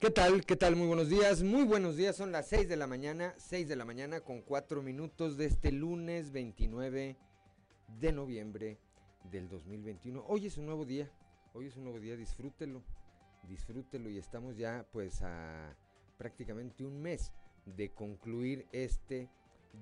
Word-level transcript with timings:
¿Qué 0.00 0.10
tal? 0.10 0.46
¿Qué 0.46 0.56
tal? 0.56 0.76
Muy 0.76 0.86
buenos 0.86 1.10
días. 1.10 1.42
Muy 1.42 1.64
buenos 1.64 1.94
días. 1.94 2.16
Son 2.16 2.32
las 2.32 2.48
6 2.48 2.70
de 2.70 2.76
la 2.78 2.86
mañana, 2.86 3.34
6 3.36 3.68
de 3.68 3.76
la 3.76 3.84
mañana 3.84 4.22
con 4.22 4.40
4 4.40 4.80
minutos 4.80 5.36
de 5.36 5.44
este 5.44 5.72
lunes 5.72 6.32
29 6.32 7.18
de 8.00 8.12
noviembre 8.12 8.78
del 9.30 9.50
2021. 9.50 10.24
Hoy 10.26 10.46
es 10.46 10.56
un 10.56 10.64
nuevo 10.64 10.86
día. 10.86 11.12
Hoy 11.52 11.66
es 11.66 11.76
un 11.76 11.84
nuevo 11.84 12.00
día. 12.00 12.16
Disfrútelo. 12.16 12.82
Disfrútelo 13.46 14.08
y 14.08 14.16
estamos 14.16 14.56
ya 14.56 14.86
pues 14.90 15.20
a 15.20 15.76
prácticamente 16.16 16.82
un 16.82 17.02
mes 17.02 17.30
de 17.66 17.90
concluir 17.90 18.66
este 18.72 19.28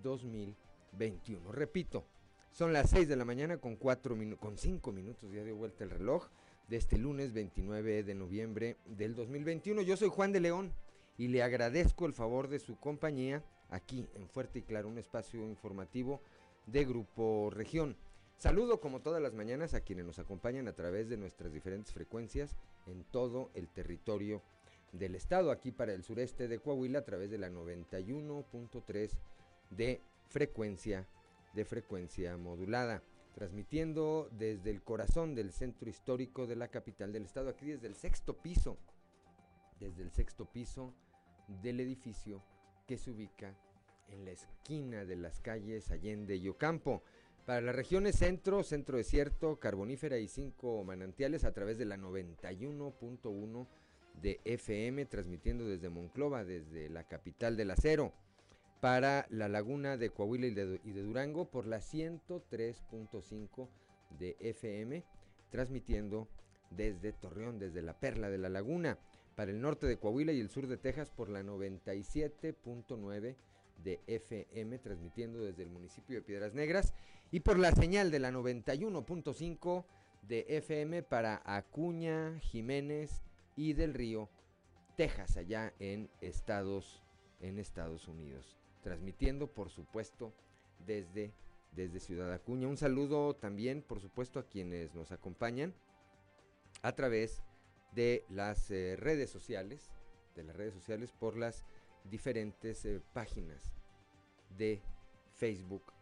2021. 0.03 1.53
Repito, 1.53 2.05
son 2.51 2.73
las 2.73 2.91
6 2.91 3.07
de 3.07 3.15
la 3.15 3.25
mañana 3.25 3.59
con 3.59 3.77
4 3.77 4.17
con 4.41 4.59
5 4.59 4.91
minutos 4.91 5.31
ya 5.31 5.45
dio 5.45 5.55
vuelta 5.55 5.85
el 5.85 5.91
reloj 5.91 6.29
de 6.69 6.77
este 6.77 6.99
lunes 6.99 7.33
29 7.33 8.03
de 8.03 8.15
noviembre 8.15 8.77
del 8.85 9.15
2021. 9.15 9.83
Yo 9.83 9.97
soy 9.97 10.09
Juan 10.09 10.33
de 10.33 10.41
León 10.41 10.73
y 11.17 11.29
le 11.29 11.43
agradezco 11.43 12.07
el 12.07 12.13
favor 12.13 12.49
de 12.49 12.59
su 12.59 12.79
compañía 12.79 13.43
aquí 13.71 14.07
en 14.15 14.29
Fuerte 14.29 14.61
y 14.61 14.63
Claro, 14.63 14.89
un 14.89 14.99
espacio 14.99 15.49
informativo 15.49 16.21
de 16.67 16.85
Grupo 16.85 17.51
Región. 17.51 17.97
Saludo 18.37 18.81
como 18.81 19.01
todas 19.01 19.23
las 19.23 19.35
mañanas 19.35 19.75
a 19.75 19.81
quienes 19.81 20.05
nos 20.05 20.19
acompañan 20.19 20.69
a 20.69 20.75
través 20.75 21.09
de 21.09 21.17
nuestras 21.17 21.53
diferentes 21.53 21.93
frecuencias 21.93 22.55
en 22.87 23.03
todo 23.05 23.51
el 23.55 23.69
territorio 23.69 24.43
del 24.93 25.15
estado, 25.15 25.51
aquí 25.51 25.73
para 25.73 25.93
el 25.93 26.05
sureste 26.05 26.49
de 26.49 26.59
Coahuila 26.61 27.01
a 27.01 27.05
través 27.05 27.31
de 27.31 27.39
la 27.39 27.51
91.3 27.51 29.11
de 29.71 30.01
frecuencia 30.29 31.07
de 31.55 31.65
frecuencia 31.65 32.37
modulada 32.37 33.03
transmitiendo 33.39 34.29
desde 34.33 34.71
el 34.71 34.83
corazón 34.83 35.37
del 35.37 35.53
centro 35.53 35.89
histórico 35.89 36.49
de 36.49 36.57
la 36.57 36.67
capital 36.67 37.13
del 37.13 37.23
estado, 37.23 37.51
aquí 37.51 37.67
desde 37.67 37.87
el 37.87 37.95
sexto 37.95 38.37
piso, 38.37 38.77
desde 39.79 40.03
el 40.03 40.11
sexto 40.11 40.45
piso 40.47 40.93
del 41.63 41.79
edificio 41.79 42.43
que 42.85 42.99
se 42.99 43.13
ubica 43.13 43.55
en 44.09 44.25
la 44.25 44.33
esquina 44.33 45.05
de 45.05 45.15
las 45.15 45.39
calles 45.39 45.93
Allende 45.93 46.35
y 46.35 46.49
Ocampo. 46.49 47.05
Para 47.47 47.61
las 47.61 47.77
regiones 47.77 48.17
centro, 48.17 48.65
centro 48.65 48.97
desierto, 48.97 49.61
carbonífera 49.61 50.19
y 50.19 50.27
cinco 50.27 50.83
manantiales 50.83 51.45
a 51.45 51.53
través 51.53 51.79
de 51.79 51.85
la 51.85 51.97
91.1 51.97 53.69
de 54.21 54.41
FM, 54.47 55.07
transmitiendo 55.07 55.65
desde 55.65 55.89
Monclova, 55.89 56.45
desde 56.45 56.89
la 56.89 57.05
capital 57.05 57.57
del 57.57 57.71
acero 57.71 58.13
para 58.81 59.27
la 59.31 59.49
laguna 59.49 59.97
de 59.97 60.11
Coahuila 60.11 60.47
y 60.47 60.55
de, 60.55 61.03
Durango 61.03 61.51
por 61.51 61.67
la 61.67 61.79
103.5 61.79 63.69
de 64.19 64.37
FM, 64.41 65.05
transmitiendo 65.51 66.29
desde 66.71 67.13
Torreón, 67.13 67.59
desde 67.59 67.83
la 67.83 67.99
Perla 67.99 68.31
de 68.31 68.39
la 68.39 68.49
Laguna, 68.49 68.99
para 69.35 69.51
el 69.51 69.61
norte 69.61 69.87
de 69.87 69.99
Coahuila 69.99 70.33
y 70.33 70.41
el 70.41 70.51
sur 70.51 70.67
de 70.67 70.77
Texas 70.77 71.11
por 71.11 71.29
la 71.29 71.43
97.9 71.43 73.37
de 73.83 74.01
FM, 74.07 74.79
transmitiendo 74.79 75.43
desde 75.43 75.63
el 75.63 75.71
municipio 75.71 76.17
de 76.17 76.23
Piedras 76.23 76.55
Negras, 76.55 76.95
y 77.31 77.41
por 77.41 77.59
la 77.59 77.73
señal 77.73 78.11
de 78.11 78.21
la 78.21 78.31
91.5 78.31 79.85
de 80.23 80.47
FM 80.49 81.03
para 81.03 81.43
Acuña, 81.45 82.39
Jiménez 82.41 83.23
y 83.57 83.73
del 83.73 83.95
Río, 83.95 84.29
Texas, 84.97 85.37
allá 85.37 85.73
en 85.79 86.11
Estados, 86.21 87.03
en 87.41 87.59
Estados 87.59 88.09
Unidos 88.09 88.59
transmitiendo 88.89 89.49
por 89.53 89.69
supuesto 89.69 90.33
desde, 90.87 91.35
desde 91.73 92.01
Ciudad 92.01 92.33
Acuña. 92.33 92.69
Un 92.69 92.79
saludo 92.79 93.37
también 93.37 93.83
por 93.83 94.01
supuesto 94.01 94.41
a 94.41 94.49
quienes 94.49 94.95
nos 94.95 95.13
acompañan 95.13 95.75
a 96.81 96.93
través 96.93 97.43
de 97.93 98.25
las 98.31 98.71
eh, 98.71 98.97
redes 98.97 99.29
sociales, 99.29 99.91
de 100.35 100.43
las 100.43 100.57
redes 100.57 100.73
sociales 100.73 101.13
por 101.13 101.37
las 101.37 101.67
diferentes 102.05 102.83
eh, 102.87 103.03
páginas 103.13 103.75
de 104.57 104.81
Facebook 105.37 105.93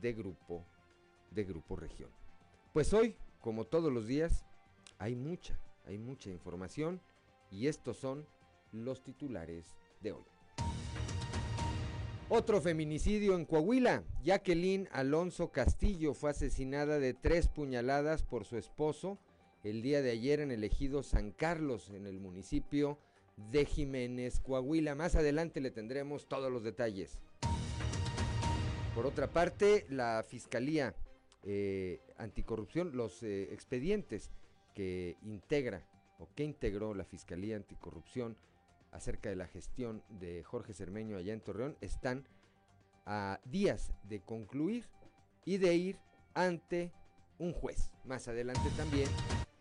de 0.00 0.14
Grupo, 0.14 0.64
de 1.30 1.44
Grupo 1.44 1.76
Región. 1.76 2.10
Pues 2.72 2.94
hoy, 2.94 3.16
como 3.42 3.66
todos 3.66 3.92
los 3.92 4.06
días, 4.06 4.46
hay 4.98 5.14
mucha, 5.14 5.60
hay 5.84 5.98
mucha 5.98 6.30
información 6.30 7.02
y 7.50 7.66
estos 7.66 7.98
son 7.98 8.26
los 8.72 9.02
titulares 9.02 9.76
de 10.00 10.12
hoy. 10.12 10.24
Otro 12.32 12.60
feminicidio 12.60 13.34
en 13.34 13.44
Coahuila. 13.44 14.04
Jacqueline 14.22 14.88
Alonso 14.92 15.50
Castillo 15.50 16.14
fue 16.14 16.30
asesinada 16.30 17.00
de 17.00 17.12
tres 17.12 17.48
puñaladas 17.48 18.22
por 18.22 18.44
su 18.44 18.56
esposo 18.56 19.18
el 19.64 19.82
día 19.82 20.00
de 20.00 20.12
ayer 20.12 20.38
en 20.38 20.52
el 20.52 20.62
ejido 20.62 21.02
San 21.02 21.32
Carlos, 21.32 21.90
en 21.90 22.06
el 22.06 22.20
municipio 22.20 23.00
de 23.50 23.64
Jiménez, 23.64 24.38
Coahuila. 24.38 24.94
Más 24.94 25.16
adelante 25.16 25.60
le 25.60 25.72
tendremos 25.72 26.28
todos 26.28 26.52
los 26.52 26.62
detalles. 26.62 27.18
Por 28.94 29.06
otra 29.06 29.26
parte, 29.32 29.84
la 29.88 30.24
Fiscalía 30.24 30.94
eh, 31.42 31.98
Anticorrupción, 32.16 32.96
los 32.96 33.24
eh, 33.24 33.52
expedientes 33.52 34.30
que 34.76 35.16
integra 35.22 35.84
o 36.20 36.28
que 36.36 36.44
integró 36.44 36.94
la 36.94 37.04
Fiscalía 37.04 37.56
Anticorrupción 37.56 38.36
acerca 38.92 39.28
de 39.28 39.36
la 39.36 39.46
gestión 39.46 40.02
de 40.08 40.42
Jorge 40.42 40.74
Cermeño 40.74 41.16
allá 41.16 41.32
en 41.32 41.40
Torreón 41.40 41.76
están 41.80 42.26
a 43.06 43.40
días 43.44 43.92
de 44.04 44.20
concluir 44.20 44.84
y 45.44 45.58
de 45.58 45.74
ir 45.74 45.98
ante 46.34 46.92
un 47.38 47.52
juez. 47.52 47.92
Más 48.04 48.28
adelante 48.28 48.68
también 48.76 49.08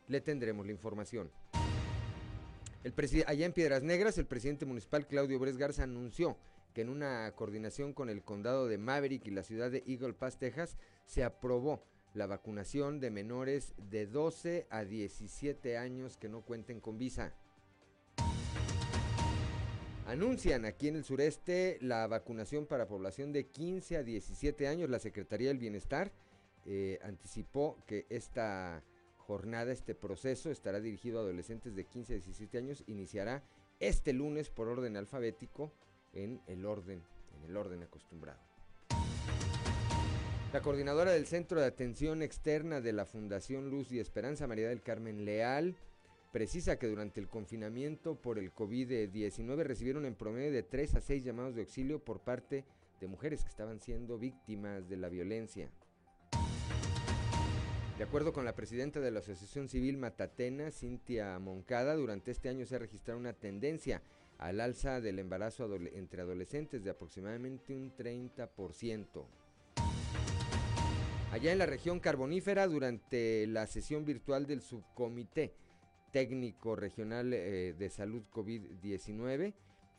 le 0.07 0.21
tendremos 0.21 0.65
la 0.65 0.71
información. 0.71 1.31
El 2.83 2.93
allá 3.27 3.45
en 3.45 3.53
Piedras 3.53 3.83
Negras, 3.83 4.17
el 4.17 4.25
presidente 4.25 4.65
municipal 4.65 5.05
Claudio 5.05 5.37
Bres 5.39 5.57
Garza 5.57 5.83
anunció 5.83 6.37
que 6.73 6.81
en 6.81 6.89
una 6.89 7.31
coordinación 7.35 7.93
con 7.93 8.09
el 8.09 8.23
condado 8.23 8.67
de 8.67 8.77
Maverick 8.77 9.25
y 9.25 9.31
la 9.31 9.43
ciudad 9.43 9.71
de 9.71 9.83
Eagle 9.85 10.13
Pass, 10.13 10.37
Texas, 10.37 10.77
se 11.05 11.23
aprobó 11.23 11.83
la 12.13 12.25
vacunación 12.25 12.99
de 12.99 13.11
menores 13.11 13.73
de 13.89 14.07
12 14.07 14.67
a 14.69 14.85
17 14.85 15.77
años 15.77 16.17
que 16.17 16.29
no 16.29 16.41
cuenten 16.41 16.79
con 16.79 16.97
visa. 16.97 17.33
Anuncian 20.09 20.65
aquí 20.65 20.87
en 20.87 20.95
el 20.95 21.03
sureste 21.03 21.77
la 21.81 22.07
vacunación 22.07 22.65
para 22.65 22.87
población 22.87 23.31
de 23.31 23.45
15 23.45 23.97
a 23.97 24.01
17 24.01 24.67
años. 24.67 24.89
La 24.89 24.97
Secretaría 24.97 25.49
del 25.49 25.59
Bienestar 25.59 26.11
eh, 26.65 26.97
anticipó 27.03 27.77
que 27.85 28.07
esta 28.09 28.83
jornada, 29.17 29.71
este 29.71 29.93
proceso 29.93 30.49
estará 30.49 30.79
dirigido 30.79 31.19
a 31.19 31.21
adolescentes 31.21 31.75
de 31.75 31.85
15 31.85 32.13
a 32.13 32.15
17 32.15 32.57
años. 32.57 32.83
Iniciará 32.87 33.43
este 33.79 34.11
lunes 34.11 34.49
por 34.49 34.67
orden 34.67 34.97
alfabético 34.97 35.71
en 36.13 36.41
el 36.47 36.65
orden, 36.65 37.03
en 37.37 37.47
el 37.47 37.55
orden 37.55 37.83
acostumbrado. 37.83 38.39
La 40.51 40.61
coordinadora 40.63 41.11
del 41.11 41.27
Centro 41.27 41.61
de 41.61 41.67
Atención 41.67 42.23
Externa 42.23 42.81
de 42.81 42.93
la 42.93 43.05
Fundación 43.05 43.69
Luz 43.69 43.91
y 43.91 43.99
Esperanza, 43.99 44.47
María 44.47 44.69
del 44.69 44.81
Carmen 44.81 45.23
Leal, 45.23 45.75
precisa 46.31 46.77
que 46.77 46.87
durante 46.87 47.19
el 47.19 47.27
confinamiento 47.27 48.15
por 48.15 48.37
el 48.37 48.53
COVID-19 48.53 49.63
recibieron 49.63 50.05
en 50.05 50.15
promedio 50.15 50.51
de 50.51 50.63
3 50.63 50.95
a 50.95 51.01
6 51.01 51.23
llamados 51.23 51.55
de 51.55 51.61
auxilio 51.61 52.03
por 52.03 52.21
parte 52.21 52.65
de 52.99 53.07
mujeres 53.07 53.43
que 53.43 53.49
estaban 53.49 53.79
siendo 53.79 54.19
víctimas 54.19 54.87
de 54.89 54.97
la 54.97 55.09
violencia. 55.09 55.71
De 57.97 58.03
acuerdo 58.03 58.31
con 58.31 58.45
la 58.45 58.55
presidenta 58.55 59.01
de 59.01 59.11
la 59.11 59.19
Asociación 59.19 59.67
Civil 59.67 59.97
Matatena, 59.97 60.71
Cintia 60.71 61.37
Moncada, 61.39 61.95
durante 61.95 62.31
este 62.31 62.47
año 62.47 62.65
se 62.65 62.75
ha 62.75 62.79
registrado 62.79 63.19
una 63.19 63.33
tendencia 63.33 64.01
al 64.37 64.61
alza 64.61 65.01
del 65.01 65.19
embarazo 65.19 65.69
entre 65.93 66.21
adolescentes 66.21 66.83
de 66.83 66.91
aproximadamente 66.91 67.75
un 67.75 67.93
30%. 67.93 69.25
Allá 71.31 71.51
en 71.51 71.57
la 71.57 71.65
región 71.65 71.99
carbonífera, 71.99 72.67
durante 72.67 73.45
la 73.47 73.67
sesión 73.67 74.05
virtual 74.05 74.47
del 74.47 74.61
subcomité 74.61 75.53
técnico 76.11 76.75
regional 76.75 77.33
eh, 77.33 77.73
de 77.77 77.89
salud 77.89 78.23
COVID-19, 78.33 79.53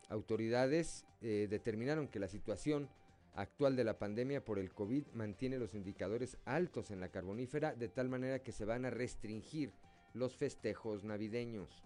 autoridades 0.09 1.07
eh, 1.23 1.47
determinaron 1.49 2.09
que 2.09 2.19
la 2.19 2.29
situación 2.29 2.89
actual 3.35 3.77
de 3.77 3.85
la 3.85 3.99
pandemia 3.99 4.45
por 4.45 4.59
el 4.59 4.73
COVID 4.73 5.07
mantiene 5.15 5.59
los 5.59 5.75
indicadores 5.75 6.37
altos 6.45 6.91
en 6.91 7.01
la 7.01 7.11
carbonífera 7.11 7.75
de 7.75 7.89
tal 7.89 8.09
manera 8.09 8.41
que 8.41 8.53
se 8.53 8.65
van 8.65 8.85
a 8.85 8.91
restringir 8.91 9.73
los 10.15 10.37
festejos 10.37 11.05
navideños. 11.05 11.85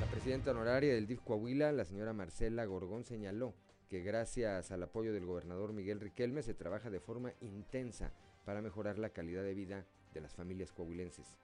La 0.00 0.06
presidenta 0.06 0.52
honoraria 0.52 0.94
del 0.94 1.06
DIF 1.06 1.20
Coahuila, 1.22 1.72
la 1.72 1.84
señora 1.84 2.12
Marcela 2.12 2.64
Gorgón, 2.64 3.04
señaló 3.04 3.54
que 3.88 4.00
gracias 4.00 4.70
al 4.70 4.82
apoyo 4.82 5.12
del 5.12 5.26
gobernador 5.26 5.72
Miguel 5.72 6.00
Riquelme 6.00 6.42
se 6.42 6.54
trabaja 6.54 6.90
de 6.90 7.00
forma 7.00 7.32
intensa 7.40 8.12
para 8.44 8.62
mejorar 8.62 8.98
la 8.98 9.10
calidad 9.10 9.42
de 9.42 9.54
vida 9.54 9.86
de 10.14 10.20
las 10.20 10.34
familias 10.34 10.72
coahuilenses. 10.72 11.36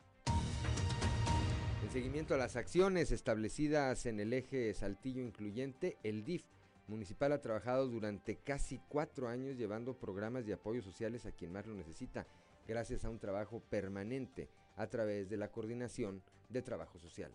En 1.82 1.90
seguimiento 1.90 2.34
a 2.34 2.38
las 2.38 2.54
acciones 2.56 3.10
establecidas 3.10 4.06
en 4.06 4.20
el 4.20 4.32
eje 4.32 4.72
Saltillo 4.72 5.20
Incluyente, 5.20 5.98
el 6.04 6.24
DIF 6.24 6.44
municipal 6.86 7.32
ha 7.32 7.40
trabajado 7.40 7.88
durante 7.88 8.36
casi 8.36 8.80
cuatro 8.88 9.28
años 9.28 9.56
llevando 9.56 9.98
programas 9.98 10.46
de 10.46 10.52
apoyo 10.52 10.80
sociales 10.80 11.26
a 11.26 11.32
quien 11.32 11.52
más 11.52 11.66
lo 11.66 11.74
necesita, 11.74 12.26
gracias 12.68 13.04
a 13.04 13.10
un 13.10 13.18
trabajo 13.18 13.60
permanente 13.68 14.48
a 14.76 14.86
través 14.86 15.28
de 15.28 15.36
la 15.36 15.50
coordinación 15.50 16.22
de 16.48 16.62
trabajo 16.62 16.98
social. 16.98 17.32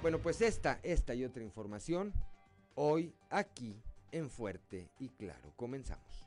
Bueno, 0.00 0.20
pues 0.20 0.40
esta, 0.40 0.78
esta 0.84 1.14
y 1.14 1.24
otra 1.24 1.42
información 1.42 2.12
hoy 2.76 3.12
aquí 3.28 3.82
en 4.12 4.30
Fuerte 4.30 4.88
y 5.00 5.08
Claro. 5.08 5.52
Comenzamos. 5.56 6.26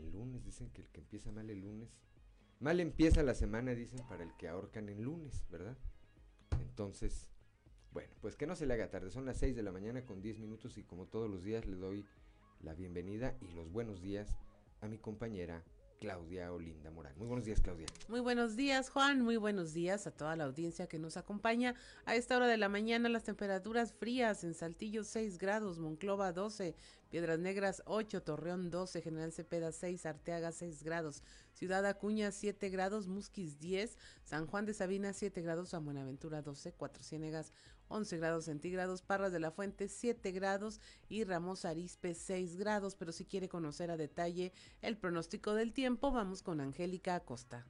el 0.00 0.12
lunes. 0.12 0.44
Dicen 0.44 0.70
que 0.70 0.82
el 0.82 0.88
que 0.88 1.00
empieza 1.00 1.32
mal 1.32 1.48
el 1.50 1.60
lunes, 1.60 1.88
mal 2.60 2.80
empieza 2.80 3.22
la 3.22 3.34
semana, 3.34 3.74
dicen, 3.74 4.00
para 4.08 4.24
el 4.24 4.36
que 4.36 4.48
ahorcan 4.48 4.88
el 4.88 5.02
lunes, 5.02 5.44
¿verdad? 5.50 5.76
Entonces, 6.60 7.28
bueno, 7.92 8.12
pues 8.20 8.36
que 8.36 8.46
no 8.46 8.56
se 8.56 8.66
le 8.66 8.74
haga 8.74 8.90
tarde. 8.90 9.10
Son 9.10 9.24
las 9.24 9.38
6 9.38 9.56
de 9.56 9.62
la 9.62 9.72
mañana 9.72 10.04
con 10.04 10.20
10 10.20 10.38
minutos 10.38 10.76
y 10.78 10.82
como 10.82 11.06
todos 11.06 11.30
los 11.30 11.42
días 11.42 11.66
le 11.66 11.76
doy 11.76 12.06
la 12.60 12.74
bienvenida 12.74 13.36
y 13.40 13.52
los 13.54 13.70
buenos 13.70 14.02
días 14.02 14.36
a 14.80 14.88
mi 14.88 14.98
compañera 14.98 15.64
Claudia 15.98 16.52
Olinda 16.52 16.90
Morán. 16.90 17.14
Muy 17.16 17.26
buenos 17.26 17.44
días, 17.44 17.60
Claudia. 17.60 17.86
Muy 18.08 18.20
buenos 18.20 18.56
días, 18.56 18.90
Juan. 18.90 19.22
Muy 19.22 19.36
buenos 19.36 19.72
días 19.72 20.06
a 20.06 20.10
toda 20.10 20.36
la 20.36 20.44
audiencia 20.44 20.86
que 20.86 20.98
nos 20.98 21.16
acompaña. 21.16 21.74
A 22.04 22.14
esta 22.14 22.36
hora 22.36 22.46
de 22.46 22.56
la 22.56 22.68
mañana 22.68 23.08
las 23.08 23.24
temperaturas 23.24 23.92
frías 23.94 24.44
en 24.44 24.54
Saltillo 24.54 25.04
6 25.04 25.38
grados, 25.38 25.78
Monclova 25.78 26.32
12, 26.32 26.74
Piedras 27.10 27.38
Negras 27.38 27.82
8, 27.86 28.22
Torreón 28.22 28.70
12, 28.70 29.02
General 29.02 29.32
Cepeda 29.32 29.72
6, 29.72 30.06
Arteaga 30.06 30.52
6 30.52 30.82
grados, 30.82 31.22
Ciudad 31.52 31.86
Acuña 31.86 32.32
7 32.32 32.68
grados, 32.68 33.06
Musquis 33.06 33.58
10, 33.58 33.96
San 34.24 34.46
Juan 34.46 34.66
de 34.66 34.74
Sabina 34.74 35.12
7 35.12 35.40
grados, 35.42 35.70
San 35.70 35.84
Buenaventura 35.84 36.42
12, 36.42 36.72
Cuatro 36.72 37.02
Ciénegas 37.02 37.52
11 37.88 38.18
grados 38.18 38.44
centígrados, 38.46 39.02
Parras 39.02 39.32
de 39.32 39.40
la 39.40 39.50
Fuente 39.50 39.88
7 39.88 40.32
grados 40.32 40.80
y 41.08 41.24
Ramos 41.24 41.64
Arispe 41.64 42.14
6 42.14 42.56
grados. 42.56 42.96
Pero 42.96 43.12
si 43.12 43.24
quiere 43.24 43.48
conocer 43.48 43.90
a 43.90 43.96
detalle 43.96 44.52
el 44.82 44.96
pronóstico 44.96 45.54
del 45.54 45.72
tiempo, 45.72 46.10
vamos 46.10 46.42
con 46.42 46.60
Angélica 46.60 47.14
Acosta. 47.14 47.66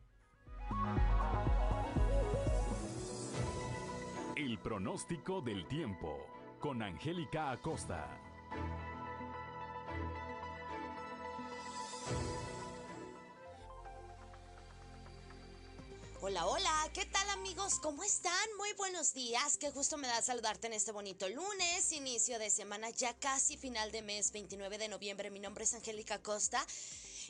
El 4.37 4.59
pronóstico 4.59 5.41
del 5.41 5.67
tiempo 5.67 6.27
con 6.61 6.83
Angélica 6.83 7.51
Acosta. 7.51 8.21
Hola, 16.29 16.45
hola, 16.45 16.91
¿qué 16.93 17.07
tal 17.07 17.31
amigos? 17.31 17.79
¿Cómo 17.79 18.03
están? 18.03 18.33
Muy 18.57 18.73
buenos 18.73 19.15
días, 19.15 19.57
qué 19.59 19.71
gusto 19.71 19.97
me 19.97 20.09
da 20.09 20.21
saludarte 20.21 20.67
en 20.67 20.73
este 20.73 20.91
bonito 20.91 21.29
lunes, 21.29 21.93
inicio 21.93 22.41
de 22.41 22.51
semana, 22.51 22.91
ya 22.91 23.15
casi 23.15 23.57
final 23.57 23.93
de 23.93 24.03
mes, 24.03 24.33
29 24.33 24.77
de 24.77 24.89
noviembre. 24.89 25.31
Mi 25.31 25.39
nombre 25.39 25.63
es 25.63 25.75
Angélica 25.75 26.21
Costa 26.21 26.67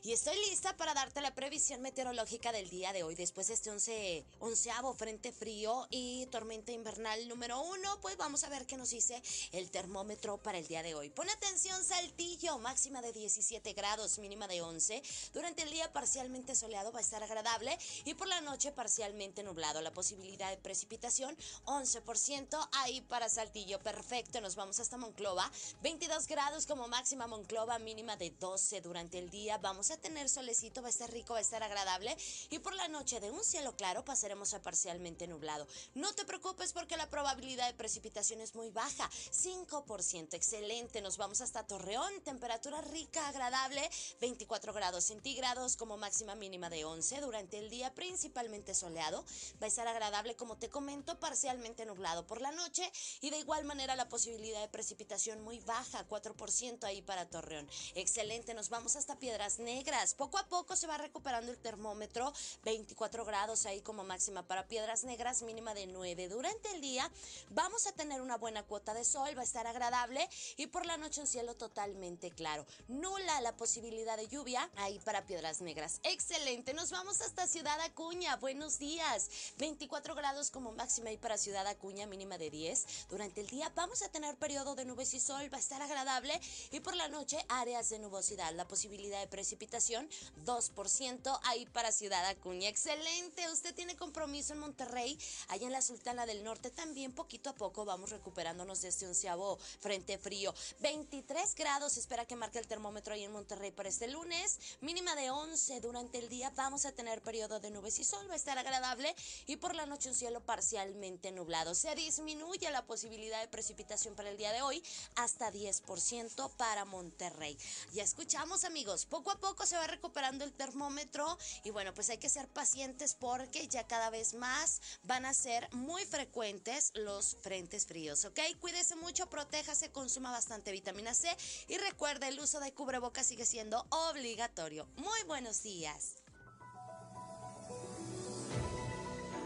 y 0.02 0.12
estoy 0.12 0.36
lista 0.48 0.76
para 0.76 0.94
darte 0.94 1.20
la 1.20 1.34
previsión 1.34 1.80
meteorológica 1.82 2.52
del 2.52 2.70
día 2.70 2.92
de 2.92 3.02
hoy. 3.02 3.14
Después 3.14 3.48
de 3.48 3.54
este 3.54 3.70
once, 3.70 4.24
onceavo 4.40 4.94
frente 4.94 5.32
frío 5.32 5.86
y 5.90 6.26
tormenta 6.26 6.72
invernal 6.72 7.28
número 7.28 7.60
uno, 7.60 8.00
pues 8.00 8.16
vamos 8.16 8.44
a 8.44 8.48
ver 8.48 8.66
qué 8.66 8.76
nos 8.76 8.90
dice 8.90 9.22
el 9.52 9.70
termómetro 9.70 10.38
para 10.38 10.58
el 10.58 10.66
día 10.66 10.82
de 10.82 10.94
hoy. 10.94 11.10
Pon 11.10 11.28
atención, 11.28 11.82
Saltillo, 11.84 12.58
máxima 12.58 13.02
de 13.02 13.12
17 13.12 13.72
grados, 13.72 14.18
mínima 14.18 14.48
de 14.48 14.62
11. 14.62 15.02
Durante 15.32 15.62
el 15.62 15.70
día 15.70 15.92
parcialmente 15.92 16.54
soleado 16.54 16.92
va 16.92 16.98
a 16.98 17.02
estar 17.02 17.22
agradable 17.22 17.76
y 18.04 18.14
por 18.14 18.28
la 18.28 18.40
noche 18.40 18.72
parcialmente 18.72 19.42
nublado. 19.42 19.80
La 19.80 19.92
posibilidad 19.92 20.50
de 20.50 20.56
precipitación 20.56 21.36
11% 21.64 22.68
ahí 22.72 23.00
para 23.02 23.28
Saltillo. 23.28 23.78
Perfecto, 23.80 24.40
nos 24.40 24.56
vamos 24.56 24.80
hasta 24.80 24.96
Monclova. 24.96 25.50
22 25.82 26.26
grados 26.26 26.66
como 26.66 26.88
máxima 26.88 27.26
Monclova, 27.26 27.78
mínima 27.78 28.16
de 28.16 28.30
12 28.30 28.80
durante 28.80 29.18
el 29.18 29.30
día. 29.30 29.58
Vamos 29.58 29.85
a 29.90 29.96
tener 29.96 30.28
solecito, 30.28 30.82
va 30.82 30.88
a 30.88 30.90
estar 30.90 31.10
rico, 31.12 31.34
va 31.34 31.38
a 31.38 31.42
estar 31.42 31.62
agradable 31.62 32.16
y 32.50 32.58
por 32.58 32.74
la 32.74 32.88
noche 32.88 33.20
de 33.20 33.30
un 33.30 33.44
cielo 33.44 33.76
claro 33.76 34.04
pasaremos 34.04 34.52
a 34.54 34.62
parcialmente 34.62 35.26
nublado. 35.26 35.66
No 35.94 36.12
te 36.14 36.24
preocupes 36.24 36.72
porque 36.72 36.96
la 36.96 37.08
probabilidad 37.08 37.68
de 37.68 37.74
precipitación 37.74 38.40
es 38.40 38.54
muy 38.54 38.70
baja, 38.70 39.08
5%, 39.32 40.34
excelente. 40.34 41.00
Nos 41.00 41.16
vamos 41.16 41.40
hasta 41.40 41.66
Torreón, 41.66 42.20
temperatura 42.24 42.80
rica, 42.80 43.28
agradable, 43.28 43.88
24 44.20 44.72
grados 44.72 45.04
centígrados 45.04 45.76
como 45.76 45.96
máxima 45.96 46.34
mínima 46.34 46.68
de 46.68 46.84
11 46.84 47.20
durante 47.20 47.58
el 47.58 47.70
día 47.70 47.94
principalmente 47.94 48.74
soleado. 48.74 49.24
Va 49.62 49.66
a 49.66 49.68
estar 49.68 49.86
agradable 49.86 50.36
como 50.36 50.56
te 50.56 50.68
comento, 50.68 51.18
parcialmente 51.20 51.86
nublado 51.86 52.26
por 52.26 52.40
la 52.40 52.50
noche 52.50 52.90
y 53.20 53.30
de 53.30 53.38
igual 53.38 53.64
manera 53.64 53.94
la 53.94 54.08
posibilidad 54.08 54.60
de 54.60 54.68
precipitación 54.68 55.42
muy 55.42 55.60
baja, 55.60 56.06
4% 56.08 56.84
ahí 56.84 57.02
para 57.02 57.28
Torreón. 57.28 57.68
Excelente, 57.94 58.52
nos 58.54 58.68
vamos 58.68 58.96
hasta 58.96 59.18
Piedras 59.18 59.58
Negras 59.58 59.75
Poco 60.16 60.38
a 60.38 60.46
poco 60.48 60.74
se 60.74 60.86
va 60.86 60.96
recuperando 60.96 61.52
el 61.52 61.58
termómetro, 61.58 62.32
24 62.64 63.26
grados 63.26 63.66
ahí 63.66 63.82
como 63.82 64.04
máxima 64.04 64.42
para 64.42 64.66
piedras 64.66 65.04
negras, 65.04 65.42
mínima 65.42 65.74
de 65.74 65.86
9. 65.86 66.28
Durante 66.28 66.70
el 66.72 66.80
día 66.80 67.10
vamos 67.50 67.86
a 67.86 67.92
tener 67.92 68.22
una 68.22 68.38
buena 68.38 68.62
cuota 68.62 68.94
de 68.94 69.04
sol, 69.04 69.36
va 69.36 69.42
a 69.42 69.44
estar 69.44 69.66
agradable 69.66 70.26
y 70.56 70.68
por 70.68 70.86
la 70.86 70.96
noche 70.96 71.20
un 71.20 71.26
cielo 71.26 71.56
totalmente 71.56 72.30
claro. 72.30 72.64
Nula 72.88 73.42
la 73.42 73.54
posibilidad 73.54 74.16
de 74.16 74.28
lluvia 74.28 74.70
ahí 74.76 74.98
para 75.00 75.26
piedras 75.26 75.60
negras. 75.60 76.00
Excelente, 76.04 76.72
nos 76.72 76.90
vamos 76.90 77.20
hasta 77.20 77.46
Ciudad 77.46 77.78
Acuña. 77.82 78.36
Buenos 78.36 78.78
días. 78.78 79.28
24 79.58 80.14
grados 80.14 80.50
como 80.50 80.72
máxima 80.72 81.10
ahí 81.10 81.18
para 81.18 81.36
Ciudad 81.36 81.66
Acuña, 81.66 82.06
mínima 82.06 82.38
de 82.38 82.48
10. 82.48 83.08
Durante 83.10 83.42
el 83.42 83.46
día 83.48 83.70
vamos 83.74 84.00
a 84.00 84.08
tener 84.08 84.36
periodo 84.36 84.74
de 84.74 84.86
nubes 84.86 85.12
y 85.12 85.20
sol, 85.20 85.52
va 85.52 85.58
a 85.58 85.60
estar 85.60 85.82
agradable 85.82 86.40
y 86.70 86.80
por 86.80 86.96
la 86.96 87.08
noche 87.08 87.44
áreas 87.50 87.90
de 87.90 87.98
nubosidad. 87.98 88.54
La 88.54 88.66
posibilidad 88.66 89.20
de 89.20 89.26
precipitación 89.26 89.65
precipitación, 89.66 90.08
2% 90.44 91.40
ahí 91.44 91.66
para 91.66 91.90
Ciudad 91.90 92.24
Acuña. 92.26 92.68
Excelente, 92.68 93.50
usted 93.50 93.74
tiene 93.74 93.96
compromiso 93.96 94.52
en 94.52 94.60
Monterrey, 94.60 95.18
allá 95.48 95.66
en 95.66 95.72
la 95.72 95.82
Sultana 95.82 96.24
del 96.24 96.44
Norte 96.44 96.70
también 96.70 97.12
poquito 97.12 97.50
a 97.50 97.54
poco 97.54 97.84
vamos 97.84 98.10
recuperándonos 98.10 98.80
de 98.82 98.88
este 98.88 99.06
onceavo 99.06 99.58
frente 99.80 100.18
frío. 100.18 100.54
23 100.80 101.54
grados 101.54 101.96
espera 101.96 102.26
que 102.26 102.36
marque 102.36 102.58
el 102.58 102.66
termómetro 102.66 103.14
ahí 103.14 103.24
en 103.24 103.32
Monterrey 103.32 103.72
para 103.72 103.88
este 103.88 104.08
lunes, 104.08 104.58
mínima 104.80 105.16
de 105.16 105.30
11 105.30 105.80
durante 105.80 106.18
el 106.18 106.28
día 106.28 106.52
vamos 106.54 106.86
a 106.86 106.92
tener 106.92 107.20
periodo 107.22 107.58
de 107.58 107.70
nubes 107.70 107.98
y 107.98 108.04
sol, 108.04 108.28
va 108.28 108.34
a 108.34 108.36
estar 108.36 108.58
agradable 108.58 109.14
y 109.46 109.56
por 109.56 109.74
la 109.74 109.86
noche 109.86 110.08
un 110.08 110.14
cielo 110.14 110.40
parcialmente 110.40 111.32
nublado. 111.32 111.74
Se 111.74 111.94
disminuye 111.94 112.70
la 112.70 112.86
posibilidad 112.86 113.40
de 113.40 113.48
precipitación 113.48 114.14
para 114.14 114.30
el 114.30 114.36
día 114.36 114.52
de 114.52 114.62
hoy 114.62 114.82
hasta 115.16 115.52
10% 115.52 116.50
para 116.56 116.84
Monterrey. 116.84 117.58
Ya 117.92 118.04
escuchamos 118.04 118.64
amigos, 118.64 119.06
poco 119.06 119.30
a 119.30 119.38
poco 119.38 119.55
se 119.64 119.76
va 119.76 119.86
recuperando 119.86 120.44
el 120.44 120.52
termómetro 120.52 121.38
y 121.64 121.70
bueno, 121.70 121.94
pues 121.94 122.10
hay 122.10 122.18
que 122.18 122.28
ser 122.28 122.48
pacientes 122.48 123.14
porque 123.14 123.66
ya 123.68 123.86
cada 123.86 124.10
vez 124.10 124.34
más 124.34 124.80
van 125.04 125.24
a 125.24 125.32
ser 125.32 125.68
muy 125.72 126.04
frecuentes 126.04 126.92
los 126.94 127.36
frentes 127.42 127.86
fríos, 127.86 128.24
¿ok? 128.24 128.40
Cuídese 128.60 128.96
mucho, 128.96 129.28
protéjase, 129.30 129.90
consuma 129.90 130.30
bastante 130.30 130.72
vitamina 130.72 131.14
C 131.14 131.34
y 131.68 131.78
recuerde, 131.78 132.28
el 132.28 132.40
uso 132.40 132.60
de 132.60 132.74
cubreboca 132.74 133.24
sigue 133.24 133.46
siendo 133.46 133.86
obligatorio. 133.90 134.86
Muy 134.96 135.22
buenos 135.26 135.62
días. 135.62 136.16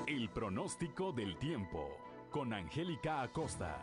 El 0.07 0.29
pronóstico 0.31 1.13
del 1.13 1.39
tiempo 1.39 1.89
con 2.33 2.53
Angélica 2.53 3.23
Acosta. 3.23 3.79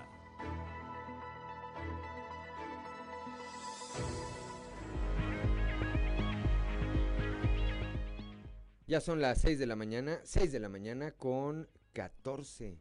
Ya 8.87 9.01
son 9.01 9.19
las 9.19 9.41
6 9.41 9.59
de 9.59 9.67
la 9.67 9.75
mañana, 9.75 10.21
6 10.23 10.49
de 10.49 10.61
la 10.61 10.69
mañana 10.69 11.11
con 11.11 11.69
14, 11.91 12.79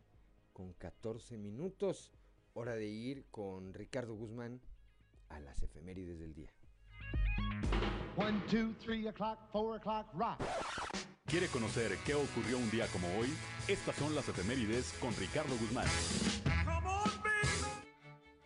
con 0.53 0.73
14 0.75 1.37
minutos. 1.37 2.13
Hora 2.55 2.77
de 2.77 2.87
ir 2.87 3.27
con 3.33 3.75
Ricardo 3.75 4.15
Guzmán 4.15 4.61
a 5.31 5.41
las 5.41 5.65
efemérides 5.65 6.21
del 6.21 6.33
día. 6.33 6.55
1, 8.17 8.43
2, 8.53 8.77
3 8.85 9.07
o'clock, 9.09 9.39
4 9.51 9.75
o'clock, 9.75 10.15
rock. 10.15 10.41
¿Quiere 11.25 11.49
conocer 11.49 11.99
qué 12.07 12.15
ocurrió 12.15 12.57
un 12.57 12.71
día 12.71 12.87
como 12.93 13.09
hoy? 13.19 13.29
Estas 13.67 13.97
son 13.97 14.15
las 14.15 14.29
efemérides 14.29 14.93
con 15.01 15.13
Ricardo 15.17 15.57
Guzmán. 15.59 15.89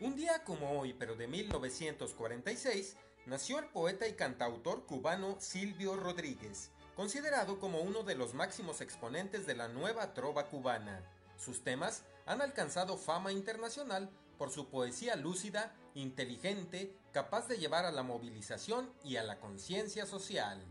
Un 0.01 0.17
día 0.17 0.21
día 0.31 0.45
como 0.45 0.79
hoy, 0.79 0.95
pero 0.95 1.15
de 1.15 1.29
1946, 1.29 2.97
nació 3.27 3.59
el 3.59 3.67
poeta 3.67 4.09
y 4.09 4.15
cantautor 4.15 4.87
cubano 4.87 5.37
Silvio 5.41 5.97
Rodríguez, 5.97 6.71
considerado 7.01 7.59
como 7.59 7.81
uno 7.81 8.03
de 8.03 8.15
los 8.15 8.35
máximos 8.35 8.83
exponentes 8.83 9.47
de 9.47 9.55
la 9.55 9.69
nueva 9.69 10.13
trova 10.13 10.51
cubana. 10.51 11.01
Sus 11.39 11.65
temas 11.65 12.03
han 12.27 12.43
alcanzado 12.43 12.99
fama 12.99 13.33
internacional 13.33 14.11
por 14.37 14.51
su 14.51 14.69
poesía 14.69 15.17
lúcida, 15.17 15.75
inteligente, 15.95 16.95
capaz 17.11 17.49
de 17.49 17.57
llevar 17.57 17.87
a 17.87 17.91
la 17.91 18.03
movilización 18.03 18.93
y 19.03 19.17
a 19.17 19.23
la 19.23 19.41
conciencia 19.41 20.05
social. 20.05 20.63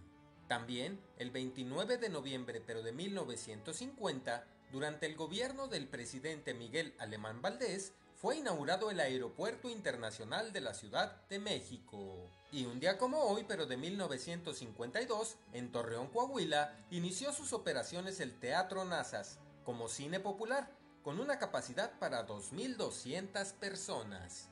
También, 0.48 1.02
el 1.18 1.32
29 1.32 1.98
de 1.98 2.10
noviembre 2.10 2.62
pero 2.62 2.84
de 2.84 2.92
1950, 2.92 4.46
durante 4.72 5.08
el 5.08 5.16
gobierno 5.16 5.68
del 5.68 5.88
presidente 5.88 6.54
Miguel 6.54 6.94
Alemán 7.00 7.42
Valdés, 7.42 7.94
fue 8.14 8.38
inaugurado 8.38 8.92
el 8.92 9.00
Aeropuerto 9.00 9.68
Internacional 9.68 10.54
de 10.54 10.62
la 10.62 10.76
Ciudad 10.76 11.28
de 11.28 11.40
México. 11.40 12.30
Y 12.52 12.66
un 12.66 12.80
día 12.80 12.98
como 12.98 13.20
hoy, 13.20 13.46
pero 13.48 13.68
de 13.68 13.78
1952, 13.78 15.38
en 15.54 15.72
Torreón, 15.72 16.08
Coahuila, 16.08 16.76
inició 16.90 17.32
sus 17.32 17.54
operaciones 17.54 18.20
el 18.20 18.40
Teatro 18.40 18.86
Nazas, 18.86 19.38
como 19.64 19.88
cine 19.88 20.20
popular, 20.20 20.72
con 21.04 21.20
una 21.20 21.38
capacidad 21.38 22.00
para 22.00 22.26
2.200 22.26 23.54
personas. 23.54 24.50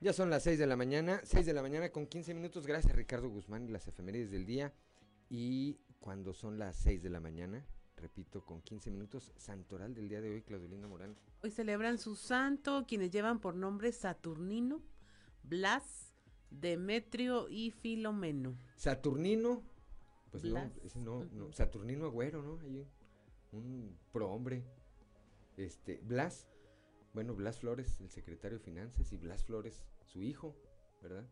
Ya 0.00 0.12
son 0.12 0.30
las 0.30 0.42
6 0.42 0.58
de 0.58 0.66
la 0.66 0.76
mañana, 0.76 1.20
6 1.24 1.46
de 1.46 1.52
la 1.52 1.62
mañana 1.62 1.90
con 1.90 2.06
15 2.06 2.34
minutos. 2.34 2.66
Gracias 2.66 2.96
Ricardo 2.96 3.28
Guzmán 3.28 3.66
y 3.66 3.68
las 3.68 3.86
efemérides 3.86 4.32
del 4.32 4.46
día. 4.46 4.72
Y 5.28 5.78
cuando 6.00 6.34
son 6.34 6.58
las 6.58 6.74
6 6.76 7.02
de 7.02 7.10
la 7.10 7.20
mañana, 7.20 7.64
repito, 8.00 8.44
con 8.44 8.62
15 8.62 8.90
minutos, 8.90 9.32
santoral 9.36 9.94
del 9.94 10.08
día 10.08 10.20
de 10.20 10.30
hoy, 10.30 10.42
Claudelina 10.42 10.88
Morán. 10.88 11.16
Hoy 11.42 11.50
celebran 11.50 11.98
su 11.98 12.16
santo 12.16 12.84
quienes 12.88 13.10
llevan 13.10 13.40
por 13.40 13.54
nombre 13.54 13.92
Saturnino, 13.92 14.82
Blas, 15.42 16.12
Demetrio 16.50 17.48
y 17.48 17.70
Filomeno. 17.70 18.56
Saturnino, 18.76 19.62
pues 20.30 20.44
no, 20.44 20.70
no, 20.96 21.24
no, 21.26 21.52
Saturnino 21.52 22.06
Agüero, 22.06 22.42
¿no? 22.42 22.58
Hay 22.60 22.86
un, 23.52 23.96
prohombre. 24.12 24.64
Este, 25.56 26.00
Blas, 26.02 26.48
bueno, 27.12 27.34
Blas 27.34 27.58
Flores, 27.58 28.00
el 28.00 28.10
secretario 28.10 28.58
de 28.58 28.64
Finanzas, 28.64 29.12
y 29.12 29.16
Blas 29.16 29.44
Flores, 29.44 29.84
su 30.06 30.22
hijo, 30.22 30.56
¿verdad? 31.02 31.26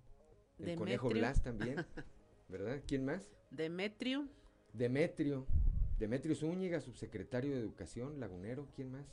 El 0.58 0.76
conejo 0.76 1.08
Blas 1.08 1.42
también, 1.42 1.76
¿verdad? 2.48 2.82
¿Quién 2.86 3.04
más? 3.04 3.30
Demetrio. 3.50 4.28
Demetrio. 4.72 5.46
Demetrio 5.98 6.36
Zúñiga, 6.36 6.80
subsecretario 6.80 7.54
de 7.54 7.60
Educación, 7.60 8.20
lagunero, 8.20 8.68
¿quién 8.74 8.92
más? 8.92 9.06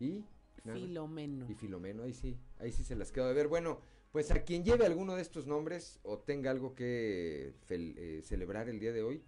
Y 0.00 0.24
Filomeno. 0.64 1.46
Y 1.50 1.54
Filomeno, 1.54 2.04
ahí 2.04 2.14
sí, 2.14 2.38
ahí 2.58 2.72
sí 2.72 2.84
se 2.84 2.96
las 2.96 3.12
quedo 3.12 3.28
de 3.28 3.34
ver. 3.34 3.48
Bueno, 3.48 3.80
pues 4.10 4.30
a 4.30 4.44
quien 4.44 4.64
lleve 4.64 4.86
alguno 4.86 5.14
de 5.14 5.22
estos 5.22 5.46
nombres 5.46 6.00
o 6.02 6.18
tenga 6.18 6.50
algo 6.50 6.74
que 6.74 7.54
eh, 7.68 8.22
celebrar 8.24 8.68
el 8.68 8.80
día 8.80 8.92
de 8.92 9.02
hoy, 9.02 9.22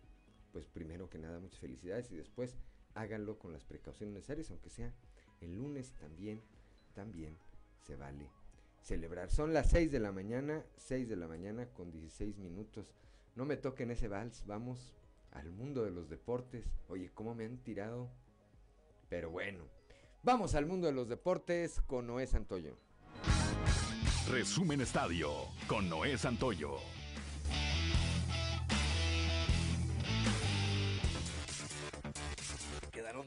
pues 0.53 0.67
primero 0.67 1.11
que 1.11 1.19
nada 1.19 1.41
muchas 1.41 1.61
felicidades 1.61 2.11
y 2.11 2.17
después 2.17 2.57
háganlo 2.95 3.39
con 3.39 3.53
las 3.53 3.65
precauciones 3.65 4.15
necesarias, 4.15 4.51
aunque 4.51 4.71
sea 4.71 4.95
el 5.43 5.57
lunes 5.57 5.93
también, 6.01 6.41
también 6.95 7.37
se 7.83 7.97
vale 7.97 8.31
celebrar. 8.81 9.31
Son 9.31 9.53
las 9.53 9.69
6 9.71 9.93
de 9.93 10.01
la 10.01 10.13
mañana, 10.13 10.65
6 10.79 11.09
de 11.09 11.17
la 11.17 11.29
mañana 11.29 11.67
con 11.75 11.91
16 11.91 12.39
minutos. 12.39 12.95
No 13.35 13.45
me 13.45 13.59
toquen 13.59 13.91
ese 13.91 14.09
vals, 14.09 14.47
vamos 14.47 14.95
al 15.37 15.50
mundo 15.50 15.85
de 15.85 15.90
los 15.90 16.09
deportes. 16.09 16.64
Oye, 16.88 17.11
¿cómo 17.14 17.35
me 17.35 17.45
han 17.45 17.59
tirado? 17.59 18.11
Pero 19.09 19.31
bueno, 19.31 19.61
vamos 20.23 20.55
al 20.55 20.66
mundo 20.66 20.87
de 20.87 20.93
los 20.93 21.09
deportes 21.09 21.81
con 21.87 22.07
Noé 22.07 22.26
Santoyo. 22.26 22.76
Resumen 24.31 24.81
Estadio 24.81 25.31
con 25.69 25.88
Noé 25.88 26.19
Santoyo. 26.19 26.78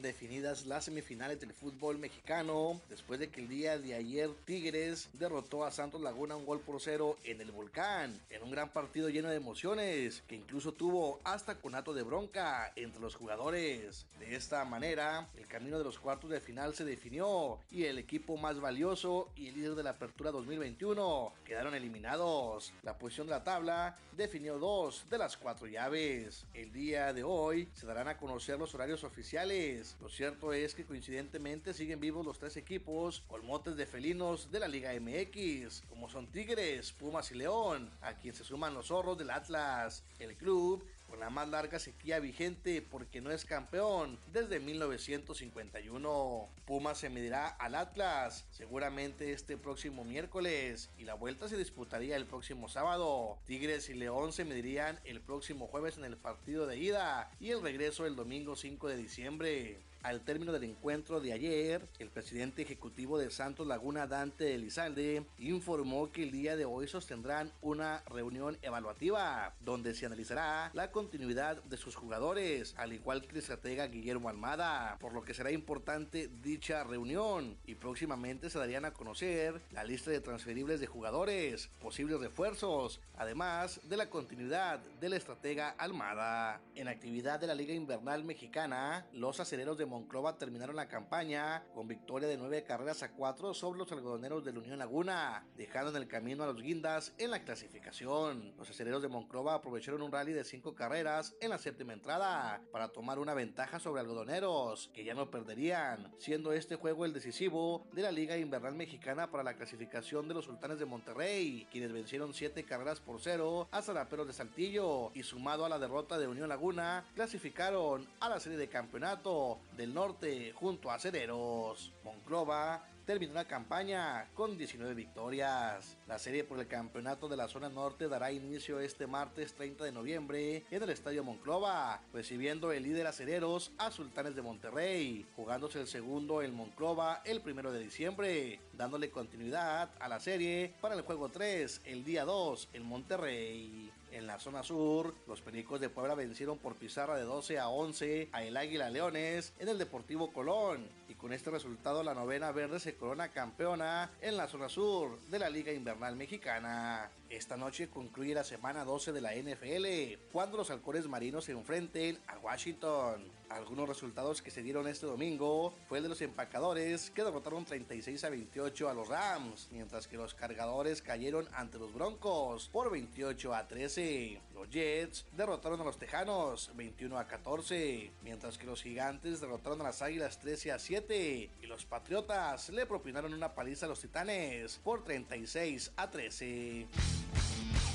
Definidas 0.01 0.65
las 0.65 0.85
semifinales 0.85 1.39
del 1.39 1.53
fútbol 1.53 1.97
mexicano 1.97 2.79
después 2.89 3.19
de 3.19 3.29
que 3.29 3.41
el 3.41 3.47
día 3.47 3.77
de 3.77 3.95
ayer 3.95 4.29
Tigres 4.45 5.09
derrotó 5.13 5.65
a 5.65 5.71
Santos 5.71 6.01
Laguna 6.01 6.35
un 6.35 6.45
gol 6.45 6.59
por 6.59 6.79
cero 6.81 7.17
en 7.23 7.41
el 7.41 7.51
volcán, 7.51 8.19
en 8.29 8.43
un 8.43 8.51
gran 8.51 8.69
partido 8.69 9.09
lleno 9.09 9.29
de 9.29 9.35
emociones 9.35 10.23
que 10.27 10.35
incluso 10.35 10.73
tuvo 10.73 11.19
hasta 11.23 11.55
conato 11.55 11.93
de 11.93 12.03
bronca 12.03 12.71
entre 12.75 13.01
los 13.01 13.15
jugadores. 13.15 14.05
De 14.19 14.35
esta 14.35 14.63
manera, 14.65 15.27
el 15.37 15.47
camino 15.47 15.77
de 15.77 15.83
los 15.83 15.99
cuartos 15.99 16.29
de 16.29 16.39
final 16.39 16.73
se 16.75 16.85
definió 16.85 17.59
y 17.71 17.85
el 17.85 17.97
equipo 17.97 18.37
más 18.37 18.59
valioso 18.59 19.29
y 19.35 19.47
el 19.47 19.55
líder 19.55 19.75
de 19.75 19.83
la 19.83 19.91
apertura 19.91 20.31
2021 20.31 21.33
quedaron 21.45 21.75
eliminados. 21.75 22.73
La 22.83 22.97
posición 22.97 23.27
de 23.27 23.31
la 23.31 23.43
tabla 23.43 23.97
definió 24.15 24.59
dos 24.59 25.05
de 25.09 25.17
las 25.17 25.37
cuatro 25.37 25.67
llaves. 25.67 26.45
El 26.53 26.71
día 26.71 27.13
de 27.13 27.23
hoy 27.23 27.69
se 27.73 27.85
darán 27.85 28.07
a 28.07 28.17
conocer 28.17 28.59
los 28.59 28.73
horarios 28.75 29.03
oficiales 29.03 29.88
lo 30.01 30.09
cierto 30.09 30.53
es 30.53 30.75
que 30.75 30.85
coincidentemente 30.85 31.73
siguen 31.73 31.99
vivos 31.99 32.25
los 32.25 32.39
tres 32.39 32.57
equipos 32.57 33.21
con 33.27 33.45
motes 33.45 33.75
de 33.75 33.85
felinos 33.85 34.51
de 34.51 34.59
la 34.59 34.67
Liga 34.67 34.91
MX, 34.99 35.83
como 35.89 36.09
son 36.09 36.27
Tigres, 36.27 36.91
Pumas 36.91 37.31
y 37.31 37.35
León, 37.35 37.89
a 38.01 38.13
quien 38.13 38.33
se 38.33 38.43
suman 38.43 38.73
los 38.73 38.87
zorros 38.87 39.17
del 39.17 39.29
Atlas. 39.29 40.03
El 40.19 40.35
club 40.35 40.85
con 41.09 41.19
la 41.19 41.29
más 41.29 41.49
larga 41.49 41.79
sequía 41.79 42.19
vigente 42.19 42.81
porque 42.81 43.21
no 43.21 43.31
es 43.31 43.45
campeón 43.45 44.17
desde 44.31 44.59
1951. 44.59 46.49
Pumas 46.65 46.97
se 46.97 47.09
medirá 47.09 47.47
al 47.47 47.75
Atlas 47.75 48.45
seguramente 48.51 49.33
este 49.33 49.57
próximo 49.57 50.03
miércoles 50.03 50.89
y 50.97 51.03
la 51.03 51.15
vuelta 51.15 51.49
se 51.49 51.57
disputaría 51.57 52.15
el 52.15 52.25
próximo 52.25 52.69
sábado. 52.69 53.37
Tigres 53.45 53.89
y 53.89 53.93
León 53.93 54.33
se 54.33 54.45
medirían 54.45 54.99
el 55.05 55.21
próximo 55.21 55.67
jueves 55.67 55.97
en 55.97 56.05
el 56.05 56.17
partido 56.17 56.67
de 56.67 56.77
ida 56.77 57.31
y 57.39 57.49
el 57.49 57.61
regreso 57.61 58.05
el 58.05 58.15
domingo 58.15 58.55
5 58.55 58.87
de 58.87 58.97
diciembre. 58.97 59.88
Al 60.01 60.21
término 60.21 60.53
del 60.53 60.63
encuentro 60.63 61.19
de 61.19 61.33
ayer, 61.33 61.85
el 61.99 62.09
presidente 62.09 62.61
ejecutivo 62.61 63.17
de 63.17 63.29
Santos 63.31 63.67
Laguna, 63.67 64.07
Dante 64.07 64.55
Elizalde, 64.55 65.25
informó 65.37 66.09
que 66.09 66.23
el 66.23 66.31
día 66.31 66.55
de 66.55 66.63
hoy 66.63 66.87
sostendrán 66.87 67.51
una 67.61 68.01
reunión 68.05 68.57
evaluativa 68.61 69.53
donde 69.59 69.93
se 69.93 70.05
analizará 70.05 70.71
la 70.73 70.91
continuidad 70.91 71.61
de 71.63 71.75
sus 71.75 71.97
jugadores, 71.97 72.75
al 72.77 72.93
igual 72.93 73.21
que 73.21 73.31
el 73.31 73.37
estratega 73.37 73.87
Guillermo 73.87 74.29
Almada, 74.29 74.97
por 75.01 75.13
lo 75.13 75.21
que 75.21 75.33
será 75.33 75.51
importante 75.51 76.29
dicha 76.41 76.85
reunión 76.85 77.57
y 77.65 77.75
próximamente 77.75 78.49
se 78.49 78.57
darían 78.57 78.85
a 78.85 78.93
conocer 78.93 79.61
la 79.71 79.83
lista 79.83 80.11
de 80.11 80.21
transferibles 80.21 80.79
de 80.79 80.87
jugadores, 80.87 81.69
posibles 81.81 82.21
refuerzos, 82.21 83.01
además 83.17 83.81
de 83.83 83.97
la 83.97 84.09
continuidad 84.09 84.79
del 85.01 85.11
estratega 85.11 85.71
Almada. 85.71 86.61
En 86.75 86.87
actividad 86.87 87.41
de 87.41 87.47
la 87.47 87.55
Liga 87.55 87.73
Invernal 87.73 88.23
Mexicana, 88.23 89.05
los 89.11 89.41
aceleros 89.41 89.77
de 89.77 89.88
Monclova 89.89 90.37
terminaron 90.37 90.75
la 90.75 90.87
campaña 90.87 91.63
con 91.73 91.87
victoria 91.87 92.27
de 92.27 92.37
nueve 92.37 92.63
carreras 92.63 93.03
a 93.03 93.11
cuatro 93.11 93.53
sobre 93.53 93.79
los 93.79 93.91
algodoneros 93.91 94.45
de 94.45 94.53
la 94.53 94.59
Unión 94.59 94.79
Laguna, 94.79 95.45
dejando 95.57 95.89
en 95.89 95.97
el 95.97 96.07
camino 96.07 96.43
a 96.43 96.47
los 96.47 96.61
guindas 96.61 97.13
en 97.17 97.31
la 97.31 97.43
clasificación. 97.43 98.53
Los 98.57 98.69
aceleros 98.69 99.01
de 99.01 99.07
Monclova 99.07 99.55
aprovecharon 99.55 100.01
un 100.01 100.11
rally 100.11 100.31
de 100.31 100.43
cinco 100.43 100.75
carreras 100.75 101.35
en 101.41 101.49
la 101.49 101.57
séptima 101.57 101.93
entrada 101.93 102.61
para 102.71 102.89
tomar 102.89 103.19
una 103.19 103.33
ventaja 103.33 103.79
sobre 103.79 104.01
algodoneros, 104.01 104.91
que 104.93 105.03
ya 105.03 105.15
no 105.15 105.31
perderían, 105.31 106.13
siendo 106.19 106.53
este 106.53 106.75
juego 106.75 107.05
el 107.05 107.13
decisivo 107.13 107.87
de 107.91 108.03
la 108.03 108.11
Liga 108.11 108.37
Invernal 108.37 108.75
Mexicana 108.75 109.31
para 109.31 109.43
la 109.43 109.55
clasificación 109.55 110.27
de 110.27 110.35
los 110.35 110.45
Sultanes 110.45 110.77
de 110.77 110.85
Monterrey, 110.85 111.67
quienes 111.71 111.91
vencieron 111.91 112.33
siete 112.33 112.63
carreras 112.63 112.99
por 112.99 113.19
cero 113.19 113.67
a 113.71 113.81
Zaraperos 113.81 114.27
de 114.27 114.33
Saltillo 114.33 115.11
y 115.15 115.23
sumado 115.23 115.65
a 115.65 115.69
la 115.69 115.79
derrota 115.79 116.19
de 116.19 116.27
Unión 116.27 116.47
Laguna, 116.47 117.05
clasificaron 117.15 118.07
a 118.19 118.29
la 118.29 118.39
serie 118.39 118.57
de 118.57 118.69
campeonato 118.69 119.59
del 119.79 119.93
Norte 119.93 120.51
junto 120.51 120.91
a 120.91 120.99
Cederos. 120.99 121.93
Monclova 122.03 122.85
terminó 123.05 123.33
la 123.33 123.45
campaña 123.45 124.27
con 124.33 124.57
19 124.57 124.93
victorias. 124.93 125.97
La 126.05 126.19
serie 126.19 126.43
por 126.43 126.59
el 126.59 126.67
campeonato 126.67 127.29
de 127.29 127.37
la 127.37 127.47
zona 127.47 127.69
norte 127.69 128.09
dará 128.09 128.29
inicio 128.29 128.81
este 128.81 129.07
martes 129.07 129.53
30 129.53 129.85
de 129.85 129.93
noviembre 129.93 130.65
en 130.69 130.83
el 130.83 130.89
Estadio 130.89 131.23
Monclova, 131.23 132.01
recibiendo 132.11 132.73
el 132.73 132.83
líder 132.83 133.07
acereros 133.07 133.71
a 133.77 133.89
Sultanes 133.89 134.35
de 134.35 134.41
Monterrey, 134.41 135.25
jugándose 135.37 135.79
el 135.79 135.87
segundo 135.87 136.41
en 136.41 136.53
Monclova 136.53 137.21
el 137.23 137.41
primero 137.41 137.71
de 137.71 137.79
diciembre, 137.79 138.59
dándole 138.73 139.09
continuidad 139.09 139.91
a 140.01 140.09
la 140.09 140.19
serie 140.19 140.73
para 140.81 140.95
el 140.95 141.03
juego 141.03 141.29
3 141.29 141.83
el 141.85 142.03
día 142.03 142.25
2 142.25 142.67
en 142.73 142.83
Monterrey. 142.83 143.93
En 144.11 144.25
la 144.25 144.39
zona 144.39 144.63
sur, 144.63 145.13
los 145.27 145.41
Pericos 145.41 145.79
de 145.79 145.89
Puebla 145.89 146.15
vencieron 146.15 146.57
por 146.57 146.75
pizarra 146.75 147.15
de 147.15 147.23
12 147.23 147.59
a 147.59 147.69
11 147.69 148.29
a 148.31 148.43
el 148.43 148.57
Águila 148.57 148.89
Leones 148.89 149.53
en 149.59 149.69
el 149.69 149.77
Deportivo 149.77 150.33
Colón 150.33 150.87
y 151.07 151.13
con 151.13 151.31
este 151.31 151.51
resultado 151.51 152.03
la 152.03 152.15
novena 152.15 152.51
verde 152.51 152.79
se 152.79 152.95
corona 152.95 153.29
campeona 153.29 154.09
en 154.21 154.35
la 154.35 154.47
zona 154.47 154.67
sur 154.67 155.19
de 155.29 155.39
la 155.39 155.49
Liga 155.49 155.71
Invernal 155.71 156.15
Mexicana. 156.15 157.11
Esta 157.29 157.55
noche 157.55 157.89
concluye 157.89 158.33
la 158.33 158.43
semana 158.43 158.83
12 158.83 159.11
de 159.11 159.21
la 159.21 159.35
NFL, 159.35 160.31
cuando 160.31 160.57
los 160.57 160.71
halcones 160.71 161.07
marinos 161.07 161.45
se 161.45 161.51
enfrenten 161.51 162.17
a 162.27 162.39
Washington. 162.39 163.38
Algunos 163.49 163.89
resultados 163.89 164.41
que 164.43 164.51
se 164.51 164.61
dieron 164.61 164.87
este 164.87 165.07
domingo 165.07 165.73
fue 165.87 165.97
el 165.97 166.03
de 166.03 166.09
los 166.09 166.21
empacadores, 166.21 167.09
que 167.09 167.23
derrotaron 167.23 167.65
36 167.65 168.23
a 168.23 168.29
28 168.29 168.89
a 168.89 168.93
los 168.93 169.07
Rams, 169.07 169.69
mientras 169.71 170.07
que 170.07 170.17
los 170.17 170.35
cargadores 170.35 171.01
cayeron 171.01 171.47
ante 171.53 171.79
los 171.79 171.91
Broncos 171.93 172.69
por 172.69 172.91
28 172.91 173.55
a 173.55 173.67
13. 173.67 174.39
Los 174.53 174.69
Jets 174.69 175.25
derrotaron 175.35 175.81
a 175.81 175.83
los 175.83 175.97
Tejanos 175.97 176.71
21 176.75 177.17
a 177.17 177.27
14, 177.27 178.11
mientras 178.23 178.57
que 178.57 178.67
los 178.67 178.83
Gigantes 178.83 179.41
derrotaron 179.41 179.81
a 179.81 179.85
las 179.85 180.01
Águilas 180.03 180.39
13 180.39 180.71
a 180.71 180.79
7 180.79 181.49
y 181.61 181.65
los 181.65 181.85
Patriotas 181.85 182.69
le 182.69 182.85
propinaron 182.85 183.33
una 183.33 183.55
paliza 183.55 183.87
a 183.87 183.89
los 183.89 183.99
Titanes 183.99 184.79
por 184.83 185.03
36 185.03 185.91
a 185.95 186.09
13. 186.09 186.87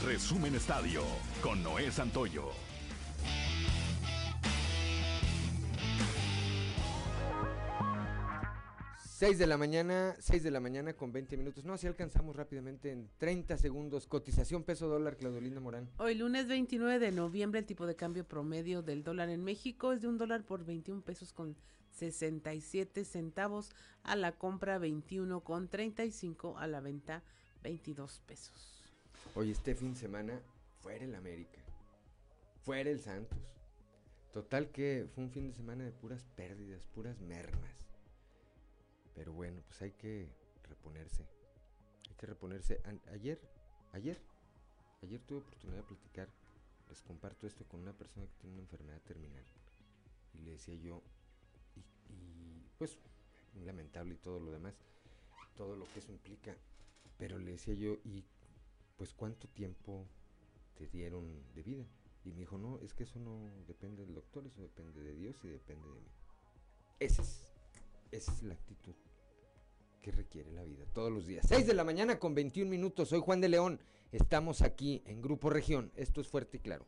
Resumen 0.04 0.54
Estadio 0.56 1.04
con 1.40 1.62
Noé 1.62 1.90
Santoyo. 1.92 2.74
Seis 9.25 9.38
de 9.38 9.47
la 9.47 9.57
mañana, 9.57 10.14
6 10.19 10.43
de 10.43 10.50
la 10.50 10.61
mañana 10.61 10.93
con 10.93 11.11
20 11.11 11.38
minutos. 11.38 11.64
No, 11.64 11.78
si 11.78 11.87
alcanzamos 11.87 12.37
rápidamente 12.37 12.90
en 12.90 13.09
30 13.16 13.57
segundos. 13.57 14.07
Cotización 14.07 14.64
peso 14.64 14.87
dólar, 14.87 15.16
Claudolinda 15.16 15.61
Morán. 15.61 15.88
Hoy 15.97 16.14
lunes 16.14 16.47
29 16.47 16.99
de 16.99 17.11
noviembre 17.11 17.61
el 17.61 17.64
tipo 17.64 17.87
de 17.87 17.97
cambio 17.97 18.28
promedio 18.28 18.83
del 18.83 19.02
dólar 19.02 19.31
en 19.31 19.43
México 19.43 19.95
es 19.95 20.02
de 20.02 20.09
un 20.09 20.19
dólar 20.19 20.45
por 20.45 20.66
21 20.66 21.00
pesos 21.00 21.33
con 21.33 21.57
67 21.93 23.07
centavos 23.07 23.71
a 24.02 24.14
la 24.14 24.33
compra 24.33 24.76
21 24.76 25.40
con 25.40 25.69
35 25.69 26.59
a 26.59 26.66
la 26.66 26.83
venta 26.83 27.23
22 27.62 28.21
pesos. 28.26 28.93
Hoy 29.35 29.52
este 29.52 29.75
fin 29.75 29.95
de 29.95 30.00
semana 30.00 30.43
fuera 30.83 31.02
el 31.02 31.14
América, 31.14 31.61
fuera 32.62 32.90
el 32.90 33.00
Santos. 33.00 33.38
Total 34.35 34.71
que 34.71 35.07
fue 35.14 35.25
un 35.25 35.31
fin 35.31 35.47
de 35.47 35.54
semana 35.54 35.83
de 35.83 35.93
puras 35.93 36.26
pérdidas, 36.37 36.85
puras 36.88 37.23
mermas. 37.23 37.84
Pero 39.14 39.33
bueno, 39.33 39.62
pues 39.66 39.80
hay 39.83 39.92
que 39.92 40.28
reponerse. 40.68 41.26
Hay 42.09 42.14
que 42.16 42.26
reponerse. 42.26 42.80
ayer, 43.12 43.40
ayer, 43.92 44.21
ayer 45.02 45.21
tuve 45.23 45.38
oportunidad 45.38 45.78
de 45.78 45.88
platicar. 45.88 46.28
Les 46.88 47.00
comparto 47.02 47.47
esto 47.47 47.64
con 47.66 47.80
una 47.80 47.97
persona 47.97 48.26
que 48.26 48.35
tiene 48.35 48.54
una 48.54 48.62
enfermedad 48.62 49.00
terminal. 49.02 49.44
Y 50.35 50.38
le 50.40 50.52
decía 50.52 50.75
yo, 50.75 51.02
y, 52.09 52.68
pues, 52.78 52.99
lamentable 53.64 54.14
y 54.14 54.18
todo 54.18 54.40
lo 54.40 54.50
demás, 54.50 54.75
todo 55.56 55.76
lo 55.76 55.87
que 55.92 56.00
eso 56.00 56.12
implica. 56.12 56.56
Pero 57.16 57.38
le 57.38 57.52
decía 57.52 57.75
yo, 57.75 57.99
¿y 58.04 58.25
pues 58.97 59.12
cuánto 59.12 59.49
tiempo 59.49 60.06
te 60.75 60.87
dieron 60.87 61.42
de 61.54 61.62
vida. 61.62 61.87
Y 62.25 62.33
me 62.33 62.40
dijo, 62.40 62.59
no, 62.59 62.78
es 62.80 62.94
que 62.94 63.04
eso 63.04 63.18
no 63.18 63.50
depende 63.66 64.04
del 64.04 64.14
doctor, 64.14 64.47
eso 64.47 64.62
depende 64.62 65.02
de 65.02 65.14
Dios 65.14 65.37
y 65.44 65.49
depende 65.49 65.87
de 65.88 66.00
mí. 66.00 66.11
Esa 67.00 67.23
es, 67.23 67.53
esa 68.14 68.33
es 68.33 68.42
la 68.42 68.54
actitud 68.54 68.94
que 70.00 70.12
requiere 70.12 70.52
la 70.52 70.62
vida 70.62 70.85
todos 70.92 71.11
los 71.11 71.26
días. 71.26 71.44
6 71.49 71.66
de 71.66 71.75
la 71.75 71.85
mañana 71.85 72.18
con 72.18 72.35
21 72.35 72.71
minutos, 72.71 73.09
soy 73.09 73.21
Juan 73.21 73.40
de 73.40 73.49
León, 73.49 73.80
estamos 74.12 74.62
aquí 74.62 75.02
en 75.06 75.21
Grupo 75.21 75.50
Región, 75.50 75.90
esto 75.97 76.21
es 76.21 76.28
fuerte 76.28 76.59
y 76.59 76.61
claro. 76.61 76.87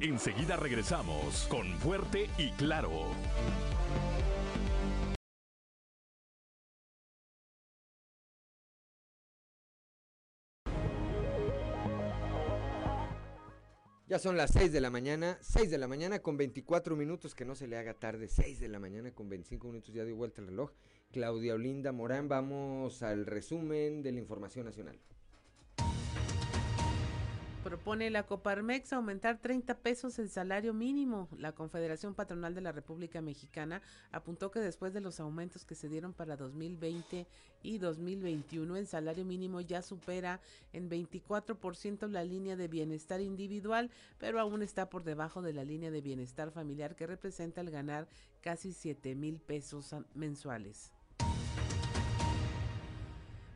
Enseguida 0.00 0.56
regresamos 0.56 1.46
con 1.48 1.66
Fuerte 1.78 2.28
y 2.36 2.50
Claro. 2.50 2.90
Son 14.18 14.36
las 14.36 14.52
6 14.52 14.72
de 14.72 14.80
la 14.80 14.90
mañana, 14.90 15.38
6 15.40 15.70
de 15.70 15.76
la 15.76 15.88
mañana 15.88 16.20
con 16.20 16.36
24 16.36 16.94
minutos, 16.94 17.34
que 17.34 17.44
no 17.44 17.56
se 17.56 17.66
le 17.66 17.76
haga 17.76 17.94
tarde, 17.94 18.28
6 18.28 18.60
de 18.60 18.68
la 18.68 18.78
mañana 18.78 19.10
con 19.10 19.28
25 19.28 19.66
minutos, 19.66 19.92
ya 19.92 20.04
dio 20.04 20.14
vuelta 20.14 20.40
el 20.40 20.46
reloj. 20.46 20.70
Claudia 21.10 21.54
Olinda 21.54 21.90
Morán, 21.90 22.28
vamos 22.28 23.02
al 23.02 23.26
resumen 23.26 24.02
de 24.02 24.12
la 24.12 24.20
información 24.20 24.66
nacional. 24.66 25.00
Propone 27.64 28.10
la 28.10 28.24
Coparmex 28.24 28.92
aumentar 28.92 29.38
30 29.38 29.78
pesos 29.78 30.18
el 30.18 30.28
salario 30.28 30.74
mínimo. 30.74 31.30
La 31.38 31.52
Confederación 31.52 32.14
Patronal 32.14 32.54
de 32.54 32.60
la 32.60 32.72
República 32.72 33.22
Mexicana 33.22 33.80
apuntó 34.12 34.50
que 34.50 34.60
después 34.60 34.92
de 34.92 35.00
los 35.00 35.18
aumentos 35.18 35.64
que 35.64 35.74
se 35.74 35.88
dieron 35.88 36.12
para 36.12 36.36
2020 36.36 37.26
y 37.62 37.78
2021, 37.78 38.76
el 38.76 38.86
salario 38.86 39.24
mínimo 39.24 39.62
ya 39.62 39.80
supera 39.80 40.42
en 40.74 40.90
24% 40.90 42.06
la 42.10 42.22
línea 42.22 42.54
de 42.54 42.68
bienestar 42.68 43.22
individual, 43.22 43.90
pero 44.18 44.38
aún 44.40 44.62
está 44.62 44.90
por 44.90 45.02
debajo 45.02 45.40
de 45.40 45.54
la 45.54 45.64
línea 45.64 45.90
de 45.90 46.02
bienestar 46.02 46.50
familiar 46.50 46.94
que 46.94 47.06
representa 47.06 47.62
el 47.62 47.70
ganar 47.70 48.08
casi 48.42 48.74
7 48.74 49.14
mil 49.14 49.40
pesos 49.40 49.96
mensuales. 50.12 50.92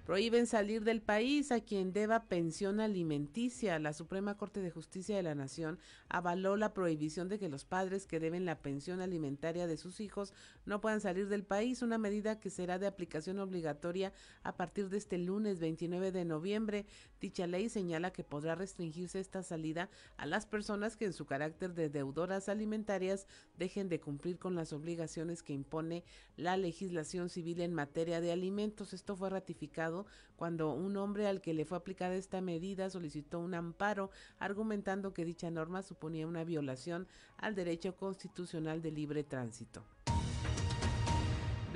Prohíben 0.08 0.46
salir 0.46 0.84
del 0.84 1.02
país 1.02 1.52
a 1.52 1.60
quien 1.60 1.92
deba 1.92 2.24
pensión 2.28 2.80
alimenticia. 2.80 3.78
La 3.78 3.92
Suprema 3.92 4.38
Corte 4.38 4.62
de 4.62 4.70
Justicia 4.70 5.14
de 5.14 5.22
la 5.22 5.34
Nación 5.34 5.78
avaló 6.08 6.56
la 6.56 6.72
prohibición 6.72 7.28
de 7.28 7.38
que 7.38 7.50
los 7.50 7.66
padres 7.66 8.06
que 8.06 8.18
deben 8.18 8.46
la 8.46 8.62
pensión 8.62 9.02
alimentaria 9.02 9.66
de 9.66 9.76
sus 9.76 10.00
hijos 10.00 10.32
no 10.64 10.80
puedan 10.80 11.02
salir 11.02 11.28
del 11.28 11.44
país, 11.44 11.82
una 11.82 11.98
medida 11.98 12.40
que 12.40 12.48
será 12.48 12.78
de 12.78 12.86
aplicación 12.86 13.38
obligatoria 13.38 14.14
a 14.44 14.56
partir 14.56 14.88
de 14.88 14.96
este 14.96 15.18
lunes 15.18 15.60
29 15.60 16.10
de 16.10 16.24
noviembre. 16.24 16.86
Dicha 17.20 17.46
ley 17.46 17.68
señala 17.68 18.10
que 18.10 18.24
podrá 18.24 18.54
restringirse 18.54 19.20
esta 19.20 19.42
salida 19.42 19.90
a 20.16 20.24
las 20.24 20.46
personas 20.46 20.96
que 20.96 21.04
en 21.04 21.12
su 21.12 21.26
carácter 21.26 21.74
de 21.74 21.90
deudoras 21.90 22.48
alimentarias 22.48 23.26
dejen 23.58 23.90
de 23.90 24.00
cumplir 24.00 24.38
con 24.38 24.54
las 24.54 24.72
obligaciones 24.72 25.42
que 25.42 25.52
impone 25.52 26.02
la 26.38 26.56
legislación 26.56 27.28
civil 27.28 27.60
en 27.60 27.74
materia 27.74 28.22
de 28.22 28.32
alimentos. 28.32 28.94
Esto 28.94 29.14
fue 29.14 29.28
ratificado 29.28 29.97
cuando 30.36 30.72
un 30.72 30.96
hombre 30.96 31.26
al 31.26 31.40
que 31.40 31.54
le 31.54 31.64
fue 31.64 31.78
aplicada 31.78 32.14
esta 32.14 32.40
medida 32.40 32.90
solicitó 32.90 33.40
un 33.40 33.54
amparo 33.54 34.10
argumentando 34.38 35.12
que 35.12 35.24
dicha 35.24 35.50
norma 35.50 35.82
suponía 35.82 36.26
una 36.26 36.44
violación 36.44 37.08
al 37.36 37.54
derecho 37.54 37.96
constitucional 37.96 38.82
de 38.82 38.92
libre 38.92 39.24
tránsito. 39.24 39.84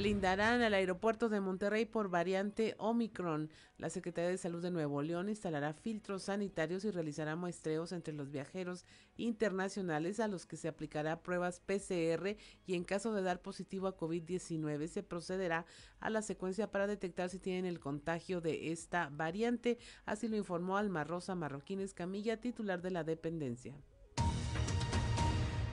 Blindarán 0.03 0.63
al 0.63 0.75
aeropuerto 0.75 1.29
de 1.29 1.39
Monterrey 1.39 1.85
por 1.87 2.09
variante 2.09 2.75
Omicron. 2.79 3.51
La 3.79 3.89
Secretaría 3.89 4.31
de 4.31 4.37
Salud 4.37 4.61
de 4.61 4.73
Nuevo 4.73 5.01
León 5.01 5.29
instalará 5.29 5.75
filtros 5.75 6.25
sanitarios 6.25 6.85
y 6.85 6.91
realizará 6.91 7.37
muestreos 7.37 7.93
entre 7.93 8.13
los 8.13 8.33
viajeros 8.33 8.85
internacionales 9.17 10.19
a 10.19 10.27
los 10.27 10.45
que 10.45 10.57
se 10.57 10.67
aplicará 10.67 11.23
pruebas 11.23 11.61
PCR 11.61 12.37
y 12.67 12.75
en 12.75 12.83
caso 12.83 13.15
de 13.15 13.23
dar 13.23 13.43
positivo 13.43 13.87
a 13.87 13.97
COVID-19 13.97 14.89
se 14.89 15.05
procederá 15.05 15.67
a 16.01 16.11
la 16.11 16.23
secuencia 16.23 16.69
para 16.69 16.89
detectar 16.89 17.31
si 17.31 17.39
tienen 17.39 17.65
el 17.65 17.79
contagio 17.79 18.41
de 18.41 18.73
esta 18.73 19.09
variante. 19.09 19.79
Así 20.05 20.27
lo 20.27 20.37
informó 20.37 20.79
Alma 20.79 21.05
Rosa 21.05 21.37
Marroquín 21.37 21.79
Camilla, 21.95 22.41
titular 22.41 22.83
de 22.83 22.91
la 22.91 23.05
dependencia. 23.05 23.77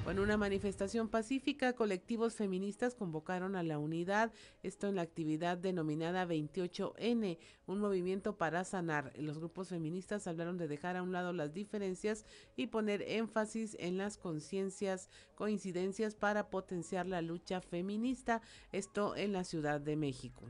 En 0.08 0.18
una 0.18 0.38
manifestación 0.38 1.08
pacífica, 1.08 1.74
colectivos 1.74 2.36
feministas 2.36 2.96
convocaron 2.96 3.56
a 3.56 3.62
la 3.62 3.78
unidad, 3.78 4.32
esto 4.64 4.88
en 4.88 4.96
la 4.96 5.04
actividad 5.04 5.56
denominada 5.58 6.26
28N, 6.26 7.38
un 7.68 7.80
movimiento 7.80 8.36
para 8.36 8.64
sanar. 8.64 9.14
Los 9.18 9.38
grupos 9.38 9.70
feministas 9.70 10.26
hablaron 10.26 10.58
de 10.58 10.68
dejar 10.68 10.98
a 10.98 11.04
un 11.04 11.12
lado 11.12 11.32
las 11.32 11.54
diferencias 11.54 12.26
y 12.56 12.68
poner 12.68 13.04
énfasis 13.04 13.78
en 13.80 13.98
las 13.98 14.18
conciencias, 14.18 15.10
coincidencias 15.36 16.16
para 16.16 16.50
potenciar 16.50 17.06
la 17.06 17.22
lucha 17.22 17.62
feminista, 17.62 18.42
esto 18.72 19.16
en 19.16 19.32
la 19.32 19.44
Ciudad 19.44 19.80
de 19.80 19.96
México. 19.96 20.46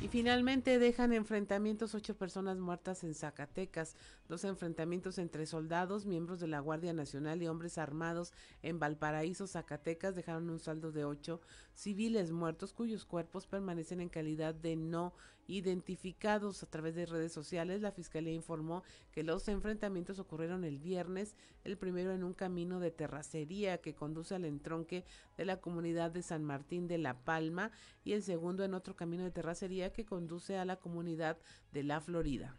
Y 0.00 0.08
finalmente 0.08 0.78
dejan 0.78 1.14
enfrentamientos 1.14 1.94
ocho 1.94 2.14
personas 2.14 2.58
muertas 2.58 3.04
en 3.04 3.14
Zacatecas, 3.14 3.96
dos 4.28 4.44
enfrentamientos 4.44 5.16
entre 5.16 5.46
soldados, 5.46 6.04
miembros 6.04 6.40
de 6.40 6.46
la 6.46 6.60
Guardia 6.60 6.92
Nacional 6.92 7.42
y 7.42 7.48
hombres 7.48 7.78
armados 7.78 8.32
en 8.62 8.78
Valparaíso, 8.78 9.46
Zacatecas, 9.46 10.14
dejaron 10.14 10.50
un 10.50 10.58
saldo 10.58 10.92
de 10.92 11.06
ocho 11.06 11.40
civiles 11.74 12.32
muertos 12.32 12.74
cuyos 12.74 13.06
cuerpos 13.06 13.46
permanecen 13.46 14.00
en 14.00 14.10
calidad 14.10 14.54
de 14.54 14.76
no 14.76 15.14
identificados 15.46 16.62
a 16.62 16.66
través 16.66 16.94
de 16.94 17.06
redes 17.06 17.32
sociales. 17.32 17.80
La 17.80 17.92
Fiscalía 17.92 18.32
informó 18.32 18.82
que 19.12 19.22
los 19.22 19.48
enfrentamientos 19.48 20.18
ocurrieron 20.18 20.64
el 20.64 20.78
viernes, 20.78 21.36
el 21.64 21.76
primero 21.76 22.12
en 22.12 22.24
un 22.24 22.34
camino 22.34 22.80
de 22.80 22.90
terracería 22.90 23.78
que 23.78 23.94
conduce 23.94 24.34
al 24.34 24.44
entronque 24.44 25.04
de 25.36 25.44
la 25.44 25.60
comunidad 25.60 26.10
de 26.10 26.22
San 26.22 26.44
Martín 26.44 26.88
de 26.88 26.98
La 26.98 27.24
Palma 27.24 27.70
y 28.04 28.12
el 28.12 28.22
segundo 28.22 28.64
en 28.64 28.74
otro 28.74 28.96
camino 28.96 29.24
de 29.24 29.30
terracería 29.30 29.92
que 29.92 30.04
conduce 30.04 30.56
a 30.56 30.64
la 30.64 30.76
comunidad 30.76 31.38
de 31.72 31.82
La 31.82 32.00
Florida. 32.00 32.56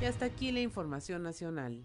Y 0.00 0.04
hasta 0.06 0.26
aquí 0.26 0.52
la 0.52 0.60
información 0.60 1.22
nacional. 1.22 1.84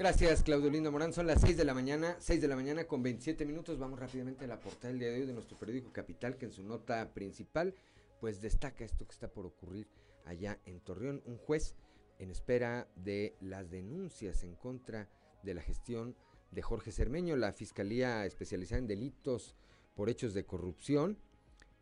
Gracias, 0.00 0.42
Claudio 0.42 0.70
Lindo 0.70 0.90
Morán. 0.90 1.12
Son 1.12 1.26
las 1.26 1.42
6 1.42 1.58
de 1.58 1.64
la 1.66 1.74
mañana, 1.74 2.16
6 2.20 2.40
de 2.40 2.48
la 2.48 2.56
mañana 2.56 2.84
con 2.84 3.02
27 3.02 3.44
minutos. 3.44 3.78
Vamos 3.78 3.98
rápidamente 3.98 4.46
a 4.46 4.48
la 4.48 4.58
portada 4.58 4.88
del 4.88 4.98
día 4.98 5.10
de 5.10 5.20
hoy 5.20 5.26
de 5.26 5.34
nuestro 5.34 5.58
periódico 5.58 5.92
Capital, 5.92 6.38
que 6.38 6.46
en 6.46 6.52
su 6.52 6.62
nota 6.62 7.12
principal, 7.12 7.74
pues 8.18 8.40
destaca 8.40 8.82
esto 8.82 9.04
que 9.04 9.12
está 9.12 9.28
por 9.28 9.44
ocurrir 9.44 9.88
allá 10.24 10.58
en 10.64 10.80
Torreón. 10.80 11.22
Un 11.26 11.36
juez 11.36 11.74
en 12.18 12.30
espera 12.30 12.88
de 12.96 13.36
las 13.42 13.70
denuncias 13.70 14.42
en 14.42 14.54
contra 14.54 15.06
de 15.42 15.52
la 15.52 15.60
gestión 15.60 16.16
de 16.50 16.62
Jorge 16.62 16.92
Cermeño, 16.92 17.36
la 17.36 17.52
Fiscalía 17.52 18.24
Especializada 18.24 18.78
en 18.78 18.86
Delitos 18.86 19.54
por 19.94 20.08
Hechos 20.08 20.32
de 20.32 20.46
Corrupción, 20.46 21.18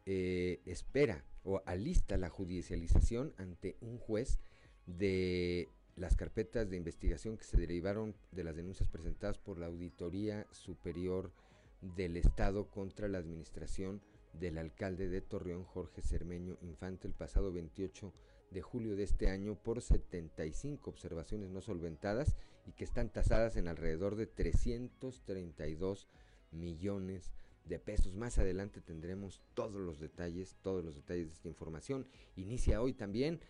eh, 0.06 0.58
espera 0.66 1.24
o 1.44 1.62
alista 1.66 2.16
la 2.16 2.30
judicialización 2.30 3.32
ante 3.36 3.76
un 3.80 3.96
juez 3.96 4.40
de 4.86 5.68
las 5.98 6.16
carpetas 6.16 6.70
de 6.70 6.76
investigación 6.76 7.36
que 7.36 7.44
se 7.44 7.56
derivaron 7.56 8.14
de 8.30 8.44
las 8.44 8.54
denuncias 8.54 8.88
presentadas 8.88 9.38
por 9.38 9.58
la 9.58 9.66
Auditoría 9.66 10.46
Superior 10.52 11.32
del 11.80 12.16
Estado 12.16 12.68
contra 12.68 13.08
la 13.08 13.18
administración 13.18 14.00
del 14.32 14.58
alcalde 14.58 15.08
de 15.08 15.20
Torreón, 15.20 15.64
Jorge 15.64 16.02
Cermeño 16.02 16.56
Infante, 16.62 17.08
el 17.08 17.14
pasado 17.14 17.52
28 17.52 18.12
de 18.50 18.62
julio 18.62 18.94
de 18.94 19.02
este 19.02 19.28
año 19.28 19.56
por 19.56 19.82
75 19.82 20.88
observaciones 20.88 21.50
no 21.50 21.60
solventadas 21.60 22.36
y 22.66 22.72
que 22.72 22.84
están 22.84 23.10
tasadas 23.10 23.56
en 23.56 23.66
alrededor 23.66 24.14
de 24.14 24.26
332 24.26 26.08
millones 26.52 27.32
de 27.64 27.78
pesos. 27.78 28.14
Más 28.14 28.38
adelante 28.38 28.80
tendremos 28.80 29.42
todos 29.54 29.80
los 29.80 29.98
detalles, 29.98 30.56
todos 30.62 30.84
los 30.84 30.94
detalles 30.94 31.28
de 31.28 31.34
esta 31.34 31.48
información. 31.48 32.06
Inicia 32.36 32.80
hoy 32.80 32.94
también 32.94 33.40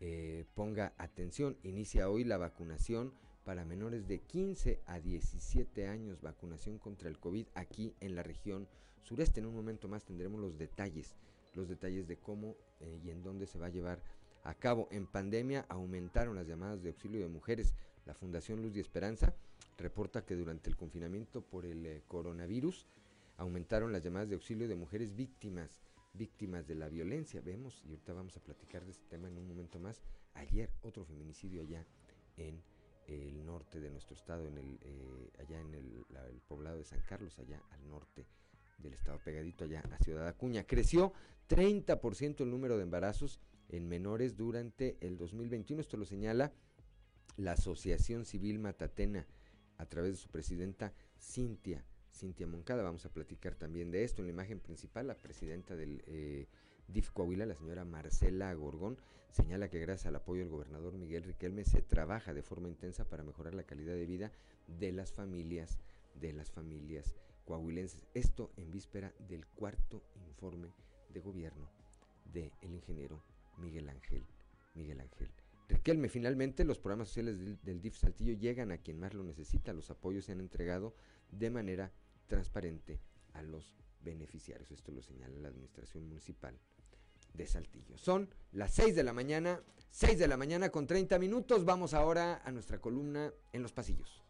eh, 0.00 0.44
ponga 0.54 0.92
atención, 0.98 1.56
inicia 1.62 2.10
hoy 2.10 2.24
la 2.24 2.36
vacunación 2.36 3.12
para 3.44 3.64
menores 3.64 4.08
de 4.08 4.20
15 4.20 4.80
a 4.86 5.00
17 5.00 5.86
años, 5.86 6.20
vacunación 6.20 6.78
contra 6.78 7.08
el 7.08 7.18
COVID 7.18 7.46
aquí 7.54 7.94
en 8.00 8.14
la 8.14 8.22
región 8.22 8.68
sureste. 9.04 9.40
En 9.40 9.46
un 9.46 9.54
momento 9.54 9.88
más 9.88 10.04
tendremos 10.04 10.40
los 10.40 10.58
detalles, 10.58 11.14
los 11.54 11.68
detalles 11.68 12.08
de 12.08 12.16
cómo 12.16 12.56
eh, 12.80 13.00
y 13.04 13.10
en 13.10 13.22
dónde 13.22 13.46
se 13.46 13.58
va 13.58 13.66
a 13.66 13.70
llevar 13.70 14.02
a 14.42 14.54
cabo. 14.54 14.88
En 14.90 15.06
pandemia 15.06 15.64
aumentaron 15.68 16.34
las 16.34 16.46
llamadas 16.46 16.82
de 16.82 16.88
auxilio 16.88 17.20
de 17.20 17.28
mujeres. 17.28 17.74
La 18.04 18.14
Fundación 18.14 18.62
Luz 18.62 18.76
y 18.76 18.80
Esperanza 18.80 19.34
reporta 19.78 20.24
que 20.24 20.34
durante 20.34 20.68
el 20.68 20.76
confinamiento 20.76 21.40
por 21.40 21.64
el 21.64 21.86
eh, 21.86 22.02
coronavirus 22.08 22.86
aumentaron 23.36 23.92
las 23.92 24.02
llamadas 24.02 24.28
de 24.28 24.34
auxilio 24.34 24.68
de 24.68 24.74
mujeres 24.74 25.14
víctimas 25.14 25.80
víctimas 26.16 26.66
de 26.66 26.74
la 26.74 26.88
violencia. 26.88 27.40
Vemos, 27.40 27.82
y 27.84 27.90
ahorita 27.90 28.12
vamos 28.12 28.36
a 28.36 28.40
platicar 28.40 28.84
de 28.84 28.92
este 28.92 29.04
tema 29.06 29.28
en 29.28 29.38
un 29.38 29.46
momento 29.46 29.78
más, 29.78 30.02
ayer 30.34 30.70
otro 30.82 31.04
feminicidio 31.04 31.62
allá 31.62 31.84
en 32.36 32.62
el 33.06 33.44
norte 33.44 33.80
de 33.80 33.90
nuestro 33.90 34.16
estado, 34.16 34.46
en 34.46 34.58
el, 34.58 34.78
eh, 34.82 35.30
allá 35.38 35.60
en 35.60 35.74
el, 35.74 36.04
poblado 36.48 36.78
de 36.78 36.84
San 36.84 37.00
Carlos, 37.08 37.38
allá 37.38 37.62
al 37.70 37.88
norte 37.88 38.26
del 38.78 38.94
estado, 38.94 39.18
pegadito 39.24 39.64
allá 39.64 39.82
a 39.90 39.98
Ciudad 39.98 40.26
Acuña. 40.26 40.64
Creció 40.64 41.12
30% 41.48 42.40
el 42.42 42.50
número 42.50 42.76
de 42.76 42.82
embarazos 42.82 43.40
en 43.68 43.88
menores 43.88 44.36
durante 44.36 44.96
el 45.00 45.16
2021. 45.16 45.80
Esto 45.80 45.96
lo 45.96 46.04
señala 46.04 46.52
la 47.36 47.52
Asociación 47.52 48.24
Civil 48.24 48.58
Matatena 48.58 49.26
a 49.78 49.86
través 49.86 50.12
de 50.12 50.16
su 50.16 50.28
presidenta 50.28 50.92
Cintia 51.18 51.84
Cintia 52.16 52.46
Moncada. 52.46 52.82
Vamos 52.82 53.04
a 53.04 53.12
platicar 53.12 53.54
también 53.54 53.90
de 53.90 54.04
esto. 54.04 54.22
En 54.22 54.26
la 54.26 54.32
imagen 54.32 54.58
principal, 54.58 55.06
la 55.06 55.14
presidenta 55.14 55.76
del 55.76 56.02
eh, 56.06 56.46
DIF 56.88 57.10
Coahuila, 57.10 57.46
la 57.46 57.54
señora 57.54 57.84
Marcela 57.84 58.52
Gorgón, 58.54 58.98
señala 59.30 59.68
que 59.68 59.78
gracias 59.78 60.06
al 60.06 60.16
apoyo 60.16 60.40
del 60.40 60.50
gobernador 60.50 60.94
Miguel 60.94 61.24
Riquelme 61.24 61.64
se 61.64 61.82
trabaja 61.82 62.32
de 62.32 62.42
forma 62.42 62.68
intensa 62.68 63.08
para 63.08 63.22
mejorar 63.22 63.54
la 63.54 63.64
calidad 63.64 63.94
de 63.94 64.06
vida 64.06 64.32
de 64.66 64.92
las 64.92 65.12
familias, 65.12 65.78
de 66.14 66.32
las 66.32 66.50
familias 66.50 67.14
coahuilenses. 67.44 68.06
Esto 68.14 68.50
en 68.56 68.70
víspera 68.70 69.12
del 69.28 69.46
cuarto 69.46 70.02
informe 70.26 70.72
de 71.12 71.20
gobierno 71.20 71.68
del 72.32 72.50
ingeniero 72.62 73.22
Miguel 73.58 73.88
Ángel. 73.88 74.24
Miguel 74.74 75.00
Ángel. 75.00 75.30
Riquelme, 75.68 76.08
finalmente 76.08 76.64
los 76.64 76.78
programas 76.78 77.08
sociales 77.08 77.38
del, 77.38 77.58
del 77.62 77.82
DIF 77.82 77.96
Saltillo 77.96 78.32
llegan 78.34 78.70
a 78.70 78.78
quien 78.78 79.00
más 79.00 79.14
lo 79.14 79.24
necesita. 79.24 79.72
Los 79.72 79.90
apoyos 79.90 80.24
se 80.24 80.32
han 80.32 80.40
entregado 80.40 80.94
de 81.32 81.50
manera 81.50 81.92
transparente 82.26 83.00
a 83.34 83.42
los 83.42 83.74
beneficiarios. 84.00 84.70
Esto 84.70 84.92
lo 84.92 85.02
señala 85.02 85.38
la 85.38 85.48
Administración 85.48 86.06
Municipal 86.08 86.58
de 87.34 87.46
Saltillo. 87.46 87.98
Son 87.98 88.28
las 88.52 88.72
6 88.74 88.94
de 88.94 89.02
la 89.02 89.12
mañana, 89.12 89.60
6 89.90 90.18
de 90.18 90.28
la 90.28 90.36
mañana 90.36 90.70
con 90.70 90.86
30 90.86 91.18
minutos. 91.18 91.64
Vamos 91.64 91.94
ahora 91.94 92.42
a 92.44 92.50
nuestra 92.50 92.80
columna 92.80 93.32
en 93.52 93.62
los 93.62 93.72
pasillos. 93.72 94.22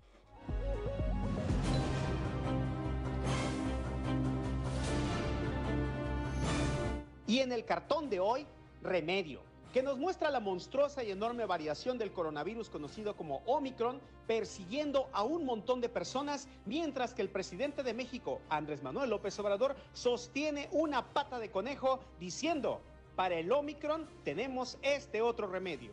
Y 7.26 7.40
en 7.40 7.52
el 7.52 7.64
cartón 7.64 8.08
de 8.08 8.20
hoy, 8.20 8.46
remedio 8.82 9.40
que 9.76 9.82
nos 9.82 9.98
muestra 9.98 10.30
la 10.30 10.40
monstruosa 10.40 11.04
y 11.04 11.10
enorme 11.10 11.44
variación 11.44 11.98
del 11.98 12.10
coronavirus 12.10 12.70
conocido 12.70 13.14
como 13.14 13.42
Omicron, 13.44 14.00
persiguiendo 14.26 15.10
a 15.12 15.22
un 15.22 15.44
montón 15.44 15.82
de 15.82 15.90
personas, 15.90 16.48
mientras 16.64 17.12
que 17.12 17.20
el 17.20 17.28
presidente 17.28 17.82
de 17.82 17.92
México, 17.92 18.40
Andrés 18.48 18.82
Manuel 18.82 19.10
López 19.10 19.38
Obrador, 19.38 19.76
sostiene 19.92 20.70
una 20.72 21.04
pata 21.04 21.38
de 21.38 21.50
conejo 21.50 22.00
diciendo, 22.18 22.80
para 23.16 23.34
el 23.34 23.52
Omicron 23.52 24.08
tenemos 24.24 24.78
este 24.80 25.20
otro 25.20 25.46
remedio. 25.46 25.90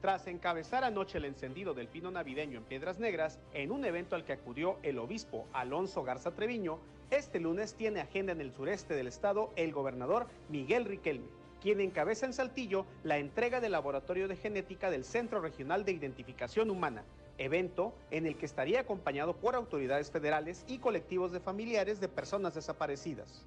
Tras 0.00 0.28
encabezar 0.28 0.84
anoche 0.84 1.18
el 1.18 1.24
encendido 1.24 1.74
del 1.74 1.88
pino 1.88 2.12
navideño 2.12 2.58
en 2.58 2.64
Piedras 2.66 3.00
Negras, 3.00 3.40
en 3.52 3.72
un 3.72 3.84
evento 3.84 4.14
al 4.14 4.24
que 4.24 4.34
acudió 4.34 4.78
el 4.84 4.96
obispo 4.96 5.48
Alonso 5.52 6.04
Garza 6.04 6.36
Treviño, 6.36 6.78
este 7.10 7.40
lunes 7.40 7.74
tiene 7.74 7.98
agenda 7.98 8.30
en 8.30 8.40
el 8.40 8.52
sureste 8.52 8.94
del 8.94 9.08
estado 9.08 9.50
el 9.56 9.72
gobernador 9.72 10.28
Miguel 10.48 10.84
Riquelme 10.84 11.26
quien 11.60 11.80
encabeza 11.80 12.26
en 12.26 12.32
Saltillo 12.32 12.86
la 13.02 13.18
entrega 13.18 13.60
del 13.60 13.72
laboratorio 13.72 14.28
de 14.28 14.36
genética 14.36 14.90
del 14.90 15.04
Centro 15.04 15.40
Regional 15.40 15.84
de 15.84 15.92
Identificación 15.92 16.70
Humana, 16.70 17.04
evento 17.38 17.94
en 18.10 18.26
el 18.26 18.36
que 18.36 18.46
estaría 18.46 18.80
acompañado 18.80 19.36
por 19.36 19.54
autoridades 19.54 20.10
federales 20.10 20.64
y 20.66 20.78
colectivos 20.78 21.32
de 21.32 21.40
familiares 21.40 22.00
de 22.00 22.08
personas 22.08 22.54
desaparecidas. 22.54 23.44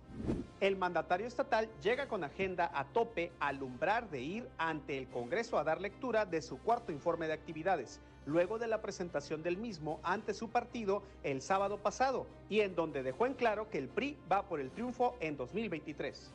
El 0.60 0.78
mandatario 0.78 1.28
estatal 1.28 1.70
llega 1.82 2.08
con 2.08 2.24
agenda 2.24 2.72
a 2.74 2.86
tope 2.86 3.32
al 3.40 3.62
alumbrar 3.62 4.10
de 4.10 4.22
ir 4.22 4.50
ante 4.58 4.98
el 4.98 5.08
Congreso 5.08 5.58
a 5.58 5.64
dar 5.64 5.82
lectura 5.82 6.26
de 6.26 6.42
su 6.42 6.58
cuarto 6.60 6.92
informe 6.92 7.28
de 7.28 7.34
actividades, 7.34 8.00
luego 8.26 8.58
de 8.58 8.68
la 8.68 8.82
presentación 8.82 9.44
del 9.44 9.58
mismo 9.58 10.00
ante 10.04 10.34
su 10.34 10.50
partido 10.50 11.04
el 11.24 11.42
sábado 11.42 11.78
pasado, 11.78 12.26
y 12.50 12.62
en 12.62 12.76
donde 12.76 13.04
dejó 13.04 13.26
en 13.26 13.34
claro 13.34 13.70
que 13.70 13.78
el 13.78 13.88
PRI 13.88 14.18
va 14.32 14.48
por 14.48 14.60
el 14.60 14.72
triunfo 14.72 15.16
en 15.20 15.38
2023. 15.38 16.32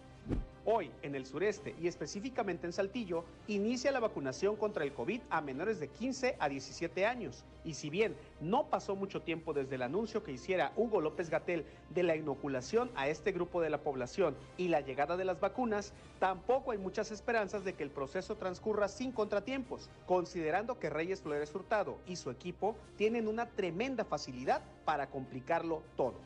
Hoy, 0.68 0.90
en 1.02 1.14
el 1.14 1.26
sureste 1.26 1.76
y 1.80 1.86
específicamente 1.86 2.66
en 2.66 2.72
Saltillo, 2.72 3.22
inicia 3.46 3.92
la 3.92 4.00
vacunación 4.00 4.56
contra 4.56 4.82
el 4.82 4.92
COVID 4.92 5.20
a 5.30 5.40
menores 5.40 5.78
de 5.78 5.86
15 5.86 6.34
a 6.40 6.48
17 6.48 7.06
años. 7.06 7.44
Y 7.64 7.74
si 7.74 7.88
bien 7.88 8.16
no 8.40 8.66
pasó 8.66 8.96
mucho 8.96 9.22
tiempo 9.22 9.52
desde 9.52 9.76
el 9.76 9.82
anuncio 9.82 10.24
que 10.24 10.32
hiciera 10.32 10.72
Hugo 10.74 11.00
López 11.00 11.30
Gatel 11.30 11.64
de 11.90 12.02
la 12.02 12.16
inoculación 12.16 12.90
a 12.96 13.08
este 13.08 13.30
grupo 13.30 13.62
de 13.62 13.70
la 13.70 13.78
población 13.78 14.34
y 14.56 14.66
la 14.66 14.80
llegada 14.80 15.16
de 15.16 15.24
las 15.24 15.38
vacunas, 15.38 15.92
tampoco 16.18 16.72
hay 16.72 16.78
muchas 16.78 17.12
esperanzas 17.12 17.64
de 17.64 17.74
que 17.74 17.84
el 17.84 17.90
proceso 17.90 18.34
transcurra 18.34 18.88
sin 18.88 19.12
contratiempos, 19.12 19.88
considerando 20.04 20.80
que 20.80 20.90
Reyes 20.90 21.20
Flores 21.20 21.54
Hurtado 21.54 21.98
y 22.08 22.16
su 22.16 22.28
equipo 22.28 22.74
tienen 22.96 23.28
una 23.28 23.46
tremenda 23.46 24.04
facilidad 24.04 24.62
para 24.84 25.10
complicarlo 25.10 25.84
todo. 25.96 26.16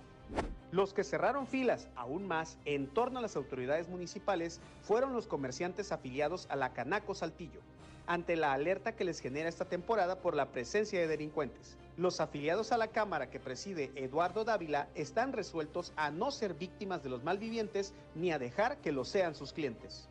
Los 0.73 0.95
que 0.95 1.03
cerraron 1.03 1.49
filas 1.49 1.89
aún 1.97 2.29
más 2.29 2.57
en 2.65 2.87
torno 2.87 3.19
a 3.19 3.23
las 3.23 3.35
autoridades 3.35 3.89
municipales 3.89 4.61
fueron 4.83 5.13
los 5.13 5.27
comerciantes 5.27 5.91
afiliados 5.91 6.47
a 6.49 6.55
la 6.55 6.73
Canaco 6.73 7.17
Saltillo, 7.17 7.61
ante 8.07 8.37
la 8.37 8.53
alerta 8.53 8.95
que 8.95 9.05
les 9.05 9.19
genera 9.19 9.49
esta 9.49 9.65
temporada 9.65 10.21
por 10.21 10.37
la 10.37 10.47
presencia 10.47 11.01
de 11.01 11.09
delincuentes. 11.09 11.77
Los 11.97 12.21
afiliados 12.21 12.71
a 12.71 12.79
la 12.79 12.89
Cámara 12.89 13.31
que 13.31 13.41
preside 13.41 13.91
Eduardo 13.97 14.45
Dávila 14.45 14.89
están 14.95 15.33
resueltos 15.33 15.93
a 15.97 16.13
no 16.13 16.31
ser 16.31 16.55
víctimas 16.55 17.03
de 17.03 17.11
los 17.11 17.25
malvivientes 17.25 17.93
ni 18.15 18.31
a 18.31 18.39
dejar 18.39 18.77
que 18.79 18.93
lo 18.93 19.05
sean 19.05 19.35
sus 19.35 19.53
clientes. 19.53 20.10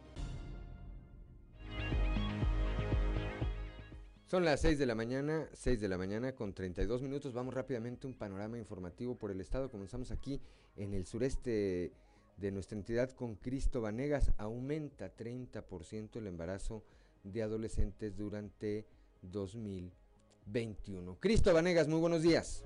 Son 4.29 4.45
las 4.45 4.61
6 4.61 4.77
de 4.77 4.85
la 4.85 4.93
mañana, 4.93 5.49
6 5.53 5.81
de 5.81 5.87
la 5.87 5.97
mañana 5.97 6.35
con 6.35 6.53
32 6.53 7.01
minutos. 7.01 7.33
Vamos 7.33 7.51
rápidamente 7.51 8.05
un 8.05 8.13
panorama 8.13 8.59
informativo 8.59 9.15
por 9.15 9.31
el 9.31 9.41
estado. 9.41 9.71
Comenzamos 9.71 10.11
aquí 10.11 10.39
en 10.75 10.93
el 10.93 11.07
sureste 11.07 11.91
de 12.37 12.51
nuestra 12.51 12.77
entidad 12.77 13.09
con 13.09 13.37
Cristo 13.37 13.81
Vanegas. 13.81 14.31
Aumenta 14.37 15.11
30% 15.15 16.17
el 16.17 16.27
embarazo 16.27 16.83
de 17.23 17.41
adolescentes 17.41 18.15
durante 18.15 18.85
2021. 19.23 21.17
Cristo 21.19 21.51
Vanegas, 21.51 21.87
muy 21.87 21.99
buenos 21.99 22.21
días. 22.21 22.63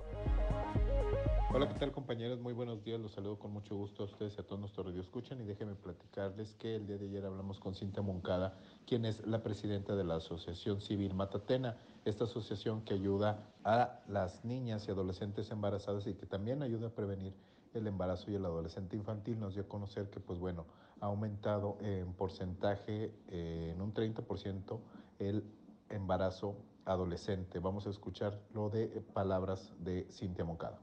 Hola, 1.55 1.69
¿qué 1.69 1.75
tal 1.75 1.91
compañeros? 1.91 2.39
Muy 2.39 2.53
buenos 2.53 2.83
días, 2.83 2.99
los 2.99 3.11
saludo 3.11 3.37
con 3.37 3.51
mucho 3.53 3.75
gusto 3.75 4.01
a 4.01 4.05
ustedes 4.07 4.35
y 4.35 4.41
a 4.41 4.43
todos 4.43 4.59
nuestros 4.59 4.95
escuchan 4.95 5.39
y 5.39 5.43
déjenme 5.43 5.75
platicarles 5.75 6.55
que 6.55 6.77
el 6.77 6.87
día 6.87 6.97
de 6.97 7.05
ayer 7.05 7.23
hablamos 7.23 7.59
con 7.59 7.75
Cintia 7.75 8.01
Moncada, 8.01 8.57
quien 8.87 9.05
es 9.05 9.23
la 9.27 9.43
presidenta 9.43 9.95
de 9.95 10.03
la 10.03 10.15
Asociación 10.15 10.81
Civil 10.81 11.13
Matatena, 11.13 11.77
esta 12.05 12.23
asociación 12.23 12.81
que 12.81 12.95
ayuda 12.95 13.51
a 13.63 13.99
las 14.07 14.43
niñas 14.43 14.87
y 14.87 14.91
adolescentes 14.91 15.51
embarazadas 15.51 16.07
y 16.07 16.15
que 16.15 16.25
también 16.25 16.63
ayuda 16.63 16.87
a 16.87 16.89
prevenir 16.89 17.35
el 17.75 17.85
embarazo 17.85 18.31
y 18.31 18.33
el 18.33 18.45
adolescente 18.45 18.95
infantil. 18.95 19.39
Nos 19.39 19.53
dio 19.53 19.61
a 19.61 19.67
conocer 19.67 20.09
que, 20.09 20.19
pues 20.19 20.39
bueno, 20.39 20.65
ha 21.01 21.05
aumentado 21.05 21.77
en 21.81 22.13
porcentaje, 22.13 23.13
eh, 23.27 23.73
en 23.75 23.79
un 23.79 23.93
30%, 23.93 24.79
el 25.19 25.43
embarazo 25.91 26.55
adolescente. 26.83 27.59
Vamos 27.59 27.85
a 27.85 27.91
escuchar 27.91 28.39
lo 28.55 28.71
de 28.71 28.87
palabras 29.13 29.71
de 29.77 30.07
Cintia 30.09 30.45
Moncada. 30.45 30.79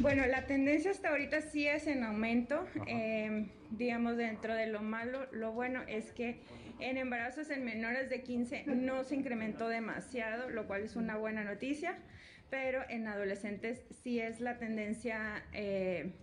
Bueno, 0.00 0.24
la 0.26 0.46
tendencia 0.46 0.90
hasta 0.90 1.10
ahorita 1.10 1.42
sí 1.42 1.68
es 1.68 1.86
en 1.86 2.04
aumento. 2.04 2.66
Em, 2.86 3.50
digamos, 3.70 4.16
dentro 4.16 4.54
de 4.54 4.66
lo 4.66 4.80
malo, 4.80 5.26
lo 5.30 5.52
bueno 5.52 5.82
es 5.86 6.10
que 6.12 6.40
en 6.78 6.96
embarazos 6.96 7.50
en 7.50 7.66
menores 7.66 8.08
de 8.08 8.22
15 8.22 8.64
no 8.64 9.04
se 9.04 9.16
incrementó 9.16 9.68
demasiado, 9.68 10.48
lo 10.48 10.66
cual 10.66 10.84
es 10.84 10.96
una 10.96 11.18
buena 11.18 11.44
noticia, 11.44 11.98
pero 12.48 12.82
en 12.88 13.08
adolescentes 13.08 13.84
sí 14.02 14.20
es 14.20 14.40
la 14.40 14.56
tendencia 14.56 15.44
eh, 15.52 16.14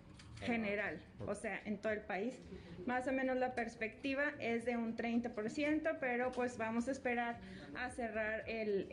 general, 0.41 0.99
o 1.27 1.35
sea, 1.35 1.61
en 1.65 1.77
todo 1.77 1.93
el 1.93 2.01
país. 2.01 2.33
Más 2.87 3.07
o 3.07 3.11
menos 3.11 3.37
la 3.37 3.53
perspectiva 3.53 4.31
es 4.39 4.65
de 4.65 4.75
un 4.75 4.97
30%, 4.97 5.97
pero 5.99 6.31
pues 6.31 6.57
vamos 6.57 6.87
a 6.87 6.91
esperar 6.91 7.37
a 7.75 7.91
cerrar 7.91 8.43
el, 8.47 8.87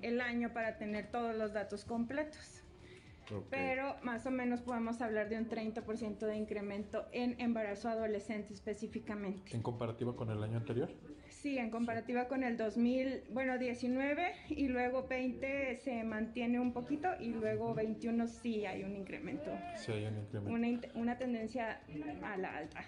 el 0.00 0.20
año 0.20 0.52
para 0.52 0.78
tener 0.78 1.10
todos 1.10 1.34
los 1.34 1.52
datos 1.52 1.84
completos. 1.84 2.62
Pero 3.50 3.96
más 4.02 4.26
o 4.26 4.30
menos 4.30 4.60
podemos 4.60 5.00
hablar 5.00 5.28
de 5.28 5.38
un 5.38 5.48
30% 5.48 6.18
de 6.18 6.36
incremento 6.36 7.06
en 7.12 7.40
embarazo 7.40 7.88
adolescente 7.88 8.54
específicamente. 8.54 9.54
¿En 9.54 9.62
comparativa 9.62 10.14
con 10.14 10.30
el 10.30 10.42
año 10.42 10.58
anterior? 10.58 10.90
Sí, 11.28 11.58
en 11.58 11.70
comparativa 11.70 12.28
con 12.28 12.42
el 12.42 12.56
2000, 12.56 13.24
bueno, 13.30 13.58
19 13.58 14.32
y 14.48 14.68
luego 14.68 15.06
20 15.06 15.76
se 15.76 16.02
mantiene 16.02 16.58
un 16.58 16.72
poquito 16.72 17.08
y 17.20 17.28
luego 17.28 17.74
21 17.74 18.26
sí 18.26 18.64
hay 18.64 18.84
un 18.84 18.96
incremento. 18.96 19.50
Sí 19.76 19.92
hay 19.92 20.06
un 20.06 20.18
incremento. 20.18 20.50
Una, 20.50 21.00
una 21.00 21.18
tendencia 21.18 21.80
a 22.22 22.36
la 22.36 22.56
alta. 22.56 22.84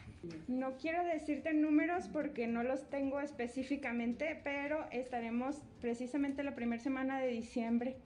No 0.48 0.77
quiero 0.77 1.05
decirte 1.05 1.53
números 1.53 2.09
porque 2.09 2.46
no 2.46 2.62
los 2.62 2.88
tengo 2.90 3.20
específicamente, 3.20 4.40
pero 4.42 4.87
estaremos 4.90 5.62
precisamente 5.81 6.42
la 6.42 6.55
primera 6.55 6.83
semana 6.83 7.20
de 7.20 7.29
diciembre 7.29 7.96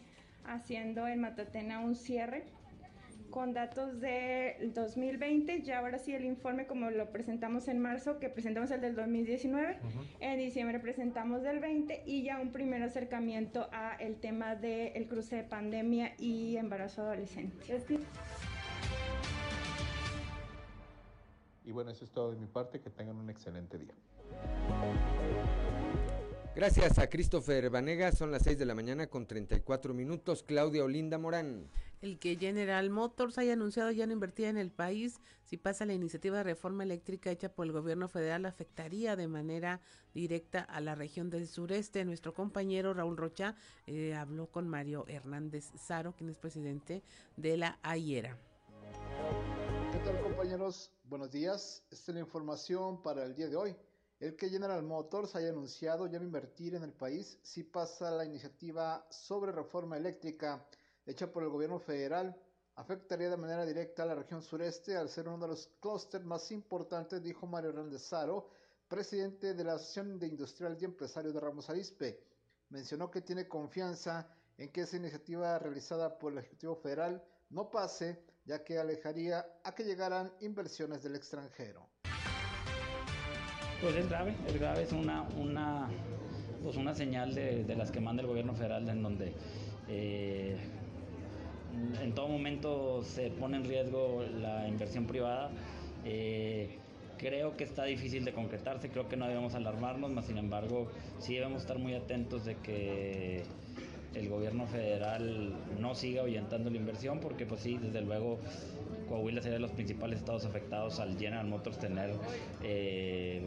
haciendo 0.44 1.06
en 1.06 1.20
Matatena 1.20 1.80
un 1.80 1.94
cierre 1.94 2.44
con 3.30 3.54
datos 3.54 3.98
del 3.98 4.74
2020, 4.74 5.62
ya 5.62 5.78
ahora 5.78 5.98
sí 5.98 6.14
el 6.14 6.24
informe 6.24 6.66
como 6.66 6.90
lo 6.90 7.10
presentamos 7.10 7.66
en 7.66 7.78
marzo, 7.80 8.18
que 8.18 8.28
presentamos 8.28 8.70
el 8.70 8.82
del 8.82 8.94
2019, 8.94 9.78
en 10.20 10.38
diciembre 10.38 10.78
presentamos 10.78 11.42
del 11.42 11.58
20 11.58 12.02
y 12.04 12.24
ya 12.24 12.38
un 12.38 12.52
primer 12.52 12.82
acercamiento 12.82 13.68
a 13.72 13.94
el 13.94 14.16
tema 14.20 14.54
del 14.54 15.08
cruce 15.08 15.36
de 15.36 15.44
pandemia 15.44 16.12
y 16.18 16.56
embarazo 16.58 17.02
adolescente. 17.02 17.64
Y 21.64 21.72
bueno, 21.72 21.90
eso 21.90 22.04
es 22.04 22.10
todo 22.10 22.32
de 22.32 22.38
mi 22.38 22.46
parte, 22.46 22.80
que 22.80 22.90
tengan 22.90 23.16
un 23.16 23.30
excelente 23.30 23.78
día. 23.78 23.94
Gracias 26.54 26.98
a 26.98 27.08
Christopher 27.08 27.70
Vanega, 27.70 28.12
son 28.12 28.30
las 28.30 28.42
6 28.42 28.58
de 28.58 28.66
la 28.66 28.74
mañana 28.74 29.06
con 29.06 29.26
34 29.26 29.94
minutos. 29.94 30.42
Claudia 30.42 30.84
Olinda 30.84 31.16
Morán. 31.16 31.70
El 32.02 32.18
que 32.18 32.36
General 32.36 32.90
Motors 32.90 33.38
haya 33.38 33.54
anunciado 33.54 33.90
ya 33.90 34.06
no 34.06 34.12
invertir 34.12 34.44
en 34.46 34.58
el 34.58 34.70
país, 34.70 35.18
si 35.44 35.56
pasa 35.56 35.86
la 35.86 35.94
iniciativa 35.94 36.36
de 36.36 36.42
reforma 36.42 36.82
eléctrica 36.82 37.30
hecha 37.30 37.48
por 37.48 37.64
el 37.64 37.72
gobierno 37.72 38.06
federal, 38.06 38.44
afectaría 38.44 39.16
de 39.16 39.28
manera 39.28 39.80
directa 40.12 40.60
a 40.60 40.82
la 40.82 40.94
región 40.94 41.30
del 41.30 41.48
sureste. 41.48 42.04
Nuestro 42.04 42.34
compañero 42.34 42.92
Raúl 42.92 43.16
Rocha 43.16 43.56
eh, 43.86 44.12
habló 44.14 44.48
con 44.48 44.68
Mario 44.68 45.06
Hernández 45.08 45.70
Zaro, 45.78 46.14
quien 46.14 46.28
es 46.28 46.36
presidente 46.36 47.02
de 47.38 47.56
la 47.56 47.78
AIERA. 47.82 48.36
¿Qué 49.90 49.98
tal 50.00 50.20
compañeros? 50.20 50.92
Buenos 51.04 51.30
días. 51.30 51.82
Esta 51.90 52.12
es 52.12 52.14
la 52.16 52.20
información 52.20 53.02
para 53.02 53.24
el 53.24 53.34
día 53.34 53.48
de 53.48 53.56
hoy. 53.56 53.76
El 54.22 54.36
que 54.36 54.48
General 54.48 54.80
Motors 54.84 55.34
haya 55.34 55.48
anunciado 55.48 56.06
ya 56.06 56.20
no 56.20 56.24
invertir 56.24 56.76
en 56.76 56.84
el 56.84 56.92
país 56.92 57.40
si 57.42 57.64
pasa 57.64 58.08
la 58.12 58.24
iniciativa 58.24 59.04
sobre 59.10 59.50
reforma 59.50 59.96
eléctrica 59.96 60.64
hecha 61.04 61.32
por 61.32 61.42
el 61.42 61.48
gobierno 61.48 61.80
federal 61.80 62.40
afectaría 62.76 63.28
de 63.28 63.36
manera 63.36 63.66
directa 63.66 64.04
a 64.04 64.06
la 64.06 64.14
región 64.14 64.40
sureste 64.40 64.96
al 64.96 65.08
ser 65.08 65.26
uno 65.26 65.38
de 65.38 65.48
los 65.48 65.66
clústeres 65.80 66.24
más 66.24 66.52
importantes, 66.52 67.20
dijo 67.20 67.48
Mario 67.48 67.70
Hernández 67.70 68.02
Saro, 68.02 68.48
presidente 68.86 69.54
de 69.54 69.64
la 69.64 69.72
Asociación 69.72 70.20
de 70.20 70.28
Industrial 70.28 70.78
y 70.80 70.84
Empresarios 70.84 71.34
de 71.34 71.40
Ramos 71.40 71.68
Arispe. 71.68 72.22
Mencionó 72.68 73.10
que 73.10 73.22
tiene 73.22 73.48
confianza 73.48 74.28
en 74.56 74.70
que 74.70 74.82
esa 74.82 74.98
iniciativa 74.98 75.58
realizada 75.58 76.16
por 76.16 76.30
el 76.30 76.38
Ejecutivo 76.38 76.76
Federal 76.76 77.20
no 77.50 77.72
pase, 77.72 78.22
ya 78.44 78.62
que 78.62 78.78
alejaría 78.78 79.58
a 79.64 79.74
que 79.74 79.82
llegaran 79.82 80.32
inversiones 80.38 81.02
del 81.02 81.16
extranjero. 81.16 81.91
Pues 83.82 83.96
es 83.96 84.08
grave, 84.08 84.32
es 84.46 84.60
grave, 84.60 84.82
es 84.84 84.92
una, 84.92 85.26
una, 85.36 85.88
pues 86.62 86.76
una 86.76 86.94
señal 86.94 87.34
de, 87.34 87.74
las 87.76 87.90
que 87.90 87.98
manda 87.98 88.22
el 88.22 88.28
gobierno 88.28 88.54
federal 88.54 88.88
en 88.88 89.02
donde 89.02 89.32
eh, 89.88 90.56
en 92.00 92.14
todo 92.14 92.28
momento 92.28 93.02
se 93.02 93.30
pone 93.30 93.56
en 93.56 93.64
riesgo 93.64 94.22
la 94.40 94.68
inversión 94.68 95.06
privada. 95.08 95.50
Eh, 96.04 96.78
creo 97.18 97.56
que 97.56 97.64
está 97.64 97.82
difícil 97.82 98.24
de 98.24 98.32
concretarse, 98.32 98.88
creo 98.88 99.08
que 99.08 99.16
no 99.16 99.26
debemos 99.26 99.56
alarmarnos, 99.56 100.12
más 100.12 100.26
sin 100.26 100.38
embargo 100.38 100.88
sí 101.18 101.34
debemos 101.34 101.62
estar 101.62 101.78
muy 101.80 101.94
atentos 101.94 102.44
de 102.44 102.58
que 102.58 103.42
el 104.14 104.28
gobierno 104.28 104.68
federal 104.68 105.56
no 105.80 105.96
siga 105.96 106.22
ahuyentando 106.22 106.70
la 106.70 106.76
inversión, 106.76 107.18
porque 107.18 107.46
pues 107.46 107.62
sí, 107.62 107.78
desde 107.82 108.02
luego 108.02 108.38
Coahuila 109.08 109.40
sería 109.40 109.54
de 109.54 109.60
los 109.60 109.72
principales 109.72 110.18
estados 110.18 110.44
afectados 110.44 111.00
al 111.00 111.18
General 111.18 111.46
Motors 111.46 111.78
tener 111.78 112.14
eh, 112.62 113.46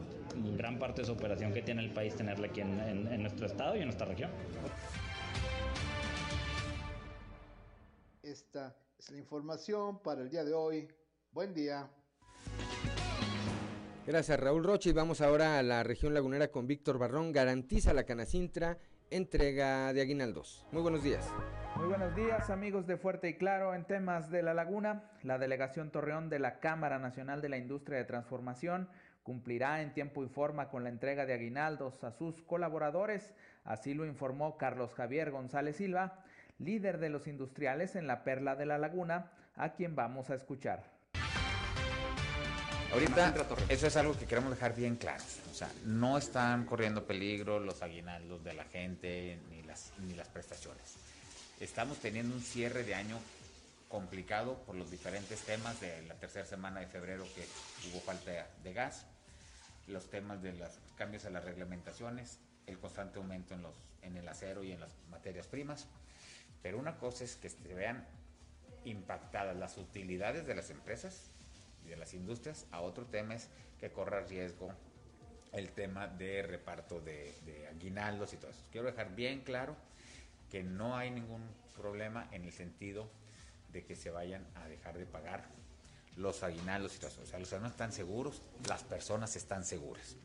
gran 0.58 0.80
parte 0.80 1.02
de 1.02 1.08
su 1.08 1.14
operación 1.14 1.54
que 1.54 1.62
tiene 1.62 1.82
el 1.84 1.92
país, 1.92 2.16
tenerla 2.16 2.48
aquí 2.48 2.62
en, 2.62 3.22
nuestro 3.22 3.46
estado 3.46 3.76
y 3.76 3.80
en 3.80 3.86
nuestra 3.86 4.08
región. 4.08 4.30
Esta 8.24 8.76
es 8.98 9.12
la 9.12 9.18
información 9.18 10.00
para 10.02 10.22
el 10.22 10.30
día 10.30 10.44
de 10.44 10.54
hoy. 10.54 10.88
Buen 11.32 11.54
día. 11.54 11.90
Gracias 14.08 14.40
Raúl 14.40 14.64
Roche 14.64 14.92
y 14.92 14.94
vamos 14.94 15.20
ahora 15.22 15.58
a 15.58 15.64
la 15.64 15.84
región 15.84 16.14
lagunera 16.14 16.50
con 16.50 16.68
Víctor 16.68 17.00
Barrón. 17.00 17.32
Garantiza 17.32 17.94
la 17.94 18.04
Canacintra 18.04 18.78
entrega 19.10 19.94
de 19.94 20.02
aguinaldos. 20.02 20.66
Muy 20.72 20.82
buenos 20.82 21.04
días. 21.04 21.26
Muy 21.76 21.88
buenos 21.88 22.16
días 22.16 22.50
amigos 22.50 22.88
de 22.88 22.96
Fuerte 22.96 23.28
y 23.28 23.34
Claro. 23.34 23.76
En 23.76 23.84
temas 23.84 24.32
de 24.32 24.42
la 24.42 24.54
laguna, 24.54 25.04
la 25.24 25.38
delegación 25.38 25.92
Torreón 25.92 26.30
de 26.30 26.40
la 26.40 26.60
Cámara 26.60 27.00
Nacional 27.00 27.42
de 27.42 27.50
la 27.50 27.58
Industria 27.58 27.98
de 27.98 28.06
Transformación 28.06 28.88
cumplirá 29.24 29.82
en 29.82 29.94
tiempo 29.94 30.24
y 30.24 30.30
forma 30.30 30.70
con 30.70 30.84
la 30.84 30.90
entrega 30.90 31.26
de 31.26 31.34
aguinaldos 31.34 32.04
a 32.06 32.12
sus 32.12 32.42
colaboradores. 32.44 33.34
Así 33.66 33.94
lo 33.94 34.06
informó 34.06 34.58
Carlos 34.58 34.94
Javier 34.94 35.32
González 35.32 35.76
Silva, 35.76 36.24
líder 36.60 36.98
de 37.00 37.10
los 37.10 37.28
industriales 37.28 37.98
en 37.98 38.08
la 38.08 38.24
Perla 38.24 38.56
de 38.56 38.66
la 38.66 38.78
Laguna, 38.78 39.32
a 39.58 39.74
quien 39.74 39.96
vamos 39.96 40.30
a 40.30 40.36
escuchar. 40.36 40.84
Ahorita 42.94 43.34
eso 43.68 43.88
es 43.88 43.98
algo 43.98 44.18
que 44.18 44.26
queremos 44.26 44.52
dejar 44.52 44.74
bien 44.74 44.96
claro. 44.96 45.24
No 45.84 46.18
están 46.18 46.66
corriendo 46.66 47.06
peligro 47.06 47.60
los 47.60 47.82
aguinaldos 47.82 48.42
de 48.46 48.54
la 48.54 48.64
gente 48.64 49.40
ni 49.50 49.62
las, 49.64 49.92
ni 50.00 50.14
las 50.14 50.30
prestaciones. 50.30 51.15
Estamos 51.60 52.00
teniendo 52.00 52.36
un 52.36 52.42
cierre 52.42 52.84
de 52.84 52.96
año 52.96 53.18
complicado 53.88 54.58
por 54.66 54.76
los 54.76 54.92
diferentes 54.92 55.40
temas 55.42 55.80
de 55.80 56.02
la 56.04 56.16
tercera 56.16 56.46
semana 56.46 56.82
de 56.82 56.88
febrero 56.88 57.26
que 57.34 57.46
hubo 57.90 58.02
falta 58.02 58.50
de 58.62 58.74
gas, 58.74 59.06
los 59.88 60.10
temas 60.10 60.42
de 60.42 60.52
los 60.52 60.70
cambios 60.98 61.24
a 61.24 61.30
las 61.30 61.46
reglamentaciones, 61.46 62.40
el 62.68 62.78
constante 62.78 63.20
aumento 63.20 63.54
en, 63.54 63.62
los, 63.62 63.76
en 64.02 64.18
el 64.18 64.28
acero 64.28 64.66
y 64.66 64.74
en 64.74 64.82
las 64.82 64.92
materias 65.10 65.48
primas. 65.48 65.88
Pero 66.62 66.78
una 66.78 66.98
cosa 66.98 67.24
es 67.24 67.38
que 67.38 67.50
se 67.50 67.74
vean 67.74 68.06
impactadas 68.84 69.56
las 69.56 69.78
utilidades 69.78 70.46
de 70.46 70.56
las 70.56 70.70
empresas 70.70 71.30
de 71.88 71.96
las 71.96 72.14
industrias, 72.14 72.66
a 72.72 72.82
otro 72.82 73.06
tema 73.06 73.36
es 73.36 73.48
que 73.80 73.92
corra 73.92 74.22
riesgo 74.22 74.74
el 75.54 75.70
tema 75.72 76.08
de 76.08 76.42
reparto 76.42 77.00
de, 77.00 77.34
aguinaldos 77.72 78.34
y 78.34 78.38
todo 78.38 78.52
eso. 78.52 78.62
Quiero 78.72 78.88
dejar 78.88 79.16
bien 79.16 79.42
claro 79.42 79.78
que 80.56 80.64
no 80.64 80.96
hay 80.96 81.12
ningún 81.12 81.42
problema 81.76 82.30
en 82.32 82.46
el 82.46 82.54
sentido 82.54 83.10
de 83.74 83.84
que 83.84 83.94
se 83.94 84.10
vayan 84.10 84.48
a 84.56 84.70
dejar 84.70 84.98
de 84.98 85.06
pagar 85.06 85.50
los 86.16 86.44
aguinaldos 86.44 86.96
y 86.96 87.00
todo. 87.00 87.12
O 87.22 87.26
sea, 87.26 87.40
los 87.40 87.50
ciudadanos 87.50 87.74
están 87.74 87.92
seguros, 87.92 88.42
las 88.70 88.82
personas 88.86 89.36
están 89.36 89.66
seguras. 89.66 90.16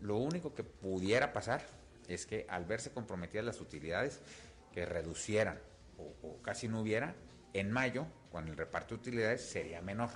Lo 0.00 0.16
único 0.16 0.54
que 0.54 0.64
pudiera 0.64 1.34
pasar 1.34 1.62
es 2.08 2.24
que 2.24 2.46
al 2.48 2.64
verse 2.64 2.90
comprometidas 2.92 3.44
las 3.44 3.60
utilidades, 3.60 4.20
que 4.72 4.86
reducieran 4.86 5.58
o, 6.22 6.40
casi 6.40 6.66
no 6.66 6.80
hubiera, 6.80 7.14
en 7.52 7.70
mayo, 7.70 8.06
con 8.32 8.48
el 8.48 8.56
reparto 8.56 8.94
de 8.94 9.00
utilidades, 9.02 9.42
sería 9.42 9.82
menor. 9.82 10.08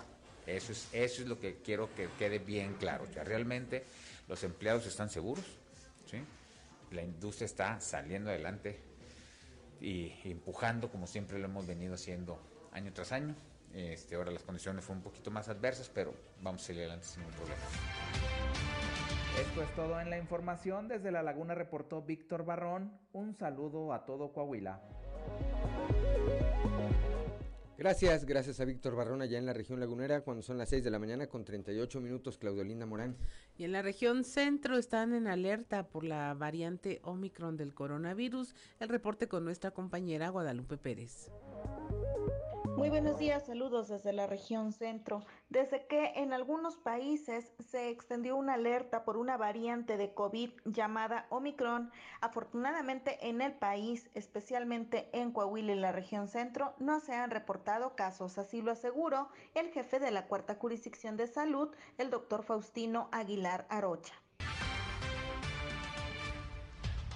Eso 0.46 0.72
es, 0.72 0.88
eso 0.92 1.20
es 1.20 1.28
lo 1.28 1.38
que 1.38 1.56
quiero 1.56 1.94
que 1.94 2.08
quede 2.18 2.38
bien 2.38 2.76
claro. 2.80 3.04
Ya 3.14 3.24
realmente 3.24 3.84
los 4.26 4.42
empleados 4.42 4.86
están 4.86 5.10
seguros, 5.10 5.44
¿sí? 6.10 6.24
la 6.92 7.02
industria 7.02 7.44
está 7.44 7.78
saliendo 7.82 8.30
adelante 8.30 8.93
y 9.80 10.12
empujando 10.24 10.90
como 10.90 11.06
siempre 11.06 11.38
lo 11.38 11.46
hemos 11.46 11.66
venido 11.66 11.94
haciendo 11.94 12.38
año 12.72 12.92
tras 12.92 13.12
año. 13.12 13.34
Este, 13.72 14.14
ahora 14.14 14.30
las 14.30 14.44
condiciones 14.44 14.84
fueron 14.84 14.98
un 14.98 15.04
poquito 15.04 15.30
más 15.30 15.48
adversas, 15.48 15.90
pero 15.92 16.14
vamos 16.40 16.62
a 16.62 16.66
seguir 16.66 16.82
adelante 16.82 17.06
sin 17.06 17.22
ningún 17.22 17.36
problema. 17.36 17.62
Esto 19.40 19.62
es 19.62 19.74
todo 19.74 20.00
en 20.00 20.10
la 20.10 20.18
información. 20.18 20.86
Desde 20.86 21.10
La 21.10 21.22
Laguna 21.22 21.56
reportó 21.56 22.02
Víctor 22.02 22.44
Barrón. 22.44 22.96
Un 23.12 23.34
saludo 23.34 23.92
a 23.92 24.04
todo 24.04 24.32
Coahuila. 24.32 24.80
Gracias, 27.76 28.24
gracias 28.24 28.60
a 28.60 28.64
Víctor 28.64 28.94
Barrón 28.94 29.20
allá 29.20 29.36
en 29.36 29.46
la 29.46 29.52
región 29.52 29.80
lagunera 29.80 30.20
cuando 30.20 30.42
son 30.42 30.58
las 30.58 30.68
6 30.68 30.84
de 30.84 30.90
la 30.92 31.00
mañana 31.00 31.26
con 31.26 31.44
38 31.44 32.00
minutos, 32.00 32.38
Claudio 32.38 32.64
Morán. 32.86 33.16
Y 33.58 33.64
en 33.64 33.72
la 33.72 33.82
región 33.82 34.22
centro 34.22 34.78
están 34.78 35.12
en 35.12 35.26
alerta 35.26 35.88
por 35.88 36.04
la 36.04 36.34
variante 36.34 37.00
Omicron 37.02 37.56
del 37.56 37.74
coronavirus. 37.74 38.54
El 38.78 38.88
reporte 38.88 39.26
con 39.26 39.44
nuestra 39.44 39.72
compañera 39.72 40.28
Guadalupe 40.28 40.76
Pérez. 40.76 41.30
Muy 42.76 42.90
buenos 42.90 43.18
días, 43.18 43.46
saludos 43.46 43.88
desde 43.88 44.12
la 44.12 44.26
región 44.26 44.72
centro. 44.72 45.24
Desde 45.48 45.86
que 45.86 46.12
en 46.16 46.32
algunos 46.32 46.76
países 46.76 47.52
se 47.60 47.88
extendió 47.88 48.34
una 48.34 48.54
alerta 48.54 49.04
por 49.04 49.16
una 49.16 49.36
variante 49.36 49.96
de 49.96 50.12
COVID 50.12 50.50
llamada 50.64 51.26
Omicron, 51.30 51.92
afortunadamente 52.20 53.28
en 53.28 53.40
el 53.42 53.52
país, 53.52 54.10
especialmente 54.14 55.08
en 55.12 55.30
Coahuila 55.30 55.72
y 55.72 55.76
la 55.76 55.92
región 55.92 56.26
centro, 56.26 56.74
no 56.78 56.98
se 56.98 57.14
han 57.14 57.30
reportado 57.30 57.94
casos, 57.94 58.38
así 58.38 58.60
lo 58.60 58.72
aseguró 58.72 59.28
el 59.54 59.70
jefe 59.70 60.00
de 60.00 60.10
la 60.10 60.26
cuarta 60.26 60.56
jurisdicción 60.56 61.16
de 61.16 61.28
salud, 61.28 61.72
el 61.96 62.10
doctor 62.10 62.42
Faustino 62.42 63.08
Aguilar 63.12 63.66
Arocha. 63.70 64.14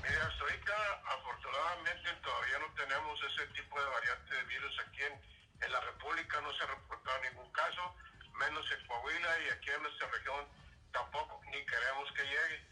Mira, 0.02 0.26
hasta 0.26 0.44
ahorita 0.44 0.72
afortunadamente 1.18 2.08
todavía 2.22 2.58
no 2.60 2.74
tenemos 2.74 3.20
ese 3.24 3.46
tipo 3.60 3.78
de 3.78 3.86
variante 3.86 4.34
de 4.34 4.44
virus 4.44 4.80
aquí 4.86 5.02
en 5.02 5.37
en 5.60 5.72
la 5.72 5.80
República 5.80 6.40
no 6.40 6.52
se 6.54 6.64
ha 6.64 6.66
reportado 6.66 7.20
ningún 7.22 7.50
caso, 7.52 7.94
menos 8.34 8.64
en 8.70 8.86
Coahuila 8.86 9.40
y 9.40 9.50
aquí 9.50 9.70
en 9.70 9.82
nuestra 9.82 10.08
región 10.08 10.46
tampoco, 10.92 11.40
ni 11.46 11.64
queremos 11.66 12.10
que 12.12 12.22
llegue. 12.22 12.66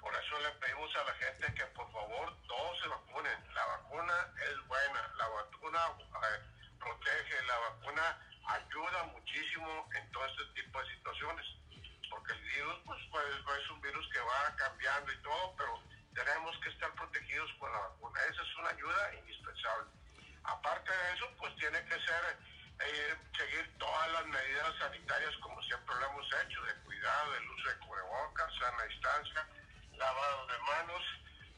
Por 0.00 0.14
eso 0.14 0.38
le 0.40 0.50
pedimos 0.60 0.94
a 0.96 1.04
la 1.04 1.14
gente 1.14 1.54
que 1.54 1.64
por 1.74 1.90
favor 1.92 2.36
todos 2.46 2.80
se 2.80 2.88
vacunen. 2.88 3.54
La 3.54 3.66
vacuna 3.66 4.14
es 4.48 4.66
buena, 4.66 5.12
la 5.16 5.28
vacuna 5.28 5.78
eh, 5.98 6.42
protege, 6.78 7.42
la 7.46 7.58
vacuna 7.58 8.18
ayuda 8.46 9.04
muchísimo 9.12 9.88
en 9.94 10.10
todo 10.12 10.24
este 10.26 10.62
tipo 10.62 10.80
de 10.80 10.94
situaciones. 10.94 11.46
Porque 12.08 12.32
el 12.32 12.40
virus 12.40 12.80
pues, 12.86 13.00
pues, 13.10 13.24
es 13.60 13.70
un 13.70 13.80
virus 13.80 14.08
que 14.12 14.20
va 14.20 14.56
cambiando 14.56 15.12
y 15.12 15.22
todo, 15.22 15.54
pero 15.56 15.82
tenemos 16.14 16.56
que 16.58 16.70
estar 16.70 16.92
protegidos 16.94 17.52
con 17.58 17.70
la 17.72 17.78
vacuna. 17.78 18.20
Esa 18.30 18.42
es 18.42 18.56
una 18.56 18.70
ayuda 18.70 19.14
indispensable. 19.14 19.90
Aparte 20.48 20.90
de 20.90 21.12
eso, 21.14 21.26
pues 21.38 21.54
tiene 21.56 21.84
que 21.84 21.94
ser 22.00 22.38
eh, 22.80 23.16
seguir 23.36 23.78
todas 23.78 24.12
las 24.12 24.26
medidas 24.26 24.78
sanitarias 24.78 25.36
como 25.42 25.60
siempre 25.62 25.94
lo 25.96 26.06
hemos 26.06 26.26
hecho, 26.42 26.62
de 26.62 26.74
cuidado, 26.84 27.32
del 27.32 27.50
uso 27.50 27.68
de 27.68 27.78
cubrebocas, 27.78 28.54
sana 28.58 28.82
distancia, 28.84 29.46
lavado 29.92 30.46
de 30.46 30.58
manos, 30.58 31.02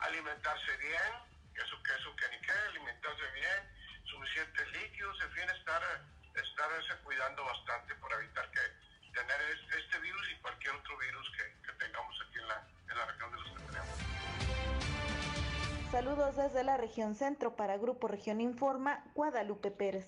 alimentarse 0.01 0.77
bien, 0.79 1.13
eso 1.55 1.83
que 1.83 1.93
eso 1.95 2.17
que 2.17 2.29
ni 2.31 2.41
qué, 2.41 2.53
alimentarse 2.53 3.31
bien, 3.33 3.61
suficientes 4.07 4.69
líquidos, 4.73 5.21
en 5.23 5.33
fin, 5.33 5.51
estar, 5.51 5.83
estar 6.35 7.01
cuidando 7.05 7.45
bastante 7.45 7.95
para 7.95 8.17
evitar 8.17 8.51
que 8.51 8.61
tener 9.13 9.41
este 9.79 9.99
virus 10.01 10.31
y 10.31 10.37
cualquier 10.41 10.75
otro 10.75 10.99
virus 10.99 11.31
que, 11.37 11.73
tengamos 11.81 12.15
aquí 12.27 12.39
en 12.39 12.49
la, 12.49 12.67
en 12.91 12.99
la 12.99 13.07
región 13.07 13.31
de 13.31 13.37
los 13.39 13.51
que 13.51 13.67
tenemos. 13.67 14.10
Saludos 15.91 16.37
desde 16.37 16.63
la 16.63 16.77
región 16.77 17.17
centro 17.17 17.57
para 17.57 17.77
Grupo 17.77 18.07
Región 18.07 18.41
Informa, 18.41 19.05
Guadalupe 19.17 19.73
Pérez. 19.73 20.07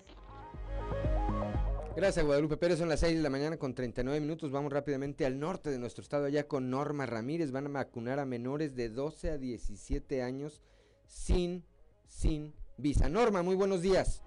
Gracias, 1.95 2.25
Guadalupe 2.25 2.55
Pérez. 2.55 2.79
Son 2.79 2.87
las 2.87 3.01
6 3.01 3.17
de 3.17 3.21
la 3.21 3.29
mañana 3.29 3.57
con 3.57 3.75
39 3.75 4.21
minutos. 4.21 4.49
Vamos 4.49 4.71
rápidamente 4.71 5.25
al 5.25 5.39
norte 5.39 5.69
de 5.69 5.79
nuestro 5.79 6.01
estado, 6.01 6.25
allá 6.25 6.47
con 6.47 6.69
Norma 6.69 7.05
Ramírez. 7.05 7.51
Van 7.51 7.67
a 7.67 7.69
vacunar 7.69 8.19
a 8.19 8.25
menores 8.25 8.75
de 8.75 8.87
12 8.87 9.31
a 9.31 9.37
17 9.37 10.23
años 10.23 10.61
sin, 11.05 11.65
sin 12.07 12.53
visa. 12.77 13.09
Norma, 13.09 13.43
muy 13.43 13.55
buenos 13.55 13.81
días. 13.81 14.23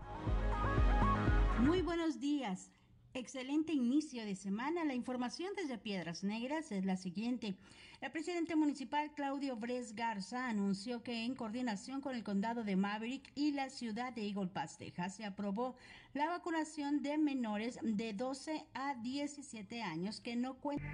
Muy 1.60 1.80
buenos 1.80 2.20
días. 2.20 2.70
Excelente 3.14 3.72
inicio 3.72 4.26
de 4.26 4.36
semana. 4.36 4.84
La 4.84 4.94
información 4.94 5.54
desde 5.56 5.78
Piedras 5.78 6.22
Negras 6.22 6.70
es 6.70 6.84
la 6.84 6.98
siguiente. 6.98 7.56
El 8.02 8.10
presidente 8.10 8.54
municipal 8.56 9.10
Claudio 9.14 9.56
Bres 9.56 9.94
Garza 9.94 10.48
anunció 10.48 11.02
que 11.02 11.24
en 11.24 11.34
coordinación 11.34 12.02
con 12.02 12.14
el 12.14 12.22
condado 12.22 12.62
de 12.62 12.76
Maverick 12.76 13.32
y 13.34 13.52
la 13.52 13.70
ciudad 13.70 14.12
de 14.12 14.26
Eagle 14.26 14.48
Pass, 14.48 14.76
Texas, 14.76 15.16
se 15.16 15.24
aprobó 15.24 15.74
la 16.12 16.26
vacunación 16.28 17.02
de 17.02 17.16
menores 17.16 17.78
de 17.82 18.12
12 18.12 18.66
a 18.74 18.96
17 18.96 19.80
años 19.80 20.20
que 20.20 20.36
no 20.36 20.58
cuentan. 20.58 20.92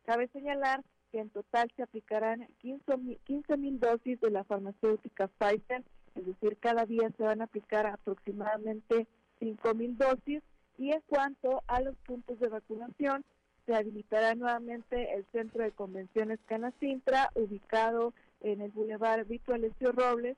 Cabe 0.05 0.27
señalar 0.29 0.83
que 1.11 1.19
en 1.19 1.29
total 1.29 1.71
se 1.75 1.83
aplicarán 1.83 2.47
15 2.59 3.57
mil 3.57 3.79
dosis 3.79 4.19
de 4.19 4.31
la 4.31 4.43
farmacéutica 4.43 5.27
Pfizer, 5.27 5.83
es 6.15 6.25
decir, 6.25 6.57
cada 6.59 6.85
día 6.85 7.09
se 7.15 7.23
van 7.23 7.41
a 7.41 7.45
aplicar 7.45 7.85
aproximadamente 7.85 9.07
5 9.39 9.73
mil 9.75 9.97
dosis 9.97 10.41
y 10.77 10.91
en 10.91 11.01
cuanto 11.07 11.61
a 11.67 11.81
los 11.81 11.95
puntos 11.97 12.39
de 12.39 12.49
vacunación, 12.49 13.23
se 13.65 13.75
habilitará 13.75 14.35
nuevamente 14.35 15.13
el 15.13 15.25
Centro 15.31 15.63
de 15.63 15.71
Convenciones 15.71 16.39
Canacintra, 16.45 17.29
ubicado 17.35 18.13
en 18.41 18.61
el 18.61 18.71
Boulevard 18.71 19.25
Vito 19.25 19.53
Alessio 19.53 19.91
Robles, 19.91 20.35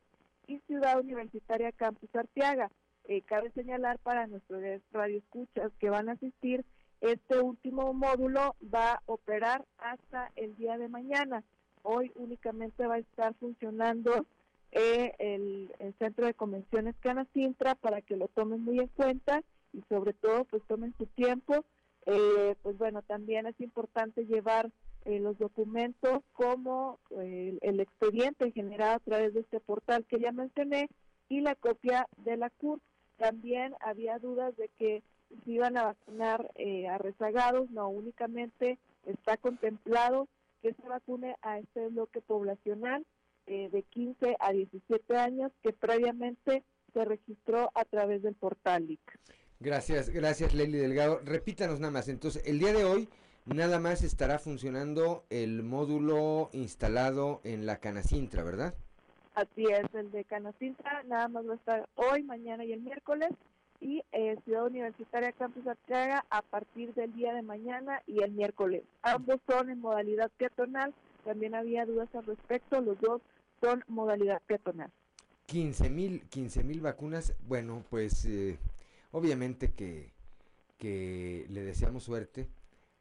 y 0.48 0.60
Ciudad 0.68 1.00
Universitaria 1.00 1.72
Campus 1.72 2.14
Arteaga. 2.16 2.72
Eh, 3.06 3.22
cabe 3.22 3.52
señalar 3.52 4.00
para 4.00 4.28
nuestros 4.28 4.62
radioescuchas 4.92 5.72
que 5.80 5.90
van 5.90 6.10
a 6.10 6.14
asistir, 6.14 6.66
este 7.02 7.40
último 7.40 7.94
módulo 7.94 8.56
va 8.74 8.94
a 8.94 9.02
operar 9.06 9.64
hasta 9.78 10.32
el 10.36 10.56
día 10.56 10.78
de 10.78 10.88
mañana. 10.88 11.44
Hoy 11.84 12.12
únicamente 12.16 12.88
va 12.88 12.96
a 12.96 13.00
estar 13.00 13.36
funcionando 13.36 14.26
eh, 14.72 15.14
el, 15.20 15.72
Centro 16.00 16.26
de 16.26 16.34
Convenciones 16.34 16.96
Canacintra 17.00 17.76
para 17.76 18.02
que 18.02 18.16
lo 18.16 18.28
tomen 18.30 18.62
muy 18.62 18.80
en 18.80 18.88
cuenta 18.88 19.44
y 19.72 19.84
sobre 19.88 20.14
todo 20.14 20.46
pues 20.46 20.64
tomen 20.68 20.96
su 20.98 21.06
tiempo. 21.06 21.64
Eh, 22.08 22.56
pues 22.64 22.78
bueno, 22.78 23.02
también 23.04 23.46
es 23.46 23.60
importante 23.62 24.26
llevar 24.26 24.72
eh, 25.06 25.20
los 25.20 25.38
documentos 25.38 26.22
como 26.34 27.00
eh, 27.22 27.58
el, 27.62 27.80
expediente 27.80 28.52
generado 28.52 28.96
a 28.96 29.00
través 29.00 29.34
de 29.34 29.42
este 29.42 29.60
portal 29.60 30.06
que 30.06 30.20
ya 30.20 30.32
mencioné 30.32 30.90
y 31.30 31.42
la 31.42 31.56
copia 31.56 32.08
de 32.18 32.38
la 32.38 32.50
CUR. 32.50 32.80
También 33.18 33.76
había 33.80 34.20
dudas 34.20 34.56
de 34.58 34.70
que 34.78 35.04
se 35.44 35.52
iban 35.52 35.78
a 35.78 35.84
vacunar 35.84 36.52
eh, 36.56 36.88
a 36.88 36.98
rezagados, 36.98 37.70
no 37.72 37.90
únicamente 37.90 38.78
está 39.06 39.38
contemplado 39.38 40.28
que 40.62 40.74
se 40.74 40.88
vacune 40.88 41.36
a 41.42 41.60
este 41.60 41.88
bloque 41.90 42.22
poblacional 42.22 43.06
eh, 43.48 43.70
de 43.72 43.84
15 43.84 44.38
a 44.40 44.52
17 44.52 45.18
años 45.18 45.52
que 45.62 45.72
previamente 45.72 46.64
se 46.94 47.06
registró 47.06 47.72
a 47.76 47.86
través 47.86 48.24
del 48.24 48.34
portal 48.34 48.88
LIC. 48.88 49.20
Gracias, 49.60 50.10
gracias 50.10 50.54
Lely 50.54 50.78
Delgado. 50.80 51.20
Repítanos 51.24 51.80
nada 51.80 51.92
más. 51.92 52.10
Entonces, 52.10 52.44
el 52.46 52.60
día 52.60 52.74
de 52.74 52.86
hoy 52.86 53.08
nada 53.46 53.80
más 53.80 54.04
estará 54.04 54.40
funcionando 54.40 55.24
el 55.30 55.64
módulo 55.64 56.50
instalado 56.54 57.42
en 57.44 57.66
la 57.66 57.78
Canacintra, 57.78 58.44
¿verdad? 58.44 58.74
Así 59.36 59.66
es, 59.66 59.94
el 59.94 60.12
de 60.12 60.24
Canacintra 60.24 61.04
nada 61.04 61.28
más 61.28 61.48
va 61.48 61.54
a 61.54 61.58
estar 61.58 61.90
hoy, 61.96 62.24
mañana 62.24 62.64
y 62.66 62.74
el 62.74 62.82
miércoles 62.82 63.30
y 63.82 64.02
eh, 64.14 64.38
Ciudad 64.46 64.66
Universitaria 64.66 65.32
Campus 65.34 65.68
Arteaga 65.68 66.26
a 66.30 66.42
partir 66.42 66.94
del 66.94 67.14
día 67.14 67.34
de 67.34 67.42
mañana 67.42 68.02
y 68.08 68.24
el 68.24 68.32
miércoles. 68.32 68.84
Ambos 69.04 69.40
son 69.48 69.70
en 69.70 69.82
modalidad 69.82 70.32
peatonal, 70.38 70.94
también 71.24 71.54
había 71.54 71.86
dudas 71.86 72.10
al 72.16 72.26
respecto, 72.26 72.82
los 72.82 73.00
dos 73.02 73.22
son 73.62 73.84
modalidad 73.88 74.42
peatonal. 74.48 74.92
15 75.48 75.90
mil 75.90 76.22
15 76.30 76.64
mil 76.64 76.82
vacunas, 76.82 77.36
bueno, 77.48 77.84
pues 77.90 78.26
eh, 78.26 78.58
obviamente 79.12 79.74
que, 79.74 80.14
que 80.78 81.46
le 81.50 81.62
deseamos 81.62 82.04
suerte 82.04 82.48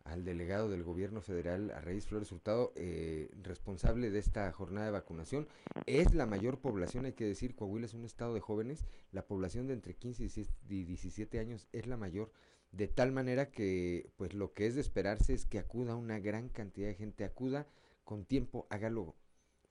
al 0.05 0.25
delegado 0.25 0.69
del 0.69 0.83
gobierno 0.83 1.23
federal, 1.23 1.71
a 1.71 1.81
Reyes 1.81 2.07
Flores 2.07 2.31
Hurtado, 2.31 2.73
eh, 2.77 3.31
responsable 3.43 4.11
de 4.11 4.19
esta 4.19 4.51
jornada 4.53 4.87
de 4.87 4.93
vacunación. 4.93 5.49
Es 5.87 6.15
la 6.15 6.27
mayor 6.27 6.61
población, 6.61 7.07
hay 7.07 7.15
que 7.15 7.25
decir, 7.25 7.57
Coahuila 7.57 7.87
es 7.87 7.95
un 7.95 8.05
estado 8.05 8.35
de 8.35 8.41
jóvenes, 8.41 8.85
la 9.13 9.27
población 9.27 9.67
de 9.67 9.75
entre 9.75 9.95
15 9.95 10.25
y 10.69 10.85
17 10.85 11.39
años 11.39 11.67
es 11.73 11.87
la 11.87 11.97
mayor, 11.97 12.31
de 12.71 12.89
tal 12.89 13.13
manera 13.13 13.51
que 13.51 14.11
pues 14.17 14.35
lo 14.35 14.53
que 14.53 14.67
es 14.67 14.75
de 14.75 14.83
esperarse 14.83 15.33
es 15.33 15.47
que 15.47 15.59
acuda 15.59 15.97
una 15.97 16.19
gran 16.19 16.49
cantidad 16.49 16.89
de 16.89 16.95
gente, 16.95 17.25
acuda 17.25 17.67
con 18.05 18.25
tiempo, 18.25 18.67
hágalo, 18.69 19.15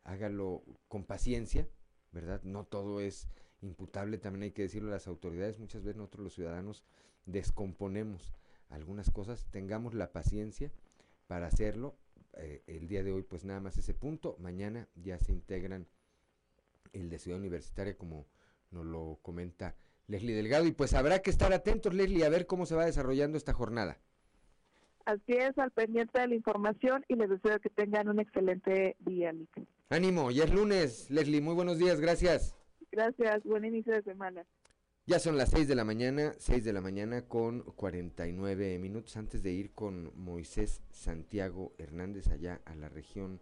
hágalo 0.03 0.63
con 0.87 1.03
paciencia, 1.03 1.67
¿verdad? 2.11 2.41
No 2.43 2.65
todo 2.65 3.01
es 3.01 3.27
imputable, 3.61 4.17
también 4.17 4.43
hay 4.43 4.51
que 4.51 4.63
decirlo 4.63 4.89
las 4.89 5.07
autoridades, 5.07 5.59
muchas 5.59 5.83
veces 5.83 5.97
nosotros 5.97 6.23
los 6.23 6.33
ciudadanos 6.33 6.83
descomponemos 7.25 8.33
algunas 8.69 9.09
cosas, 9.11 9.45
tengamos 9.51 9.93
la 9.93 10.11
paciencia 10.11 10.71
para 11.27 11.47
hacerlo. 11.47 11.95
Eh, 12.37 12.63
el 12.67 12.87
día 12.87 13.03
de 13.03 13.11
hoy 13.11 13.23
pues 13.23 13.45
nada 13.45 13.59
más 13.59 13.77
ese 13.77 13.93
punto, 13.93 14.35
mañana 14.39 14.87
ya 14.95 15.19
se 15.19 15.31
integran 15.31 15.87
el 16.91 17.09
de 17.09 17.19
Ciudad 17.19 17.39
Universitaria 17.39 17.97
como 17.97 18.25
nos 18.71 18.85
lo 18.85 19.19
comenta 19.21 19.75
Leslie 20.07 20.35
Delgado 20.35 20.65
y 20.65 20.71
pues 20.71 20.93
habrá 20.93 21.21
que 21.21 21.29
estar 21.29 21.53
atentos 21.53 21.93
Leslie 21.93 22.25
a 22.25 22.29
ver 22.29 22.45
cómo 22.47 22.65
se 22.65 22.75
va 22.75 22.85
desarrollando 22.85 23.37
esta 23.37 23.53
jornada. 23.53 23.97
Así 25.05 25.33
es, 25.33 25.57
al 25.57 25.71
pendiente 25.71 26.19
de 26.19 26.27
la 26.27 26.35
información 26.35 27.03
y 27.09 27.15
les 27.15 27.29
deseo 27.29 27.59
que 27.59 27.69
tengan 27.69 28.07
un 28.07 28.19
excelente 28.19 28.95
día, 28.99 29.33
Ánimo, 29.89 30.31
ya 30.31 30.45
es 30.45 30.53
lunes, 30.53 31.11
Leslie, 31.11 31.41
muy 31.41 31.53
buenos 31.53 31.77
días, 31.77 31.99
gracias. 31.99 32.55
Gracias, 32.91 33.43
buen 33.43 33.65
inicio 33.65 33.93
de 33.93 34.01
semana. 34.03 34.45
Ya 35.05 35.19
son 35.19 35.35
las 35.35 35.49
6 35.49 35.67
de 35.67 35.75
la 35.75 35.83
mañana, 35.83 36.33
6 36.39 36.63
de 36.63 36.71
la 36.71 36.79
mañana 36.79 37.23
con 37.23 37.59
49 37.59 38.79
minutos 38.79 39.17
antes 39.17 39.43
de 39.43 39.51
ir 39.51 39.71
con 39.71 40.13
Moisés 40.15 40.81
Santiago 40.91 41.73
Hernández 41.77 42.29
allá 42.29 42.61
a 42.63 42.73
la 42.73 42.87
región 42.87 43.41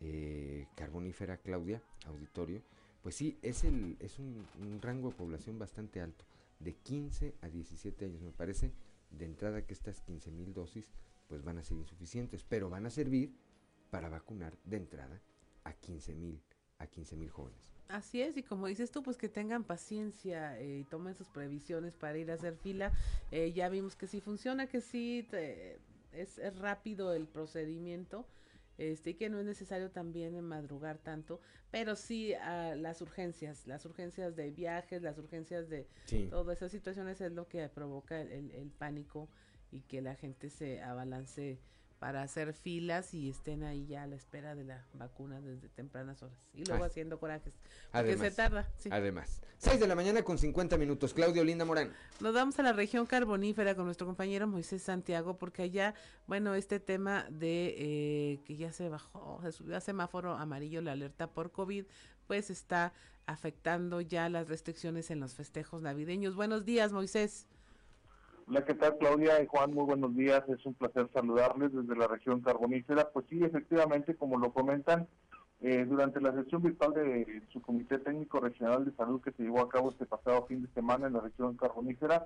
eh, 0.00 0.66
carbonífera 0.74 1.36
Claudia, 1.36 1.82
auditorio. 2.06 2.62
Pues 3.02 3.14
sí, 3.14 3.36
es, 3.42 3.64
el, 3.64 3.98
es 4.00 4.18
un, 4.18 4.46
rango 4.80 5.10
de 5.10 5.16
población 5.16 5.58
bastante 5.58 6.00
alto, 6.00 6.24
de 6.60 6.72
15 6.72 7.34
a 7.42 7.48
17 7.50 8.06
años. 8.06 8.22
Me 8.22 8.32
parece 8.32 8.72
de 9.10 9.26
entrada 9.26 9.66
que 9.66 9.74
estas 9.74 10.00
15 10.00 10.30
mil 10.30 10.54
dosis 10.54 10.94
pues 11.28 11.44
van 11.44 11.58
a 11.58 11.62
ser 11.62 11.76
insuficientes, 11.76 12.42
pero 12.42 12.70
van 12.70 12.86
a 12.86 12.90
servir 12.90 13.36
para 13.90 14.08
vacunar 14.08 14.56
de 14.64 14.78
entrada 14.78 15.20
a 15.64 15.74
15 15.74 16.14
mil 16.14 16.40
a 16.78 16.86
15 16.86 17.16
mil 17.16 17.28
jóvenes. 17.28 17.75
Así 17.88 18.20
es, 18.20 18.36
y 18.36 18.42
como 18.42 18.66
dices 18.66 18.90
tú, 18.90 19.02
pues 19.02 19.16
que 19.16 19.28
tengan 19.28 19.62
paciencia 19.62 20.58
eh, 20.58 20.78
y 20.80 20.84
tomen 20.84 21.14
sus 21.14 21.28
previsiones 21.28 21.94
para 21.94 22.18
ir 22.18 22.30
a 22.30 22.34
hacer 22.34 22.56
fila. 22.56 22.92
Eh, 23.30 23.52
ya 23.52 23.68
vimos 23.68 23.94
que 23.94 24.08
sí 24.08 24.20
funciona, 24.20 24.66
que 24.66 24.80
sí 24.80 25.26
es, 26.12 26.58
rápido 26.58 27.12
el 27.14 27.26
procedimiento. 27.26 28.26
Este, 28.78 29.10
y 29.10 29.14
que 29.14 29.30
no 29.30 29.38
es 29.38 29.46
necesario 29.46 29.90
también 29.90 30.38
madrugar 30.44 30.98
tanto, 30.98 31.40
pero 31.70 31.96
sí 31.96 32.34
uh, 32.34 32.76
las 32.76 33.00
urgencias, 33.00 33.66
las 33.66 33.86
urgencias 33.86 34.36
de 34.36 34.50
viajes, 34.50 35.00
las 35.00 35.16
urgencias 35.16 35.70
de 35.70 35.88
todas 36.28 36.58
esas 36.58 36.72
situaciones 36.72 37.22
es 37.22 37.32
lo 37.32 37.48
que 37.48 37.66
provoca 37.70 38.20
el, 38.20 38.50
el 38.50 38.70
pánico 38.72 39.30
y 39.72 39.80
que 39.80 40.02
la 40.02 40.14
gente 40.14 40.50
se 40.50 40.82
abalance 40.82 41.58
para 41.98 42.22
hacer 42.22 42.52
filas 42.52 43.14
y 43.14 43.30
estén 43.30 43.62
ahí 43.62 43.86
ya 43.86 44.02
a 44.02 44.06
la 44.06 44.16
espera 44.16 44.54
de 44.54 44.64
la 44.64 44.84
vacuna 44.92 45.40
desde 45.40 45.68
tempranas 45.68 46.22
horas. 46.22 46.38
Y 46.54 46.64
luego 46.64 46.84
haciendo 46.84 47.18
corajes. 47.18 47.54
Porque 47.92 48.10
además, 48.12 48.28
se 48.28 48.30
tarda. 48.30 48.70
Además. 48.90 49.40
6 49.58 49.80
de 49.80 49.88
la 49.88 49.94
mañana 49.94 50.22
con 50.22 50.38
50 50.38 50.76
minutos. 50.76 51.14
Claudio 51.14 51.42
Linda 51.42 51.64
Morán. 51.64 51.92
Nos 52.20 52.34
vamos 52.34 52.58
a 52.58 52.62
la 52.62 52.72
región 52.72 53.06
carbonífera 53.06 53.74
con 53.74 53.86
nuestro 53.86 54.06
compañero 54.06 54.46
Moisés 54.46 54.82
Santiago, 54.82 55.38
porque 55.38 55.62
allá, 55.62 55.94
bueno, 56.26 56.54
este 56.54 56.80
tema 56.80 57.26
de 57.30 57.74
eh, 57.78 58.40
que 58.44 58.56
ya 58.56 58.72
se 58.72 58.88
bajó, 58.88 59.40
se 59.42 59.52
subió 59.52 59.76
a 59.76 59.80
semáforo 59.80 60.34
amarillo 60.34 60.82
la 60.82 60.92
alerta 60.92 61.28
por 61.28 61.50
COVID, 61.50 61.86
pues 62.26 62.50
está 62.50 62.92
afectando 63.26 64.00
ya 64.00 64.28
las 64.28 64.48
restricciones 64.48 65.10
en 65.10 65.20
los 65.20 65.34
festejos 65.34 65.82
navideños. 65.82 66.36
Buenos 66.36 66.64
días, 66.64 66.92
Moisés. 66.92 67.46
Hola, 68.48 68.64
¿qué 68.64 68.74
tal 68.74 68.96
Claudia 68.98 69.42
y 69.42 69.46
Juan? 69.46 69.74
Muy 69.74 69.84
buenos 69.86 70.14
días, 70.14 70.44
es 70.48 70.64
un 70.64 70.74
placer 70.74 71.08
saludarles 71.12 71.72
desde 71.72 71.96
la 71.96 72.06
región 72.06 72.40
carbonífera. 72.40 73.10
Pues 73.10 73.26
sí, 73.28 73.42
efectivamente, 73.42 74.14
como 74.14 74.38
lo 74.38 74.52
comentan, 74.52 75.08
eh, 75.60 75.84
durante 75.84 76.20
la 76.20 76.32
sesión 76.32 76.62
virtual 76.62 76.94
de 76.94 77.42
su 77.52 77.60
Comité 77.60 77.98
Técnico 77.98 78.38
Regional 78.38 78.84
de 78.84 78.92
Salud 78.92 79.20
que 79.20 79.32
se 79.32 79.42
llevó 79.42 79.62
a 79.62 79.68
cabo 79.68 79.90
este 79.90 80.06
pasado 80.06 80.46
fin 80.46 80.62
de 80.62 80.72
semana 80.74 81.08
en 81.08 81.14
la 81.14 81.22
región 81.22 81.56
carbonífera, 81.56 82.22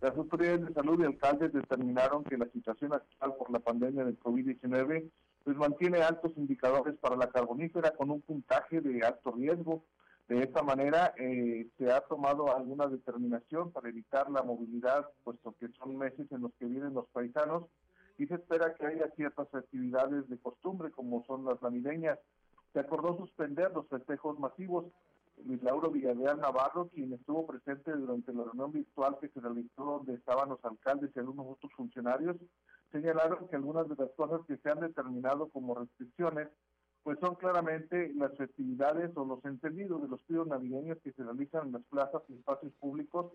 las 0.00 0.16
autoridades 0.16 0.64
de 0.66 0.72
salud 0.72 1.00
y 1.00 1.04
alcaldes 1.04 1.52
determinaron 1.52 2.22
que 2.22 2.38
la 2.38 2.46
situación 2.52 2.92
actual 2.92 3.34
por 3.36 3.50
la 3.50 3.58
pandemia 3.58 4.04
del 4.04 4.20
COVID-19 4.20 5.10
pues 5.42 5.56
mantiene 5.56 6.00
altos 6.00 6.30
indicadores 6.36 6.94
para 6.98 7.16
la 7.16 7.28
carbonífera 7.28 7.90
con 7.90 8.12
un 8.12 8.20
puntaje 8.20 8.80
de 8.80 9.04
alto 9.04 9.32
riesgo 9.32 9.82
de 10.28 10.42
esta 10.42 10.62
manera 10.62 11.14
eh, 11.18 11.68
se 11.78 11.92
ha 11.92 12.00
tomado 12.00 12.54
alguna 12.54 12.88
determinación 12.88 13.70
para 13.70 13.88
evitar 13.88 14.28
la 14.28 14.42
movilidad, 14.42 15.08
puesto 15.22 15.54
que 15.60 15.68
son 15.78 15.96
meses 15.96 16.26
en 16.32 16.42
los 16.42 16.52
que 16.58 16.66
vienen 16.66 16.94
los 16.94 17.06
paisanos 17.08 17.64
y 18.18 18.26
se 18.26 18.34
espera 18.34 18.74
que 18.74 18.86
haya 18.86 19.08
ciertas 19.14 19.52
actividades 19.54 20.28
de 20.28 20.38
costumbre 20.38 20.90
como 20.90 21.24
son 21.26 21.44
las 21.44 21.62
navideñas. 21.62 22.18
Se 22.72 22.80
acordó 22.80 23.16
suspender 23.16 23.70
los 23.72 23.86
festejos 23.88 24.38
masivos. 24.38 24.86
Luis 25.44 25.62
Lauro 25.62 25.90
Villarreal 25.90 26.40
Navarro, 26.40 26.88
quien 26.88 27.12
estuvo 27.12 27.46
presente 27.46 27.92
durante 27.92 28.32
la 28.32 28.44
reunión 28.44 28.72
virtual 28.72 29.18
que 29.20 29.28
se 29.28 29.38
realizó 29.38 29.84
donde 29.84 30.14
estaban 30.14 30.48
los 30.48 30.64
alcaldes 30.64 31.10
y 31.14 31.18
algunos 31.18 31.46
otros 31.46 31.70
funcionarios, 31.74 32.36
señalaron 32.90 33.46
que 33.46 33.56
algunas 33.56 33.86
de 33.88 33.96
las 33.96 34.10
cosas 34.16 34.40
que 34.46 34.56
se 34.56 34.70
han 34.70 34.80
determinado 34.80 35.48
como 35.50 35.74
restricciones 35.74 36.48
pues 37.06 37.20
son 37.20 37.36
claramente 37.36 38.12
las 38.16 38.36
festividades 38.36 39.16
o 39.16 39.24
los 39.24 39.44
entendidos 39.44 40.02
de 40.02 40.08
los 40.08 40.20
pidos 40.22 40.48
navideños 40.48 40.98
que 41.04 41.12
se 41.12 41.22
realizan 41.22 41.68
en 41.68 41.74
las 41.74 41.84
plazas 41.84 42.20
y 42.28 42.34
espacios 42.34 42.72
públicos 42.80 43.30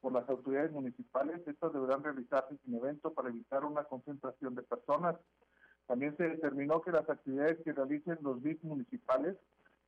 por 0.00 0.12
las 0.12 0.28
autoridades 0.28 0.70
municipales. 0.70 1.42
Estas 1.44 1.72
deberán 1.72 2.04
realizarse 2.04 2.56
sin 2.64 2.76
evento 2.76 3.12
para 3.12 3.30
evitar 3.30 3.64
una 3.64 3.82
concentración 3.82 4.54
de 4.54 4.62
personas. 4.62 5.16
También 5.88 6.16
se 6.16 6.22
determinó 6.22 6.80
que 6.82 6.92
las 6.92 7.10
actividades 7.10 7.58
que 7.64 7.72
realicen 7.72 8.16
los 8.22 8.40
BIC 8.40 8.62
municipales 8.62 9.36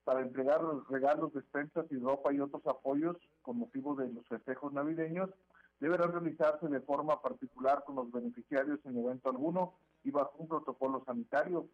para 0.02 0.22
entregar 0.22 0.60
los 0.60 0.88
regalos, 0.88 1.32
despensas 1.32 1.86
y 1.92 1.96
ropa 1.96 2.32
y 2.32 2.40
otros 2.40 2.66
apoyos 2.66 3.16
con 3.42 3.60
motivo 3.60 3.94
de 3.94 4.12
los 4.12 4.26
festejos 4.26 4.72
navideños 4.72 5.30
deberán 5.78 6.10
realizarse 6.10 6.66
de 6.66 6.80
forma 6.80 7.22
particular 7.22 7.84
con 7.86 7.94
los 7.94 8.10
beneficiarios 8.10 8.80
en 8.84 8.98
evento 8.98 9.30
alguno 9.30 9.74
y 10.02 10.10
bajo 10.10 10.34
un 10.38 10.48
protocolo 10.48 11.04
sanitario. 11.06 11.68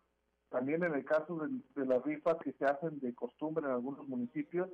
También 0.54 0.84
en 0.84 0.94
el 0.94 1.04
caso 1.04 1.36
de, 1.74 1.84
las 1.84 2.04
rifas 2.04 2.36
que 2.36 2.52
se 2.52 2.64
hacen 2.64 3.00
de 3.00 3.12
costumbre 3.12 3.66
en 3.66 3.72
algunos 3.72 4.06
municipios, 4.06 4.68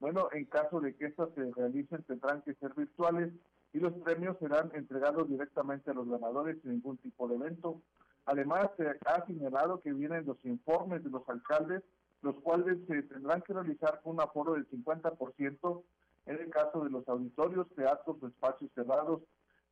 bueno, 0.00 0.30
en 0.32 0.46
caso 0.46 0.80
de 0.80 0.96
que 0.96 1.04
estas 1.04 1.28
se 1.34 1.52
realicen 1.52 2.02
tendrán 2.04 2.40
que 2.40 2.54
ser 2.54 2.72
virtuales 2.72 3.34
y 3.74 3.78
los 3.78 3.92
premios 3.98 4.38
serán 4.38 4.70
entregados 4.72 5.28
directamente 5.28 5.90
a 5.90 5.94
los 5.94 6.08
ganadores 6.08 6.56
sin 6.62 6.72
ningún 6.72 6.96
tipo 6.96 7.28
de 7.28 7.34
evento. 7.34 7.82
Además, 8.24 8.70
se 8.78 8.88
ha 9.04 9.26
señalado 9.26 9.82
que 9.82 9.92
vienen 9.92 10.24
los 10.24 10.42
informes 10.46 11.04
de 11.04 11.10
los 11.10 11.28
alcaldes, 11.28 11.82
los 12.22 12.36
cuales 12.36 12.78
se 12.86 13.02
tendrán 13.02 13.42
que 13.42 13.52
realizar 13.52 14.00
con 14.02 14.14
un 14.14 14.22
aforo 14.22 14.54
del 14.54 14.66
50% 14.70 15.82
en 16.24 16.34
el 16.34 16.48
caso 16.48 16.82
de 16.82 16.88
los 16.88 17.06
auditorios, 17.10 17.68
teatros 17.76 18.16
o 18.22 18.26
espacios 18.26 18.70
cerrados. 18.74 19.20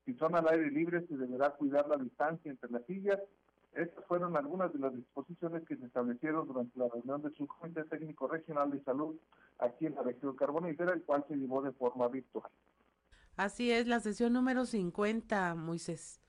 Si 0.05 0.13
son 0.17 0.37
al 0.37 0.47
aire 0.47 0.71
libre, 0.71 1.07
se 1.07 1.17
deberá 1.17 1.53
cuidar 1.53 1.89
la 1.89 1.97
distancia 1.97 2.51
entre 2.51 2.71
las 2.71 2.85
sillas 2.85 3.19
Estas 3.75 4.05
fueron 4.07 4.37
algunas 4.37 4.73
de 4.73 4.79
las 4.79 4.95
disposiciones 4.95 5.67
que 5.67 5.77
se 5.77 5.87
establecieron 5.87 6.47
durante 6.47 6.79
la 6.79 6.89
reunión 6.89 7.23
del 7.23 7.35
Subcomité 7.35 7.85
Técnico 7.85 8.29
Regional 8.29 8.71
de 8.71 8.83
Salud 8.85 9.17
aquí 9.59 9.87
en 9.87 9.97
la 9.97 10.03
región 10.03 10.37
carbonífera, 10.37 10.93
el 10.93 11.03
cual 11.03 11.25
se 11.29 11.35
llevó 11.35 11.61
de 11.63 11.73
forma 11.73 12.07
virtual. 12.09 12.51
Así 13.37 13.73
es, 13.73 13.89
la 13.89 13.99
sesión 13.99 14.33
número 14.33 14.65
50, 14.65 15.57
Moisés. 15.57 16.21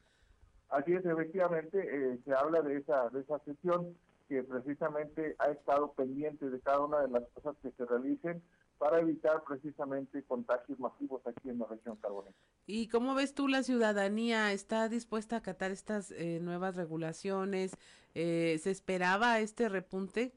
Así 0.70 0.94
es, 0.94 1.06
efectivamente, 1.06 1.78
eh, 1.80 2.20
se 2.26 2.34
habla 2.34 2.62
de 2.64 2.78
esa, 2.78 3.10
de 3.10 3.22
esa 3.22 3.38
sesión 3.40 3.96
que 4.28 4.42
precisamente 4.44 5.36
ha 5.38 5.50
estado 5.50 5.94
pendiente 5.94 6.50
de 6.50 6.60
cada 6.62 6.80
una 6.80 7.02
de 7.02 7.10
las 7.10 7.24
cosas 7.36 7.56
que 7.62 7.70
se 7.72 7.86
realicen 7.86 8.42
para 8.78 9.00
evitar 9.00 9.44
precisamente 9.44 10.24
contagios 10.24 10.80
masivos 10.80 11.26
aquí 11.26 11.50
en 11.50 11.60
la 11.60 11.66
región 11.66 11.96
carbonífera. 11.98 12.36
¿Y 12.68 12.88
cómo 12.88 13.16
ves 13.16 13.34
tú 13.34 13.48
la 13.48 13.64
ciudadanía? 13.64 14.52
¿Está 14.52 14.90
dispuesta 14.90 15.36
a 15.36 15.40
acatar 15.40 15.72
estas 15.72 16.12
eh, 16.12 16.40
nuevas 16.42 16.76
regulaciones? 16.76 17.78
Eh, 18.16 18.58
¿Se 18.62 18.72
esperaba 18.72 19.40
este 19.40 19.70
repunte? 19.70 20.34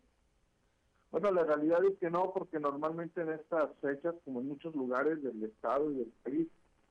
Bueno, 1.11 1.33
la 1.33 1.45
realidad 1.45 1.83
es 1.85 1.99
que 1.99 2.11
no, 2.11 2.33
porque 2.33 2.61
normalmente 2.61 3.23
en 3.23 3.31
estas 3.31 3.71
fechas, 3.81 4.15
como 4.25 4.41
en 4.41 4.49
muchos 4.49 4.75
lugares 4.75 5.23
del 5.23 5.43
estado 5.43 5.91
y 5.91 5.95
del 5.95 6.13
país, 6.23 6.49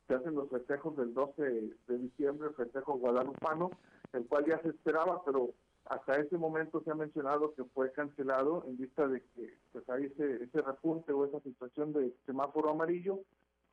se 0.07 0.15
hacen 0.15 0.35
los 0.35 0.49
festejos 0.49 0.95
del 0.97 1.13
12 1.13 1.43
de 1.87 1.97
diciembre, 1.97 2.47
el 2.49 2.55
festejo 2.55 2.97
guadalupano, 2.97 3.69
el 4.13 4.25
cual 4.25 4.45
ya 4.45 4.59
se 4.61 4.69
esperaba, 4.69 5.23
pero 5.23 5.53
hasta 5.89 6.19
ese 6.19 6.37
momento 6.37 6.81
se 6.83 6.91
ha 6.91 6.95
mencionado 6.95 7.53
que 7.53 7.63
fue 7.65 7.91
cancelado 7.91 8.63
en 8.67 8.77
vista 8.77 9.07
de 9.07 9.21
que 9.35 9.57
pues, 9.71 9.87
hay 9.89 10.05
ese, 10.05 10.43
ese 10.43 10.61
repunte 10.61 11.11
o 11.11 11.25
esa 11.25 11.39
situación 11.41 11.93
de 11.93 12.13
semáforo 12.25 12.71
amarillo, 12.71 13.21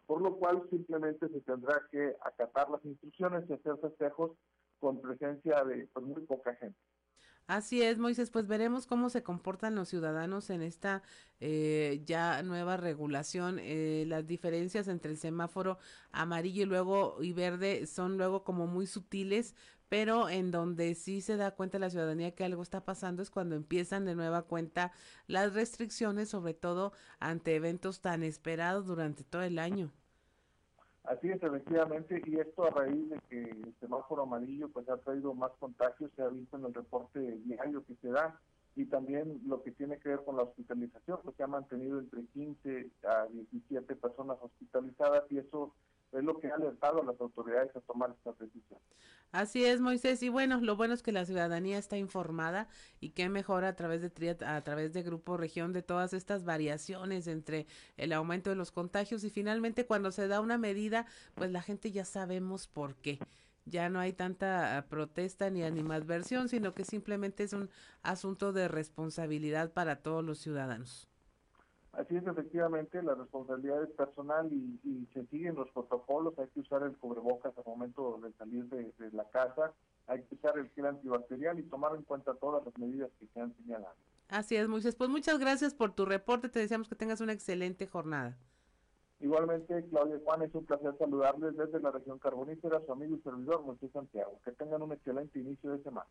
por 0.07 0.21
lo 0.21 0.37
cual 0.37 0.63
simplemente 0.71 1.29
se 1.29 1.41
tendrá 1.41 1.83
que 1.91 2.15
acatar 2.21 2.71
las 2.71 2.85
instrucciones 2.85 3.49
y 3.49 3.55
hacer 3.55 3.77
festejos 3.79 4.33
con 4.81 5.01
presencia 5.01 5.65
de 5.65 5.89
pues, 5.93 6.07
muy 6.07 6.23
poca 6.23 6.55
gente. 6.57 6.79
Así 7.47 7.83
es, 7.83 7.99
Moisés, 7.99 8.31
pues 8.31 8.47
veremos 8.47 8.87
cómo 8.87 9.11
se 9.11 9.23
comportan 9.23 9.75
los 9.75 9.91
ciudadanos 9.91 10.49
en 10.49 10.63
esta 10.63 11.03
eh, 11.41 12.01
ya 12.07 12.43
nueva 12.43 12.79
regulación. 12.79 13.59
Eh, 13.61 14.05
las 14.09 14.27
diferencias 14.27 14.89
entre 14.89 15.11
el 15.11 15.19
semáforo 15.19 15.77
amarillo 16.11 16.63
y 16.63 16.67
luego 16.67 17.23
y 17.23 17.35
verde 17.35 17.87
son 17.87 18.17
luego 18.17 18.45
como 18.45 18.67
muy 18.67 18.87
sutiles, 18.87 19.55
pero 19.89 20.29
en 20.29 20.51
donde 20.51 20.95
sí 20.95 21.21
se 21.21 21.37
da 21.37 21.53
cuenta 21.53 21.79
la 21.79 21.91
ciudadanía 21.91 22.35
que 22.35 22.45
algo 22.45 22.63
está 22.63 22.85
pasando 22.85 23.23
es 23.23 23.31
cuando 23.31 23.55
empiezan 23.55 24.05
de 24.05 24.15
nueva 24.15 24.43
cuenta 24.43 24.93
las 25.27 25.55
restricciones, 25.55 26.29
sobre 26.29 26.55
todo 26.55 26.93
ante 27.21 27.55
eventos 27.55 28.01
tan 28.01 28.23
esperados 28.23 28.87
durante 28.87 29.25
todo 29.25 29.43
el 29.43 29.59
año. 29.59 29.91
Así 31.05 31.29
es, 31.29 31.43
efectivamente, 31.43 32.23
y 32.25 32.41
esto 32.41 32.65
a 32.65 32.71
raíz 32.71 33.11
de 33.11 33.19
que 33.29 33.43
el 33.43 33.75
semáforo 33.79 34.23
amarillo 34.23 34.71
pues 34.71 34.89
ha 34.89 34.97
traído 34.97 35.35
más 35.35 35.53
contagios, 35.61 36.11
se 36.17 36.23
ha 36.23 36.29
visto 36.29 36.57
en 36.57 36.65
el 36.65 36.73
reporte 36.73 37.21
diario 37.45 37.85
que 37.85 37.95
se 37.97 38.09
da, 38.09 38.41
y 38.75 38.87
también 38.87 39.43
lo 39.47 39.63
que 39.63 39.71
tiene 39.71 39.99
que 39.99 40.09
ver 40.09 40.25
con 40.25 40.37
la 40.37 40.45
hospitalización, 40.45 41.21
se 41.37 41.43
ha 41.43 41.47
mantenido 41.47 41.99
entre 41.99 42.25
15 42.25 42.91
a 43.07 43.27
17 43.27 43.97
personas 43.97 44.39
hospitalizadas, 44.41 45.25
y 45.31 45.39
eso 45.39 45.75
es 46.15 46.25
lo 46.25 46.39
que 46.39 46.49
ha 46.49 46.55
alertado 46.55 47.03
a 47.03 47.05
las 47.05 47.21
autoridades 47.21 47.75
a 47.75 47.81
tomar 47.81 48.11
esta 48.11 48.33
decisión. 48.33 48.81
Así 49.33 49.65
es, 49.65 49.81
Moisés. 49.81 50.23
Y 50.23 50.29
bueno, 50.29 50.61
lo 50.61 50.77
bueno 50.77 50.95
es 50.95 51.03
que 51.03 51.11
la 51.11 51.25
ciudadanía 51.25 51.77
está 51.77 51.97
informada 51.97 52.69
y 53.01 53.11
que 53.11 53.29
mejor 53.29 53.65
a 53.65 53.75
través 53.75 54.01
de 54.01 54.37
a 54.47 54.61
través 54.63 54.93
de 54.93 55.03
Grupo 55.03 55.37
Región 55.37 55.73
de 55.73 55.83
todas 55.83 56.13
estas 56.13 56.45
variaciones 56.45 57.27
entre 57.27 57.67
el 57.97 58.13
aumento 58.13 58.51
de 58.51 58.57
los 58.57 58.71
contagios 58.71 59.25
y 59.25 59.31
finalmente 59.31 59.87
cuando 59.87 60.13
se 60.13 60.29
da 60.29 60.41
una 60.41 60.57
medida, 60.57 61.07
pues 61.35 61.51
la 61.51 61.63
gente 61.63 61.91
ya 61.91 62.05
sabemos 62.05 62.69
por 62.69 62.95
qué. 62.95 63.19
Ya 63.67 63.89
no 63.89 63.99
hay 63.99 64.13
tanta 64.13 64.77
ah, 64.77 64.87
protesta 64.87 65.51
ni 65.51 65.65
animadversión, 65.65 66.49
sino 66.49 66.73
que 66.73 66.85
simplemente 66.85 67.43
es 67.43 67.55
un 67.55 67.71
asunto 68.03 68.53
de 68.53 68.69
responsabilidad 68.69 69.73
para 69.73 69.97
todos 69.97 70.23
los 70.23 70.39
ciudadanos. 70.39 71.09
Así 71.97 72.17
es, 72.17 72.27
efectivamente, 72.27 73.03
la 73.03 73.15
responsabilidad 73.15 73.83
es 73.83 73.91
personal 73.91 74.51
y, 74.53 75.09
se 75.13 75.25
siguen 75.27 75.55
los 75.55 75.71
protocolos. 75.71 76.37
Hay 76.39 76.49
que 76.49 76.61
usar 76.61 76.83
el 76.83 76.97
cubrebocas 76.97 77.57
al 77.57 77.65
momento 77.65 78.19
de 78.23 78.33
salir 78.33 78.65
de, 78.67 78.93
la 79.13 79.25
casa, 79.31 79.73
hay 80.07 80.23
que 80.23 80.35
usar 80.35 80.59
el 80.59 80.69
gel 80.71 80.87
antibacterial 80.87 81.59
y 81.59 81.63
tomar 81.65 81.95
en 81.95 82.03
cuenta 82.03 82.35
todas 82.35 82.65
las 82.65 82.77
medidas 82.79 83.11
que 83.21 83.27
se 83.29 83.41
han 83.41 83.55
señalado. 83.57 83.95
Así 84.29 84.57
es, 84.57 84.67
Moisés. 84.67 84.97
Pues 84.97 85.09
muchas 85.09 85.39
gracias 85.39 85.75
por 85.75 85.95
tu 85.95 86.05
reporte. 86.05 86.49
Te 86.49 86.59
deseamos 86.59 86.89
que 86.89 86.97
tengas 86.97 87.21
una 87.21 87.33
excelente 87.33 87.87
jornada. 87.87 88.37
Igualmente, 89.21 89.85
Claudia 89.91 90.19
Juan, 90.25 90.43
es 90.43 90.55
un 90.55 90.67
placer 90.67 90.95
saludarles 90.99 91.57
desde 91.57 91.81
la 91.81 91.93
región 91.93 92.19
carbonífera, 92.19 92.83
su 92.85 92.93
amigo 92.93 93.17
y 93.17 93.21
servidor, 93.21 93.63
Moisés 93.65 93.91
Santiago. 93.93 94.41
Que 94.45 94.53
tengan 94.53 94.83
un 94.83 94.93
excelente 94.93 95.39
inicio 95.39 95.71
de 95.71 95.83
semana. 95.83 96.09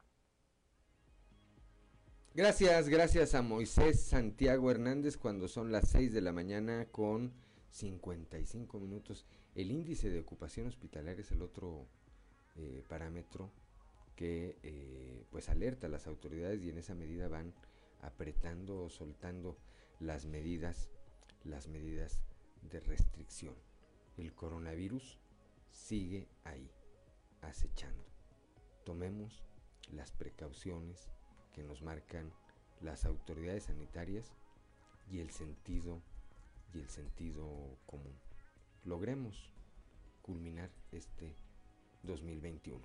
Gracias, 2.35 2.89
gracias 2.89 3.35
a 3.35 3.43
Moisés 3.43 3.99
Santiago 3.99 4.71
Hernández 4.71 5.17
cuando 5.17 5.47
son 5.47 5.71
las 5.71 5.87
6 5.89 6.11
de 6.11 6.21
la 6.21 6.31
mañana 6.31 6.87
con 6.91 7.31
55 7.69 8.79
minutos. 8.79 9.27
El 9.53 9.69
índice 9.69 10.09
de 10.09 10.21
ocupación 10.21 10.65
hospitalaria 10.65 11.21
es 11.21 11.31
el 11.31 11.43
otro 11.43 11.85
eh, 12.55 12.83
parámetro 12.89 13.51
que 14.15 14.57
eh, 14.63 15.23
pues 15.29 15.47
alerta 15.47 15.85
a 15.85 15.91
las 15.91 16.07
autoridades 16.07 16.63
y 16.63 16.71
en 16.71 16.79
esa 16.79 16.95
medida 16.95 17.27
van 17.27 17.53
apretando 18.01 18.85
o 18.85 18.89
soltando 18.89 19.59
las 19.99 20.25
medidas, 20.25 20.89
las 21.43 21.67
medidas 21.67 22.23
de 22.63 22.79
restricción. 22.79 23.53
El 24.17 24.33
coronavirus 24.33 25.19
sigue 25.71 26.27
ahí, 26.45 26.71
acechando. 27.41 28.03
Tomemos 28.85 29.43
las 29.91 30.11
precauciones 30.11 31.11
que 31.53 31.63
nos 31.63 31.81
marcan 31.81 32.31
las 32.81 33.05
autoridades 33.05 33.63
sanitarias 33.65 34.33
y 35.09 35.19
el 35.19 35.31
sentido 35.31 36.01
y 36.73 36.79
el 36.79 36.89
sentido 36.89 37.47
común. 37.85 38.13
Logremos 38.83 39.51
culminar 40.21 40.69
este 40.91 41.35
2021. 42.03 42.81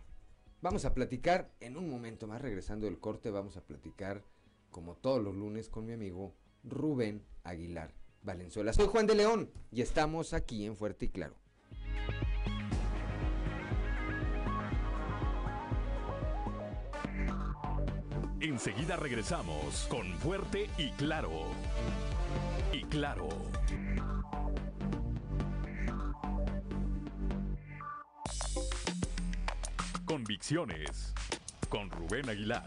Vamos 0.60 0.84
a 0.84 0.94
platicar 0.94 1.50
en 1.60 1.76
un 1.76 1.88
momento 1.88 2.26
más, 2.26 2.42
regresando 2.42 2.86
del 2.86 2.98
corte, 2.98 3.30
vamos 3.30 3.56
a 3.56 3.64
platicar 3.64 4.24
como 4.70 4.96
todos 4.96 5.22
los 5.22 5.34
lunes 5.34 5.68
con 5.68 5.86
mi 5.86 5.92
amigo 5.92 6.34
Rubén 6.64 7.24
Aguilar 7.44 7.94
Valenzuela. 8.22 8.72
Soy 8.72 8.86
Juan 8.86 9.06
de 9.06 9.14
León 9.14 9.50
y 9.70 9.82
estamos 9.82 10.34
aquí 10.34 10.66
en 10.66 10.76
Fuerte 10.76 11.06
y 11.06 11.08
Claro. 11.08 11.34
Enseguida 18.40 18.94
regresamos 18.94 19.88
con 19.90 20.06
Fuerte 20.18 20.70
y 20.78 20.90
Claro. 20.90 21.46
Y 22.72 22.84
Claro. 22.84 23.28
Convicciones 30.04 31.12
con 31.68 31.90
Rubén 31.90 32.28
Aguilar. 32.28 32.64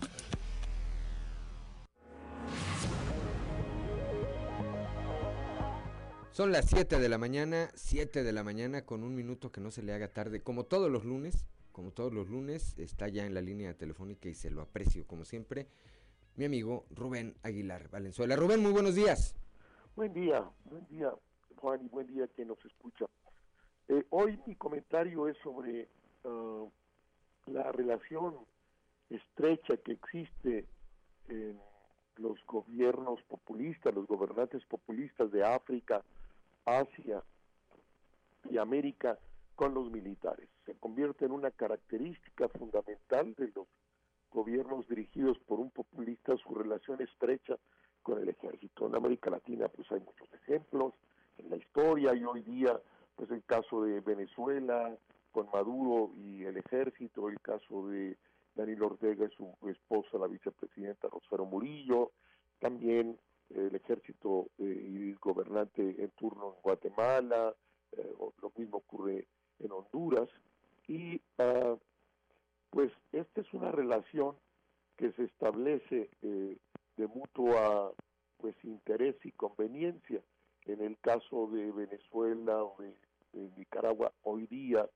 Son 6.33 6.51
las 6.51 6.65
7 6.65 6.99
de 6.99 7.07
la 7.07 7.17
mañana, 7.17 7.69
7 7.75 8.23
de 8.23 8.33
la 8.33 8.43
mañana 8.43 8.81
con 8.85 9.03
un 9.03 9.15
minuto 9.15 9.53
que 9.53 9.61
no 9.61 9.71
se 9.71 9.83
le 9.83 9.93
haga 9.93 10.09
tarde, 10.09 10.41
como 10.41 10.65
todos 10.65 10.91
los 10.91 11.05
lunes 11.05 11.45
como 11.71 11.91
todos 11.91 12.13
los 12.13 12.29
lunes, 12.29 12.77
está 12.77 13.07
ya 13.07 13.25
en 13.25 13.33
la 13.33 13.41
línea 13.41 13.77
telefónica 13.77 14.29
y 14.29 14.33
se 14.33 14.51
lo 14.51 14.61
aprecio 14.61 15.05
como 15.07 15.25
siempre, 15.25 15.67
mi 16.35 16.45
amigo 16.45 16.85
Rubén 16.91 17.35
Aguilar 17.43 17.89
Valenzuela. 17.89 18.35
Rubén, 18.35 18.61
muy 18.61 18.71
buenos 18.71 18.95
días. 18.95 19.35
Buen 19.95 20.13
día, 20.13 20.49
buen 20.65 20.87
día 20.87 21.11
Juan 21.57 21.85
y 21.85 21.89
buen 21.89 22.07
día 22.07 22.27
quien 22.27 22.47
nos 22.47 22.63
escucha. 22.65 23.05
Eh, 23.87 24.05
hoy 24.09 24.39
mi 24.47 24.55
comentario 24.55 25.27
es 25.27 25.37
sobre 25.43 25.87
ah, 26.23 26.65
la 27.47 27.71
relación 27.71 28.35
estrecha 29.09 29.77
que 29.77 29.91
existe 29.91 30.65
en 31.27 31.59
los 32.17 32.39
gobiernos 32.45 33.21
populistas, 33.23 33.93
los 33.93 34.07
gobernantes 34.07 34.63
populistas 34.65 35.31
de 35.31 35.43
África, 35.43 36.03
Asia 36.65 37.23
y 38.49 38.57
América 38.57 39.17
con 39.55 39.73
los 39.73 39.91
militares. 39.91 40.47
Se 40.71 40.77
convierte 40.77 41.25
en 41.25 41.33
una 41.33 41.51
característica 41.51 42.47
fundamental 42.47 43.33
de 43.35 43.51
los 43.53 43.67
gobiernos 44.31 44.87
dirigidos 44.87 45.37
por 45.39 45.59
un 45.59 45.69
populista 45.69 46.37
su 46.37 46.55
relación 46.55 47.01
estrecha 47.01 47.57
con 48.01 48.21
el 48.21 48.29
ejército. 48.29 48.87
En 48.87 48.95
América 48.95 49.29
Latina 49.29 49.67
pues 49.67 49.91
hay 49.91 49.99
muchos 49.99 50.33
ejemplos 50.33 50.93
en 51.39 51.49
la 51.49 51.57
historia 51.57 52.15
y 52.15 52.23
hoy 52.23 52.41
día 52.43 52.79
pues 53.17 53.29
el 53.31 53.43
caso 53.43 53.83
de 53.83 53.99
Venezuela 53.99 54.97
con 55.33 55.49
Maduro 55.53 56.13
y 56.15 56.45
el 56.45 56.55
ejército, 56.55 57.27
el 57.27 57.41
caso 57.41 57.89
de 57.89 58.17
Daniel 58.55 58.83
Ortega 58.83 59.25
y 59.25 59.35
su 59.35 59.53
esposa, 59.67 60.17
la 60.19 60.27
vicepresidenta 60.27 61.09
Rosario 61.09 61.45
Murillo, 61.45 62.13
también 62.59 63.19
el 63.49 63.75
ejército 63.75 64.47
eh, 64.57 64.87
y 64.89 65.09
el 65.09 65.17
gobernante 65.17 66.01
en 66.01 66.11
turno 66.11 66.53
en 66.55 66.61
Guatemala, 66.61 67.53
eh, 67.91 68.15
lo 68.41 68.53
mismo 68.55 68.77
ocurre 68.77 69.27
en 69.59 69.71
Honduras 69.73 70.29
y 70.91 71.21
ah, 71.37 71.77
pues 72.69 72.91
esta 73.13 73.39
es 73.39 73.53
una 73.53 73.71
relación 73.71 74.35
que 74.97 75.13
se 75.13 75.23
establece 75.23 76.09
eh, 76.21 76.57
de 76.97 77.07
mutua 77.07 77.93
pues 78.37 78.55
interés 78.65 79.15
y 79.23 79.31
conveniencia. 79.31 80.21
En 80.65 80.81
el 80.81 80.97
caso 80.99 81.47
de 81.47 81.71
Venezuela 81.71 82.63
o 82.63 82.75
de, 82.79 82.93
Nicaragua, 83.57 84.11
hoy 84.23 84.45
día 84.47 84.89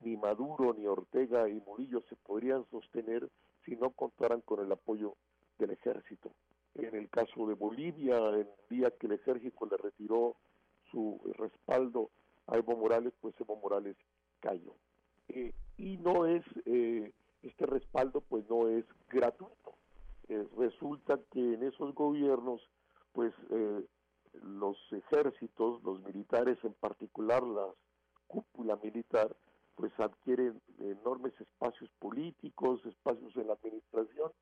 ni 0.00 0.16
Maduro, 0.16 0.72
ni 0.72 0.86
Ortega 0.86 1.46
y 1.50 1.60
Murillo 1.60 2.00
se 2.08 2.16
podrían 2.16 2.64
sostener 2.70 3.28
si 3.66 3.76
no 3.76 3.90
contaran 3.90 4.40
con 4.40 4.64
el 4.64 4.72
apoyo 4.72 5.16
del 5.58 5.72
ejército. 5.72 6.32
En 6.74 6.94
el 6.94 7.10
caso 7.10 7.46
de 7.46 7.54
Bolivia, 7.54 8.16
el 8.30 8.48
día 8.70 8.90
que 8.92 9.06
el 9.06 9.12
ejército 9.12 9.66
le 9.66 9.76
retiró 9.76 10.36
su 10.90 11.20
respaldo 11.36 12.10
a 12.46 12.56
Evo 12.56 12.74
Morales, 12.74 13.12
pues 13.20 13.38
Evo 13.38 13.56
Morales 13.56 13.96
cayó. 14.40 14.74
Eh, 15.32 15.52
y 15.78 15.96
no 15.98 16.26
es, 16.26 16.44
eh, 16.66 17.12
este 17.42 17.66
respaldo 17.66 18.20
pues 18.20 18.48
no 18.48 18.68
es 18.68 18.84
gratuito. 19.08 19.74
Eh, 20.28 20.46
resulta 20.56 21.18
que 21.32 21.54
en 21.54 21.62
esos 21.64 21.94
gobiernos, 21.94 22.60
pues 23.12 23.34
los 24.42 24.78
ejércitos, 24.92 25.82
los 25.82 26.00
militares 26.02 26.56
en 26.62 26.72
particular, 26.72 27.42
la 27.42 27.66
cúpula 28.26 28.78
militar, 28.82 29.36
pues 29.74 29.92
adquieren 29.98 30.60
enormes 30.78 31.38
espacios 31.40 31.90
políticos, 31.98 32.80
espacios 32.86 33.36
en 33.36 33.48
la 33.48 33.54
administración 33.54 34.32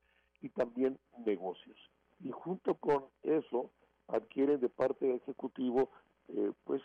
y 0.40 0.48
también 0.50 0.98
negocios. 1.26 1.78
Y 2.20 2.30
junto 2.30 2.74
con 2.74 3.06
eso 3.22 3.70
adquieren 4.08 4.60
de 4.60 4.68
parte 4.68 5.06
del 5.06 5.16
Ejecutivo 5.16 5.90
eh, 6.28 6.52
pues 6.64 6.82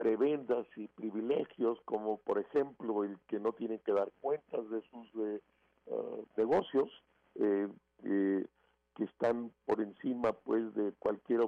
prebendas 0.00 0.66
y 0.76 0.88
privilegios 0.88 1.78
como 1.84 2.16
por 2.20 2.38
ejemplo 2.38 3.04
el 3.04 3.18
que 3.28 3.38
no 3.38 3.52
tienen 3.52 3.80
que 3.80 3.92
dar 3.92 4.10
cuentas 4.22 4.66
de 4.70 4.80
sus 4.90 5.06
eh, 5.16 5.40
uh, 5.88 6.24
negocios 6.38 6.88
eh, 7.34 7.68
que 8.02 9.04
están 9.04 9.52
por 9.66 9.82
encima 9.82 10.32
pues 10.32 10.74
de 10.74 10.92
cualquier 10.92 11.42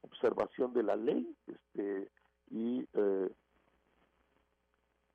observación 0.00 0.72
de 0.72 0.82
la 0.82 0.96
ley 0.96 1.36
este 1.46 2.08
y 2.50 2.88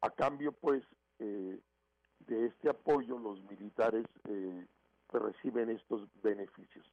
a 0.01 0.09
cambio 0.11 0.51
pues 0.51 0.83
de 1.17 2.45
este 2.45 2.69
apoyo 2.69 3.17
los 3.17 3.41
militares 3.45 4.05
pues, 4.21 5.23
reciben 5.23 5.71
estos 5.71 6.07
beneficios. 6.21 6.85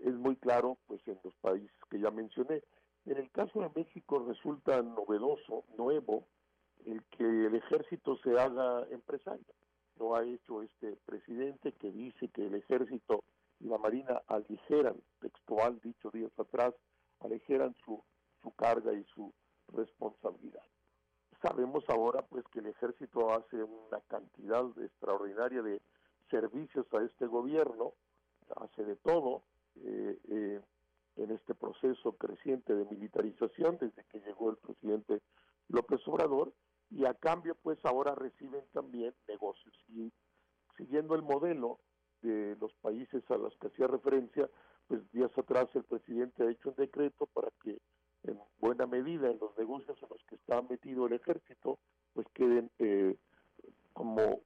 Es 0.00 0.14
muy 0.14 0.34
claro 0.36 0.76
pues 0.88 1.00
en 1.06 1.18
los 1.22 1.34
países 1.36 1.70
que 1.88 2.00
ya 2.00 2.10
mencioné 2.10 2.62
en 3.06 3.18
el 3.18 3.30
caso 3.30 3.60
de 3.60 3.70
México 3.74 4.24
resulta 4.26 4.82
novedoso, 4.82 5.64
nuevo, 5.76 6.26
el 6.86 7.02
que 7.04 7.24
el 7.24 7.54
ejército 7.54 8.16
se 8.18 8.38
haga 8.38 8.86
empresario. 8.90 9.44
Lo 9.98 10.16
ha 10.16 10.24
hecho 10.24 10.62
este 10.62 10.96
presidente 11.06 11.72
que 11.72 11.90
dice 11.90 12.28
que 12.28 12.46
el 12.46 12.54
ejército 12.54 13.22
y 13.60 13.66
la 13.66 13.78
marina 13.78 14.22
aligeran, 14.26 14.96
textual 15.20 15.80
dicho 15.82 16.10
días 16.10 16.32
atrás, 16.38 16.74
aligeran 17.20 17.74
su, 17.84 18.02
su 18.42 18.50
carga 18.52 18.92
y 18.92 19.04
su 19.14 19.32
responsabilidad. 19.68 20.62
Sabemos 21.40 21.84
ahora 21.88 22.22
pues 22.22 22.44
que 22.48 22.60
el 22.60 22.66
ejército 22.66 23.32
hace 23.32 23.62
una 23.62 24.00
cantidad 24.08 24.64
extraordinaria 24.82 25.62
de 25.62 25.80
servicios 26.30 26.86
a 26.92 27.02
este 27.02 27.26
gobierno, 27.26 27.92
hace 28.56 28.84
de 28.84 28.96
todo, 28.96 29.42
eh, 29.76 30.18
eh, 30.28 30.60
en 31.16 31.30
este 31.30 31.54
proceso 31.54 32.12
creciente 32.12 32.74
de 32.74 32.84
militarización 32.86 33.78
desde 33.80 34.04
que 34.04 34.20
llegó 34.20 34.50
el 34.50 34.56
presidente 34.56 35.22
López 35.68 36.00
Obrador 36.06 36.52
y 36.90 37.04
a 37.06 37.14
cambio 37.14 37.56
pues 37.62 37.78
ahora 37.84 38.14
reciben 38.14 38.64
también 38.72 39.14
negocios. 39.28 39.74
Y 39.88 40.12
siguiendo 40.76 41.14
el 41.14 41.22
modelo 41.22 41.78
de 42.22 42.56
los 42.60 42.72
países 42.74 43.22
a 43.30 43.36
los 43.36 43.56
que 43.58 43.68
hacía 43.68 43.86
referencia 43.86 44.48
pues 44.88 45.00
días 45.12 45.30
atrás 45.36 45.68
el 45.74 45.84
presidente 45.84 46.42
ha 46.42 46.50
hecho 46.50 46.70
un 46.70 46.76
decreto 46.76 47.26
para 47.26 47.50
que 47.62 47.78
en 48.24 48.38
buena 48.58 48.86
medida 48.86 49.30
en 49.30 49.38
los 49.38 49.56
negocios 49.56 49.96
en 50.02 50.08
los 50.10 50.22
que 50.24 50.36
está 50.36 50.60
metido 50.62 51.06
el 51.06 51.14
ejército 51.14 51.78
pues 52.12 52.26
queden 52.34 52.70
eh, 52.78 53.16
como 53.92 54.40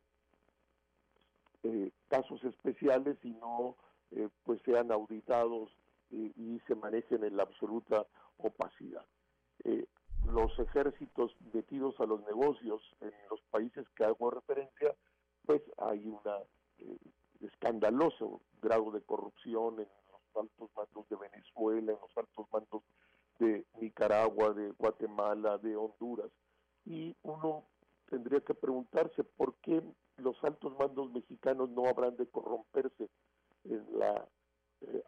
eh, 1.63 1.91
casos 2.09 2.43
especiales 2.45 3.17
y 3.23 3.33
no 3.33 3.77
eh, 4.11 4.29
pues 4.45 4.61
sean 4.63 4.91
auditados 4.93 5.71
y, 6.11 6.61
se 6.67 6.75
manejen 6.75 7.25
en 7.25 7.37
la 7.37 7.45
absoluta 7.45 8.07
opacidad. 8.39 9.05
Eh, 9.65 9.87
los 10.33 10.59
ejércitos 10.59 11.35
metidos 11.53 11.99
a 12.01 12.07
los 12.07 12.21
negocios 12.27 12.83
en 13.01 13.13
los 13.31 13.41
países 13.51 13.87
que 13.97 14.05
hago 14.05 14.31
referencia, 14.31 14.95
pues 15.47 15.63
hay 15.79 16.07
un 16.07 16.21
eh, 16.79 16.99
escandaloso 17.41 18.43
grado 18.61 18.91
de 18.91 19.01
corrupción 19.03 19.81
en 19.81 19.89
los 20.11 20.37
altos 20.37 20.71
mandos 20.77 21.09
de 21.09 21.17
Venezuela, 21.17 21.93
en 21.93 21.99
los 22.01 22.17
altos 22.17 22.47
mandos 22.53 22.83
de 23.39 23.65
Nicaragua, 23.81 24.53
de 24.53 24.71
Guatemala, 24.73 25.59
de 25.59 25.77
Honduras. 25.77 26.31
Y 26.85 27.17
uno 27.23 27.65
tendría 28.09 28.41
que 28.41 28.55
preguntarse 28.55 29.25
por 29.25 29.55
qué 29.57 29.83
los 30.17 30.43
altos 30.43 30.77
mandos 30.79 31.11
mexicanos 31.13 31.71
no 31.71 31.87
habrán 31.87 32.17
de 32.17 32.27
corromperse 32.27 33.09
en 33.65 33.87
la 33.99 34.27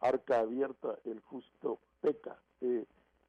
arca 0.01 0.41
abierta, 0.41 0.99
el 1.05 1.21
justo 1.21 1.79
peca. 2.01 2.39
Eh, 2.61 2.85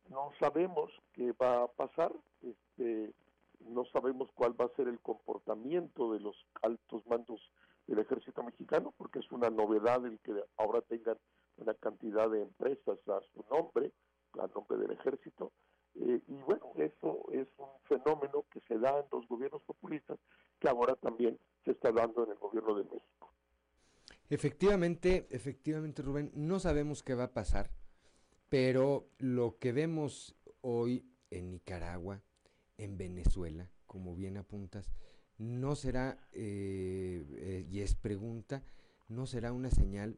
no 0.10 0.32
sabemos 0.40 0.92
qué 1.14 1.32
va 1.34 1.64
a 1.64 1.68
pasar, 1.68 2.12
este, 2.42 3.14
no 3.60 3.86
sabemos 3.86 4.30
cuál 4.36 4.60
va 4.60 4.66
a 4.66 4.76
ser 4.76 4.88
el 4.88 5.00
comportamiento 5.00 6.14
de 6.14 6.20
los 6.20 6.36
altos 6.62 7.06
mandos 7.08 7.42
del 7.88 8.00
ejército 8.00 8.44
mexicano, 8.44 8.94
porque 8.98 9.20
es 9.20 9.32
una 9.32 9.50
novedad 9.50 10.06
el 10.06 10.20
que 10.20 10.34
ahora 10.58 10.82
tengan 10.82 11.18
una 11.58 11.74
cantidad 11.76 12.30
de 12.30 12.42
empresas 12.42 12.98
a 13.08 13.22
su 13.34 13.46
nombre, 13.50 13.92
a 14.40 14.48
nombre 14.48 14.78
del 14.78 14.92
ejército. 14.92 15.52
Eh, 15.96 16.22
y 16.28 16.34
bueno, 16.44 16.72
eso 16.78 17.26
es 17.32 17.48
un 17.58 17.68
fenómeno 17.84 18.46
que 18.52 18.62
se 18.62 18.78
da 18.80 19.00
en 19.00 19.06
los 19.12 19.28
gobiernos 19.28 19.62
populistas, 19.64 20.18
que 20.60 20.70
ahora 20.70 20.96
también 20.96 21.38
se 21.66 21.72
está 21.72 21.92
dando 21.92 22.24
en 22.24 22.32
el 22.32 22.38
gobierno 22.38 22.76
de 22.76 22.84
México. 22.86 23.01
Efectivamente, 24.32 25.28
efectivamente, 25.30 26.02
Rubén, 26.02 26.32
no 26.34 26.58
sabemos 26.58 27.04
qué 27.04 27.16
va 27.16 27.26
a 27.26 27.34
pasar, 27.34 27.70
pero 28.48 29.10
lo 29.18 29.58
que 29.60 29.74
vemos 29.74 30.38
hoy 30.62 31.06
en 31.32 31.52
Nicaragua, 31.52 32.22
en 32.78 32.98
Venezuela, 32.98 33.70
como 33.88 34.16
bien 34.16 34.38
apuntas, 34.38 34.90
no 35.38 35.76
será, 35.76 36.18
eh, 36.32 37.26
eh, 37.40 37.66
y 37.70 37.82
es 37.82 37.96
pregunta, 37.96 38.64
no 39.10 39.26
será 39.26 39.52
una 39.52 39.70
señal 39.70 40.18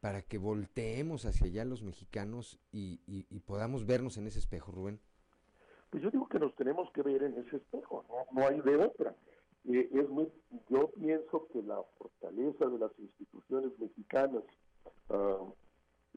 para 0.00 0.20
que 0.20 0.36
volteemos 0.36 1.24
hacia 1.24 1.46
allá 1.46 1.64
los 1.64 1.82
mexicanos 1.82 2.60
y, 2.70 2.98
podamos 3.46 3.86
vernos 3.86 4.18
en 4.18 4.26
ese 4.26 4.40
espejo, 4.40 4.72
Rubén? 4.72 5.00
Pues 5.88 6.02
yo 6.02 6.10
digo 6.10 6.28
que 6.28 6.38
nos 6.38 6.54
tenemos 6.54 6.90
que 6.92 7.00
ver 7.00 7.22
en 7.22 7.38
ese 7.38 7.56
espejo, 7.56 8.04
no 8.30 8.46
hay 8.46 8.60
de 8.60 8.76
otra. 8.76 9.16
Eh, 9.66 9.88
es 9.92 10.08
muy, 10.08 10.30
yo 10.68 10.90
pienso 10.90 11.48
que 11.52 11.62
la 11.62 11.82
fortaleza 11.98 12.66
de 12.66 12.78
las 12.78 12.98
instituciones 12.98 13.78
mexicanas, 13.78 14.42
ah, 15.10 15.44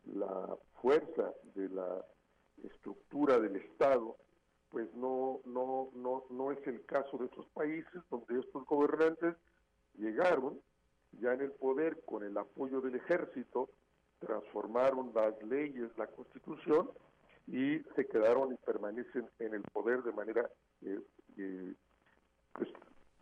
la 0.06 0.58
fuerza 0.82 1.34
de 1.56 1.70
la 1.70 2.06
estructura 2.64 3.39
del 3.39 3.56
Estado, 3.56 4.18
pues 4.70 4.93
no, 4.95 5.39
no, 5.45 5.89
no, 5.95 6.26
no 6.30 6.52
es 6.52 6.68
el 6.68 6.86
caso 6.86 7.18
de 7.18 7.26
otros 7.26 7.48
países 7.54 8.02
donde 8.10 8.39
estos 8.39 8.66
gobernantes 8.66 9.36
llegaron 9.98 10.60
ya 11.14 11.34
en 11.34 11.41
el 11.41 11.52
poder 11.52 12.04
con 12.06 12.24
el 12.24 12.38
apoyo 12.38 12.82
del 12.82 12.95
ejército, 12.95 13.70
transformaron 14.20 15.12
las 15.14 15.41
leyes, 15.43 15.89
la 15.98 16.08
constitución 16.08 16.89
y 17.48 17.80
se 17.95 18.06
quedaron 18.08 18.54
y 18.54 18.58
permanecen 18.58 19.30
en 19.39 19.54
el 19.54 19.62
poder 19.62 20.04
de 20.04 20.12
manera 20.12 20.50
eh, 20.82 21.00
eh, 21.38 21.74
pues, 22.54 22.70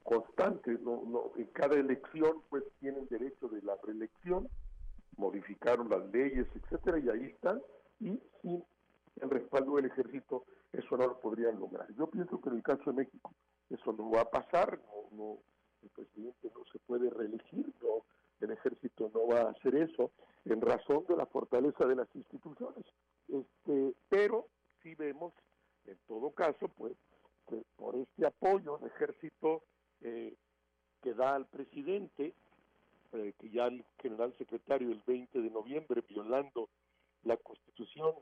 constantes, 0.06 0.80
no, 0.82 1.04
no, 1.06 1.32
en 1.36 1.48
cada 1.48 1.76
elección 1.76 2.42
pues 2.50 2.64
tienen 2.80 3.08
derecho 3.10 3.48
de 3.50 3.62
la 3.64 3.76
reelección, 3.84 4.48
modificaron 5.18 5.90
las 5.90 6.06
leyes, 6.12 6.48
etcétera, 6.56 7.00
y 7.00 7.10
ahí 7.10 7.26
están, 7.26 7.62
y 8.00 8.22
sin 8.42 8.64
el 9.22 9.30
respaldo 9.30 9.76
del 9.76 9.86
ejército 9.86 10.46
eso 10.72 10.98
no 10.98 11.08
lo 11.08 11.20
podrían 11.20 11.60
lograr. 11.60 11.88
Yo 11.96 12.08
pienso 12.08 12.40
que 12.40 12.50
en 12.50 12.58
el 12.58 12.64
caso 12.64 12.84
de 12.92 12.98
México 12.98 13.32
eso 13.70 13.94
no 13.94 14.12
va 14.12 14.22
a 14.22 14.30
pasar, 14.30 14.80
no, 15.12 15.18
no 15.18 15.38
el 15.82 15.90
presidente 15.90 16.52
no 16.54 16.64
se 16.72 16.80
puede 16.80 17.10
reelegir, 17.10 17.74
no, 17.82 18.06
el 18.42 18.52
ejército 18.52 19.10
no 19.14 19.28
va 19.28 19.42
a 19.42 19.50
hacer 19.52 19.76
eso, 19.76 20.12
en 20.46 20.62
razón 20.62 21.06
de 21.08 21.16
la 21.16 21.26
fortaleza 21.26 21.86
de 21.86 21.96
las 21.96 22.08
instituciones. 22.16 22.86
Este, 23.28 23.96
pero 24.10 24.48
si 24.84 24.94
vemos, 24.94 25.34
en 25.86 25.98
todo 26.08 26.30
caso, 26.32 26.68
pues, 26.70 26.94
por 27.76 27.96
este 27.96 28.26
apoyo 28.26 28.80
el 28.80 28.88
ejército 28.88 29.64
eh, 30.06 30.36
que 31.02 31.14
da 31.16 31.36
al 31.36 31.48
presidente, 31.48 32.34
eh, 33.14 33.34
que 33.40 33.50
ya 33.50 33.66
el 33.66 33.84
general 34.02 34.34
secretario 34.38 34.92
el 34.92 35.02
20 35.06 35.42
de 35.42 35.50
noviembre, 35.50 36.04
violando 36.08 36.70
la 37.24 37.38
Constitución, 37.38 38.14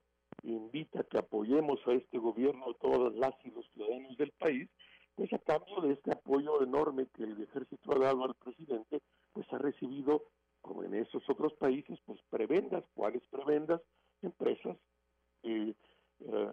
invita 0.43 1.01
a 1.01 1.03
que 1.03 1.17
apoyemos 1.17 1.79
a 1.85 1.93
este 1.93 2.17
gobierno, 2.17 2.69
a 2.69 2.73
todas 2.75 3.13
las 3.15 3.33
y 3.43 3.51
los 3.51 3.65
ciudadanos 3.73 4.17
del 4.17 4.31
país, 4.31 4.69
pues 5.15 5.31
a 5.33 5.39
cambio 5.39 5.81
de 5.81 5.93
este 5.93 6.11
apoyo 6.11 6.63
enorme 6.63 7.07
que 7.13 7.23
el 7.23 7.41
ejército 7.41 7.91
ha 7.91 7.99
dado 7.99 8.23
al 8.23 8.35
presidente, 8.35 9.01
pues 9.33 9.45
ha 9.51 9.57
recibido, 9.57 10.23
como 10.61 10.83
en 10.83 10.95
esos 10.95 11.29
otros 11.29 11.53
países, 11.55 11.99
pues 12.05 12.19
prebendas, 12.29 12.85
cuáles 12.95 13.23
prebendas, 13.27 13.81
empresas 14.21 14.77
eh, 15.43 15.73
eh, 16.21 16.51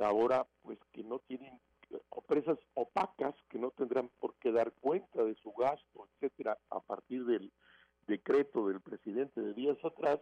ahora 0.00 0.46
pues 0.62 0.78
que 0.92 1.04
no 1.04 1.18
tienen 1.18 1.60
empresas 2.16 2.58
opacas 2.74 3.34
que 3.48 3.58
no 3.58 3.70
tendrán 3.70 4.10
por 4.20 4.34
qué 4.36 4.52
dar 4.52 4.72
cuenta 4.80 5.22
de 5.22 5.34
su 5.36 5.52
gasto, 5.52 6.08
etcétera, 6.14 6.58
a 6.70 6.80
partir 6.80 7.24
del 7.24 7.52
decreto 8.06 8.68
del 8.68 8.80
presidente 8.80 9.40
de 9.40 9.54
días 9.54 9.76
atrás, 9.84 10.20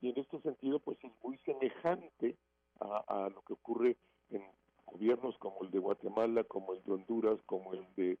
y 0.00 0.10
en 0.10 0.18
este 0.18 0.40
sentido 0.40 0.80
pues 0.80 0.98
es 1.04 1.12
muy 1.22 1.36
semejante 1.38 2.36
a, 2.80 3.28
lo 3.34 3.42
que 3.42 3.52
ocurre 3.52 3.96
en 4.30 4.42
gobiernos 4.86 5.36
como 5.38 5.62
el 5.62 5.70
de 5.70 5.78
Guatemala, 5.78 6.44
como 6.44 6.72
el 6.72 6.82
de 6.82 6.92
Honduras, 6.92 7.38
como 7.44 7.74
el 7.74 7.86
de 7.96 8.18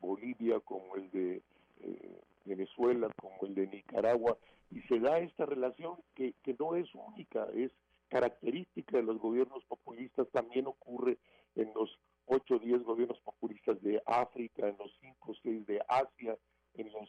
Bolivia, 0.00 0.58
como 0.60 0.96
el 0.96 1.10
de 1.12 1.42
eh, 1.80 2.20
Venezuela, 2.44 3.08
como 3.20 3.36
el 3.42 3.54
de 3.54 3.68
Nicaragua, 3.68 4.36
y 4.70 4.80
se 4.82 4.98
da 4.98 5.20
esta 5.20 5.46
relación 5.46 5.96
que, 6.14 6.34
que 6.42 6.56
no 6.58 6.74
es 6.74 6.92
única, 6.94 7.46
es 7.54 7.70
característica 8.08 8.96
de 8.96 9.04
los 9.04 9.18
gobiernos 9.18 9.64
populistas, 9.64 10.28
también 10.30 10.66
ocurre 10.66 11.18
en 11.54 11.72
los 11.74 11.98
8 12.26 12.54
o 12.54 12.58
10 12.58 12.82
gobiernos 12.82 13.20
populistas 13.20 13.80
de 13.82 14.02
África, 14.06 14.68
en 14.68 14.76
los 14.78 14.92
5 15.00 15.32
o 15.32 15.34
6 15.42 15.66
de 15.66 15.82
Asia, 15.88 16.36
en 16.74 16.92
los 16.92 17.08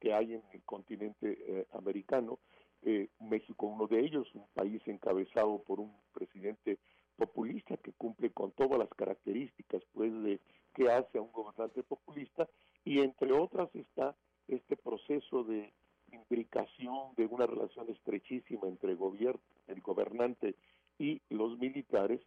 que 0.00 0.12
hay 0.12 0.34
en 0.34 0.42
el 0.52 0.62
continente 0.62 1.38
eh, 1.46 1.66
americano. 1.72 2.38
Eh, 2.82 3.08
México, 3.20 3.66
uno 3.66 3.86
de 3.86 4.00
ellos, 4.00 4.28
un 4.34 4.46
país 4.54 4.80
encabezado 4.86 5.62
por 5.62 5.80
un 5.80 5.92
presidente 6.12 6.78
populista 7.16 7.76
que 7.76 7.92
cumple 7.92 8.30
con 8.30 8.52
todas 8.52 8.78
las 8.78 8.88
características 8.90 9.82
pues 9.92 10.12
de 10.22 10.40
que 10.74 10.88
hace 10.88 11.18
a 11.18 11.22
un 11.22 11.32
gobernante 11.32 11.82
populista 11.82 12.48
y 12.84 13.00
entre 13.00 13.32
otras 13.32 13.74
está 13.74 14.16
este 14.46 14.76
proceso 14.76 15.42
de 15.42 15.72
imbricación 16.12 17.14
de 17.16 17.26
una 17.26 17.46
relación 17.46 17.90
estrechísima 17.90 18.68
entre 18.68 18.94
gobierno, 18.94 19.40
el 19.66 19.80
gobernante 19.80 20.54
y 20.98 21.20
los 21.28 21.58
militares 21.58 22.20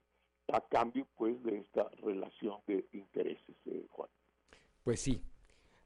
a 0.48 0.62
cambio 0.62 1.08
pues 1.18 1.42
de 1.44 1.60
esta 1.60 1.89
relación 2.02 2.60
de 2.68 2.86
intereses, 2.94 3.56
eh, 3.66 3.86
Juan. 3.89 4.10
Pues 4.84 5.00
sí, 5.00 5.22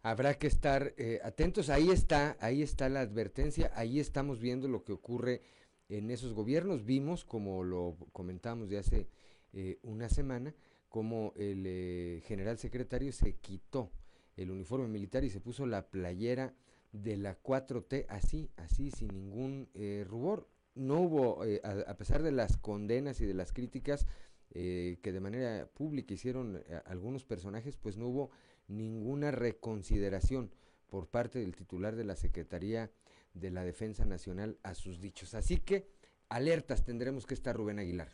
habrá 0.06 0.36
que 0.36 0.46
estar 0.46 0.94
eh, 0.98 1.20
atentos. 1.24 1.70
Ahí 1.70 1.90
está, 1.90 2.38
ahí 2.40 2.62
está 2.62 2.90
la 2.90 3.02
advertencia, 3.02 3.72
ahí 3.74 4.00
estamos 4.00 4.40
viendo 4.40 4.68
lo 4.68 4.84
que 4.84 4.94
ocurre 4.94 5.42
en 5.90 6.12
esos 6.12 6.34
gobiernos. 6.34 6.86
Vimos, 6.86 7.26
como 7.26 7.64
lo 7.64 7.98
comentamos 8.14 8.70
de 8.70 8.78
hace 8.78 9.08
eh, 9.52 9.80
una 9.82 10.08
semana, 10.08 10.54
como 10.90 11.34
el 11.36 11.64
eh, 11.66 12.22
general 12.26 12.60
secretario 12.60 13.12
se 13.12 13.38
quitó 13.38 13.92
el 14.38 14.52
uniforme 14.52 14.88
militar 14.88 15.24
y 15.24 15.32
se 15.32 15.40
puso 15.40 15.66
la 15.66 15.88
playera 15.88 16.54
de 16.92 17.18
la 17.18 17.42
4T 17.42 18.06
así, 18.08 18.52
así, 18.58 18.92
sin 18.92 19.08
ningún 19.08 19.70
rubor. 20.08 20.48
No 20.76 21.02
hubo, 21.02 21.42
a, 21.42 21.90
a, 21.90 21.98
pesar 21.98 22.22
de 22.22 22.32
las 22.32 22.58
condenas 22.58 23.22
y 23.22 23.26
de 23.26 23.34
las 23.34 23.52
críticas 23.54 24.06
que 24.50 25.12
de 25.12 25.20
manera 25.20 25.68
pública 25.74 26.14
hicieron 26.14 26.64
algunos 26.86 27.26
personajes, 27.26 27.78
pues 27.78 27.98
no 27.98 28.08
hubo 28.08 28.32
ninguna 28.68 29.32
reconsideración 29.32 30.52
por 30.90 31.08
parte 31.08 31.40
del 31.40 31.56
titular 31.56 31.96
de 31.96 32.06
la 32.06 32.16
Secretaría 32.16 32.92
de 33.34 33.52
la 33.52 33.64
Defensa 33.64 34.06
Nacional 34.06 34.58
a 34.64 34.74
sus 34.74 35.02
dichos. 35.02 35.34
Así 35.34 35.58
que 35.58 35.88
alertas 36.30 36.86
tendremos 36.86 37.26
que 37.26 37.34
estar 37.34 37.56
Rubén 37.56 37.80
Aguilar. 37.80 38.10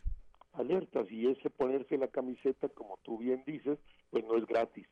Alertas 0.52 1.10
y 1.10 1.28
ese 1.28 1.48
ponerse 1.48 1.96
la 1.96 2.08
camiseta, 2.08 2.68
como 2.70 2.98
tú 3.02 3.18
bien 3.18 3.42
dices, 3.46 3.78
pues 4.10 4.24
no 4.24 4.36
es 4.36 4.46
gratis. 4.46 4.86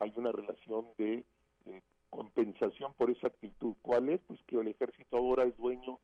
Hay 0.00 0.12
una 0.16 0.32
relación 0.32 0.86
de, 0.98 1.24
compensación 2.10 2.94
por 2.94 3.10
esa 3.10 3.28
actitud. 3.28 3.74
¿Cuál 3.82 4.08
es? 4.10 4.20
Pues 4.26 4.40
que 4.46 4.56
el 4.56 4.68
ejército 4.68 5.16
ahora 5.16 5.44
es 5.44 5.56
dueño 5.56 5.98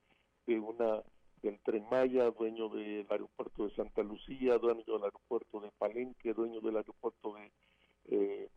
de 0.47 0.59
una 0.59 1.03
del 1.43 1.59
Tren 1.61 1.85
Maya, 1.91 2.31
dueño 2.31 2.69
del 2.69 3.07
aeropuerto 3.11 3.67
de 3.67 3.75
Santa 3.75 4.03
Lucía, 4.03 4.59
dueño 4.59 4.85
del 4.87 5.03
aeropuerto 5.03 5.61
de 5.61 5.71
Palenque, 5.73 6.33
dueño 6.33 6.61
del 6.61 6.77
aeropuerto 6.77 7.35
de 7.35 7.51
eh, 8.07 8.49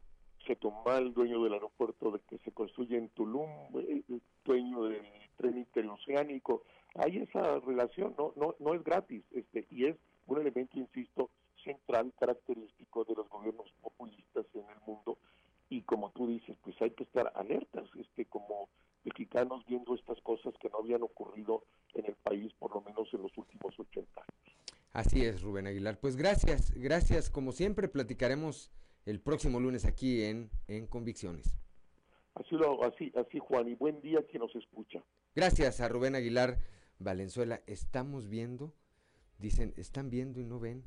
dueño 1.13 1.43
del 1.43 1.53
aeropuerto 1.53 2.11
de 2.11 2.19
que 2.29 2.37
se 2.39 2.51
construye 2.51 2.97
en 2.97 3.09
Tulum, 3.09 3.49
eh, 3.79 4.03
dueño 4.43 4.83
del 4.83 5.01
tren 5.37 5.57
interoceánico. 5.57 6.63
Hay 6.95 7.17
esa 7.17 7.59
relación, 7.59 8.13
no, 8.17 8.33
no, 8.35 8.55
no 8.59 8.73
es 8.75 8.83
gratis, 8.83 9.23
este, 9.31 9.65
y 9.71 9.85
es 9.85 9.95
un 10.27 10.39
elemento, 10.39 10.77
insisto, 10.77 11.31
central, 11.63 12.13
característico 12.19 13.03
de 13.05 13.15
los 13.15 13.27
gobiernos 13.29 13.71
populistas 13.81 14.45
en 14.53 14.69
el 14.69 14.79
mundo. 14.85 15.17
Y 15.69 15.81
como 15.81 16.11
tú 16.11 16.27
dices, 16.27 16.55
pues 16.63 16.79
hay 16.81 16.91
que 16.91 17.03
estar 17.03 17.31
alertas, 17.35 17.89
este, 17.99 18.25
como 18.25 18.69
mexicanos 19.05 19.63
viendo 19.67 19.95
estas 19.95 20.19
cosas 20.21 20.53
que 20.59 20.69
no 20.69 20.79
habían 20.79 21.03
ocurrido 21.03 21.63
en 21.93 22.05
el 22.05 22.15
país 22.15 22.51
por 22.59 22.73
lo 22.73 22.81
menos 22.81 23.07
en 23.13 23.21
los 23.21 23.37
últimos 23.37 23.79
80 23.79 24.21
años. 24.21 24.57
Así 24.91 25.25
es, 25.25 25.41
Rubén 25.41 25.67
Aguilar. 25.67 25.99
Pues 25.99 26.15
gracias, 26.15 26.71
gracias. 26.73 27.29
Como 27.29 27.51
siempre, 27.51 27.87
platicaremos 27.87 28.71
el 29.05 29.19
próximo 29.19 29.59
lunes 29.59 29.85
aquí 29.85 30.23
en, 30.23 30.49
en 30.67 30.87
Convicciones. 30.87 31.55
Así, 32.33 32.55
lo, 32.55 32.83
así, 32.83 33.11
así, 33.15 33.39
Juan, 33.39 33.67
y 33.67 33.75
buen 33.75 34.01
día 34.01 34.25
quien 34.27 34.41
nos 34.41 34.55
escucha. 34.55 35.03
Gracias 35.35 35.81
a 35.81 35.87
Rubén 35.87 36.15
Aguilar 36.15 36.59
Valenzuela. 36.99 37.61
Estamos 37.67 38.29
viendo, 38.29 38.73
dicen, 39.37 39.73
están 39.77 40.09
viendo 40.09 40.39
y 40.39 40.45
no 40.45 40.59
ven, 40.59 40.83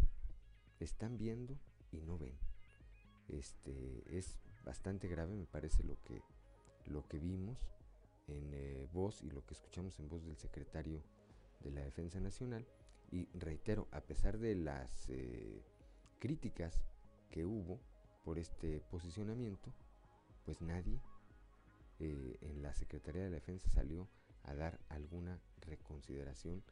están 0.81 1.17
viendo 1.19 1.59
y 1.91 2.01
no 2.01 2.19
ven. 2.19 2.39
Este 3.29 4.05
es 4.11 4.39
bastante 4.65 5.09
grave, 5.09 5.35
me 5.35 5.47
parece 5.47 5.85
lo 5.85 5.97
que 6.03 6.23
lo 6.87 7.07
que 7.07 7.19
vimos 7.19 7.59
en 8.29 8.53
eh, 8.55 8.87
voz 8.93 9.23
y 9.23 9.31
lo 9.31 9.45
que 9.45 9.55
escuchamos 9.55 9.99
en 9.99 10.09
voz 10.09 10.25
del 10.25 10.37
secretario 10.37 11.03
de 11.61 11.71
la 11.71 11.81
Defensa 11.81 12.21
Nacional. 12.21 12.67
Y 13.11 13.27
reitero, 13.39 13.89
a 13.91 14.03
pesar 14.03 14.39
de 14.39 14.55
las 14.55 15.09
eh, 15.09 15.65
críticas 16.19 16.83
que 17.31 17.45
hubo 17.45 17.81
por 18.25 18.39
este 18.39 18.81
posicionamiento, 18.81 19.73
pues 20.45 20.61
nadie 20.61 21.01
eh, 21.99 22.37
en 22.43 22.63
la 22.63 22.75
Secretaría 22.75 23.23
de 23.23 23.31
la 23.31 23.37
Defensa 23.37 23.69
salió 23.71 24.09
a 24.45 24.55
dar 24.55 24.79
alguna 24.89 25.41
reconsideración 25.63 26.63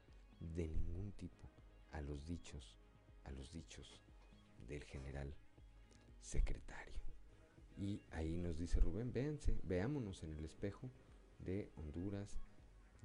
de 0.40 0.68
ningún 0.68 1.12
tipo 1.12 1.50
a 1.92 2.00
los 2.00 2.26
dichos, 2.26 2.76
a 3.24 3.30
los 3.30 3.50
dichos 3.52 4.02
del 4.68 4.84
general 4.84 5.34
secretario. 6.20 6.94
Y 7.78 8.02
ahí 8.10 8.36
nos 8.36 8.58
dice 8.58 8.80
Rubén, 8.80 9.12
véanse, 9.12 9.58
veámonos 9.62 10.22
en 10.22 10.32
el 10.32 10.44
espejo 10.44 10.90
de 11.38 11.68
Honduras, 11.76 12.38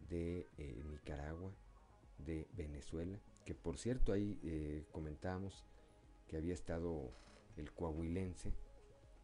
de 0.10 0.48
eh, 0.58 0.84
Nicaragua, 0.90 1.52
de 2.18 2.48
Venezuela, 2.54 3.18
que 3.46 3.54
por 3.54 3.78
cierto 3.78 4.14
ahí 4.14 4.40
eh, 4.44 4.86
comentábamos 4.92 5.66
que 6.28 6.38
había 6.38 6.54
estado 6.54 7.12
el 7.58 7.72
coahuilense, 7.72 8.54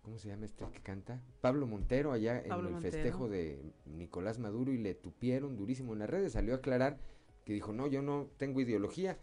¿cómo 0.01 0.17
se 0.19 0.29
llama 0.29 0.45
este 0.45 0.65
que 0.71 0.81
canta? 0.81 1.21
Pablo 1.41 1.67
Montero, 1.67 2.11
allá 2.11 2.41
en 2.41 2.51
el 2.51 2.81
festejo 2.81 3.29
de 3.29 3.59
Nicolás 3.85 4.39
Maduro 4.39 4.71
y 4.71 4.77
le 4.77 4.93
tupieron 4.93 5.57
durísimo 5.57 5.93
en 5.93 5.99
las 5.99 6.09
redes, 6.09 6.33
salió 6.33 6.53
a 6.53 6.57
aclarar 6.57 6.97
que 7.45 7.53
dijo, 7.53 7.71
no, 7.71 7.87
yo 7.87 8.01
no 8.01 8.27
tengo 8.37 8.59
ideología, 8.59 9.17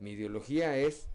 mi 0.00 0.12
ideología 0.12 0.76
es 0.76 1.08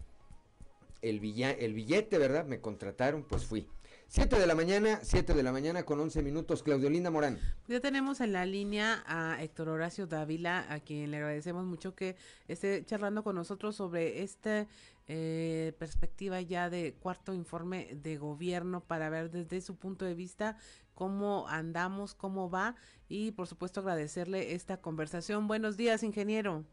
el, 1.02 1.22
el 1.42 1.74
billete, 1.74 2.18
¿verdad? 2.18 2.46
Me 2.46 2.60
contrataron, 2.60 3.22
pues 3.22 3.44
fui. 3.44 3.68
7 4.14 4.38
de 4.38 4.46
la 4.46 4.54
mañana, 4.54 5.00
7 5.02 5.34
de 5.34 5.42
la 5.42 5.50
mañana 5.50 5.82
con 5.82 5.98
11 5.98 6.22
minutos. 6.22 6.62
Claudio 6.62 6.88
Linda 6.88 7.10
Morán. 7.10 7.36
Ya 7.66 7.80
tenemos 7.80 8.20
en 8.20 8.32
la 8.32 8.46
línea 8.46 9.02
a 9.08 9.42
Héctor 9.42 9.68
Horacio 9.68 10.06
Dávila, 10.06 10.72
a 10.72 10.78
quien 10.78 11.10
le 11.10 11.16
agradecemos 11.16 11.66
mucho 11.66 11.96
que 11.96 12.14
esté 12.46 12.84
charlando 12.84 13.24
con 13.24 13.34
nosotros 13.34 13.74
sobre 13.74 14.22
esta 14.22 14.68
eh, 15.08 15.72
perspectiva 15.80 16.40
ya 16.40 16.70
de 16.70 16.94
cuarto 16.94 17.34
informe 17.34 17.88
de 18.04 18.16
gobierno 18.16 18.82
para 18.82 19.10
ver 19.10 19.32
desde 19.32 19.60
su 19.60 19.74
punto 19.74 20.04
de 20.04 20.14
vista 20.14 20.58
cómo 20.94 21.48
andamos, 21.48 22.14
cómo 22.14 22.48
va 22.48 22.76
y 23.08 23.32
por 23.32 23.48
supuesto 23.48 23.80
agradecerle 23.80 24.54
esta 24.54 24.76
conversación. 24.76 25.48
Buenos 25.48 25.76
días, 25.76 26.04
ingeniero. 26.04 26.64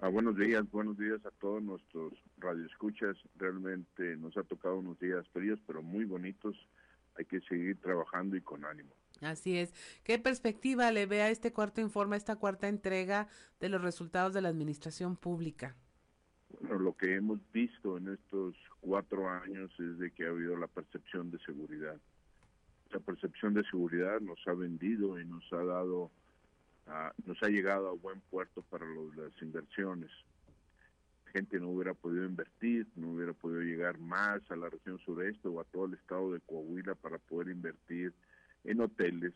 Ah, 0.00 0.08
buenos 0.08 0.36
días, 0.36 0.68
buenos 0.72 0.98
días 0.98 1.24
a 1.24 1.30
todos 1.38 1.62
nuestros 1.62 2.14
radioescuchas. 2.44 3.16
Realmente 3.36 4.16
nos 4.16 4.36
ha 4.36 4.42
tocado 4.44 4.78
unos 4.78 4.98
días 5.00 5.26
fríos, 5.28 5.58
pero 5.66 5.82
muy 5.82 6.04
bonitos. 6.04 6.56
Hay 7.16 7.24
que 7.24 7.40
seguir 7.42 7.80
trabajando 7.80 8.36
y 8.36 8.40
con 8.40 8.64
ánimo. 8.64 8.90
Así 9.20 9.56
es. 9.56 9.72
¿Qué 10.02 10.18
perspectiva 10.18 10.90
le 10.90 11.06
ve 11.06 11.22
a 11.22 11.30
este 11.30 11.52
cuarto 11.52 11.80
informe, 11.80 12.16
esta 12.16 12.36
cuarta 12.36 12.68
entrega 12.68 13.28
de 13.60 13.68
los 13.68 13.80
resultados 13.80 14.34
de 14.34 14.42
la 14.42 14.48
administración 14.48 15.16
pública? 15.16 15.76
Bueno, 16.50 16.78
lo 16.78 16.96
que 16.96 17.14
hemos 17.14 17.40
visto 17.52 17.96
en 17.96 18.08
estos 18.08 18.54
cuatro 18.80 19.28
años 19.28 19.70
es 19.78 19.98
de 19.98 20.10
que 20.10 20.26
ha 20.26 20.30
habido 20.30 20.56
la 20.56 20.66
percepción 20.66 21.30
de 21.30 21.38
seguridad. 21.40 21.96
La 22.90 23.00
percepción 23.00 23.54
de 23.54 23.64
seguridad 23.64 24.20
nos 24.20 24.38
ha 24.46 24.52
vendido 24.52 25.18
y 25.18 25.24
nos 25.24 25.44
ha 25.52 25.64
dado 25.64 26.10
nos 27.24 27.42
ha 27.42 27.48
llegado 27.48 27.88
a 27.88 27.92
buen 27.92 28.20
puerto 28.30 28.62
para 28.62 28.84
las 29.16 29.32
inversiones. 29.40 30.10
Gente 31.34 31.58
no 31.58 31.70
hubiera 31.70 31.94
podido 31.94 32.24
invertir, 32.24 32.86
no 32.94 33.10
hubiera 33.10 33.32
podido 33.32 33.60
llegar 33.60 33.98
más 33.98 34.40
a 34.52 34.56
la 34.56 34.70
región 34.70 35.00
sureste 35.00 35.48
o 35.48 35.60
a 35.60 35.64
todo 35.64 35.86
el 35.86 35.94
estado 35.94 36.32
de 36.32 36.38
Coahuila 36.38 36.94
para 36.94 37.18
poder 37.18 37.48
invertir 37.48 38.12
en 38.62 38.80
hoteles, 38.80 39.32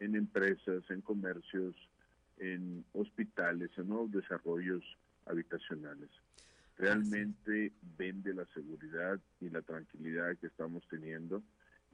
en 0.00 0.16
empresas, 0.16 0.82
en 0.90 1.00
comercios, 1.02 1.76
en 2.38 2.84
hospitales, 2.94 3.70
en 3.76 3.88
nuevos 3.88 4.10
desarrollos 4.10 4.82
habitacionales. 5.24 6.10
Realmente 6.76 7.70
vende 7.96 8.34
la 8.34 8.46
seguridad 8.46 9.20
y 9.40 9.50
la 9.50 9.62
tranquilidad 9.62 10.36
que 10.36 10.48
estamos 10.48 10.82
teniendo 10.88 11.44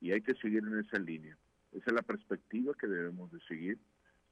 y 0.00 0.12
hay 0.12 0.22
que 0.22 0.34
seguir 0.36 0.64
en 0.66 0.78
esa 0.78 0.98
línea. 0.98 1.36
Esa 1.72 1.90
es 1.90 1.92
la 1.92 2.00
perspectiva 2.00 2.72
que 2.72 2.86
debemos 2.86 3.30
de 3.30 3.40
seguir 3.40 3.78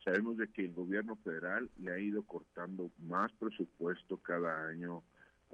Sabemos 0.05 0.37
de 0.37 0.49
que 0.49 0.67
el 0.67 0.75
gobierno 0.75 1.17
federal 1.17 1.71
le 1.79 1.93
ha 1.93 1.99
ido 1.99 2.23
cortando 2.25 2.91
más 2.99 3.33
presupuesto 3.33 4.19
cada 4.19 4.69
año 4.69 5.03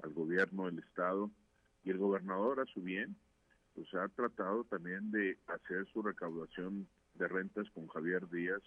al 0.03 0.11
gobierno 0.11 0.65
del 0.65 0.79
estado 0.79 1.31
y 1.83 1.91
el 1.91 1.97
gobernador 1.97 2.59
a 2.59 2.65
su 2.65 2.81
bien 2.81 3.15
pues 3.75 3.93
ha 3.93 4.07
tratado 4.09 4.63
también 4.65 5.11
de 5.11 5.37
hacer 5.47 5.85
su 5.93 6.01
recaudación 6.01 6.87
de 7.15 7.27
rentas 7.27 7.69
con 7.71 7.87
Javier 7.87 8.29
Díaz, 8.29 8.61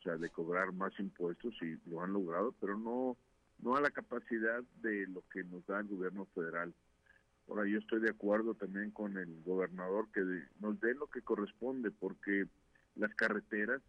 o 0.00 0.02
sea, 0.02 0.16
de 0.16 0.30
cobrar 0.30 0.72
más 0.72 0.92
impuestos 0.98 1.54
y 1.62 1.78
lo 1.88 2.02
han 2.02 2.12
logrado, 2.12 2.54
pero 2.60 2.76
no, 2.76 3.16
no 3.58 3.76
a 3.76 3.80
la 3.80 3.90
capacidad 3.90 4.62
de 4.82 5.06
lo 5.06 5.22
que 5.32 5.44
nos 5.44 5.64
da 5.66 5.80
el 5.80 5.88
gobierno 5.88 6.26
federal. 6.34 6.74
Ahora, 7.48 7.66
yo 7.66 7.78
estoy 7.78 8.00
de 8.00 8.10
acuerdo 8.10 8.54
también 8.54 8.90
con 8.90 9.16
el 9.16 9.42
gobernador 9.42 10.08
que 10.12 10.22
nos 10.60 10.80
dé 10.80 10.94
lo 10.94 11.08
que 11.08 11.22
corresponde, 11.22 11.90
porque 11.90 12.46
las 12.96 13.14
carreteras, 13.14 13.80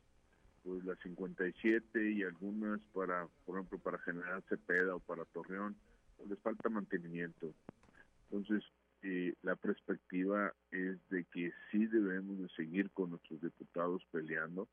pues 0.63 0.83
las 0.85 0.97
57 0.99 2.11
y 2.11 2.23
algunas 2.23 2.79
para, 2.93 3.27
por 3.45 3.57
ejemplo, 3.57 3.79
para 3.79 3.99
General 3.99 4.43
Cepeda 4.47 4.95
o 4.95 4.99
para 4.99 5.25
Torreón, 5.25 5.75
pues 6.17 6.29
les 6.29 6.39
falta 6.39 6.69
mantenimiento. 6.69 7.53
Entonces, 8.29 8.63
eh, 9.01 9.33
la 9.41 9.55
perspectiva 9.57 10.53
es 10.71 10.97
de 11.09 11.25
que 11.25 11.51
sí 11.69 11.85
debemos 11.87 12.39
de 12.39 12.47
seguir 12.49 12.89
con 12.91 13.09
nuestros 13.09 13.41
diputados 13.41 14.01
peleando 14.11 14.69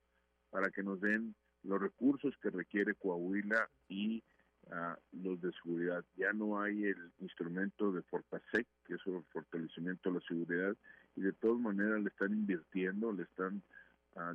para 0.51 0.71
que 0.71 0.83
nos 0.83 1.01
den 1.01 1.35
los 1.65 1.81
recursos 1.81 2.35
que 2.41 2.51
requiere 2.51 2.95
Coahuila 2.95 3.69
y 3.89 4.23
uh, 4.67 4.95
los 5.13 5.41
de 5.41 5.53
seguridad. 5.63 6.05
Ya 6.17 6.33
no 6.33 6.61
hay 6.61 6.85
el 6.85 7.13
instrumento 7.19 7.93
de 7.93 8.03
Fortasec, 8.03 8.67
que 8.87 8.95
es 8.95 9.01
el 9.07 9.23
fortalecimiento 9.33 10.09
de 10.09 10.21
la 10.21 10.27
seguridad, 10.27 10.77
y 11.17 11.23
de 11.23 11.33
todas 11.33 11.61
maneras 11.61 12.01
le 12.01 12.09
están 12.09 12.33
invirtiendo, 12.33 13.13
le 13.13 13.25
están 13.25 13.63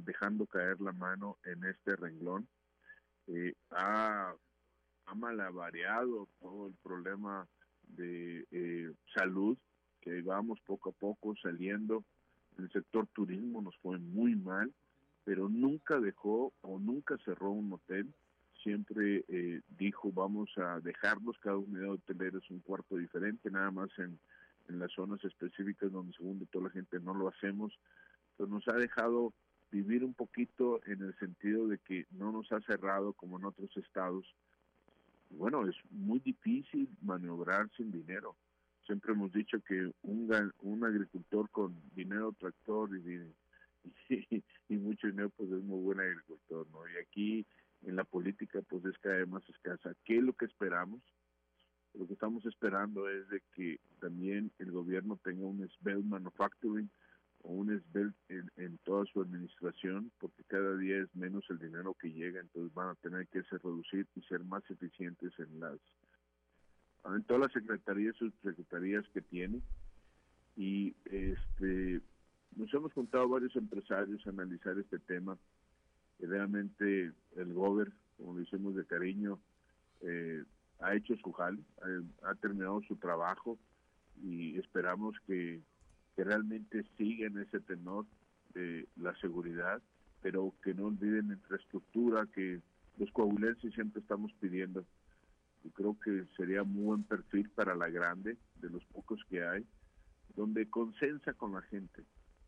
dejando 0.02 0.46
caer 0.46 0.80
la 0.82 0.92
mano 0.92 1.38
en 1.46 1.64
este 1.66 1.96
renglón. 1.96 2.48
Eh, 3.28 3.54
ha, 3.72 4.34
ha 5.06 5.16
todo 6.40 6.68
el 6.68 6.74
problema 6.84 7.48
de 7.88 8.46
eh, 8.52 8.92
salud 9.14 9.58
que 10.02 10.22
vamos 10.22 10.60
poco 10.66 10.90
a 10.90 10.94
poco 10.94 11.36
saliendo. 11.36 12.04
En 12.58 12.66
el 12.66 12.72
sector 12.72 13.08
turismo 13.08 13.62
nos 13.62 13.76
fue 13.78 13.98
muy 13.98 14.36
mal, 14.36 14.74
pero 15.24 15.50
nunca 15.50 16.00
dejó 16.00 16.54
o 16.62 16.80
nunca 16.80 17.18
cerró 17.26 17.52
un 17.52 17.74
hotel. 17.74 18.14
Siempre 18.64 19.26
eh, 19.28 19.62
dijo, 19.78 20.12
vamos 20.12 20.50
a 20.58 20.80
dejarlos, 20.80 21.38
cada 21.40 21.58
unidad 21.58 21.92
hotelera 21.92 22.38
es 22.38 22.50
un 22.50 22.60
cuarto 22.60 22.98
diferente, 22.98 23.52
nada 23.52 23.70
más 23.72 23.90
en, 24.00 24.18
en 24.70 24.80
las 24.80 24.92
zonas 24.94 25.24
específicas 25.24 25.92
donde 25.92 26.14
según 26.14 26.46
toda 26.48 26.66
la 26.66 26.72
gente 26.72 27.00
no 27.00 27.14
lo 27.14 27.28
hacemos. 27.28 27.78
Entonces 28.32 28.54
nos 28.54 28.68
ha 28.76 28.78
dejado 28.78 29.34
vivir 29.72 30.04
un 30.04 30.14
poquito 30.14 30.82
en 30.86 31.02
el 31.02 31.18
sentido 31.18 31.68
de 31.68 31.78
que 31.80 32.06
no 32.12 32.32
nos 32.32 32.52
ha 32.52 32.62
cerrado 32.62 33.14
como 33.14 33.38
en 33.38 33.46
otros 33.46 33.76
estados. 33.78 34.26
Bueno, 35.30 35.68
es 35.68 35.76
muy 35.90 36.20
difícil 36.20 36.90
maniobrar 37.02 37.70
sin 37.76 37.92
dinero 37.92 38.36
siempre 38.86 39.14
hemos 39.14 39.32
dicho 39.34 39.60
que 39.62 39.92
un, 40.04 40.54
un 40.62 40.86
agricultor 40.86 41.50
con 41.50 41.76
dinero 41.96 42.34
tractor 42.40 42.90
y, 42.96 43.34
y, 44.70 44.78
mucho 44.78 45.08
dinero 45.08 45.30
pues 45.36 45.52
es 45.52 45.64
muy 45.64 45.82
buen 45.82 46.00
agricultor, 46.00 46.68
¿no? 46.72 46.80
Y 46.88 46.98
aquí 46.98 47.46
en 47.84 47.96
la 47.96 48.04
política 48.04 48.62
pues 48.68 48.86
es 48.86 48.98
cada 49.00 49.18
vez 49.18 49.28
más 49.28 49.48
escasa. 49.50 49.96
¿Qué 50.06 50.18
es 50.18 50.24
lo 50.24 50.34
que 50.34 50.46
esperamos? 50.46 51.02
Lo 51.94 52.08
que 52.08 52.14
estamos 52.14 52.46
esperando 52.46 53.10
es 53.10 53.28
de 53.30 53.42
que 53.54 53.80
también 54.00 54.52
el 54.60 54.72
gobierno 54.72 55.20
tenga 55.24 55.46
un 55.46 55.68
Svelte 55.80 56.08
Manufacturing 56.08 56.90
o 57.46 57.54
un 57.54 57.68
Svelte 57.92 58.18
en, 58.30 58.52
en 58.58 58.78
toda 58.80 59.06
su 59.06 59.22
administración, 59.22 60.12
porque 60.20 60.44
cada 60.48 60.76
día 60.78 60.98
es 60.98 61.16
menos 61.16 61.46
el 61.50 61.60
dinero 61.60 61.94
que 61.94 62.12
llega, 62.12 62.40
entonces 62.40 62.74
van 62.74 62.90
a 62.90 62.96
tener 62.96 63.28
que 63.28 63.44
ser 63.44 63.62
reducir 63.64 64.08
y 64.16 64.22
ser 64.24 64.44
más 64.44 64.64
eficientes 64.70 65.32
en 65.40 65.60
las 65.60 65.78
en 67.06 67.24
todas 67.24 67.44
las 67.44 67.54
secretarías 67.54 68.16
subsecretarías 68.16 69.08
que 69.10 69.22
tiene. 69.22 69.62
Y 70.56 70.96
este 71.06 72.02
nos 72.56 72.74
hemos 72.74 72.94
juntado 72.94 73.30
varios 73.30 73.56
empresarios 73.56 74.26
a 74.26 74.30
analizar 74.32 74.78
este 74.80 74.98
tema. 75.00 75.38
Y 76.20 76.26
realmente 76.26 77.12
el 77.36 77.54
gober 77.54 77.92
como 78.18 78.36
decimos 78.36 78.76
de 78.76 78.86
cariño 78.86 79.40
eh, 80.02 80.44
ha 80.80 80.96
hecho 80.96 81.16
su 81.18 81.32
jal 81.32 81.60
ha, 81.82 82.30
ha, 82.30 82.36
terminado 82.36 82.82
su 82.88 82.96
trabajo 82.96 83.58
y 84.24 84.58
esperamos 84.58 85.16
que, 85.28 85.62
que 86.16 86.24
realmente 86.24 86.84
siga 86.98 87.28
en 87.28 87.40
ese 87.40 87.60
tenor 87.60 88.06
de 88.54 88.88
la 88.96 89.16
seguridad 89.18 89.82
pero 90.26 90.56
que 90.64 90.74
no 90.74 90.88
olviden 90.88 91.30
infraestructura 91.30 92.26
que 92.34 92.60
los 92.98 93.12
coahuilenses 93.12 93.72
siempre 93.76 94.02
estamos 94.02 94.34
pidiendo. 94.40 94.84
Y 95.64 95.70
creo 95.70 95.96
que 96.04 96.26
sería 96.36 96.64
muy 96.64 96.84
buen 96.84 97.04
perfil 97.04 97.48
para 97.52 97.76
la 97.76 97.90
grande, 97.90 98.36
de 98.60 98.72
los 98.72 98.84
pocos 98.86 99.24
que 99.30 99.46
hay, 99.46 99.64
donde 100.36 100.68
consensa 100.68 101.34
con 101.34 101.54
la 101.54 101.62
gente, 101.62 102.04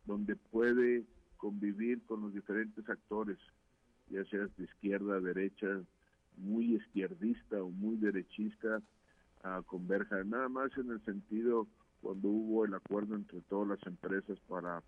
donde 0.06 0.34
puede 0.34 1.04
convivir 1.36 2.02
con 2.02 2.20
los 2.22 2.34
diferentes 2.34 2.88
actores, 2.88 3.38
ya 4.10 4.24
seas 4.24 4.50
de 4.56 4.64
izquierda, 4.64 5.20
derecha, 5.20 5.80
muy 6.36 6.74
izquierdista 6.74 7.62
o 7.62 7.70
muy 7.70 7.96
derechista, 7.96 8.82
uh, 9.44 9.62
converja, 9.66 10.24
nada 10.24 10.48
más 10.48 10.76
en 10.78 10.90
el 10.90 11.00
sentido 11.04 11.68
cuando 12.00 12.28
hubo 12.28 12.64
el 12.64 12.74
acuerdo 12.74 13.16
entre 13.16 13.40
todas 13.42 13.68
las 13.68 13.86
empresas 13.86 14.38
para 14.48 14.82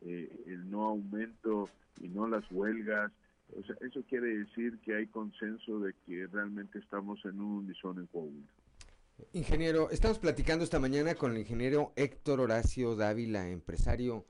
eh, 0.00 0.44
el 0.46 0.70
no 0.70 0.84
aumento 0.84 1.68
y 2.00 2.08
no 2.08 2.26
las 2.26 2.50
huelgas 2.50 3.12
o 3.56 3.62
sea, 3.62 3.76
eso 3.80 4.02
quiere 4.08 4.38
decir 4.38 4.78
que 4.80 4.94
hay 4.94 5.06
consenso 5.06 5.80
de 5.80 5.94
que 6.04 6.26
realmente 6.26 6.78
estamos 6.78 7.24
en 7.24 7.40
un 7.40 7.64
unísono 7.64 8.00
en 8.00 8.06
Coahuila. 8.08 8.52
Ingeniero, 9.32 9.90
estamos 9.90 10.18
platicando 10.18 10.64
esta 10.64 10.78
mañana 10.78 11.14
con 11.14 11.32
el 11.32 11.38
ingeniero 11.38 11.92
Héctor 11.96 12.40
Horacio 12.40 12.94
Dávila, 12.94 13.48
empresario 13.48 14.26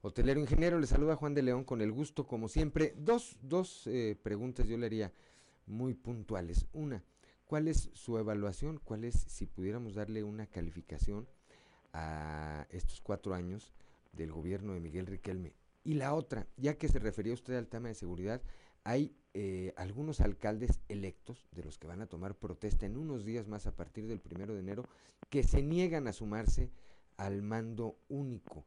hotelero. 0.00 0.40
Ingeniero, 0.40 0.78
le 0.78 0.86
saluda 0.86 1.16
Juan 1.16 1.34
de 1.34 1.42
León 1.42 1.64
con 1.64 1.80
el 1.80 1.90
gusto, 1.90 2.26
como 2.26 2.48
siempre. 2.48 2.94
Dos, 2.96 3.38
dos 3.42 3.86
eh, 3.86 4.16
preguntas 4.22 4.68
yo 4.68 4.76
le 4.76 4.86
haría 4.86 5.12
muy 5.66 5.94
puntuales. 5.94 6.66
Una, 6.72 7.02
¿cuál 7.46 7.68
es 7.68 7.90
su 7.94 8.18
evaluación? 8.18 8.78
¿Cuál 8.84 9.04
es, 9.04 9.14
si 9.14 9.46
pudiéramos 9.46 9.94
darle 9.94 10.22
una 10.22 10.46
calificación 10.46 11.26
a 11.92 12.66
estos 12.70 13.00
cuatro 13.00 13.34
años 13.34 13.72
del 14.12 14.32
gobierno 14.32 14.74
de 14.74 14.80
Miguel 14.80 15.06
Riquelme? 15.06 15.52
Y 15.84 15.94
la 15.94 16.14
otra, 16.14 16.46
ya 16.56 16.76
que 16.76 16.88
se 16.88 16.98
refería 16.98 17.32
usted 17.32 17.56
al 17.56 17.68
tema 17.68 17.88
de 17.88 17.94
seguridad, 17.94 18.42
hay 18.84 19.14
eh, 19.34 19.72
algunos 19.76 20.20
alcaldes 20.20 20.80
electos, 20.88 21.46
de 21.52 21.62
los 21.62 21.78
que 21.78 21.86
van 21.86 22.00
a 22.00 22.06
tomar 22.06 22.34
protesta 22.34 22.86
en 22.86 22.96
unos 22.96 23.24
días 23.24 23.48
más 23.48 23.66
a 23.66 23.76
partir 23.76 24.06
del 24.06 24.20
primero 24.20 24.54
de 24.54 24.60
enero, 24.60 24.84
que 25.30 25.42
se 25.42 25.62
niegan 25.62 26.06
a 26.08 26.12
sumarse 26.12 26.70
al 27.16 27.42
mando 27.42 27.96
único. 28.08 28.64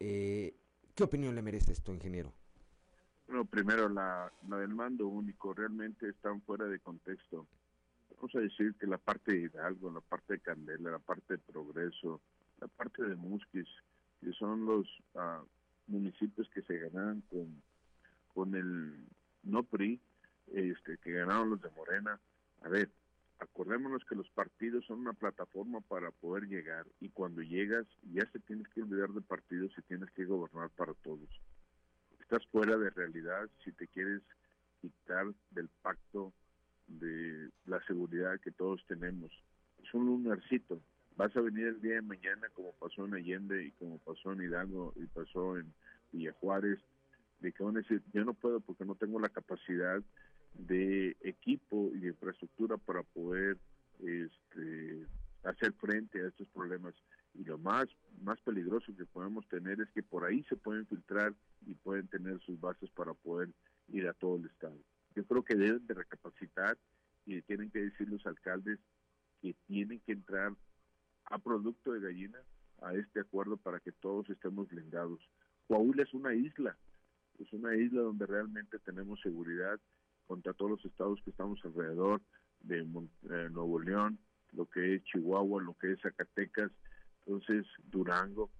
Eh, 0.00 0.56
¿Qué 0.94 1.04
opinión 1.04 1.34
le 1.34 1.42
merece 1.42 1.72
esto, 1.72 1.92
ingeniero? 1.92 2.32
Bueno, 3.26 3.44
primero, 3.44 3.88
la, 3.88 4.32
del 4.42 4.74
mando 4.74 5.08
único 5.08 5.52
realmente 5.52 6.08
están 6.08 6.40
fuera 6.42 6.66
de 6.66 6.78
contexto. 6.78 7.46
Vamos 8.16 8.34
a 8.34 8.40
decir 8.40 8.74
que 8.78 8.86
la 8.86 8.98
parte 8.98 9.32
de 9.32 9.40
Hidalgo, 9.40 9.90
la 9.90 10.00
parte 10.00 10.34
de 10.34 10.40
Candela, 10.40 10.92
la 10.92 10.98
parte 10.98 11.34
de 11.34 11.38
Progreso, 11.38 12.20
la 12.60 12.68
parte 12.68 13.02
de 13.02 13.16
Musquis, 13.16 13.68
que 14.20 14.32
son 14.32 14.64
los 14.66 14.86
uh, 15.14 15.44
municipios 15.86 16.48
que 16.50 16.62
se 16.62 16.78
ganaron 16.78 17.22
con, 17.30 17.62
con 18.32 18.54
el 18.54 19.06
no 19.42 19.62
PRI, 19.62 20.00
este, 20.52 20.98
que 20.98 21.12
ganaron 21.12 21.50
los 21.50 21.60
de 21.60 21.70
Morena. 21.70 22.20
A 22.62 22.68
ver, 22.68 22.90
acordémonos 23.38 24.04
que 24.04 24.14
los 24.14 24.28
partidos 24.30 24.84
son 24.86 25.00
una 25.00 25.12
plataforma 25.12 25.80
para 25.80 26.10
poder 26.10 26.44
llegar 26.48 26.86
y 27.00 27.10
cuando 27.10 27.42
llegas 27.42 27.86
ya 28.12 28.26
se 28.30 28.40
tienes 28.40 28.68
que 28.68 28.82
olvidar 28.82 29.10
de 29.10 29.20
partidos 29.20 29.72
y 29.76 29.82
tienes 29.82 30.10
que 30.12 30.24
gobernar 30.24 30.70
para 30.70 30.94
todos. 30.94 31.28
Estás 32.20 32.46
fuera 32.48 32.76
de 32.76 32.90
realidad 32.90 33.48
si 33.64 33.72
te 33.72 33.86
quieres 33.86 34.22
quitar 34.80 35.26
del 35.50 35.68
pacto 35.82 36.32
de 36.86 37.50
la 37.66 37.80
seguridad 37.86 38.40
que 38.40 38.50
todos 38.50 38.84
tenemos. 38.86 39.30
Es 39.82 39.92
un 39.94 40.06
lunarcito, 40.06 40.80
vas 41.16 41.34
a 41.34 41.40
venir 41.40 41.66
el 41.66 41.80
día 41.80 41.94
de 41.94 42.02
mañana 42.02 42.48
como 42.52 42.72
pasó 42.72 43.06
en 43.06 43.14
Allende 43.14 43.64
y 43.64 43.70
como 43.72 43.98
pasó 43.98 44.32
en 44.32 44.42
Hidalgo 44.42 44.92
y 44.96 45.06
pasó 45.06 45.58
en 45.58 45.72
Villa 46.12 46.32
Juárez, 46.40 46.78
de 47.40 47.52
que 47.52 47.62
van 47.62 47.76
a 47.76 47.80
decir, 47.80 48.02
yo 48.12 48.24
no 48.24 48.34
puedo 48.34 48.60
porque 48.60 48.84
no 48.84 48.94
tengo 48.94 49.18
la 49.18 49.28
capacidad 49.28 50.02
de 50.54 51.16
equipo 51.20 51.90
y 51.94 52.00
de 52.00 52.08
infraestructura 52.08 52.76
para 52.76 53.02
poder 53.02 53.58
este, 54.00 55.06
hacer 55.44 55.72
frente 55.74 56.22
a 56.22 56.28
estos 56.28 56.48
problemas. 56.48 56.94
Y 57.34 57.44
lo 57.44 57.58
más, 57.58 57.86
más 58.22 58.40
peligroso 58.40 58.94
que 58.96 59.04
podemos 59.04 59.46
tener 59.48 59.80
es 59.80 59.90
que 59.90 60.02
por 60.02 60.24
ahí 60.24 60.42
se 60.44 60.56
pueden 60.56 60.86
filtrar 60.86 61.34
y 61.66 61.74
pueden 61.74 62.08
tener 62.08 62.40
sus 62.40 62.58
bases 62.58 62.90
para 62.90 63.12
poder 63.12 63.50
ir 63.88 64.08
a 64.08 64.14
todo 64.14 64.36
el 64.36 64.46
Estado. 64.46 64.78
Yo 65.14 65.24
creo 65.26 65.44
que 65.44 65.54
deben 65.54 65.86
de 65.86 65.94
recapacitar 65.94 66.78
y 67.26 67.40
tienen 67.42 67.70
que 67.70 67.80
decir 67.80 68.08
los 68.08 68.24
alcaldes 68.26 68.78
que 69.42 69.54
tienen 69.66 70.00
que 70.00 70.12
entrar 70.12 70.52
a 71.26 71.38
producto 71.38 71.92
de 71.92 72.00
gallina 72.00 72.38
a 72.82 72.94
este 72.94 73.20
acuerdo 73.20 73.56
para 73.56 73.80
que 73.80 73.92
todos 73.92 74.28
estemos 74.30 74.68
blindados. 74.68 75.20
Coahuila 75.66 76.02
es 76.02 76.14
una 76.14 76.34
isla, 76.34 76.76
es 77.38 77.52
una 77.52 77.74
isla 77.74 78.02
donde 78.02 78.26
realmente 78.26 78.78
tenemos 78.80 79.20
seguridad 79.20 79.80
contra 80.26 80.52
todos 80.52 80.72
los 80.72 80.84
estados 80.84 81.20
que 81.22 81.30
estamos 81.30 81.58
alrededor 81.64 82.20
de 82.60 82.80
eh, 82.80 83.48
Nuevo 83.50 83.80
León, 83.80 84.18
lo 84.52 84.66
que 84.66 84.96
es 84.96 85.04
Chihuahua, 85.04 85.62
lo 85.62 85.74
que 85.74 85.92
es 85.92 86.00
Zacatecas, 86.00 86.70
entonces 87.24 87.66
Durango. 87.84 88.50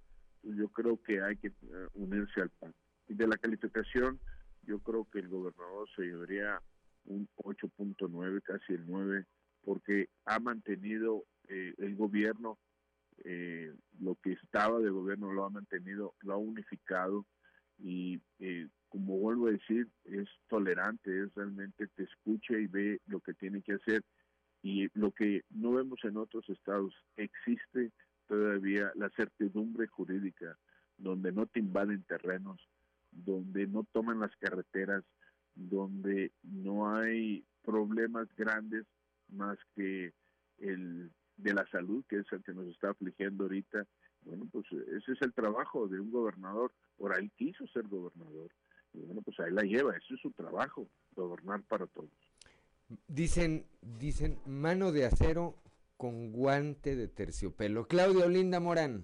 yo 0.43 0.69
creo 0.69 1.01
que 1.01 1.21
hay 1.21 1.37
que 1.37 1.47
eh, 1.47 1.87
unirse 1.93 2.41
al 2.41 2.49
PAN. 2.49 2.73
Y 3.07 3.13
de 3.13 3.27
la 3.27 3.37
calificación, 3.37 4.19
yo 4.63 4.79
creo 4.79 5.07
que 5.09 5.19
el 5.19 5.29
gobernador 5.29 5.87
se 5.95 6.03
llevaría 6.03 6.61
un 7.05 7.27
8.9, 7.37 8.41
casi 8.43 8.73
el 8.73 8.85
9, 8.85 9.25
porque 9.63 10.09
ha 10.25 10.39
mantenido 10.39 11.23
eh, 11.47 11.73
el 11.77 11.95
gobierno, 11.95 12.57
eh, 13.23 13.73
lo 13.99 14.15
que 14.15 14.33
estaba 14.33 14.79
de 14.79 14.89
gobierno 14.89 15.31
lo 15.31 15.45
ha 15.45 15.49
mantenido, 15.49 16.13
lo 16.21 16.33
ha 16.33 16.37
unificado 16.37 17.25
y 17.79 18.21
eh, 18.39 18.67
como 18.89 19.17
vuelvo 19.17 19.47
a 19.47 19.51
decir, 19.51 19.87
es 20.05 20.27
tolerante, 20.47 21.23
es 21.23 21.33
realmente 21.35 21.87
te 21.87 22.03
escucha 22.03 22.57
y 22.57 22.67
ve 22.67 23.01
lo 23.05 23.19
que 23.19 23.33
tiene 23.33 23.61
que 23.61 23.73
hacer. 23.73 24.03
Y 24.63 24.87
lo 24.97 25.11
que 25.11 25.43
no 25.49 25.73
vemos 25.73 25.99
en 26.03 26.17
otros 26.17 26.49
estados, 26.49 26.93
existe 27.15 27.91
todavía 28.27 28.91
la 28.95 29.09
certidumbre 29.11 29.87
jurídica, 29.87 30.57
donde 30.97 31.31
no 31.31 31.45
te 31.45 31.59
invaden 31.59 32.03
terrenos, 32.03 32.59
donde 33.11 33.67
no 33.67 33.85
toman 33.91 34.19
las 34.19 34.35
carreteras, 34.37 35.03
donde 35.55 36.31
no 36.43 36.93
hay 36.93 37.45
problemas 37.63 38.27
grandes 38.35 38.85
más 39.29 39.57
que 39.75 40.13
el 40.59 41.11
de 41.37 41.53
la 41.53 41.65
salud, 41.67 42.03
que 42.09 42.19
es 42.19 42.25
el 42.31 42.43
que 42.43 42.53
nos 42.53 42.67
está 42.67 42.89
afligiendo 42.89 43.45
ahorita. 43.45 43.85
Bueno, 44.23 44.47
pues 44.51 44.65
ese 44.71 45.13
es 45.13 45.21
el 45.21 45.33
trabajo 45.33 45.87
de 45.87 45.99
un 45.99 46.11
gobernador. 46.11 46.71
Por 46.97 47.15
ahí 47.15 47.29
quiso 47.37 47.65
ser 47.67 47.87
gobernador. 47.87 48.51
Y 48.93 48.99
bueno, 48.99 49.21
pues 49.21 49.39
ahí 49.39 49.51
la 49.51 49.61
lleva. 49.61 49.95
Eso 49.95 50.15
es 50.15 50.21
su 50.21 50.31
trabajo, 50.31 50.87
gobernar 51.15 51.61
para 51.63 51.87
todos. 51.87 52.09
Dicen, 53.07 53.65
dicen 53.81 54.39
mano 54.45 54.91
de 54.91 55.05
acero 55.05 55.55
con 55.97 56.31
guante 56.31 56.95
de 56.95 57.07
terciopelo. 57.07 57.87
Claudia 57.87 58.25
Olinda 58.25 58.59
Morán. 58.59 59.03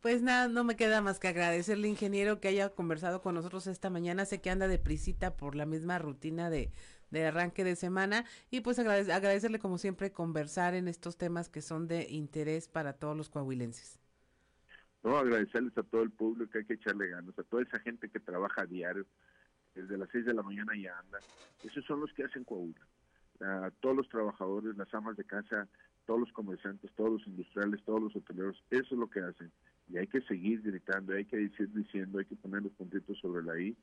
Pues 0.00 0.22
nada, 0.22 0.48
no 0.48 0.62
me 0.62 0.76
queda 0.76 1.00
más 1.00 1.18
que 1.18 1.28
agradecerle, 1.28 1.88
ingeniero, 1.88 2.40
que 2.40 2.48
haya 2.48 2.68
conversado 2.68 3.22
con 3.22 3.34
nosotros 3.34 3.66
esta 3.66 3.90
mañana. 3.90 4.24
Sé 4.24 4.40
que 4.40 4.50
anda 4.50 4.68
de 4.68 4.78
prisita 4.78 5.36
por 5.36 5.56
la 5.56 5.66
misma 5.66 5.98
rutina 5.98 6.48
de, 6.48 6.70
de 7.10 7.24
arranque 7.24 7.64
de 7.64 7.76
semana 7.76 8.24
y 8.50 8.60
pues 8.60 8.78
agradecerle 8.78 9.58
como 9.58 9.78
siempre 9.78 10.12
conversar 10.12 10.74
en 10.74 10.88
estos 10.88 11.16
temas 11.16 11.48
que 11.48 11.62
son 11.62 11.88
de 11.88 12.06
interés 12.10 12.68
para 12.68 12.94
todos 12.94 13.16
los 13.16 13.28
coahuilenses. 13.28 13.98
No, 15.02 15.16
agradecerles 15.18 15.76
a 15.78 15.82
todo 15.82 16.02
el 16.02 16.10
público 16.10 16.50
que 16.50 16.58
hay 16.58 16.64
que 16.64 16.74
echarle 16.74 17.08
ganas, 17.08 17.38
a 17.38 17.42
toda 17.44 17.62
esa 17.62 17.78
gente 17.80 18.08
que 18.08 18.18
trabaja 18.20 18.62
a 18.62 18.66
diario, 18.66 19.06
desde 19.74 19.98
las 19.98 20.08
6 20.10 20.26
de 20.26 20.34
la 20.34 20.42
mañana 20.42 20.72
ya 20.76 20.98
anda. 20.98 21.18
Esos 21.62 21.84
son 21.84 22.00
los 22.00 22.12
que 22.12 22.24
hacen 22.24 22.44
Coahuila. 22.44 22.86
Todos 23.80 23.96
los 23.96 24.08
trabajadores, 24.08 24.76
las 24.76 24.92
amas 24.94 25.16
de 25.16 25.24
casa, 25.24 25.68
todos 26.06 26.20
los 26.20 26.32
comerciantes, 26.32 26.90
todos 26.96 27.12
los 27.12 27.26
industriales, 27.26 27.82
todos 27.84 28.02
los 28.02 28.16
hoteleros, 28.16 28.62
eso 28.70 28.94
es 28.94 28.98
lo 28.98 29.10
que 29.10 29.20
hacen 29.20 29.52
y 29.88 29.98
hay 29.98 30.06
que 30.06 30.20
seguir 30.22 30.62
gritando, 30.62 31.14
hay 31.14 31.24
que 31.24 31.36
decir 31.36 31.72
diciendo, 31.72 32.18
hay 32.18 32.24
que 32.24 32.36
poner 32.36 32.62
los 32.62 32.72
puntitos 32.72 33.18
sobre 33.18 33.44
la 33.44 33.58
I. 33.58 33.76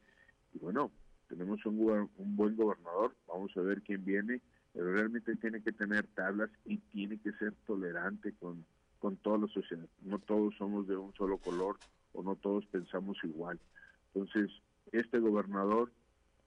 Y 0.53 0.59
bueno, 0.59 0.91
tenemos 1.28 1.65
un, 1.65 2.09
un 2.17 2.36
buen 2.36 2.55
gobernador, 2.55 3.15
vamos 3.28 3.51
a 3.55 3.61
ver 3.61 3.82
quién 3.82 4.03
viene, 4.05 4.41
pero 4.74 4.93
realmente 4.93 5.36
tiene 5.36 5.61
que 5.61 5.71
tener 5.71 6.07
tablas 6.15 6.49
y 6.65 6.78
tiene 6.78 7.19
que 7.19 7.32
ser 7.34 7.53
tolerante 7.65 8.34
con, 8.34 8.65
con 8.99 9.17
toda 9.17 9.39
la 9.39 9.47
sociedad. 9.47 9.86
No 10.01 10.19
todos 10.19 10.55
somos 10.57 10.88
de 10.88 10.95
un 10.97 11.13
solo 11.13 11.38
color 11.38 11.78
o 12.13 12.24
no 12.24 12.36
todos 12.36 12.65
pensamos 12.67 13.17
igual. 13.24 13.59
Entonces, 14.13 14.51
este 14.91 15.19
gobernador 15.19 15.91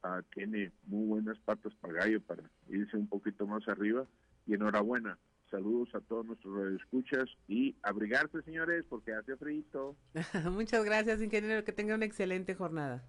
ah, 0.02 0.22
tiene 0.34 0.72
muy 0.86 1.06
buenas 1.06 1.38
patas 1.40 1.74
para 1.80 1.94
gallo 1.94 2.20
para 2.20 2.42
irse 2.68 2.96
un 2.96 3.08
poquito 3.08 3.46
más 3.46 3.66
arriba 3.68 4.06
y 4.46 4.54
enhorabuena, 4.54 5.18
Saludos 5.50 5.88
a 5.94 6.00
todos 6.00 6.26
nuestros 6.26 6.56
radioescuchas 6.56 7.28
y 7.46 7.76
abrigarse, 7.82 8.42
señores, 8.42 8.84
porque 8.88 9.12
hace 9.12 9.36
frío. 9.36 9.96
Muchas 10.50 10.84
gracias, 10.84 11.22
ingeniero. 11.22 11.62
Que 11.64 11.72
tenga 11.72 11.94
una 11.94 12.04
excelente 12.04 12.54
jornada. 12.54 13.04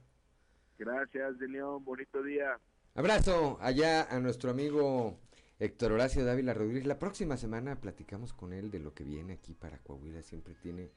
Gracias, 0.78 1.40
de. 1.40 1.80
Bonito 1.80 2.22
día. 2.22 2.60
Abrazo 2.94 3.58
allá 3.62 4.04
a 4.04 4.20
nuestro 4.20 4.52
amigo 4.52 5.18
Héctor 5.60 5.94
Horacio 5.94 6.24
Dávila 6.24 6.54
Rodríguez. 6.54 6.86
La 6.86 7.00
próxima 7.00 7.36
semana 7.36 7.82
platicamos 7.82 8.34
con 8.34 8.54
él 8.54 8.70
de 8.70 8.80
lo 8.80 8.94
que 8.94 9.04
viene 9.04 9.34
aquí 9.34 9.56
para 9.56 9.80
Coahuila. 9.80 10.22
Siempre 10.22 10.54
tiene 10.54 10.92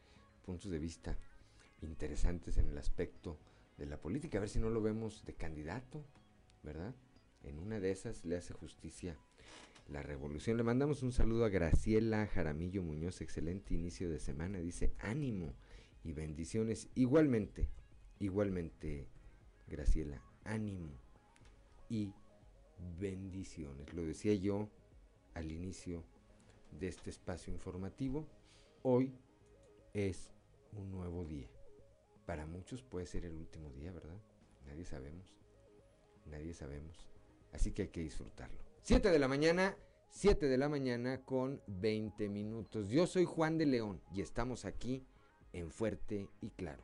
puntos 0.45 0.71
de 0.71 0.79
vista 0.79 1.17
interesantes 1.81 2.59
en 2.59 2.69
el 2.69 2.77
aspecto 2.77 3.39
de 3.79 3.87
la 3.87 3.97
política. 3.97 4.37
A 4.37 4.43
ver 4.43 4.51
si 4.51 4.59
no 4.59 4.69
lo 4.69 4.83
vemos 4.83 5.25
de 5.25 5.33
candidato, 5.33 6.05
¿verdad? 6.63 6.95
En 7.43 7.59
una 7.59 7.81
de 7.81 7.91
esas 7.91 8.27
le 8.27 8.37
hace 8.37 8.53
justicia 8.53 9.17
la 9.89 10.03
revolución. 10.03 10.59
Le 10.59 10.63
mandamos 10.63 11.03
un 11.03 11.13
saludo 11.13 11.47
a 11.47 11.49
Graciela 11.49 12.27
Jaramillo 12.27 12.83
Muñoz, 12.83 13.23
excelente 13.23 13.73
inicio 13.73 14.11
de 14.11 14.19
semana, 14.19 14.59
dice 14.59 14.93
ánimo 14.99 15.55
y 16.05 16.13
bendiciones. 16.13 16.91
Igualmente, 16.95 17.71
igualmente, 18.19 19.09
Graciela, 19.71 20.21
ánimo 20.45 20.91
y 21.89 22.13
bendiciones. 22.99 23.95
Lo 23.95 24.03
decía 24.05 24.35
yo 24.35 24.69
al 25.35 25.53
inicio 25.53 26.03
de 26.73 26.89
este 26.89 27.11
espacio 27.11 27.53
informativo. 27.53 28.27
Hoy 28.83 29.15
es 29.95 30.33
un 30.73 30.91
nuevo 30.91 31.25
día. 31.25 31.49
Para 32.27 32.47
muchos 32.47 32.83
puede 32.83 33.07
ser 33.07 33.25
el 33.25 33.37
último 33.37 33.71
día, 33.71 33.93
¿verdad? 33.93 34.19
Nadie 34.67 34.85
sabemos. 34.85 35.37
Nadie 36.27 36.53
sabemos. 36.53 37.09
Así 37.53 37.73
que 37.73 37.83
hay 37.83 37.89
que 37.89 38.01
disfrutarlo. 38.01 38.59
7 38.83 39.11
de 39.11 39.19
la 39.21 39.29
mañana, 39.29 39.77
7 40.11 40.47
de 40.47 40.59
la 40.59 40.69
mañana 40.69 41.25
con 41.25 41.63
20 41.69 42.29
minutos. 42.29 42.89
Yo 42.89 43.07
soy 43.07 43.25
Juan 43.25 43.57
de 43.57 43.67
León 43.67 44.01
y 44.13 44.21
estamos 44.21 44.65
aquí 44.65 45.07
en 45.53 45.71
Fuerte 45.71 46.29
y 46.41 46.51
Claro. 46.51 46.83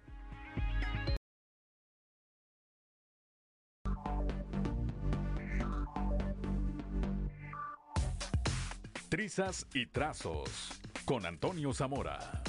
Y 9.74 9.86
Trazos 9.86 10.70
con 11.04 11.26
Antonio 11.26 11.74
Zamora. 11.74 12.44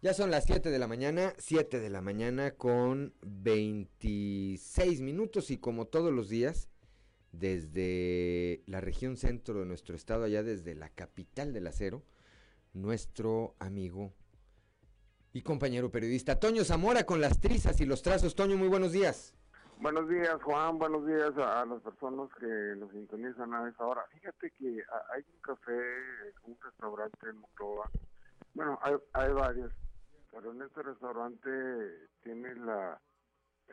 Ya 0.00 0.14
son 0.14 0.30
las 0.30 0.44
7 0.44 0.70
de 0.70 0.78
la 0.78 0.86
mañana, 0.86 1.32
7 1.38 1.80
de 1.80 1.90
la 1.90 2.00
mañana 2.00 2.52
con 2.52 3.14
26 3.22 5.00
minutos 5.00 5.50
y 5.50 5.58
como 5.58 5.88
todos 5.88 6.12
los 6.12 6.28
días, 6.28 6.68
desde 7.32 8.62
la 8.66 8.80
región 8.80 9.16
centro 9.16 9.58
de 9.58 9.66
nuestro 9.66 9.96
estado, 9.96 10.22
allá 10.22 10.44
desde 10.44 10.76
la 10.76 10.88
capital 10.88 11.52
del 11.52 11.66
acero, 11.66 12.04
nuestro 12.74 13.56
amigo 13.58 14.14
y 15.32 15.42
compañero 15.42 15.90
periodista 15.90 16.38
Toño 16.38 16.64
Zamora 16.64 17.04
con 17.04 17.20
las 17.20 17.40
trizas 17.40 17.80
y 17.80 17.86
los 17.86 18.02
trazos. 18.02 18.34
Toño, 18.34 18.56
muy 18.56 18.68
buenos 18.68 18.92
días. 18.92 19.34
Buenos 19.80 20.08
días, 20.08 20.42
Juan. 20.42 20.78
Buenos 20.78 21.06
días 21.06 21.32
a, 21.36 21.64
las 21.64 21.80
personas 21.82 22.28
que 22.40 22.74
nos 22.76 22.90
sintonizan 22.90 23.54
a 23.54 23.68
esta 23.68 23.84
hora. 23.84 24.04
Fíjate 24.12 24.50
que 24.50 24.66
hay 25.14 25.22
un 25.32 25.40
café, 25.40 25.78
un 26.44 26.56
restaurante 26.60 27.28
en 27.28 27.38
Monclova. 27.38 27.90
Bueno, 28.54 28.78
hay, 28.82 28.94
hay 29.12 29.32
varios 29.32 29.72
pero 30.30 30.52
en 30.52 30.62
este 30.62 30.82
restaurante 30.82 31.50
tiene 32.22 32.54
la, 32.56 33.00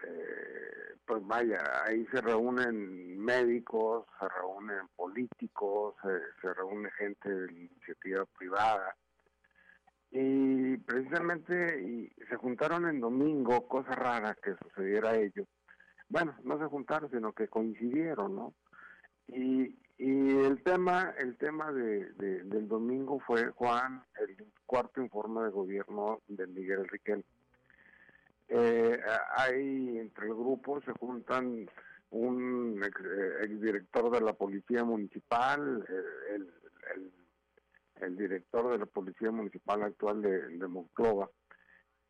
eh, 0.03 0.95
pues 1.05 1.25
vaya, 1.25 1.61
ahí 1.85 2.05
se 2.07 2.21
reúnen 2.21 3.17
médicos, 3.19 4.05
se 4.19 4.27
reúnen 4.29 4.87
políticos, 4.95 5.95
se, 6.41 6.53
reúne 6.53 6.89
gente 6.91 7.29
de 7.29 7.51
iniciativa 7.51 8.25
privada. 8.37 8.95
Y 10.11 10.77
precisamente 10.77 11.81
y 11.81 12.09
se 12.29 12.35
juntaron 12.37 12.87
en 12.87 12.99
domingo, 13.01 13.67
cosa 13.67 13.91
rara 13.91 14.35
que 14.41 14.55
sucediera 14.55 15.11
a 15.11 15.17
ellos. 15.17 15.47
Bueno, 16.07 16.35
no 16.43 16.57
se 16.59 16.65
juntaron, 16.65 17.09
sino 17.09 17.33
que 17.33 17.47
coincidieron, 17.47 18.35
¿no? 18.35 18.53
Y, 19.27 19.75
y 19.97 20.37
el 20.39 20.61
tema, 20.63 21.13
el 21.17 21.37
tema 21.37 21.71
de, 21.71 22.11
del 22.13 22.67
domingo 22.67 23.19
fue, 23.19 23.49
Juan, 23.51 24.03
el 24.19 24.45
cuarto 24.65 25.01
informe 25.01 25.43
de 25.43 25.49
gobierno 25.49 26.21
de 26.27 26.47
Miguel 26.47 26.87
Riquel. 26.87 27.23
Eh, 28.47 28.99
hay 29.37 29.97
entre 29.97 30.27
el 30.27 30.33
grupo, 30.33 30.81
se 30.81 30.91
juntan 30.91 31.67
un 32.11 32.81
ex, 32.83 33.01
eh, 33.01 33.43
exdirector 33.43 34.11
de 34.11 34.21
la 34.21 34.33
Policía 34.33 34.83
Municipal, 34.83 35.85
el, 36.29 36.51
director 38.17 38.71
de 38.71 38.79
la 38.79 38.85
Policía 38.85 39.31
Municipal 39.31 39.83
actual 39.83 40.21
de, 40.21 40.47
de 40.49 40.67
Monclova, 40.67 41.29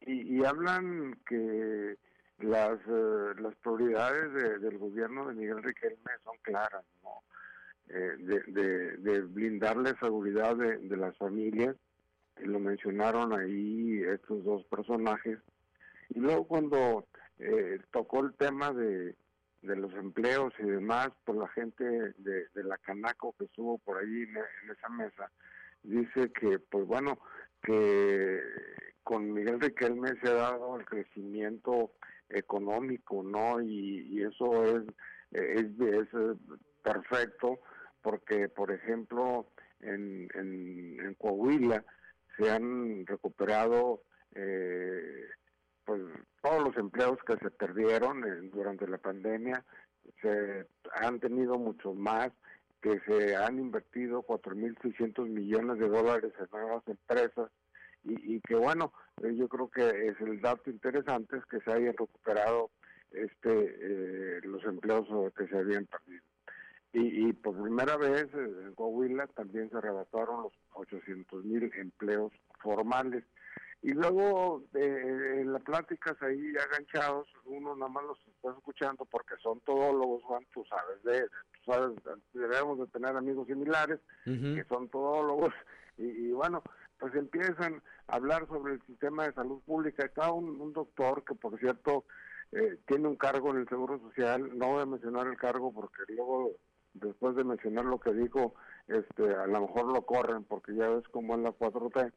y, 0.01 0.43
hablan 0.43 1.17
que 1.27 1.97
las, 2.39 2.79
eh, 2.87 3.33
las 3.39 3.55
prioridades 3.55 4.61
del 4.61 4.77
gobierno 4.77 5.27
de 5.27 5.33
Miguel 5.33 5.63
Riquelme 5.63 6.11
son 6.23 6.35
claras. 6.43 6.85
Eh, 7.87 8.41
de, 8.47 8.97
de, 8.97 9.21
blindar 9.21 9.77
la 9.77 9.95
seguridad 9.99 10.55
de, 10.55 10.97
las 10.97 11.15
familias, 11.17 11.75
y 12.41 12.45
lo 12.45 12.59
mencionaron 12.59 13.31
ahí 13.31 14.01
estos 14.01 14.43
dos 14.43 14.63
personajes, 14.65 15.37
y 16.09 16.19
luego 16.19 16.47
cuando 16.47 17.05
eh, 17.37 17.79
tocó 17.91 18.21
el 18.25 18.33
tema 18.33 18.73
de, 18.73 19.15
de 19.61 19.75
los 19.75 19.93
empleos 19.93 20.51
y 20.57 20.63
demás, 20.63 21.09
pues 21.25 21.37
la 21.37 21.47
gente 21.49 21.83
de, 21.83 22.47
de 22.55 22.63
la 22.63 22.77
Canaco 22.79 23.35
que 23.37 23.45
estuvo 23.45 23.77
por 23.77 24.01
en, 24.01 24.35
en 24.35 24.71
esa 24.71 24.89
mesa 24.89 25.31
dice 25.87 26.31
que, 26.31 26.59
pues 26.59 26.85
bueno, 26.85 27.19
que 27.61 28.41
con 29.03 29.33
Miguel 29.33 29.59
Riquelme 29.59 30.09
se 30.21 30.29
ha 30.29 30.33
dado 30.33 30.77
el 30.79 30.85
crecimiento 30.85 31.91
económico, 32.29 33.23
¿no? 33.23 33.61
Y, 33.61 34.23
eso 34.23 34.63
es, 34.63 34.83
es, 35.31 35.79
es, 35.79 36.07
perfecto 36.83 37.59
porque, 38.01 38.47
por 38.49 38.71
ejemplo, 38.71 39.47
en, 39.79 40.27
en, 40.35 40.99
en 40.99 41.13
Coahuila 41.15 41.83
se 42.37 42.51
han 42.51 43.05
recuperado 43.07 44.03
eh, 44.35 45.25
pues 45.85 46.01
todos 46.41 46.63
los 46.63 46.77
empleos 46.77 47.17
que 47.25 47.37
se 47.37 47.51
perdieron 47.51 48.23
eh, 48.23 48.49
durante 48.51 48.87
la 48.87 48.97
pandemia, 48.97 49.63
se 50.21 50.67
han 51.01 51.19
tenido 51.19 51.57
muchos 51.57 51.95
más, 51.95 52.31
que 52.85 52.99
se 53.07 53.35
han 53.35 53.57
invertido 53.57 54.21
4.600 54.21 55.27
millones 55.27 55.79
de 55.79 55.89
dólares 55.89 56.31
en 56.37 56.47
nuevas 56.51 56.83
empresas 56.87 57.49
y, 58.03 58.35
y 58.35 58.41
que 58.41 58.53
bueno, 58.53 58.93
eh, 59.23 59.35
yo 59.35 59.47
creo 59.47 59.71
que 59.71 60.07
es 60.07 60.21
el 60.21 60.39
dato 60.39 60.69
interesante 60.69 61.37
es 61.37 61.45
que 61.45 61.59
se 61.61 61.71
hayan 61.71 61.97
recuperado 61.97 62.69
este 63.09 63.49
eh, 63.49 64.39
los 64.43 64.63
empleos 64.65 65.07
que 65.33 65.47
se 65.47 65.57
habían 65.57 65.87
perdido. 65.87 66.21
Y, 66.93 67.27
y, 67.27 67.33
por 67.33 67.59
primera 67.59 67.97
vez 67.97 68.27
en 68.35 68.75
Coahuila 68.75 69.25
también 69.27 69.69
se 69.71 69.81
rebataron 69.81 70.43
los 70.43 70.53
800 70.73 71.43
mil 71.43 71.71
empleos 71.77 72.31
formales. 72.61 73.23
Y 73.85 73.93
luego 73.93 74.63
eh, 74.73 75.41
en 75.41 75.53
las 75.53 75.61
pláticas 75.61 76.19
ahí 76.23 76.53
aganchados, 76.57 77.27
uno 77.45 77.75
nada 77.75 77.91
más 77.91 78.03
los 78.05 78.17
está 78.35 78.49
escuchando 78.49 79.05
porque 79.05 79.35
son 79.43 79.59
todólogos, 79.59 80.23
Juan, 80.23 80.43
tú 80.51 80.65
sabes, 80.65 81.03
de, 81.03 81.21
tú 81.27 81.71
sabes, 81.71 81.91
debemos 82.33 82.79
de 82.79 82.87
tener 82.87 83.15
amigos 83.15 83.45
similares 83.45 83.99
que 84.23 84.65
son 84.67 84.89
todólogos 84.89 85.53
y, 85.99 86.05
y, 86.05 86.31
bueno, 86.31 86.63
pues 86.97 87.13
empiezan 87.13 87.83
a 88.07 88.15
hablar 88.15 88.47
sobre 88.47 88.73
el 88.73 88.81
sistema 88.87 89.27
de 89.27 89.33
salud 89.33 89.61
pública. 89.67 90.03
Está 90.03 90.31
un, 90.31 90.59
un 90.59 90.73
doctor 90.73 91.23
que, 91.23 91.35
por 91.35 91.59
cierto, 91.59 92.05
eh, 92.53 92.79
tiene 92.87 93.07
un 93.07 93.17
cargo 93.17 93.51
en 93.51 93.57
el 93.57 93.69
Seguro 93.69 93.99
Social, 93.99 94.57
no 94.57 94.69
voy 94.69 94.81
a 94.81 94.87
mencionar 94.87 95.27
el 95.27 95.37
cargo 95.37 95.71
porque 95.71 96.01
luego, 96.07 96.53
después 96.95 97.35
de 97.35 97.43
mencionar 97.43 97.85
lo 97.85 97.99
que 97.99 98.13
dijo, 98.13 98.55
este, 98.87 99.35
a 99.35 99.47
lo 99.47 99.61
mejor 99.61 99.91
lo 99.91 100.05
corren 100.05 100.43
porque 100.43 100.75
ya 100.75 100.89
ves 100.89 101.07
cómo 101.09 101.35
es 101.35 101.41
la 101.41 101.51
4T. 101.51 102.11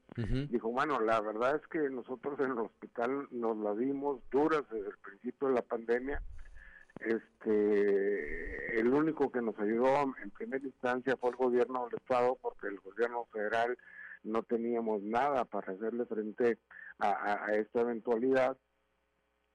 Dijo, 0.50 0.70
bueno, 0.70 1.00
la 1.00 1.20
verdad 1.20 1.56
es 1.56 1.66
que 1.68 1.88
nosotros 1.88 2.38
en 2.40 2.52
el 2.52 2.58
hospital 2.58 3.26
nos 3.30 3.56
la 3.56 3.74
dimos 3.74 4.20
duras 4.30 4.62
desde 4.70 4.88
el 4.88 4.98
principio 4.98 5.48
de 5.48 5.54
la 5.54 5.62
pandemia. 5.62 6.22
Este, 7.00 8.80
el 8.80 8.88
único 8.92 9.30
que 9.30 9.40
nos 9.40 9.58
ayudó 9.58 10.14
en 10.22 10.30
primera 10.30 10.64
instancia 10.64 11.16
fue 11.16 11.30
el 11.30 11.36
gobierno 11.36 11.86
del 11.86 11.98
Estado 12.00 12.36
porque 12.40 12.66
el 12.66 12.80
gobierno 12.80 13.24
federal 13.32 13.78
no 14.24 14.42
teníamos 14.42 15.00
nada 15.02 15.44
para 15.44 15.72
hacerle 15.72 16.04
frente 16.06 16.58
a, 16.98 17.08
a, 17.08 17.46
a 17.46 17.52
esta 17.52 17.80
eventualidad. 17.80 18.58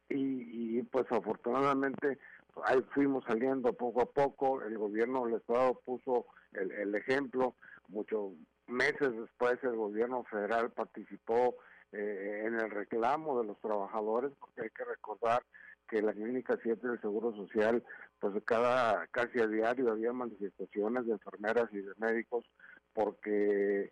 Y, 0.10 0.78
y 0.80 0.84
pues 0.84 1.06
afortunadamente 1.12 2.18
ahí 2.66 2.82
fuimos 2.94 3.24
saliendo 3.26 3.74
poco 3.74 4.02
a 4.02 4.06
poco, 4.06 4.62
el 4.62 4.78
gobierno 4.78 5.26
del 5.26 5.36
Estado 5.36 5.80
puso 5.86 6.26
el, 6.54 6.72
el 6.72 6.96
ejemplo, 6.96 7.56
muchos 7.88 8.34
meses 8.68 9.12
después 9.18 9.58
el 9.64 9.76
gobierno 9.76 10.24
federal 10.26 10.72
participó 10.72 11.56
eh, 11.92 12.44
en 12.46 12.56
el 12.56 12.72
reclamo 12.72 13.40
de 13.40 13.48
los 13.48 13.60
trabajadores, 13.60 14.32
porque 14.40 14.64
hay 14.64 14.70
que 14.70 14.84
recordar 14.84 15.44
que 15.88 16.02
la 16.02 16.14
clínica 16.14 16.58
7 16.62 16.88
del 16.88 17.02
Seguro 17.02 17.36
Social, 17.36 17.84
pues 18.20 18.34
cada 18.46 19.06
casi 19.08 19.40
a 19.40 19.48
diario 19.48 19.92
había 19.92 20.14
manifestaciones 20.14 21.06
de 21.06 21.14
enfermeras 21.14 21.70
y 21.72 21.82
de 21.82 21.94
médicos 21.98 22.46
porque 22.94 23.92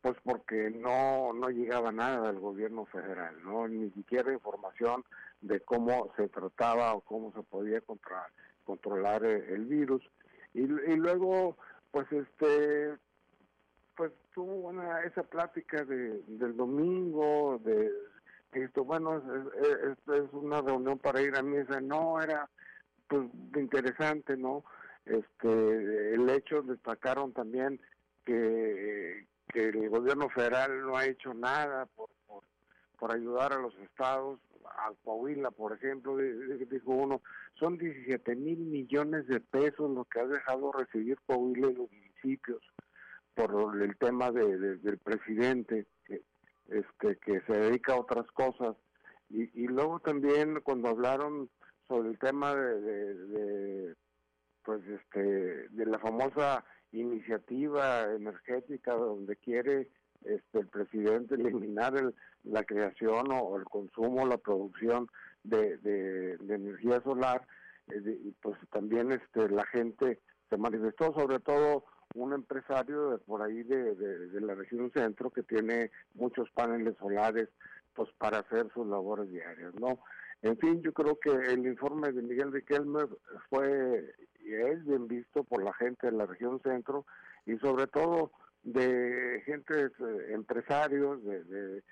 pues 0.00 0.16
porque 0.22 0.70
no 0.70 1.32
no 1.32 1.48
llegaba 1.48 1.90
nada 1.90 2.26
del 2.28 2.40
gobierno 2.40 2.86
federal, 2.86 3.42
no 3.42 3.66
ni 3.66 3.90
siquiera 3.92 4.32
información 4.32 5.04
de 5.40 5.60
cómo 5.60 6.12
se 6.16 6.28
trataba 6.28 6.94
o 6.94 7.00
cómo 7.00 7.32
se 7.32 7.42
podía 7.42 7.80
contra, 7.80 8.26
controlar 8.64 9.24
el, 9.24 9.42
el 9.44 9.64
virus. 9.66 10.02
Y, 10.54 10.62
y, 10.62 10.96
luego 10.96 11.56
pues 11.90 12.10
este 12.12 12.96
pues 13.96 14.12
tuvo 14.34 14.68
una 14.68 15.02
esa 15.02 15.22
plática 15.22 15.84
de 15.84 16.22
del 16.26 16.56
domingo 16.56 17.60
de 17.64 17.90
esto 18.52 18.84
bueno 18.84 19.18
es, 19.18 19.66
es, 19.66 20.14
es 20.14 20.32
una 20.32 20.60
reunión 20.62 20.98
para 20.98 21.20
ir 21.20 21.36
a 21.36 21.42
misa. 21.42 21.80
No 21.80 22.20
era 22.20 22.48
pues 23.08 23.28
interesante 23.56 24.36
no 24.36 24.64
este 25.04 26.14
el 26.14 26.28
hecho 26.30 26.62
destacaron 26.62 27.32
también 27.32 27.80
que 28.24 29.26
que 29.48 29.68
el 29.68 29.88
gobierno 29.88 30.28
federal 30.28 30.82
no 30.82 30.96
ha 30.96 31.06
hecho 31.06 31.32
nada 31.32 31.86
por, 31.86 32.10
por, 32.98 33.12
ayudar 33.12 33.52
a 33.52 33.58
los 33.58 33.74
estados, 33.78 34.40
a 34.64 34.92
Coahuila, 35.04 35.50
por 35.50 35.72
ejemplo, 35.72 36.16
dijo 36.16 36.90
uno, 36.92 37.22
son 37.58 37.78
17 37.78 38.36
mil 38.36 38.58
millones 38.58 39.26
de 39.26 39.40
pesos 39.40 39.90
lo 39.90 40.04
que 40.04 40.20
ha 40.20 40.26
dejado 40.26 40.72
recibir 40.72 41.18
Coahuila 41.26 41.70
y 41.70 41.74
los 41.74 41.90
municipios 41.90 42.62
por 43.34 43.80
el 43.82 43.96
tema 43.96 44.30
de, 44.32 44.58
de, 44.58 44.76
del 44.76 44.98
presidente 44.98 45.86
que, 46.04 46.22
este 46.68 47.16
que 47.18 47.40
se 47.42 47.52
dedica 47.52 47.94
a 47.94 48.00
otras 48.00 48.26
cosas. 48.32 48.76
Y, 49.30 49.42
y 49.62 49.68
luego 49.68 50.00
también 50.00 50.60
cuando 50.62 50.88
hablaron 50.88 51.48
sobre 51.86 52.10
el 52.10 52.18
tema 52.18 52.54
de, 52.54 53.14
de 53.14 53.96
pues 54.62 54.82
este 54.86 55.68
de 55.70 55.86
la 55.86 55.98
famosa 55.98 56.64
iniciativa 56.92 58.04
energética 58.14 58.92
donde 58.94 59.36
quiere 59.36 59.88
este, 60.24 60.60
el 60.60 60.68
presidente 60.68 61.34
eliminar 61.34 61.96
el, 61.96 62.14
la 62.44 62.64
creación 62.64 63.30
o, 63.32 63.56
el 63.56 63.64
consumo, 63.64 64.26
la 64.26 64.38
producción 64.38 65.08
de, 65.44 65.78
de, 65.78 66.34
energía 66.54 67.00
solar, 67.02 67.46
eh, 67.88 68.00
de, 68.00 68.32
pues 68.42 68.58
también 68.70 69.12
este, 69.12 69.48
la 69.48 69.64
gente 69.66 70.20
se 70.50 70.56
manifestó, 70.56 71.12
sobre 71.14 71.38
todo 71.40 71.84
un 72.14 72.32
empresario 72.32 73.10
de 73.10 73.18
por 73.18 73.42
ahí 73.42 73.62
de, 73.62 74.28
la 74.40 74.54
región 74.54 74.90
centro 74.92 75.30
que 75.30 75.42
tiene 75.42 75.90
muchos 76.14 76.50
paneles 76.50 76.96
solares 76.98 77.48
pues 77.94 78.08
para 78.18 78.38
hacer 78.38 78.68
sus 78.72 78.86
labores 78.86 79.30
diarias, 79.30 79.74
¿no? 79.74 79.98
En 80.42 80.56
fin, 80.56 80.80
yo 80.82 80.92
creo 80.92 81.18
que 81.18 81.30
el 81.30 81.66
informe 81.66 82.12
de 82.12 82.22
Miguel 82.22 82.52
Riquelme 82.52 83.00
fue 83.50 84.14
y 84.40 84.54
es 84.54 84.84
bien 84.84 85.08
visto 85.08 85.42
por 85.42 85.62
la 85.62 85.74
gente 85.74 86.06
de 86.06 86.16
la 86.16 86.26
región 86.26 86.60
centro 86.62 87.04
y 87.44 87.58
sobre 87.58 87.88
todo 87.88 88.30
de 88.72 89.42
gente, 89.44 89.86
eh, 89.86 90.32
empresarios, 90.32 91.22
de, 91.24 91.82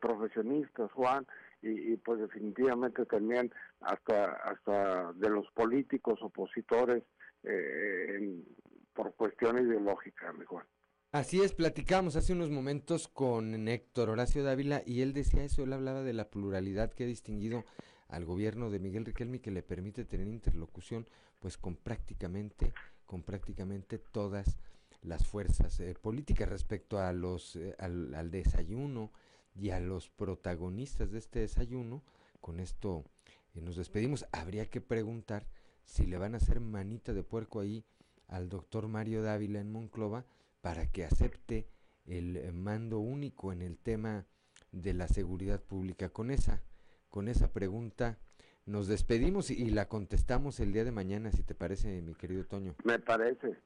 profesionistas, 0.00 0.90
Juan, 0.92 1.26
y, 1.60 1.92
y, 1.92 1.96
pues 1.98 2.18
definitivamente 2.18 3.04
también 3.04 3.52
hasta 3.82 4.32
hasta 4.32 5.12
de 5.12 5.28
los 5.28 5.46
políticos 5.52 6.18
opositores 6.22 7.04
eh, 7.42 8.16
en, 8.16 8.44
por 8.94 9.14
cuestión 9.14 9.58
ideológica, 9.58 10.32
mi 10.32 10.46
Juan. 10.46 10.66
Así 11.12 11.42
es, 11.42 11.52
platicamos 11.52 12.16
hace 12.16 12.32
unos 12.32 12.50
momentos 12.50 13.06
con 13.06 13.68
Héctor 13.68 14.08
Horacio 14.08 14.42
Dávila 14.42 14.82
y 14.86 15.02
él 15.02 15.12
decía 15.12 15.44
eso, 15.44 15.62
él 15.62 15.74
hablaba 15.74 16.02
de 16.02 16.14
la 16.14 16.30
pluralidad 16.30 16.90
que 16.90 17.04
ha 17.04 17.06
distinguido 17.06 17.64
al 18.08 18.24
gobierno 18.24 18.70
de 18.70 18.78
Miguel 18.78 19.04
Riquelme 19.04 19.42
que 19.42 19.50
le 19.50 19.62
permite 19.62 20.06
tener 20.06 20.26
interlocución 20.26 21.06
pues 21.38 21.58
con 21.58 21.76
prácticamente 21.76 22.72
con 23.04 23.22
prácticamente 23.22 23.98
todas 23.98 24.58
las 25.02 25.26
fuerzas 25.26 25.78
eh, 25.80 25.94
políticas 26.00 26.48
respecto 26.48 26.98
a 26.98 27.12
los 27.12 27.56
eh, 27.56 27.74
al, 27.78 28.14
al, 28.14 28.30
desayuno 28.30 29.12
y 29.54 29.70
a 29.70 29.80
los 29.80 30.08
protagonistas 30.08 31.10
de 31.10 31.18
este 31.18 31.40
desayuno 31.40 32.02
con 32.40 32.60
esto 32.60 33.04
eh, 33.54 33.60
nos 33.60 33.76
despedimos 33.76 34.26
habría 34.32 34.70
que 34.70 34.80
preguntar 34.80 35.46
si 35.84 36.06
le 36.06 36.18
van 36.18 36.34
a 36.34 36.38
hacer 36.38 36.60
manita 36.60 37.12
de 37.12 37.22
puerco 37.22 37.60
ahí 37.60 37.84
al 38.28 38.48
doctor 38.48 38.88
Mario 38.88 39.22
Dávila 39.22 39.60
en 39.60 39.72
Monclova 39.72 40.24
para 40.60 40.90
que 40.90 41.04
acepte 41.04 41.68
el 42.06 42.52
mando 42.52 42.98
único 42.98 43.52
en 43.52 43.62
el 43.62 43.78
tema 43.78 44.26
de 44.70 44.94
la 44.94 45.08
seguridad 45.08 45.60
pública 45.60 46.08
con 46.08 46.30
esa 46.30 46.62
con 47.10 47.28
esa 47.28 47.52
pregunta 47.52 48.18
nos 48.64 48.86
despedimos 48.86 49.50
y, 49.50 49.70
la 49.70 49.88
contestamos 49.88 50.60
el 50.60 50.72
día 50.72 50.84
de 50.84 50.92
mañana, 50.92 51.32
si 51.32 51.42
te 51.42 51.54
parece, 51.54 52.00
mi 52.00 52.14
querido 52.14 52.44
Toño. 52.44 52.76
Me 52.84 52.98
parece. 52.98 53.56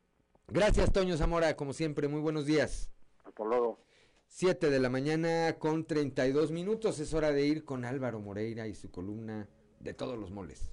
Gracias, 0.48 0.93
Toño 0.93 1.16
Zamora, 1.16 1.56
como 1.56 1.73
siempre, 1.73 2.06
muy 2.06 2.20
buenos 2.20 2.47
días. 2.47 2.89
Hasta 3.24 3.44
luego. 3.44 3.81
Siete 4.28 4.70
de 4.70 4.78
la 4.78 4.89
mañana 4.89 5.56
con 5.59 5.85
32 5.85 6.52
minutos, 6.52 7.01
es 7.01 7.12
hora 7.14 7.32
de 7.32 7.44
ir 7.44 7.64
con 7.64 7.85
Álvaro 7.85 8.20
Moreira 8.20 8.68
y 8.68 8.74
su 8.77 8.90
columna 8.93 9.48
de 9.81 9.93
todos 9.93 10.16
los 10.16 10.31
moles. 10.31 10.73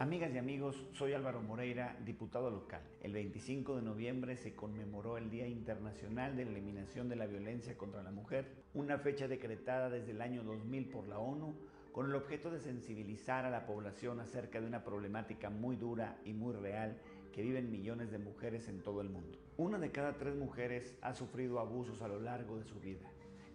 Amigas 0.00 0.32
y 0.34 0.38
amigos, 0.38 0.88
soy 0.92 1.12
Álvaro 1.12 1.42
Moreira, 1.42 1.96
diputado 2.04 2.50
local. 2.50 2.82
El 3.02 3.12
25 3.12 3.76
de 3.76 3.82
noviembre 3.82 4.36
se 4.36 4.56
conmemoró 4.56 5.16
el 5.16 5.30
Día 5.30 5.46
Internacional 5.46 6.36
de 6.36 6.44
la 6.44 6.50
Eliminación 6.50 7.08
de 7.08 7.16
la 7.16 7.26
Violencia 7.26 7.78
contra 7.78 8.02
la 8.02 8.10
Mujer, 8.10 8.64
una 8.74 8.98
fecha 8.98 9.28
decretada 9.28 9.90
desde 9.90 10.10
el 10.10 10.22
año 10.22 10.42
2000 10.42 10.88
por 10.88 11.06
la 11.06 11.20
ONU 11.20 11.54
con 11.92 12.06
el 12.06 12.14
objeto 12.14 12.50
de 12.50 12.60
sensibilizar 12.60 13.44
a 13.44 13.50
la 13.50 13.66
población 13.66 14.20
acerca 14.20 14.60
de 14.60 14.66
una 14.66 14.84
problemática 14.84 15.50
muy 15.50 15.76
dura 15.76 16.18
y 16.24 16.32
muy 16.32 16.54
real 16.54 16.96
que 17.32 17.42
viven 17.42 17.70
millones 17.70 18.10
de 18.10 18.18
mujeres 18.18 18.68
en 18.68 18.82
todo 18.82 19.00
el 19.00 19.08
mundo. 19.08 19.38
Una 19.56 19.78
de 19.78 19.90
cada 19.90 20.16
tres 20.16 20.34
mujeres 20.36 20.94
ha 21.02 21.14
sufrido 21.14 21.60
abusos 21.60 22.02
a 22.02 22.08
lo 22.08 22.20
largo 22.20 22.58
de 22.58 22.64
su 22.64 22.80
vida. 22.80 23.08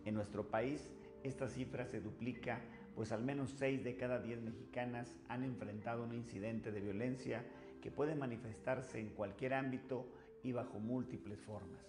En 0.05 0.15
nuestro 0.15 0.49
país, 0.49 0.89
esta 1.23 1.47
cifra 1.47 1.85
se 1.85 2.01
duplica 2.01 2.61
pues 2.95 3.11
al 3.11 3.23
menos 3.23 3.51
6 3.57 3.83
de 3.83 3.97
cada 3.97 4.19
10 4.19 4.41
mexicanas 4.41 5.17
han 5.27 5.43
enfrentado 5.43 6.03
un 6.03 6.13
incidente 6.13 6.71
de 6.71 6.79
violencia 6.79 7.43
que 7.81 7.91
puede 7.91 8.15
manifestarse 8.15 8.99
en 8.99 9.09
cualquier 9.09 9.53
ámbito 9.53 10.07
y 10.43 10.53
bajo 10.53 10.79
múltiples 10.79 11.41
formas, 11.41 11.85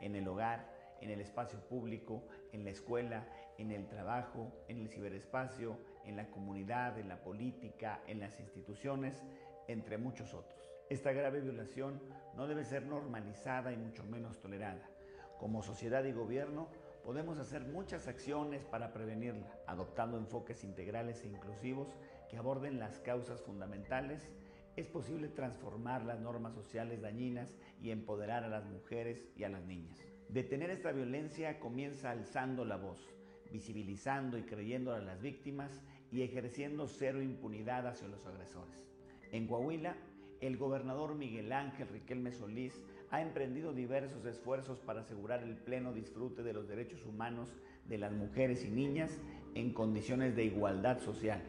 en 0.00 0.14
el 0.14 0.28
hogar, 0.28 0.70
en 1.00 1.10
el 1.10 1.20
espacio 1.20 1.58
público, 1.60 2.22
en 2.52 2.64
la 2.64 2.70
escuela, 2.70 3.26
en 3.56 3.72
el 3.72 3.88
trabajo, 3.88 4.52
en 4.68 4.80
el 4.80 4.88
ciberespacio, 4.88 5.78
en 6.10 6.16
la 6.16 6.30
comunidad, 6.30 6.98
en 6.98 7.08
la 7.08 7.22
política, 7.22 8.02
en 8.06 8.20
las 8.20 8.38
instituciones, 8.40 9.22
entre 9.68 9.96
muchos 9.96 10.34
otros. 10.34 10.70
Esta 10.90 11.12
grave 11.12 11.40
violación 11.40 12.02
no 12.36 12.48
debe 12.48 12.64
ser 12.64 12.84
normalizada 12.84 13.72
y 13.72 13.76
mucho 13.76 14.04
menos 14.04 14.40
tolerada. 14.40 14.90
Como 15.38 15.62
sociedad 15.62 16.04
y 16.04 16.12
gobierno 16.12 16.68
podemos 17.04 17.38
hacer 17.38 17.62
muchas 17.62 18.08
acciones 18.08 18.64
para 18.64 18.92
prevenirla, 18.92 19.46
adoptando 19.66 20.18
enfoques 20.18 20.64
integrales 20.64 21.22
e 21.22 21.28
inclusivos 21.28 21.96
que 22.28 22.36
aborden 22.36 22.80
las 22.80 22.98
causas 22.98 23.40
fundamentales. 23.40 24.28
Es 24.76 24.86
posible 24.86 25.28
transformar 25.28 26.04
las 26.04 26.18
normas 26.18 26.54
sociales 26.54 27.00
dañinas 27.00 27.56
y 27.80 27.90
empoderar 27.90 28.42
a 28.42 28.48
las 28.48 28.64
mujeres 28.66 29.28
y 29.36 29.44
a 29.44 29.48
las 29.48 29.64
niñas. 29.64 29.98
Detener 30.28 30.70
esta 30.70 30.90
violencia 30.92 31.60
comienza 31.60 32.10
alzando 32.10 32.64
la 32.64 32.76
voz, 32.76 32.98
visibilizando 33.52 34.38
y 34.38 34.42
creyendo 34.42 34.92
a 34.92 35.00
las 35.00 35.20
víctimas 35.20 35.82
y 36.12 36.22
ejerciendo 36.22 36.86
cero 36.86 37.22
impunidad 37.22 37.86
hacia 37.86 38.08
los 38.08 38.24
agresores. 38.26 38.86
En 39.32 39.46
Coahuila, 39.46 39.96
el 40.40 40.56
gobernador 40.56 41.14
Miguel 41.14 41.52
Ángel 41.52 41.88
Riquelme 41.88 42.32
Solís 42.32 42.82
ha 43.10 43.20
emprendido 43.22 43.72
diversos 43.72 44.24
esfuerzos 44.24 44.78
para 44.80 45.00
asegurar 45.00 45.42
el 45.42 45.56
pleno 45.56 45.92
disfrute 45.92 46.42
de 46.42 46.52
los 46.52 46.68
derechos 46.68 47.04
humanos 47.04 47.56
de 47.88 47.98
las 47.98 48.12
mujeres 48.12 48.64
y 48.64 48.70
niñas 48.70 49.18
en 49.54 49.72
condiciones 49.72 50.36
de 50.36 50.44
igualdad 50.44 51.00
social, 51.00 51.42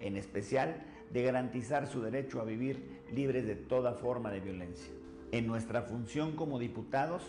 en 0.00 0.16
especial 0.16 0.82
de 1.12 1.22
garantizar 1.22 1.86
su 1.86 2.00
derecho 2.02 2.40
a 2.40 2.44
vivir 2.44 3.02
libres 3.12 3.46
de 3.46 3.56
toda 3.56 3.94
forma 3.94 4.30
de 4.30 4.40
violencia. 4.40 4.92
En 5.32 5.46
nuestra 5.46 5.82
función 5.82 6.36
como 6.36 6.58
diputados, 6.58 7.22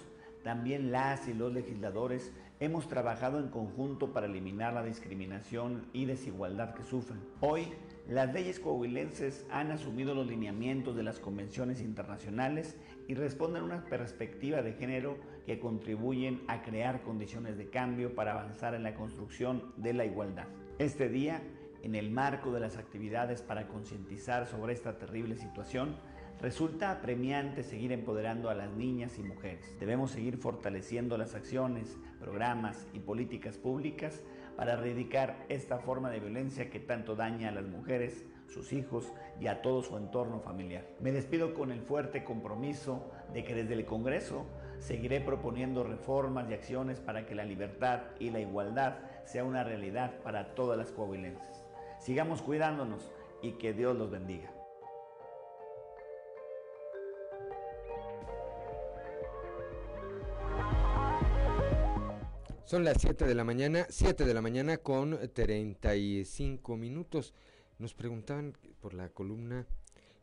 también 0.44 0.92
las 0.92 1.28
y 1.28 1.34
los 1.34 1.52
legisladores 1.52 2.32
hemos 2.60 2.90
trabajado 2.90 3.40
en 3.40 3.48
conjunto 3.48 4.12
para 4.12 4.26
eliminar 4.26 4.74
la 4.74 4.84
discriminación 4.84 5.86
y 5.94 6.06
desigualdad 6.06 6.74
que 6.74 6.84
sufren. 6.84 7.22
Hoy, 7.40 7.68
las 8.08 8.34
leyes 8.34 8.60
coahuilenses 8.60 9.46
han 9.50 9.72
asumido 9.72 10.14
los 10.14 10.28
lineamientos 10.28 10.96
de 10.96 11.04
las 11.04 11.20
convenciones 11.20 11.80
internacionales 11.80 12.76
y 13.08 13.14
responden 13.14 13.62
a 13.62 13.66
una 13.66 13.86
perspectiva 13.86 14.62
de 14.62 14.74
género 14.74 15.18
que 15.46 15.60
contribuyen 15.60 16.42
a 16.48 16.62
crear 16.62 17.02
condiciones 17.02 17.58
de 17.58 17.70
cambio 17.70 18.14
para 18.14 18.34
avanzar 18.34 18.74
en 18.74 18.84
la 18.84 18.96
construcción 18.96 19.72
de 19.78 19.94
la 19.94 20.06
igualdad. 20.06 20.48
Este 20.80 21.08
día, 21.08 21.42
en 21.82 21.96
el 21.96 22.12
marco 22.12 22.52
de 22.52 22.60
las 22.60 22.78
actividades 22.78 23.42
para 23.42 23.68
concientizar 23.68 24.48
sobre 24.48 24.74
esta 24.74 24.98
terrible 24.98 25.38
situación, 25.38 25.96
Resulta 26.42 26.92
apremiante 26.92 27.64
seguir 27.64 27.92
empoderando 27.92 28.50
a 28.50 28.56
las 28.56 28.72
niñas 28.72 29.20
y 29.20 29.24
mujeres. 29.24 29.76
Debemos 29.78 30.12
seguir 30.12 30.38
fortaleciendo 30.38 31.18
las 31.18 31.36
acciones, 31.36 31.98
programas 32.18 32.88
y 32.94 33.00
políticas 33.00 33.58
públicas 33.58 34.24
para 34.56 34.74
erradicar 34.74 35.46
esta 35.50 35.80
forma 35.80 36.10
de 36.10 36.22
violencia 36.22 36.70
que 36.70 36.80
tanto 36.80 37.18
daña 37.18 37.50
a 37.50 37.52
las 37.52 37.66
mujeres, 37.66 38.26
sus 38.48 38.72
hijos 38.72 39.12
y 39.42 39.48
a 39.48 39.62
todo 39.62 39.84
su 39.84 39.98
entorno 39.98 40.40
familiar. 40.40 40.88
Me 41.02 41.12
despido 41.12 41.54
con 41.54 41.74
el 41.74 41.82
fuerte 41.82 42.24
compromiso 42.24 43.12
de 43.34 43.44
que 43.44 43.54
desde 43.54 43.74
el 43.74 43.84
Congreso 43.84 44.46
seguiré 44.80 45.20
proponiendo 45.20 45.84
reformas 45.84 46.50
y 46.50 46.54
acciones 46.54 47.02
para 47.02 47.26
que 47.26 47.36
la 47.36 47.44
libertad 47.44 48.00
y 48.18 48.30
la 48.30 48.40
igualdad 48.40 48.96
sea 49.26 49.44
una 49.44 49.66
realidad 49.66 50.22
para 50.24 50.56
todas 50.56 50.78
las 50.78 50.92
coahuilenses. 50.92 51.66
Sigamos 52.00 52.42
cuidándonos 52.42 53.12
y 53.42 53.52
que 53.54 53.74
Dios 53.74 53.98
los 53.98 54.10
bendiga. 54.10 54.59
Son 62.70 62.84
las 62.84 63.02
7 63.02 63.26
de 63.26 63.34
la 63.34 63.44
mañana, 63.44 63.88
7 63.90 64.26
de 64.26 64.34
la 64.36 64.44
mañana 64.44 64.78
con 64.78 65.18
35 65.34 66.78
minutos. 66.78 67.34
Nos 67.80 67.96
preguntaban 67.96 68.56
por 68.80 68.94
la 68.94 69.10
columna, 69.10 69.66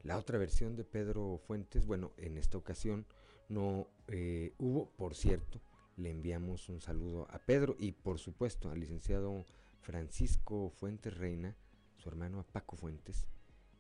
la 0.05 0.17
otra 0.17 0.39
versión 0.39 0.77
de 0.77 0.85
Pedro 0.85 1.41
Fuentes. 1.45 1.87
Bueno, 1.87 2.13
en 2.17 2.37
esta 2.37 2.57
ocasión 2.57 3.05
no 3.49 3.89
eh, 4.07 4.53
hubo, 4.59 4.89
por 4.91 5.17
cierto, 5.17 5.61
le 5.97 6.13
enviamos 6.13 6.69
un 6.69 6.81
saludo 6.81 7.27
a 7.33 7.41
Pedro 7.41 7.75
y 7.81 7.91
por 7.91 8.21
supuesto 8.21 8.71
al 8.71 8.79
licenciado 8.79 9.45
Francisco 9.81 10.71
Fuentes 10.71 11.17
Reina, 11.17 11.57
su 11.97 12.09
hermano 12.09 12.39
a 12.39 12.45
Paco 12.45 12.77
Fuentes, 12.77 13.27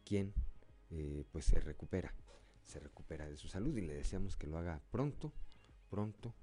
quien 0.04 0.34
eh, 0.90 1.24
pues 1.30 1.44
se 1.44 1.60
recupera, 1.60 2.12
se 2.64 2.80
recupera 2.80 3.28
de 3.28 3.36
su 3.36 3.46
salud 3.46 3.76
y 3.76 3.82
le 3.82 3.94
deseamos 3.94 4.36
que 4.36 4.48
lo 4.48 4.58
haga 4.58 4.82
pronto, 4.90 5.32
pronto 5.88 6.34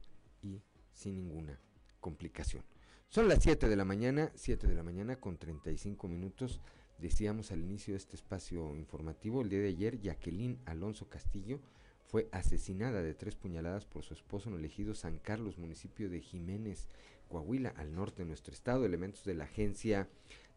y 0.42 0.62
sin 0.94 1.18
ninguna 1.18 1.60
complicación. 2.04 2.64
Son 3.08 3.30
las 3.30 3.42
7 3.42 3.70
de 3.70 3.76
la 3.76 3.86
mañana, 3.86 4.32
7 4.36 4.68
de 4.68 4.76
la 4.76 4.84
mañana 4.84 5.16
con 5.16 5.38
35 5.38 6.08
minutos. 6.08 6.60
Decíamos 7.00 7.52
al 7.52 7.62
inicio 7.62 7.94
de 7.94 8.00
este 8.00 8.16
espacio 8.16 8.76
informativo, 8.76 9.42
el 9.42 9.50
día 9.50 9.60
de 9.60 9.70
ayer, 9.70 10.02
Jacqueline 10.02 10.60
Alonso 10.66 11.08
Castillo 11.08 11.60
fue 12.04 12.28
asesinada 12.32 13.02
de 13.02 13.14
tres 13.14 13.36
puñaladas 13.36 13.86
por 13.86 14.04
su 14.04 14.14
esposo 14.14 14.50
en 14.50 14.56
el 14.56 14.66
ejido 14.66 14.94
San 14.94 15.18
Carlos, 15.18 15.58
municipio 15.58 16.10
de 16.10 16.20
Jiménez, 16.20 16.88
Coahuila, 17.30 17.70
al 17.70 17.96
norte 17.96 18.24
de 18.24 18.28
nuestro 18.28 18.54
estado. 18.54 18.86
Elementos 18.86 19.24
de 19.24 19.34
la 19.34 19.46
Agencia 19.46 20.10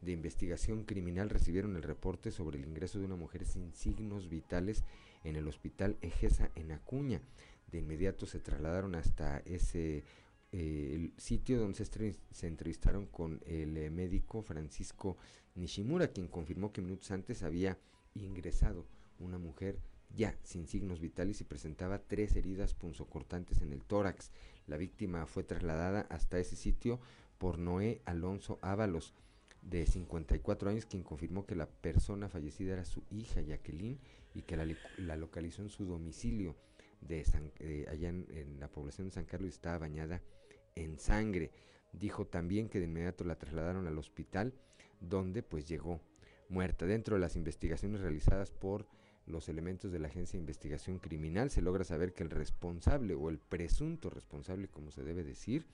de 0.03 0.13
Investigación 0.13 0.85
Criminal 0.85 1.31
recibieron 1.31 1.77
el 1.77 1.83
reporte 1.83 2.31
sobre 2.31 2.59
el 2.59 2.65
ingreso 2.65 2.99
de 2.99 3.07
una 3.07 3.17
mujer 3.17 3.45
sin 3.45 3.73
signos 3.73 4.29
vitales 4.29 4.85
en 5.25 5.37
el 5.37 5.49
hospital 5.49 5.97
Ejesa 6.03 6.51
en 6.57 6.73
Acuña. 6.73 7.21
De 7.71 7.79
inmediato 7.79 8.27
se 8.27 8.41
trasladaron 8.41 8.95
hasta 8.95 9.39
ese 9.47 10.05
eh, 10.53 10.93
el 10.95 11.13
sitio 11.17 11.59
donde 11.59 11.85
se, 11.85 12.47
entrevistaron 12.47 13.07
con 13.07 13.41
el 13.47 13.77
eh, 13.77 13.91
médico 13.91 14.43
Francisco 14.43 15.17
Nishimura, 15.55 16.09
quien 16.09 16.29
confirmó 16.29 16.73
que 16.73 16.83
minutos 16.83 17.11
antes 17.11 17.43
había 17.43 17.79
ingresado 18.15 18.87
una 19.19 19.39
mujer 19.39 19.79
ya 20.15 20.39
sin 20.43 20.67
signos 20.67 21.01
vitales 21.01 21.41
y 21.41 21.45
presentaba 21.45 21.99
tres 21.99 22.37
heridas 22.37 22.75
punzocortantes 22.75 23.61
en 23.61 23.73
el 23.73 23.85
tórax. 23.85 24.31
La 24.67 24.77
víctima 24.77 25.27
fue 25.27 25.43
trasladada 25.43 26.03
hasta 26.11 26.39
ese 26.39 26.57
sitio 26.57 27.01
por 27.39 27.59
Noé 27.59 28.01
Alonso 28.05 28.59
Ábalos, 28.63 29.15
de 29.63 29.85
54 29.85 30.71
años, 30.71 30.87
quien 30.87 31.03
confirmó 31.03 31.45
que 31.45 31.57
la 31.57 31.67
persona 31.67 32.29
fallecida 32.29 32.75
era 32.75 32.85
su 32.85 33.03
hija 33.11 33.41
Jacqueline 33.41 33.99
y 34.35 34.43
que 34.43 34.57
la, 34.57 35.17
localizó 35.17 35.63
en 35.63 35.71
su 35.71 35.85
domicilio 35.85 36.55
de 37.01 37.25
eh, 37.59 37.87
allá 37.91 38.09
en, 38.11 38.57
la 38.61 38.69
población 38.69 39.09
de 39.09 39.15
San 39.15 39.25
Carlos 39.25 39.51
y 39.51 39.55
estaba 39.55 39.79
bañada 39.79 40.23
en 40.77 40.99
sangre. 41.01 41.51
Dijo 41.93 42.27
también 42.27 42.69
que 42.69 42.79
de 42.79 42.85
inmediato 42.85 43.25
la 43.25 43.37
trasladaron 43.37 43.89
al 43.89 43.99
hospital 43.99 44.55
donde 45.01 45.43
pues 45.43 45.67
llegó 45.67 46.01
muerta. 46.49 46.87
Dentro 46.87 47.17
de 47.17 47.21
las 47.21 47.37
investigaciones 47.37 48.01
realizadas 48.01 48.53
por 48.53 48.87
los 49.27 49.49
elementos 49.49 49.91
de 49.91 49.99
la 49.99 50.09
Agencia 50.09 50.39
de 50.39 50.43
Investigación 50.43 50.99
Criminal 50.99 51.51
se 51.51 51.63
logra 51.63 51.85
saber 51.85 52.15
que 52.15 52.23
el 52.23 52.31
responsable 52.31 53.15
o 53.15 53.29
el 53.29 53.39
presunto 53.39 54.09
responsable, 54.09 54.69
como 54.69 54.93
se 54.93 55.03
debe 55.03 55.25
decir, 55.25 55.67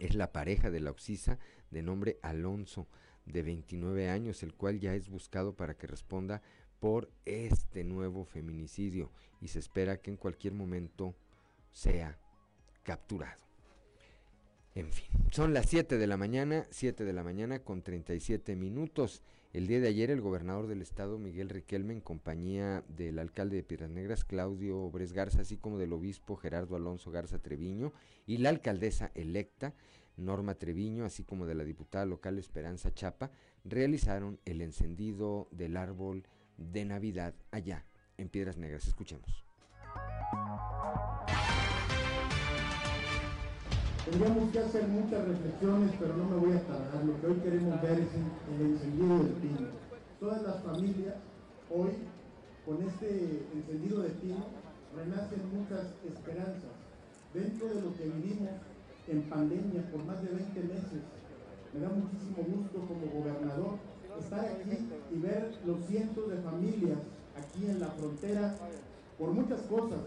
es 0.00 0.14
la 0.14 0.32
pareja 0.32 0.70
de 0.70 0.80
la 0.80 0.90
Oxisa 0.90 1.38
de 1.70 1.82
nombre 1.82 2.18
Alonso, 2.22 2.88
de 3.24 3.42
29 3.42 4.08
años, 4.08 4.42
el 4.42 4.54
cual 4.54 4.78
ya 4.78 4.94
es 4.94 5.08
buscado 5.08 5.54
para 5.54 5.76
que 5.76 5.86
responda 5.86 6.42
por 6.80 7.10
este 7.24 7.84
nuevo 7.84 8.24
feminicidio 8.24 9.10
y 9.40 9.48
se 9.48 9.58
espera 9.58 10.00
que 10.00 10.10
en 10.10 10.16
cualquier 10.16 10.54
momento 10.54 11.14
sea 11.72 12.18
capturado. 12.82 13.45
En 14.76 14.92
fin, 14.92 15.08
son 15.30 15.54
las 15.54 15.70
7 15.70 15.96
de 15.96 16.06
la 16.06 16.18
mañana, 16.18 16.66
7 16.68 17.06
de 17.06 17.14
la 17.14 17.24
mañana 17.24 17.60
con 17.60 17.80
37 17.80 18.56
minutos. 18.56 19.22
El 19.54 19.68
día 19.68 19.80
de 19.80 19.88
ayer 19.88 20.10
el 20.10 20.20
gobernador 20.20 20.66
del 20.66 20.82
estado, 20.82 21.18
Miguel 21.18 21.48
Riquelme, 21.48 21.94
en 21.94 22.02
compañía 22.02 22.84
del 22.86 23.18
alcalde 23.18 23.56
de 23.56 23.62
Piedras 23.62 23.88
Negras, 23.88 24.26
Claudio 24.26 24.78
Obres 24.78 25.14
Garza, 25.14 25.40
así 25.40 25.56
como 25.56 25.78
del 25.78 25.94
obispo 25.94 26.36
Gerardo 26.36 26.76
Alonso 26.76 27.10
Garza 27.10 27.38
Treviño, 27.38 27.94
y 28.26 28.36
la 28.36 28.50
alcaldesa 28.50 29.12
electa, 29.14 29.72
Norma 30.18 30.56
Treviño, 30.56 31.06
así 31.06 31.24
como 31.24 31.46
de 31.46 31.54
la 31.54 31.64
diputada 31.64 32.04
local 32.04 32.38
Esperanza 32.38 32.92
Chapa, 32.92 33.30
realizaron 33.64 34.38
el 34.44 34.60
encendido 34.60 35.48
del 35.52 35.78
árbol 35.78 36.24
de 36.58 36.84
Navidad 36.84 37.34
allá 37.50 37.86
en 38.18 38.28
Piedras 38.28 38.58
Negras. 38.58 38.86
Escuchemos. 38.86 39.42
Tendríamos 44.06 44.52
que 44.52 44.60
hacer 44.60 44.86
muchas 44.86 45.26
reflexiones, 45.26 45.90
pero 45.98 46.16
no 46.16 46.30
me 46.30 46.36
voy 46.36 46.52
a 46.52 46.62
tardar. 46.62 47.04
Lo 47.04 47.20
que 47.20 47.26
hoy 47.26 47.34
queremos 47.42 47.82
ver 47.82 47.98
es 47.98 48.06
el 48.54 48.66
encendido 48.70 49.18
del 49.18 49.32
pino. 49.42 49.66
Todas 50.20 50.42
las 50.42 50.62
familias 50.62 51.16
hoy, 51.74 51.90
con 52.64 52.86
este 52.86 53.42
encendido 53.52 54.02
de 54.02 54.10
pino, 54.10 54.46
renacen 54.94 55.42
muchas 55.50 55.90
esperanzas. 56.06 56.70
Dentro 57.34 57.66
de 57.66 57.82
lo 57.82 57.96
que 57.96 58.04
vivimos 58.04 58.50
en 59.08 59.22
pandemia 59.22 59.90
por 59.90 60.04
más 60.04 60.22
de 60.22 60.28
20 60.28 60.60
meses, 60.62 61.02
me 61.74 61.80
da 61.80 61.88
muchísimo 61.88 62.46
gusto 62.46 62.86
como 62.86 63.10
gobernador 63.10 63.74
estar 64.20 64.44
aquí 64.44 64.86
y 65.12 65.18
ver 65.18 65.50
los 65.66 65.84
cientos 65.86 66.30
de 66.30 66.36
familias 66.42 66.98
aquí 67.34 67.66
en 67.66 67.80
la 67.80 67.88
frontera 67.88 68.54
por 69.18 69.32
muchas 69.32 69.62
cosas. 69.62 69.98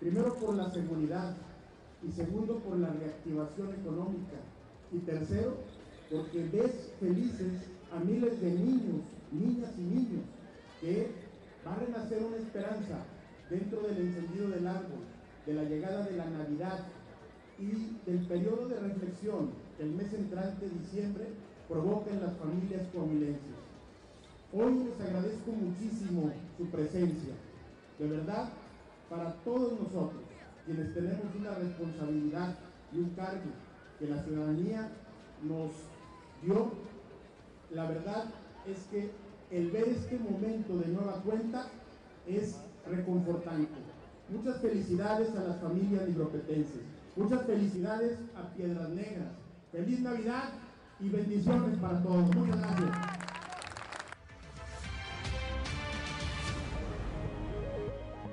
Primero 0.00 0.34
por 0.34 0.54
la 0.54 0.70
seguridad, 0.70 1.36
y 2.06 2.12
segundo 2.12 2.58
por 2.58 2.78
la 2.78 2.88
reactivación 2.88 3.74
económica 3.74 4.38
y 4.92 4.98
tercero 4.98 5.56
porque 6.10 6.44
ves 6.52 6.92
felices 7.00 7.52
a 7.92 7.98
miles 8.00 8.40
de 8.40 8.50
niños, 8.50 9.02
niñas 9.32 9.70
y 9.78 9.82
niños 9.82 10.24
que 10.80 11.08
van 11.64 11.74
a 11.74 11.78
renacer 11.78 12.22
una 12.22 12.36
esperanza 12.36 13.04
dentro 13.48 13.80
del 13.82 13.98
encendido 13.98 14.50
del 14.50 14.66
árbol, 14.66 15.00
de 15.46 15.54
la 15.54 15.64
llegada 15.64 16.04
de 16.04 16.16
la 16.16 16.26
Navidad 16.26 16.86
y 17.58 17.96
del 18.10 18.26
periodo 18.26 18.68
de 18.68 18.80
reflexión 18.80 19.50
que 19.76 19.84
el 19.84 19.92
mes 19.92 20.12
entrante, 20.12 20.68
diciembre, 20.68 21.24
provoca 21.68 22.10
en 22.10 22.20
las 22.20 22.36
familias 22.36 22.82
coahuilenses. 22.92 23.64
Hoy 24.52 24.84
les 24.84 25.00
agradezco 25.00 25.50
muchísimo 25.52 26.30
su 26.58 26.66
presencia. 26.66 27.34
De 27.98 28.08
verdad, 28.08 28.50
para 29.08 29.32
todos 29.44 29.72
nosotros, 29.80 30.23
quienes 30.64 30.94
tenemos 30.94 31.34
una 31.38 31.54
responsabilidad 31.54 32.54
y 32.92 32.98
un 32.98 33.10
cargo 33.10 33.50
que 33.98 34.08
la 34.08 34.22
ciudadanía 34.22 34.90
nos 35.42 35.72
dio, 36.42 36.72
la 37.70 37.88
verdad 37.88 38.24
es 38.66 38.78
que 38.90 39.10
el 39.50 39.70
ver 39.70 39.88
este 39.88 40.18
momento 40.18 40.78
de 40.78 40.88
nueva 40.88 41.20
cuenta 41.22 41.68
es 42.26 42.56
reconfortante. 42.88 43.72
Muchas 44.30 44.60
felicidades 44.60 45.34
a 45.36 45.44
las 45.44 45.60
familias 45.60 46.06
libropetenses, 46.08 46.80
muchas 47.16 47.44
felicidades 47.46 48.18
a 48.36 48.54
Piedras 48.54 48.88
Negras. 48.90 49.32
Feliz 49.70 50.00
Navidad 50.00 50.50
y 51.00 51.08
bendiciones 51.08 51.78
para 51.78 52.00
todos. 52.02 52.34
Muchas 52.34 52.58
gracias. 52.58 53.23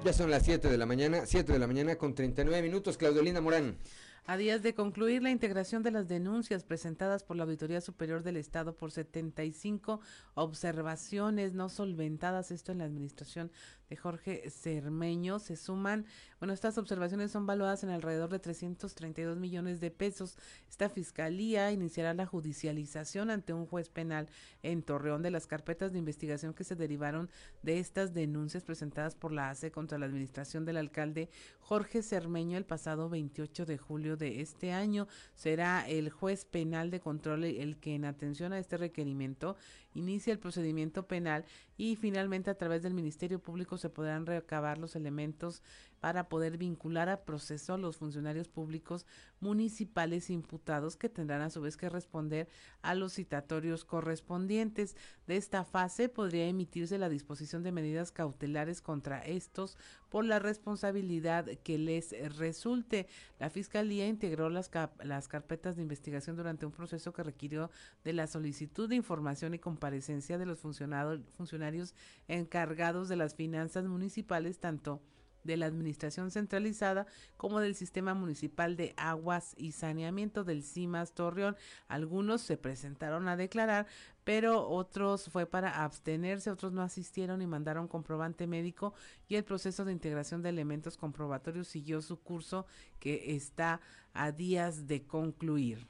Ya 0.03 0.14
son 0.14 0.32
las 0.32 0.44
7 0.44 0.68
de 0.68 0.80
la 0.80 0.88
mañana, 0.88 1.28
7 1.28 1.53
de 1.53 1.60
la 1.60 1.68
mañana 1.68 1.95
con 1.95 2.15
39 2.15 2.64
minutos. 2.64 2.98
Claudelina 2.98 3.40
Morán. 3.40 3.78
A 4.26 4.36
días 4.36 4.64
de 4.64 4.73
concluir 4.73 5.22
la 5.22 5.30
integración 5.30 5.84
de 5.84 5.91
las 5.91 6.07
denuncias 6.07 6.64
presentadas 6.64 7.23
por 7.23 7.38
la 7.38 7.44
Auditoría 7.44 7.82
Superior 7.82 8.23
del 8.23 8.38
Estado 8.38 8.76
por 8.76 8.91
75 8.91 9.99
observaciones 10.34 11.53
no 11.53 11.69
solventadas, 11.69 12.49
esto 12.49 12.72
en 12.72 12.80
la 12.80 12.86
administración 12.86 13.52
Jorge 13.95 14.49
Cermeño, 14.49 15.39
se 15.39 15.55
suman, 15.55 16.05
bueno, 16.39 16.53
estas 16.53 16.77
observaciones 16.77 17.31
son 17.31 17.45
valuadas 17.45 17.84
en 17.84 17.89
alrededor 17.89 18.30
de 18.30 18.39
332 18.39 19.38
millones 19.38 19.80
de 19.80 19.91
pesos. 19.91 20.38
Esta 20.69 20.89
fiscalía 20.89 21.72
iniciará 21.72 22.13
la 22.13 22.26
judicialización 22.26 23.30
ante 23.30 23.53
un 23.53 23.65
juez 23.65 23.89
penal 23.89 24.30
en 24.63 24.84
Torreón 24.84 25.22
de 25.22 25.31
las 25.31 25.47
carpetas 25.47 25.91
de 25.91 25.99
investigación 25.99 26.53
que 26.53 26.63
se 26.63 26.76
derivaron 26.76 27.30
de 27.61 27.80
estas 27.80 28.13
denuncias 28.13 28.63
presentadas 28.63 29.15
por 29.15 29.31
la 29.31 29.49
ACE 29.49 29.72
contra 29.72 29.97
la 29.97 30.05
administración 30.05 30.65
del 30.65 30.77
alcalde 30.77 31.30
Jorge 31.59 32.01
Cermeño 32.01 32.57
el 32.57 32.65
pasado 32.65 33.09
28 33.09 33.65
de 33.65 33.77
julio 33.77 34.18
de 34.18 34.41
este 34.41 34.72
año. 34.72 35.07
Será 35.35 35.88
el 35.88 36.09
juez 36.09 36.45
penal 36.45 36.91
de 36.91 36.99
control 36.99 37.45
el 37.45 37.77
que 37.77 37.95
en 37.95 38.05
atención 38.05 38.53
a 38.53 38.59
este 38.59 38.77
requerimiento 38.77 39.55
inicia 39.93 40.34
el 40.34 40.39
procedimiento 40.39 41.07
penal 41.07 41.45
y 41.77 41.95
finalmente 41.95 42.49
a 42.49 42.57
través 42.57 42.84
del 42.84 42.93
Ministerio 42.93 43.39
Público 43.39 43.77
se 43.77 43.89
podrán 43.89 44.26
recabar 44.26 44.77
los 44.77 44.95
elementos 44.95 45.61
para 46.02 46.28
poder 46.28 46.57
vincular 46.57 47.10
a 47.10 47.22
proceso 47.23 47.76
a 47.76 47.78
los 47.78 47.98
funcionarios 47.98 48.49
públicos 48.49 49.06
municipales 49.40 50.32
imputados 50.32 50.98
que 50.98 51.10
tendrán 51.10 51.41
a 51.41 51.52
su 51.52 51.61
vez 51.61 51.78
que 51.78 51.90
responder 51.90 52.49
a 52.82 52.95
los 52.95 53.14
citatorios 53.14 53.86
correspondientes. 53.86 54.98
De 55.28 55.38
esta 55.38 55.64
fase 55.64 56.10
podría 56.10 56.48
emitirse 56.48 56.98
la 56.98 57.07
disposición 57.07 57.61
de 57.61 57.72
medidas 57.72 58.11
cautelares 58.11 58.82
contra 58.82 59.19
estos 59.19 59.78
por 60.10 60.26
la 60.26 60.40
responsabilidad 60.40 61.45
que 61.64 61.78
les 61.78 62.15
resulte. 62.36 63.07
La 63.40 63.52
Fiscalía 63.52 64.07
integró 64.07 64.49
las, 64.49 64.72
las 65.03 65.28
carpetas 65.28 65.76
de 65.76 65.84
investigación 65.84 66.36
durante 66.36 66.65
un 66.65 66.72
proceso 66.72 67.14
que 67.14 67.23
requirió 67.23 67.69
de 68.03 68.14
la 68.14 68.26
solicitud 68.26 68.90
de 68.90 68.95
información 68.95 69.53
y 69.53 69.60
comparecencia 69.60 70.40
de 70.40 70.48
los 70.48 70.60
funcionarios 70.60 71.94
encargados 72.28 73.07
de 73.07 73.18
las 73.18 73.36
finanzas 73.36 73.86
municipales, 73.86 74.60
tanto 74.60 74.99
de 75.43 75.57
la 75.57 75.65
Administración 75.65 76.31
Centralizada 76.31 77.07
como 77.38 77.59
del 77.59 77.76
Sistema 77.76 78.13
Municipal 78.13 78.76
de 78.76 78.93
Aguas 78.97 79.53
y 79.57 79.72
Saneamiento 79.72 80.43
del 80.43 80.63
CIMAS 80.63 81.13
Torreón. 81.13 81.55
Algunos 81.88 82.41
se 82.41 82.57
presentaron 82.57 83.27
a 83.27 83.38
declarar, 83.38 83.88
pero 84.23 84.68
otros 84.68 85.30
fue 85.30 85.45
para 85.45 85.84
abstenerse, 85.84 86.51
otros 86.51 86.72
no 86.72 86.81
asistieron 86.81 87.41
y 87.41 87.47
mandaron 87.47 87.88
comprobante 87.88 88.47
médico 88.47 88.93
y 89.27 89.35
el 89.35 89.43
proceso 89.43 89.85
de 89.85 89.91
integración 89.91 90.41
de 90.41 90.49
elementos 90.49 90.97
comprobatorios 90.97 91.68
siguió 91.68 92.01
su 92.01 92.19
curso 92.19 92.65
que 92.99 93.35
está 93.35 93.81
a 94.13 94.31
días 94.31 94.88
de 94.88 95.03
concluir. 95.03 95.88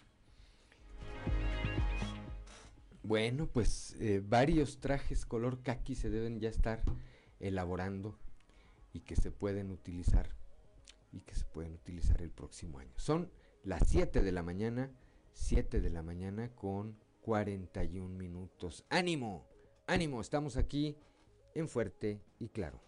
Bueno, 3.03 3.47
pues 3.47 3.95
eh, 3.99 4.21
varios 4.23 4.79
trajes 4.79 5.25
color 5.25 5.61
kaki 5.63 5.95
se 5.95 6.09
deben 6.09 6.39
ya 6.39 6.49
estar 6.49 6.83
elaborando 7.39 8.17
y 8.93 9.01
que 9.01 9.15
se 9.15 9.31
pueden 9.31 9.71
utilizar 9.71 10.35
y 11.11 11.21
que 11.21 11.35
se 11.35 11.45
pueden 11.45 11.73
utilizar 11.73 12.21
el 12.21 12.31
próximo 12.31 12.79
año. 12.79 12.93
Son 12.95 13.31
las 13.63 13.87
7 13.87 14.21
de 14.21 14.31
la 14.31 14.43
mañana, 14.43 14.91
7 15.33 15.81
de 15.81 15.89
la 15.89 16.03
mañana 16.03 16.49
con 16.55 16.97
41 17.21 18.09
minutos. 18.17 18.85
¡Ánimo! 18.89 19.47
¡Ánimo! 19.87 20.21
Estamos 20.21 20.57
aquí 20.57 20.97
en 21.53 21.67
Fuerte 21.67 22.21
y 22.39 22.49
Claro. 22.49 22.81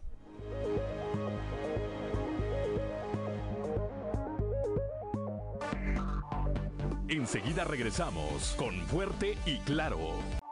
Enseguida 7.10 7.64
regresamos 7.64 8.56
con 8.58 8.74
Fuerte 8.88 9.38
y 9.46 9.60
Claro. 9.60 10.43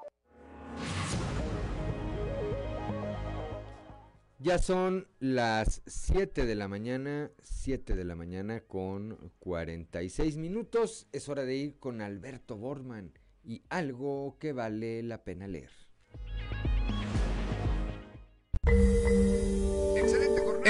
Ya 4.43 4.57
son 4.57 5.07
las 5.19 5.83
7 5.85 6.47
de 6.47 6.55
la 6.55 6.67
mañana, 6.67 7.29
7 7.43 7.95
de 7.95 8.03
la 8.03 8.15
mañana 8.15 8.61
con 8.61 9.31
46 9.37 10.37
minutos. 10.37 11.07
Es 11.11 11.29
hora 11.29 11.45
de 11.45 11.55
ir 11.55 11.77
con 11.77 12.01
Alberto 12.01 12.57
Borman 12.57 13.11
y 13.43 13.61
algo 13.69 14.37
que 14.39 14.51
vale 14.51 15.03
la 15.03 15.23
pena 15.23 15.47
leer. 15.47 15.80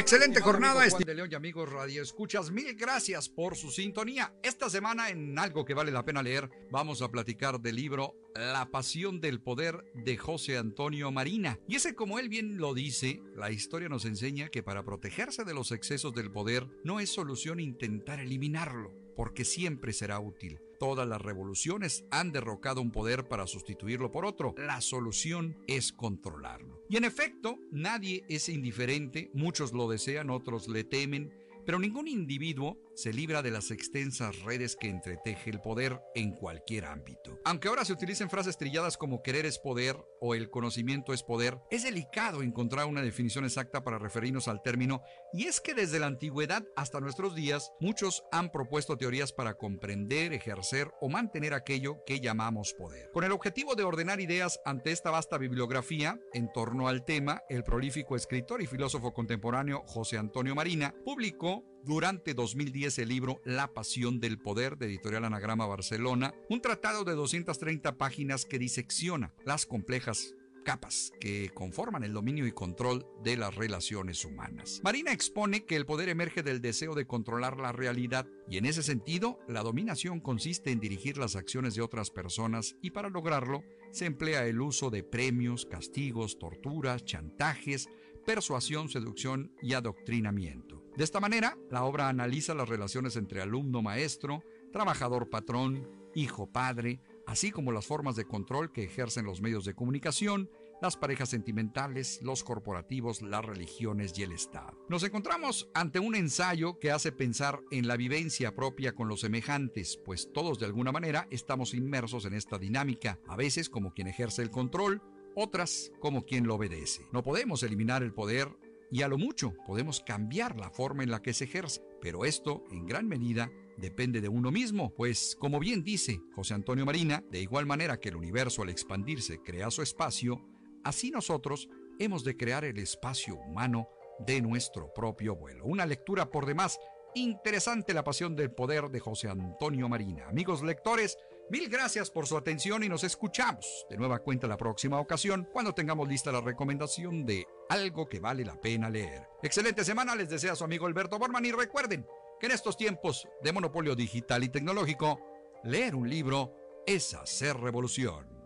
Excelente 0.02 0.41
jornada, 0.41 0.84
Juan 0.90 1.03
de 1.03 1.14
León 1.14 1.30
y 1.32 1.36
amigos 1.36 1.72
Radio 1.72 2.02
Escuchas. 2.02 2.49
Mil 2.49 2.73
gracias 2.73 3.30
por 3.30 3.56
su 3.56 3.69
sintonía. 3.69 4.34
Esta 4.41 4.68
semana 4.68 5.10
en 5.10 5.38
Algo 5.38 5.64
que 5.64 5.76
vale 5.76 5.91
la 5.91 6.03
pena 6.03 6.23
leer 6.23 6.49
vamos 6.72 7.03
a 7.03 7.11
platicar 7.11 7.61
del 7.61 7.76
libro 7.76 8.15
La 8.34 8.72
pasión 8.72 9.22
del 9.22 9.44
poder 9.44 9.86
de 9.94 10.18
José 10.18 10.57
Antonio 10.57 11.11
Marina. 11.11 11.60
Y 11.68 11.76
ese 11.76 11.94
como 11.94 12.18
él 12.18 12.30
bien 12.30 12.57
lo 12.57 12.73
dice, 12.73 13.22
la 13.36 13.52
historia 13.52 13.90
nos 13.90 14.06
enseña 14.06 14.49
que 14.49 14.64
para 14.64 14.84
protegerse 14.84 15.44
de 15.44 15.53
los 15.53 15.72
excesos 15.72 16.15
del 16.15 16.32
poder 16.32 16.68
no 16.84 16.99
es 16.99 17.14
solución 17.14 17.60
intentar 17.60 18.19
eliminarlo, 18.19 18.91
porque 19.15 19.45
siempre 19.45 19.94
será 19.94 20.19
útil. 20.19 20.60
Todas 20.80 21.07
las 21.07 21.22
revoluciones 21.22 22.06
han 22.10 22.32
derrocado 22.32 22.82
un 22.82 22.91
poder 22.91 23.28
para 23.28 23.45
sustituirlo 23.45 24.10
por 24.10 24.26
otro. 24.26 24.56
La 24.57 24.82
solución 24.82 25.56
es 25.68 25.94
controlarlo. 25.94 26.81
Y 26.91 26.97
en 26.97 27.05
efecto, 27.05 27.57
nadie 27.72 28.26
es 28.27 28.49
indiferente, 28.49 29.31
muchos 29.34 29.72
lo 29.72 29.89
desean, 29.89 30.30
otros 30.30 30.68
le 30.68 30.84
temen, 30.84 31.31
pero 31.65 31.80
ningún 31.80 32.09
individuo 32.09 32.77
se 32.95 33.13
libra 33.13 33.41
de 33.41 33.51
las 33.51 33.72
extensas 33.72 34.39
redes 34.41 34.76
que 34.76 34.88
entreteje 34.88 35.49
el 35.49 35.61
poder 35.61 36.01
en 36.15 36.31
cualquier 36.31 36.85
ámbito. 36.85 37.39
Aunque 37.45 37.68
ahora 37.68 37.85
se 37.85 37.93
utilicen 37.93 38.30
frases 38.30 38.57
trilladas 38.57 38.97
como 38.97 39.22
querer 39.22 39.45
es 39.45 39.59
poder 39.59 39.97
o 40.19 40.35
el 40.35 40.49
conocimiento 40.49 41.13
es 41.13 41.23
poder, 41.23 41.57
es 41.72 41.84
delicado 41.84 42.41
encontrar 42.41 42.85
una 42.85 43.01
definición 43.01 43.45
exacta 43.45 43.84
para 43.84 43.99
referirnos 43.99 44.47
al 44.47 44.61
término 44.61 45.01
y 45.34 45.45
es 45.45 45.61
que 45.61 45.73
desde 45.73 45.99
la 45.99 46.07
antigüedad 46.07 46.63
hasta 46.76 46.99
nuestros 46.99 47.35
días 47.35 47.72
muchos 47.80 48.23
han 48.31 48.51
propuesto 48.51 48.97
teorías 48.97 49.34
para 49.34 49.55
comprender, 49.55 50.34
ejercer 50.34 50.91
o 51.01 51.09
mantener 51.09 51.53
aquello 51.53 52.03
que 52.05 52.19
llamamos 52.19 52.73
poder. 52.73 53.09
Con 53.11 53.23
el 53.23 53.31
objetivo 53.31 53.76
de 53.76 53.84
ordenar 53.84 54.19
ideas 54.19 54.59
ante 54.65 54.91
esta 54.91 55.11
vasta 55.11 55.38
bibliografía 55.38 56.19
en 56.34 56.51
torno 56.51 56.88
al 56.88 57.05
tema, 57.05 57.41
el 57.49 57.63
prolífico 57.63 58.15
escritor 58.15 58.61
y 58.61 58.68
filósofo 58.68 59.13
contemporáneo 59.13 59.84
José 59.88 60.18
Antonio 60.18 60.55
Marina 60.55 60.93
publicó 61.03 61.70
durante 61.86 62.34
2010 62.34 62.99
el 62.99 63.10
libro 63.10 63.41
La 63.45 63.74
Pasión 63.74 64.20
del 64.20 64.38
Poder 64.38 64.78
de 64.78 64.88
Editorial 64.88 65.26
Anagrama 65.26 65.66
Barcelona, 65.66 66.34
un 66.49 66.62
tratado 66.62 67.03
de 67.03 67.14
230 67.14 67.98
páginas 67.98 68.45
que 68.45 68.60
disecciona 68.60 69.34
las 69.45 69.66
complejas 69.66 70.36
capas 70.64 71.12
que 71.20 71.49
conforman 71.53 72.03
el 72.03 72.14
dominio 72.14 72.45
y 72.45 72.52
control 72.52 73.06
de 73.24 73.38
las 73.38 73.56
relaciones 73.56 74.26
humanas. 74.26 74.80
Marina 74.84 75.12
expone 75.12 75.66
que 75.66 75.76
el 75.76 75.86
poder 75.86 76.10
emerge 76.10 76.44
del 76.44 76.62
deseo 76.62 76.94
de 76.95 77.08
controlar 77.08 77.58
la 77.58 77.72
realidad 77.72 78.28
y 78.48 78.58
en 78.58 78.66
ese 78.66 78.84
sentido 78.84 79.40
la 79.48 79.64
dominación 79.64 80.20
consiste 80.20 80.72
en 80.72 80.80
dirigir 80.80 81.18
las 81.18 81.36
acciones 81.36 81.76
de 81.76 81.82
otras 81.82 82.12
personas 82.12 82.76
y 82.82 82.91
para 82.91 83.10
lograrlo 83.10 83.64
se 83.91 84.06
emplea 84.06 84.45
el 84.45 84.62
uso 84.62 84.90
de 84.90 85.03
premios, 85.03 85.66
castigos, 85.66 86.40
torturas, 86.40 87.03
chantajes, 87.06 87.90
persuasión, 88.26 88.90
seducción 88.90 89.52
y 89.62 89.74
adoctrinamiento. 89.74 90.81
De 90.95 91.03
esta 91.03 91.19
manera, 91.19 91.57
la 91.69 91.84
obra 91.85 92.09
analiza 92.09 92.53
las 92.53 92.68
relaciones 92.68 93.15
entre 93.15 93.41
alumno-maestro, 93.41 94.43
trabajador-patrón, 94.73 95.88
hijo-padre, 96.15 96.99
así 97.26 97.51
como 97.51 97.72
las 97.72 97.85
formas 97.85 98.15
de 98.15 98.26
control 98.26 98.72
que 98.72 98.84
ejercen 98.84 99.26
los 99.26 99.41
medios 99.41 99.63
de 99.63 99.73
comunicación, 99.73 100.49
las 100.81 100.97
parejas 100.97 101.30
sentimentales, 101.30 102.19
los 102.23 102.43
corporativos, 102.43 103.22
las 103.22 103.45
religiones 103.45 104.18
y 104.18 104.23
el 104.23 104.31
Estado. 104.31 104.84
Nos 104.89 105.03
encontramos 105.03 105.69
ante 105.73 105.99
un 105.99 106.15
ensayo 106.15 106.80
que 106.80 106.91
hace 106.91 107.11
pensar 107.11 107.61
en 107.69 107.88
la 107.88 107.95
vivencia 107.95 108.55
propia 108.55 108.93
con 108.93 109.07
los 109.07 109.22
semejantes, 109.22 109.99
pues 110.03 110.31
todos 110.34 110.59
de 110.59 110.65
alguna 110.65 110.91
manera 110.91 111.27
estamos 111.30 111.73
inmersos 111.73 112.26
en 112.26 112.34
esta 112.34 112.57
dinámica, 112.57 113.19
a 113.27 113.35
veces 113.35 113.69
como 113.69 113.93
quien 113.93 114.07
ejerce 114.07 114.41
el 114.41 114.49
control, 114.49 115.01
otras 115.35 115.91
como 115.99 116.26
quien 116.26 116.47
lo 116.47 116.55
obedece. 116.55 117.05
No 117.13 117.23
podemos 117.23 117.63
eliminar 117.63 118.01
el 118.03 118.13
poder 118.13 118.49
y 118.91 119.01
a 119.01 119.07
lo 119.07 119.18
mucho 119.18 119.53
podemos 119.65 120.01
cambiar 120.01 120.57
la 120.57 120.69
forma 120.69 121.03
en 121.03 121.11
la 121.11 121.22
que 121.22 121.34
se 121.34 121.45
ejerce, 121.45 121.81
pero 122.01 122.26
esto 122.26 122.63
en 122.72 122.85
gran 122.85 123.07
medida 123.07 123.49
depende 123.77 124.22
de 124.22 124.30
uno 124.30 124.51
mismo, 124.51 124.93
pues 124.93 125.35
como 125.39 125.59
bien 125.59 125.84
dice 125.84 126.22
José 126.35 126.53
Antonio 126.53 126.85
Marina, 126.85 127.23
de 127.31 127.41
igual 127.41 127.65
manera 127.65 127.99
que 127.99 128.09
el 128.09 128.18
universo 128.18 128.61
al 128.61 128.69
expandirse 128.69 129.41
crea 129.41 129.72
su 129.72 129.81
espacio, 129.81 130.45
así 130.84 131.09
nosotros 131.09 131.69
hemos 131.99 132.23
de 132.23 132.35
crear 132.35 132.65
el 132.65 132.77
espacio 132.77 133.35
humano 133.35 133.88
de 134.19 134.41
nuestro 134.41 134.93
propio 134.93 135.35
vuelo. 135.35 135.65
Una 135.65 135.85
lectura 135.85 136.30
por 136.30 136.45
demás 136.45 136.77
interesante 137.15 137.93
la 137.93 138.03
pasión 138.03 138.35
del 138.35 138.51
poder 138.51 138.89
de 138.89 138.99
José 138.99 139.30
Antonio 139.30 139.89
Marina. 139.89 140.27
Amigos 140.27 140.61
lectores, 140.63 141.18
Mil 141.52 141.68
gracias 141.68 142.10
por 142.10 142.28
su 142.28 142.38
atención 142.38 142.82
y 142.82 142.88
nos 142.88 143.03
escuchamos 143.03 143.86
de 143.90 143.98
nueva 143.98 144.19
cuenta 144.19 144.48
la 144.48 144.56
próxima 144.56 145.02
ocasión 145.02 145.49
cuando 145.52 145.73
tengamos 145.73 146.07
lista 146.07 146.32
la 146.32 146.40
recomendación 146.40 147.26
de 147.26 147.45
algo 147.68 148.07
que 148.07 148.22
vale 148.22 148.45
la 148.45 148.56
pena 148.56 148.90
leer. 148.90 149.28
Excelente 149.44 149.84
semana 149.84 150.15
les 150.15 150.30
desea 150.30 150.56
su 150.56 150.64
amigo 150.64 150.88
Alberto 150.88 151.19
Borman 151.19 151.44
y 151.44 151.52
recuerden 151.52 152.07
que 152.40 152.45
en 152.45 152.53
estos 152.53 152.78
tiempos 152.78 153.28
de 153.44 153.52
monopolio 153.52 153.95
digital 153.98 154.45
y 154.45 154.48
tecnológico, 154.48 155.19
leer 155.65 155.94
un 155.94 156.10
libro 156.10 156.56
es 156.88 157.14
hacer 157.15 157.57
revolución. 157.57 158.40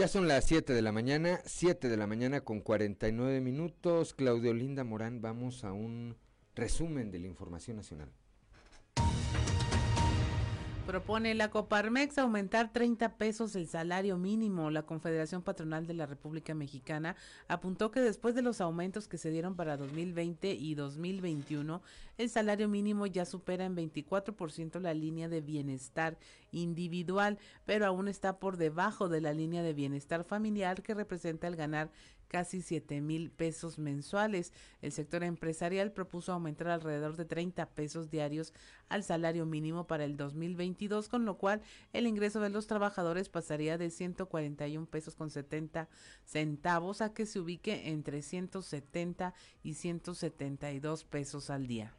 Ya 0.00 0.08
son 0.08 0.28
las 0.28 0.46
7 0.46 0.72
de 0.72 0.80
la 0.80 0.92
mañana, 0.92 1.42
7 1.44 1.90
de 1.90 1.96
la 1.98 2.06
mañana 2.06 2.40
con 2.40 2.60
49 2.60 3.42
minutos. 3.42 4.14
Claudio 4.14 4.54
Linda 4.54 4.82
Morán, 4.82 5.20
vamos 5.20 5.62
a 5.62 5.74
un 5.74 6.16
resumen 6.54 7.10
de 7.10 7.18
la 7.18 7.26
información 7.26 7.76
nacional. 7.76 8.10
Propone 10.86 11.34
la 11.36 11.50
Coparmex 11.50 12.18
aumentar 12.18 12.72
30 12.72 13.16
pesos 13.16 13.54
el 13.54 13.68
salario 13.68 14.16
mínimo. 14.16 14.70
La 14.70 14.82
Confederación 14.82 15.42
Patronal 15.42 15.86
de 15.86 15.94
la 15.94 16.06
República 16.06 16.52
Mexicana 16.54 17.14
apuntó 17.46 17.92
que 17.92 18.00
después 18.00 18.34
de 18.34 18.42
los 18.42 18.60
aumentos 18.60 19.06
que 19.06 19.16
se 19.16 19.30
dieron 19.30 19.54
para 19.54 19.76
2020 19.76 20.52
y 20.52 20.74
2021, 20.74 21.80
el 22.18 22.28
salario 22.28 22.68
mínimo 22.68 23.06
ya 23.06 23.24
supera 23.24 23.64
en 23.64 23.76
24% 23.76 24.80
la 24.80 24.92
línea 24.92 25.28
de 25.28 25.40
bienestar 25.40 26.18
individual, 26.50 27.38
pero 27.66 27.86
aún 27.86 28.08
está 28.08 28.40
por 28.40 28.56
debajo 28.56 29.08
de 29.08 29.20
la 29.20 29.32
línea 29.32 29.62
de 29.62 29.74
bienestar 29.74 30.24
familiar 30.24 30.82
que 30.82 30.94
representa 30.94 31.46
el 31.46 31.54
ganar 31.54 31.90
casi 32.30 32.62
7 32.62 33.00
mil 33.00 33.30
pesos 33.30 33.78
mensuales. 33.78 34.52
El 34.80 34.92
sector 34.92 35.24
empresarial 35.24 35.90
propuso 35.92 36.32
aumentar 36.32 36.68
alrededor 36.68 37.16
de 37.16 37.24
30 37.24 37.66
pesos 37.70 38.08
diarios 38.08 38.54
al 38.88 39.02
salario 39.02 39.44
mínimo 39.44 39.86
para 39.86 40.04
el 40.04 40.16
2022, 40.16 41.08
con 41.08 41.24
lo 41.24 41.36
cual 41.36 41.60
el 41.92 42.06
ingreso 42.06 42.40
de 42.40 42.50
los 42.50 42.68
trabajadores 42.68 43.28
pasaría 43.28 43.76
de 43.76 43.90
141 43.90 44.86
pesos 44.86 45.16
con 45.16 45.30
70 45.30 45.88
centavos 46.24 47.02
a 47.02 47.12
que 47.12 47.26
se 47.26 47.40
ubique 47.40 47.90
entre 47.90 48.22
170 48.22 49.34
y 49.64 49.74
172 49.74 51.04
pesos 51.04 51.50
al 51.50 51.66
día. 51.66 51.92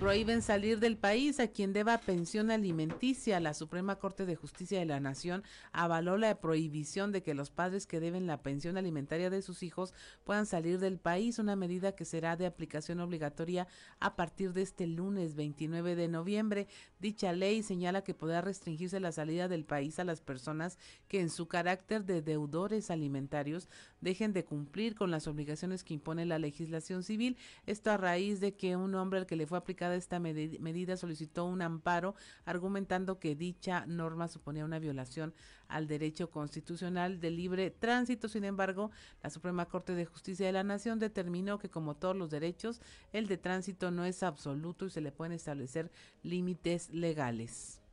Prohíben 0.00 0.42
salir 0.42 0.80
del 0.80 0.98
país 0.98 1.38
a 1.38 1.46
quien 1.46 1.72
deba 1.72 1.98
pensión 1.98 2.50
alimenticia. 2.50 3.38
La 3.38 3.54
Suprema 3.54 3.96
Corte 3.96 4.26
de 4.26 4.34
Justicia 4.34 4.78
de 4.80 4.84
la 4.84 4.98
Nación 4.98 5.44
avaló 5.72 6.18
la 6.18 6.40
prohibición 6.40 7.12
de 7.12 7.22
que 7.22 7.32
los 7.32 7.50
padres 7.50 7.86
que 7.86 8.00
deben 8.00 8.26
la 8.26 8.42
pensión 8.42 8.76
alimentaria 8.76 9.30
de 9.30 9.40
sus 9.40 9.62
hijos 9.62 9.94
puedan 10.24 10.46
salir 10.46 10.80
del 10.80 10.98
país, 10.98 11.38
una 11.38 11.54
medida 11.54 11.94
que 11.94 12.04
será 12.04 12.36
de 12.36 12.44
aplicación 12.44 12.98
obligatoria 12.98 13.68
a 14.00 14.16
partir 14.16 14.52
de 14.52 14.62
este 14.62 14.88
lunes 14.88 15.36
29 15.36 15.94
de 15.94 16.08
noviembre. 16.08 16.66
Dicha 16.98 17.32
ley 17.32 17.62
señala 17.62 18.02
que 18.02 18.14
podrá 18.14 18.40
restringirse 18.40 18.98
la 18.98 19.12
salida 19.12 19.46
del 19.46 19.64
país 19.64 20.00
a 20.00 20.04
las 20.04 20.20
personas 20.20 20.76
que 21.06 21.20
en 21.20 21.30
su 21.30 21.46
carácter 21.46 22.04
de 22.04 22.20
deudores 22.20 22.90
alimentarios 22.90 23.68
dejen 24.04 24.32
de 24.32 24.44
cumplir 24.44 24.94
con 24.94 25.10
las 25.10 25.26
obligaciones 25.26 25.82
que 25.82 25.94
impone 25.94 26.26
la 26.26 26.38
legislación 26.38 27.02
civil. 27.02 27.36
Esto 27.66 27.90
a 27.90 27.96
raíz 27.96 28.38
de 28.38 28.54
que 28.54 28.76
un 28.76 28.94
hombre 28.94 29.18
al 29.18 29.26
que 29.26 29.34
le 29.34 29.46
fue 29.46 29.58
aplicada 29.58 29.96
esta 29.96 30.20
medida 30.20 30.96
solicitó 30.96 31.46
un 31.46 31.62
amparo 31.62 32.14
argumentando 32.44 33.18
que 33.18 33.34
dicha 33.34 33.86
norma 33.86 34.28
suponía 34.28 34.64
una 34.64 34.78
violación 34.78 35.34
al 35.68 35.88
derecho 35.88 36.30
constitucional 36.30 37.18
de 37.18 37.30
libre 37.30 37.70
tránsito. 37.70 38.28
Sin 38.28 38.44
embargo, 38.44 38.90
la 39.22 39.30
Suprema 39.30 39.66
Corte 39.66 39.94
de 39.94 40.04
Justicia 40.04 40.46
de 40.46 40.52
la 40.52 40.62
Nación 40.62 40.98
determinó 40.98 41.58
que 41.58 41.70
como 41.70 41.96
todos 41.96 42.14
los 42.14 42.30
derechos, 42.30 42.80
el 43.12 43.26
de 43.26 43.38
tránsito 43.38 43.90
no 43.90 44.04
es 44.04 44.22
absoluto 44.22 44.86
y 44.86 44.90
se 44.90 45.00
le 45.00 45.12
pueden 45.12 45.32
establecer 45.32 45.90
límites 46.22 46.90
legales. 46.90 47.83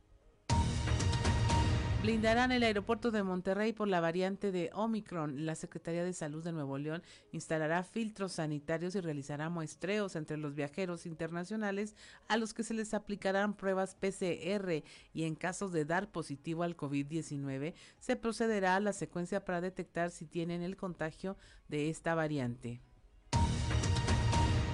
Blindarán 2.02 2.50
el 2.50 2.64
aeropuerto 2.64 3.12
de 3.12 3.22
Monterrey 3.22 3.72
por 3.72 3.86
la 3.86 4.00
variante 4.00 4.50
de 4.50 4.70
Omicron. 4.74 5.46
La 5.46 5.54
Secretaría 5.54 6.02
de 6.02 6.12
Salud 6.12 6.42
de 6.42 6.50
Nuevo 6.50 6.76
León 6.76 7.00
instalará 7.30 7.84
filtros 7.84 8.32
sanitarios 8.32 8.96
y 8.96 9.00
realizará 9.00 9.48
muestreos 9.50 10.16
entre 10.16 10.36
los 10.36 10.56
viajeros 10.56 11.06
internacionales 11.06 11.94
a 12.26 12.38
los 12.38 12.54
que 12.54 12.64
se 12.64 12.74
les 12.74 12.92
aplicarán 12.92 13.54
pruebas 13.54 13.94
PCR 13.94 14.82
y 15.14 15.22
en 15.22 15.36
casos 15.36 15.70
de 15.70 15.84
dar 15.84 16.10
positivo 16.10 16.64
al 16.64 16.76
COVID-19 16.76 17.72
se 18.00 18.16
procederá 18.16 18.74
a 18.74 18.80
la 18.80 18.92
secuencia 18.92 19.44
para 19.44 19.60
detectar 19.60 20.10
si 20.10 20.26
tienen 20.26 20.62
el 20.62 20.76
contagio 20.76 21.36
de 21.68 21.88
esta 21.88 22.16
variante. 22.16 22.80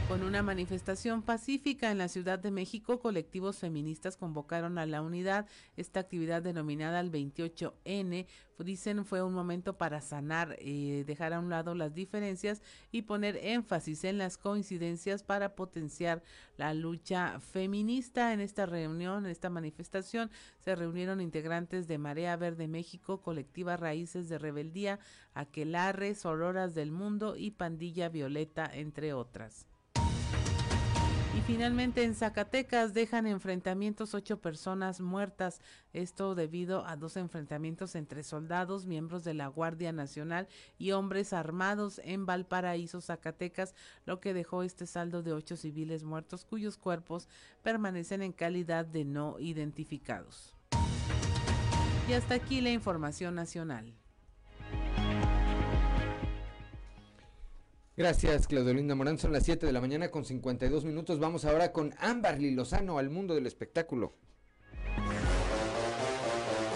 Con 0.09 0.23
una 0.23 0.43
manifestación 0.43 1.21
pacífica 1.21 1.91
en 1.91 1.99
la 1.99 2.09
Ciudad 2.09 2.39
de 2.39 2.51
México, 2.51 2.99
colectivos 2.99 3.59
feministas 3.59 4.17
convocaron 4.17 4.79
a 4.79 4.87
la 4.87 5.03
unidad. 5.03 5.47
Esta 5.77 6.01
actividad 6.01 6.41
denominada 6.41 7.01
el 7.01 7.13
28N, 7.13 8.27
dicen 8.59 9.05
fue 9.05 9.23
un 9.23 9.35
momento 9.35 9.77
para 9.77 10.01
sanar, 10.01 10.57
eh, 10.61 11.05
dejar 11.07 11.35
a 11.35 11.41
un 11.41 11.51
lado 11.51 11.75
las 11.75 11.93
diferencias 11.93 12.63
y 12.91 13.03
poner 13.03 13.37
énfasis 13.37 14.03
en 14.05 14.17
las 14.17 14.39
coincidencias 14.39 15.23
para 15.23 15.55
potenciar 15.55 16.23
la 16.57 16.73
lucha 16.73 17.39
feminista. 17.41 18.33
En 18.33 18.41
esta 18.41 18.65
reunión, 18.65 19.27
en 19.27 19.31
esta 19.31 19.51
manifestación, 19.51 20.31
se 20.59 20.75
reunieron 20.75 21.21
integrantes 21.21 21.87
de 21.87 21.99
Marea 21.99 22.35
Verde 22.37 22.67
México, 22.67 23.21
Colectiva 23.21 23.77
Raíces 23.77 24.31
de 24.31 24.39
Rebeldía, 24.39 25.01
Aquelarre, 25.35 26.15
Sororas 26.15 26.75
del 26.75 26.93
Mundo 26.93 27.37
y 27.37 27.51
Pandilla 27.51 28.09
Violeta, 28.09 28.71
entre 28.73 29.13
otras. 29.13 29.67
Finalmente 31.49 32.03
en 32.03 32.15
Zacatecas 32.15 32.93
dejan 32.93 33.27
enfrentamientos 33.27 34.13
ocho 34.13 34.39
personas 34.39 35.01
muertas, 35.01 35.63
esto 35.95 36.35
debido 36.35 36.85
a 36.87 36.95
dos 36.95 37.17
enfrentamientos 37.17 37.95
entre 37.95 38.23
soldados, 38.23 38.85
miembros 38.85 39.25
de 39.25 39.33
la 39.33 39.47
Guardia 39.47 39.91
Nacional 39.91 40.47
y 40.77 40.91
hombres 40.91 41.33
armados 41.33 42.03
en 42.05 42.27
Valparaíso, 42.27 43.01
Zacatecas, 43.01 43.75
lo 44.05 44.21
que 44.21 44.35
dejó 44.35 44.63
este 44.63 44.87
saldo 44.87 45.23
de 45.23 45.33
ocho 45.33 45.57
civiles 45.57 46.05
muertos 46.05 46.45
cuyos 46.45 46.77
cuerpos 46.77 47.29
permanecen 47.63 48.21
en 48.21 48.33
calidad 48.33 48.85
de 48.85 49.07
no 49.07 49.37
identificados. 49.39 50.55
Y 52.11 52.13
hasta 52.13 52.35
aquí 52.35 52.61
la 52.61 52.73
información 52.73 53.35
nacional. 53.35 53.95
Gracias, 57.99 58.47
Claudio 58.47 58.95
Morán. 58.95 59.19
Son 59.19 59.33
las 59.33 59.43
7 59.43 59.67
de 59.67 59.73
la 59.73 59.81
mañana 59.81 60.09
con 60.09 60.25
52 60.25 60.85
minutos. 60.85 61.19
Vamos 61.19 61.45
ahora 61.45 61.73
con 61.73 61.93
Amberly 61.99 62.53
Lozano 62.53 62.97
al 62.97 63.11
mundo 63.11 63.35
del 63.35 63.45
espectáculo. 63.45 64.15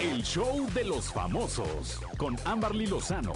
El 0.01 0.25
show 0.25 0.69
de 0.75 0.83
los 0.83 1.13
famosos 1.13 2.01
con 2.19 2.35
Amberly 2.45 2.89
Lozano. 2.89 3.35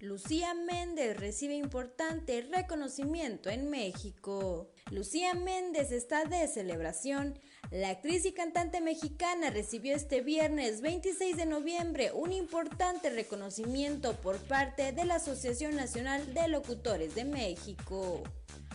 Lucía 0.00 0.52
Méndez 0.52 1.16
recibe 1.16 1.54
importante 1.54 2.44
reconocimiento 2.52 3.48
en 3.48 3.70
México. 3.70 4.72
Lucía 4.90 5.34
Méndez 5.34 5.92
está 5.92 6.24
de 6.24 6.48
celebración 6.48 7.38
la 7.70 7.90
actriz 7.90 8.24
y 8.24 8.32
cantante 8.32 8.80
mexicana 8.80 9.50
recibió 9.50 9.94
este 9.94 10.22
viernes 10.22 10.80
26 10.80 11.36
de 11.36 11.44
noviembre 11.44 12.12
un 12.14 12.32
importante 12.32 13.10
reconocimiento 13.10 14.14
por 14.14 14.38
parte 14.38 14.92
de 14.92 15.04
la 15.04 15.16
Asociación 15.16 15.76
Nacional 15.76 16.32
de 16.32 16.48
Locutores 16.48 17.14
de 17.14 17.26
México. 17.26 18.22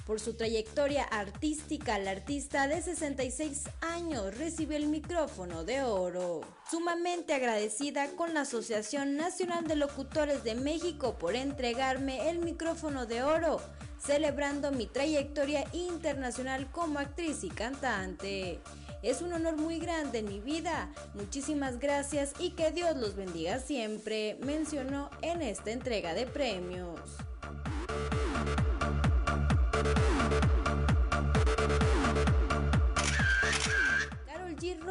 Por 0.06 0.20
su 0.20 0.36
trayectoria 0.36 1.04
artística, 1.06 1.98
la 1.98 2.12
artista 2.12 2.68
de 2.68 2.84
66 2.84 3.64
años 3.82 4.38
recibió 4.38 4.78
el 4.78 4.86
micrófono 4.86 5.64
de 5.64 5.82
oro. 5.82 6.42
Sumamente 6.70 7.34
agradecida 7.34 8.10
con 8.10 8.36
la 8.36 8.42
Asociación 8.42 9.16
Nacional 9.16 9.66
de 9.66 9.76
Locutores 9.76 10.44
de 10.44 10.54
México 10.54 11.18
por 11.18 11.36
entregarme 11.36 12.30
el 12.30 12.40
micrófono 12.40 13.08
de 13.08 13.24
oro, 13.24 13.60
celebrando 13.98 14.72
mi 14.72 14.86
trayectoria 14.86 15.64
internacional 15.72 16.70
como 16.70 17.00
actriz 17.00 17.44
y 17.44 17.50
cantante. 17.50 18.60
Es 19.04 19.22
un 19.22 19.34
honor 19.34 19.58
muy 19.58 19.80
grande 19.80 20.20
en 20.20 20.30
mi 20.30 20.40
vida. 20.40 20.90
Muchísimas 21.14 21.78
gracias 21.78 22.32
y 22.40 22.52
que 22.52 22.72
Dios 22.72 22.96
los 22.96 23.16
bendiga 23.18 23.60
siempre, 23.60 24.38
mencionó 24.46 25.10
en 25.22 25.42
esta 25.42 25.72
entrega 25.72 26.14
de 26.14 26.26
premios. 26.26 27.02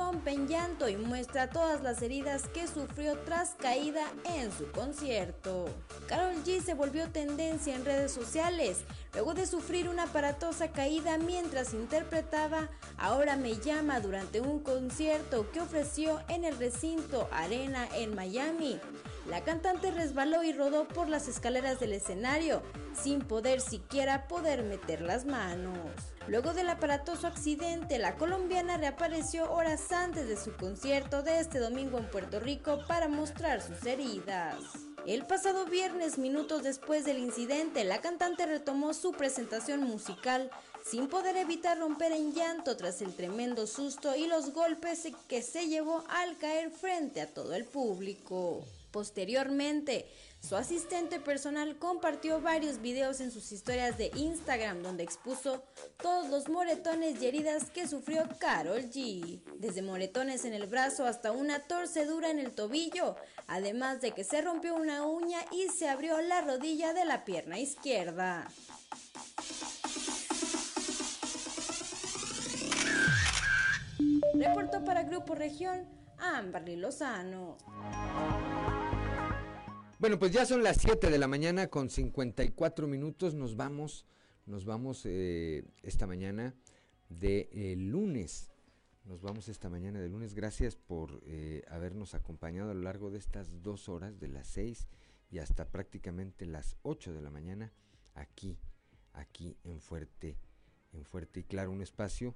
Rompe 0.03 0.33
en 0.33 0.49
llanto 0.49 0.89
y 0.89 0.97
muestra 0.97 1.49
todas 1.49 1.83
las 1.83 2.03
heridas 2.03 2.49
que 2.49 2.67
sufrió 2.67 3.17
tras 3.21 3.51
caída 3.51 4.05
en 4.25 4.51
su 4.51 4.71
concierto. 4.73 5.67
Carol 6.09 6.35
G 6.45 6.61
se 6.61 6.75
volvió 6.75 7.09
tendencia 7.11 7.77
en 7.77 7.85
redes 7.85 8.11
sociales 8.11 8.79
luego 9.13 9.35
de 9.35 9.47
sufrir 9.47 9.89
una 9.89 10.05
aparatosa 10.05 10.73
caída 10.73 11.19
mientras 11.19 11.73
interpretaba 11.73 12.69
Ahora 12.99 13.37
me 13.37 13.57
llama 13.57 14.01
durante 14.01 14.41
un 14.41 14.61
concierto 14.61 15.51
que 15.53 15.61
ofreció 15.61 16.21
en 16.29 16.45
el 16.45 16.57
recinto 16.59 17.29
Arena 17.33 17.89
en 17.95 18.15
Miami. 18.15 18.81
La 19.29 19.43
cantante 19.43 19.91
resbaló 19.91 20.43
y 20.43 20.53
rodó 20.53 20.89
por 20.89 21.09
las 21.09 21.29
escaleras 21.29 21.79
del 21.79 21.93
escenario 21.93 22.63
sin 23.01 23.21
poder 23.21 23.61
siquiera 23.61 24.29
poder 24.29 24.63
meter 24.63 25.01
las 25.01 25.25
manos. 25.25 26.12
Luego 26.29 26.55
del 26.55 26.69
aparatoso 26.69 27.27
accidente, 27.27 27.99
la 27.99 28.15
colombiana 28.15 28.77
reapareció 28.77 29.53
horas 29.53 29.91
antes 29.91 30.29
de 30.29 30.37
su 30.37 30.53
concierto 30.57 31.23
de 31.23 31.41
este 31.41 31.59
domingo 31.59 31.99
en 31.99 32.09
Puerto 32.09 32.39
Rico 32.39 32.79
para 32.87 33.09
mostrar 33.09 33.61
sus 33.61 33.85
heridas. 33.85 34.57
El 35.05 35.27
pasado 35.27 35.67
viernes, 35.67 36.19
minutos 36.19 36.63
después 36.63 37.05
del 37.05 37.19
incidente, 37.19 37.83
la 37.83 38.01
cantante 38.01 38.47
retomó 38.47 38.95
su 38.95 39.11
presentación 39.11 39.83
musical 39.83 40.49
sin 40.85 41.09
poder 41.09 41.37
evitar 41.37 41.79
romper 41.79 42.13
en 42.13 42.33
llanto 42.33 42.77
tras 42.77 43.03
el 43.03 43.15
tremendo 43.15 43.67
susto 43.67 44.15
y 44.15 44.29
los 44.29 44.53
golpes 44.53 45.09
que 45.27 45.43
se 45.43 45.67
llevó 45.67 46.05
al 46.09 46.39
caer 46.39 46.71
frente 46.71 47.21
a 47.21 47.35
todo 47.35 47.55
el 47.55 47.65
público. 47.65 48.65
Posteriormente, 48.93 50.07
su 50.43 50.57
asistente 50.57 51.21
personal 51.21 51.79
compartió 51.79 52.41
varios 52.41 52.83
videos 52.83 53.21
en 53.21 53.31
sus 53.31 53.53
historias 53.53 53.97
de 53.97 54.11
Instagram 54.17 54.83
donde 54.83 55.05
expuso 55.05 55.63
todos 55.99 56.29
los 56.31 56.49
moretones 56.49 57.23
y 57.23 57.27
heridas 57.27 57.71
que 57.71 57.87
sufrió 57.87 58.29
Carol 58.39 58.83
G. 58.91 59.41
Desde 59.59 59.83
moretones 59.83 60.45
en 60.45 60.53
el 60.53 60.67
brazo 60.67 61.07
hasta 61.07 61.31
una 61.31 61.61
torcedura 61.61 62.31
en 62.31 62.41
el 62.41 62.51
tobillo, 62.51 63.15
además 63.47 64.01
de 64.01 64.11
que 64.11 64.25
se 64.25 64.43
rompió 64.43 64.75
una 64.75 65.07
uña 65.07 65.39
y 65.53 65.69
se 65.69 65.89
abrió 65.89 66.21
la 66.21 66.41
rodilla 66.41 66.93
de 66.93 67.05
la 67.05 67.25
pierna 67.25 67.61
izquierda. 67.61 68.49
Reportó 74.35 74.85
para 74.85 75.05
Grupo 75.05 75.37
Región 75.37 75.87
Amberly 76.19 76.77
Lozano. 76.77 77.59
Bueno, 80.03 80.19
pues 80.19 80.33
ya 80.33 80.45
son 80.45 80.65
las 80.65 80.79
7 80.79 81.11
de 81.11 81.17
la 81.17 81.29
mañana 81.29 81.69
con 81.69 81.89
54 81.89 82.89
minutos. 82.89 83.35
Nos 83.35 83.55
vamos, 83.55 84.05
nos 84.47 84.65
vamos 84.65 85.03
eh, 85.05 85.63
esta 85.85 86.09
mañana 86.09 86.57
de 87.09 87.49
eh, 87.53 87.77
lunes. 87.77 88.51
Nos 89.05 89.23
vamos 89.23 89.49
esta 89.49 89.69
mañana 89.69 90.01
de 90.01 90.09
lunes. 90.09 90.35
Gracias 90.35 90.75
por 90.75 91.23
eh, 91.25 91.63
habernos 91.69 92.17
acompañado 92.17 92.73
a 92.73 92.75
lo 92.75 92.83
largo 92.83 93.13
de 93.13 93.19
estas 93.19 93.63
dos 93.63 93.89
horas, 93.89 94.19
de 94.19 94.27
las 94.27 94.49
6 94.49 94.89
y 95.31 95.39
hasta 95.39 95.71
prácticamente 95.71 96.47
las 96.47 96.77
8 96.83 97.13
de 97.13 97.23
la 97.23 97.31
mañana, 97.31 97.73
aquí, 98.15 98.59
aquí 99.13 99.57
en 99.63 99.81
Fuerte, 99.81 100.37
en 100.93 101.05
Fuerte 101.05 101.39
y 101.39 101.45
Claro, 101.45 101.71
un 101.71 101.81
espacio 101.81 102.35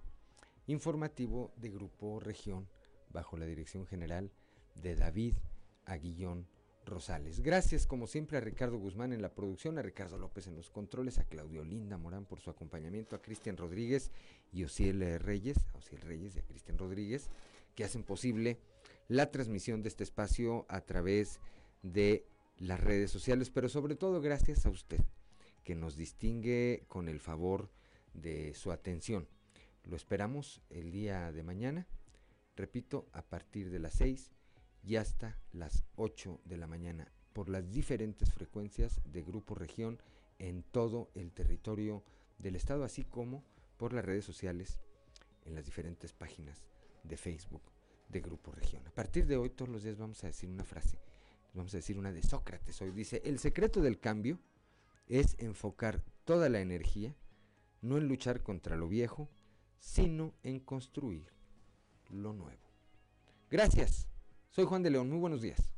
informativo 0.69 1.53
de 1.57 1.71
Grupo 1.71 2.21
Región 2.21 2.69
bajo 3.11 3.37
la 3.37 3.47
dirección 3.47 3.87
general 3.87 4.31
de 4.77 4.95
David 4.95 5.35
Aguillón 5.85 6.47
Rosales. 6.87 7.41
Gracias 7.41 7.87
como 7.87 8.07
siempre 8.07 8.39
a 8.39 8.41
Ricardo 8.41 8.79
Guzmán 8.79 9.13
en 9.13 9.21
la 9.21 9.35
producción, 9.35 9.77
a 9.77 9.83
Ricardo 9.83 10.17
López 10.17 10.47
en 10.47 10.55
los 10.55 10.71
controles, 10.71 11.19
a 11.19 11.25
Claudio 11.25 11.65
Linda 11.65 11.99
Morán 11.99 12.25
por 12.25 12.41
su 12.41 12.49
acompañamiento, 12.49 13.17
a 13.17 13.23
Cristian 13.23 13.57
Rodríguez 13.57 14.11
y 14.53 14.65
Osiel 14.65 15.21
Reyes, 15.21 15.59
a 15.75 15.79
Osiel 15.79 16.01
Reyes 16.01 16.37
y 16.37 16.39
a 16.39 16.43
Cristian 16.43 16.79
Rodríguez, 16.79 17.29
que 17.75 17.85
hacen 17.85 18.05
posible 18.05 18.59
la 19.09 19.31
transmisión 19.31 19.83
de 19.83 19.89
este 19.89 20.05
espacio 20.05 20.65
a 20.69 20.81
través 20.81 21.41
de 21.83 22.25
las 22.59 22.81
redes 22.81 23.11
sociales, 23.11 23.51
pero 23.51 23.69
sobre 23.69 23.97
todo 23.97 24.21
gracias 24.21 24.65
a 24.65 24.71
usted, 24.71 25.01
que 25.65 25.75
nos 25.75 25.97
distingue 25.97 26.85
con 26.89 27.09
el 27.09 27.21
favor 27.21 27.69
de 28.15 28.55
su 28.55 28.73
atención. 28.73 29.29
Lo 29.85 29.97
esperamos 29.97 30.63
el 30.71 30.91
día 30.91 31.33
de 31.33 31.43
mañana, 31.43 31.87
repito, 32.57 33.07
a 33.13 33.23
partir 33.23 33.71
de 33.71 33.79
las 33.79 33.95
6 33.95 34.36
y 34.87 34.97
hasta 34.97 35.37
las 35.53 35.85
8 35.97 36.41
de 36.45 36.57
la 36.57 36.69
mañana 36.69 37.11
por 37.33 37.49
las 37.49 37.71
diferentes 37.73 38.33
frecuencias 38.33 39.01
de 39.05 39.21
Grupo 39.21 39.57
Región 39.57 40.01
en 40.39 40.63
todo 40.63 41.11
el 41.15 41.33
territorio 41.33 42.05
del 42.39 42.55
estado, 42.55 42.85
así 42.85 43.05
como 43.05 43.45
por 43.77 43.93
las 43.93 44.05
redes 44.05 44.25
sociales 44.25 44.79
en 45.45 45.57
las 45.57 45.65
diferentes 45.65 46.13
páginas 46.13 46.65
de 47.03 47.17
Facebook 47.17 47.63
de 48.09 48.21
Grupo 48.21 48.53
Región. 48.53 48.87
A 48.87 48.93
partir 48.93 49.27
de 49.27 49.37
hoy, 49.37 49.51
todos 49.51 49.69
los 49.69 49.83
días 49.83 49.99
vamos 49.99 50.23
a 50.23 50.29
decir 50.29 50.49
una 50.49 50.65
frase, 50.65 50.99
vamos 51.53 51.75
a 51.75 51.79
decir 51.79 51.99
una 51.99 52.13
de 52.13 52.23
Sócrates. 52.23 52.81
Hoy 52.81 52.93
dice, 52.93 53.21
el 53.25 53.41
secreto 53.41 53.81
del 53.83 53.99
cambio 53.99 54.39
es 55.09 55.35
enfocar 55.39 56.05
toda 56.25 56.49
la 56.49 56.61
energía, 56.61 57.13
no 57.83 57.99
en 57.99 58.07
luchar 58.07 58.45
contra 58.45 58.77
lo 58.77 58.89
viejo, 58.89 59.29
sino 59.81 60.33
en 60.45 60.61
construir 60.61 61.33
lo 62.09 62.33
nuevo. 62.33 62.63
Gracias. 63.51 64.07
Soy 64.57 64.65
Juan 64.65 64.83
de 64.83 64.89
León, 64.89 65.11
muy 65.11 65.19
buenos 65.19 65.43
días. 65.43 65.76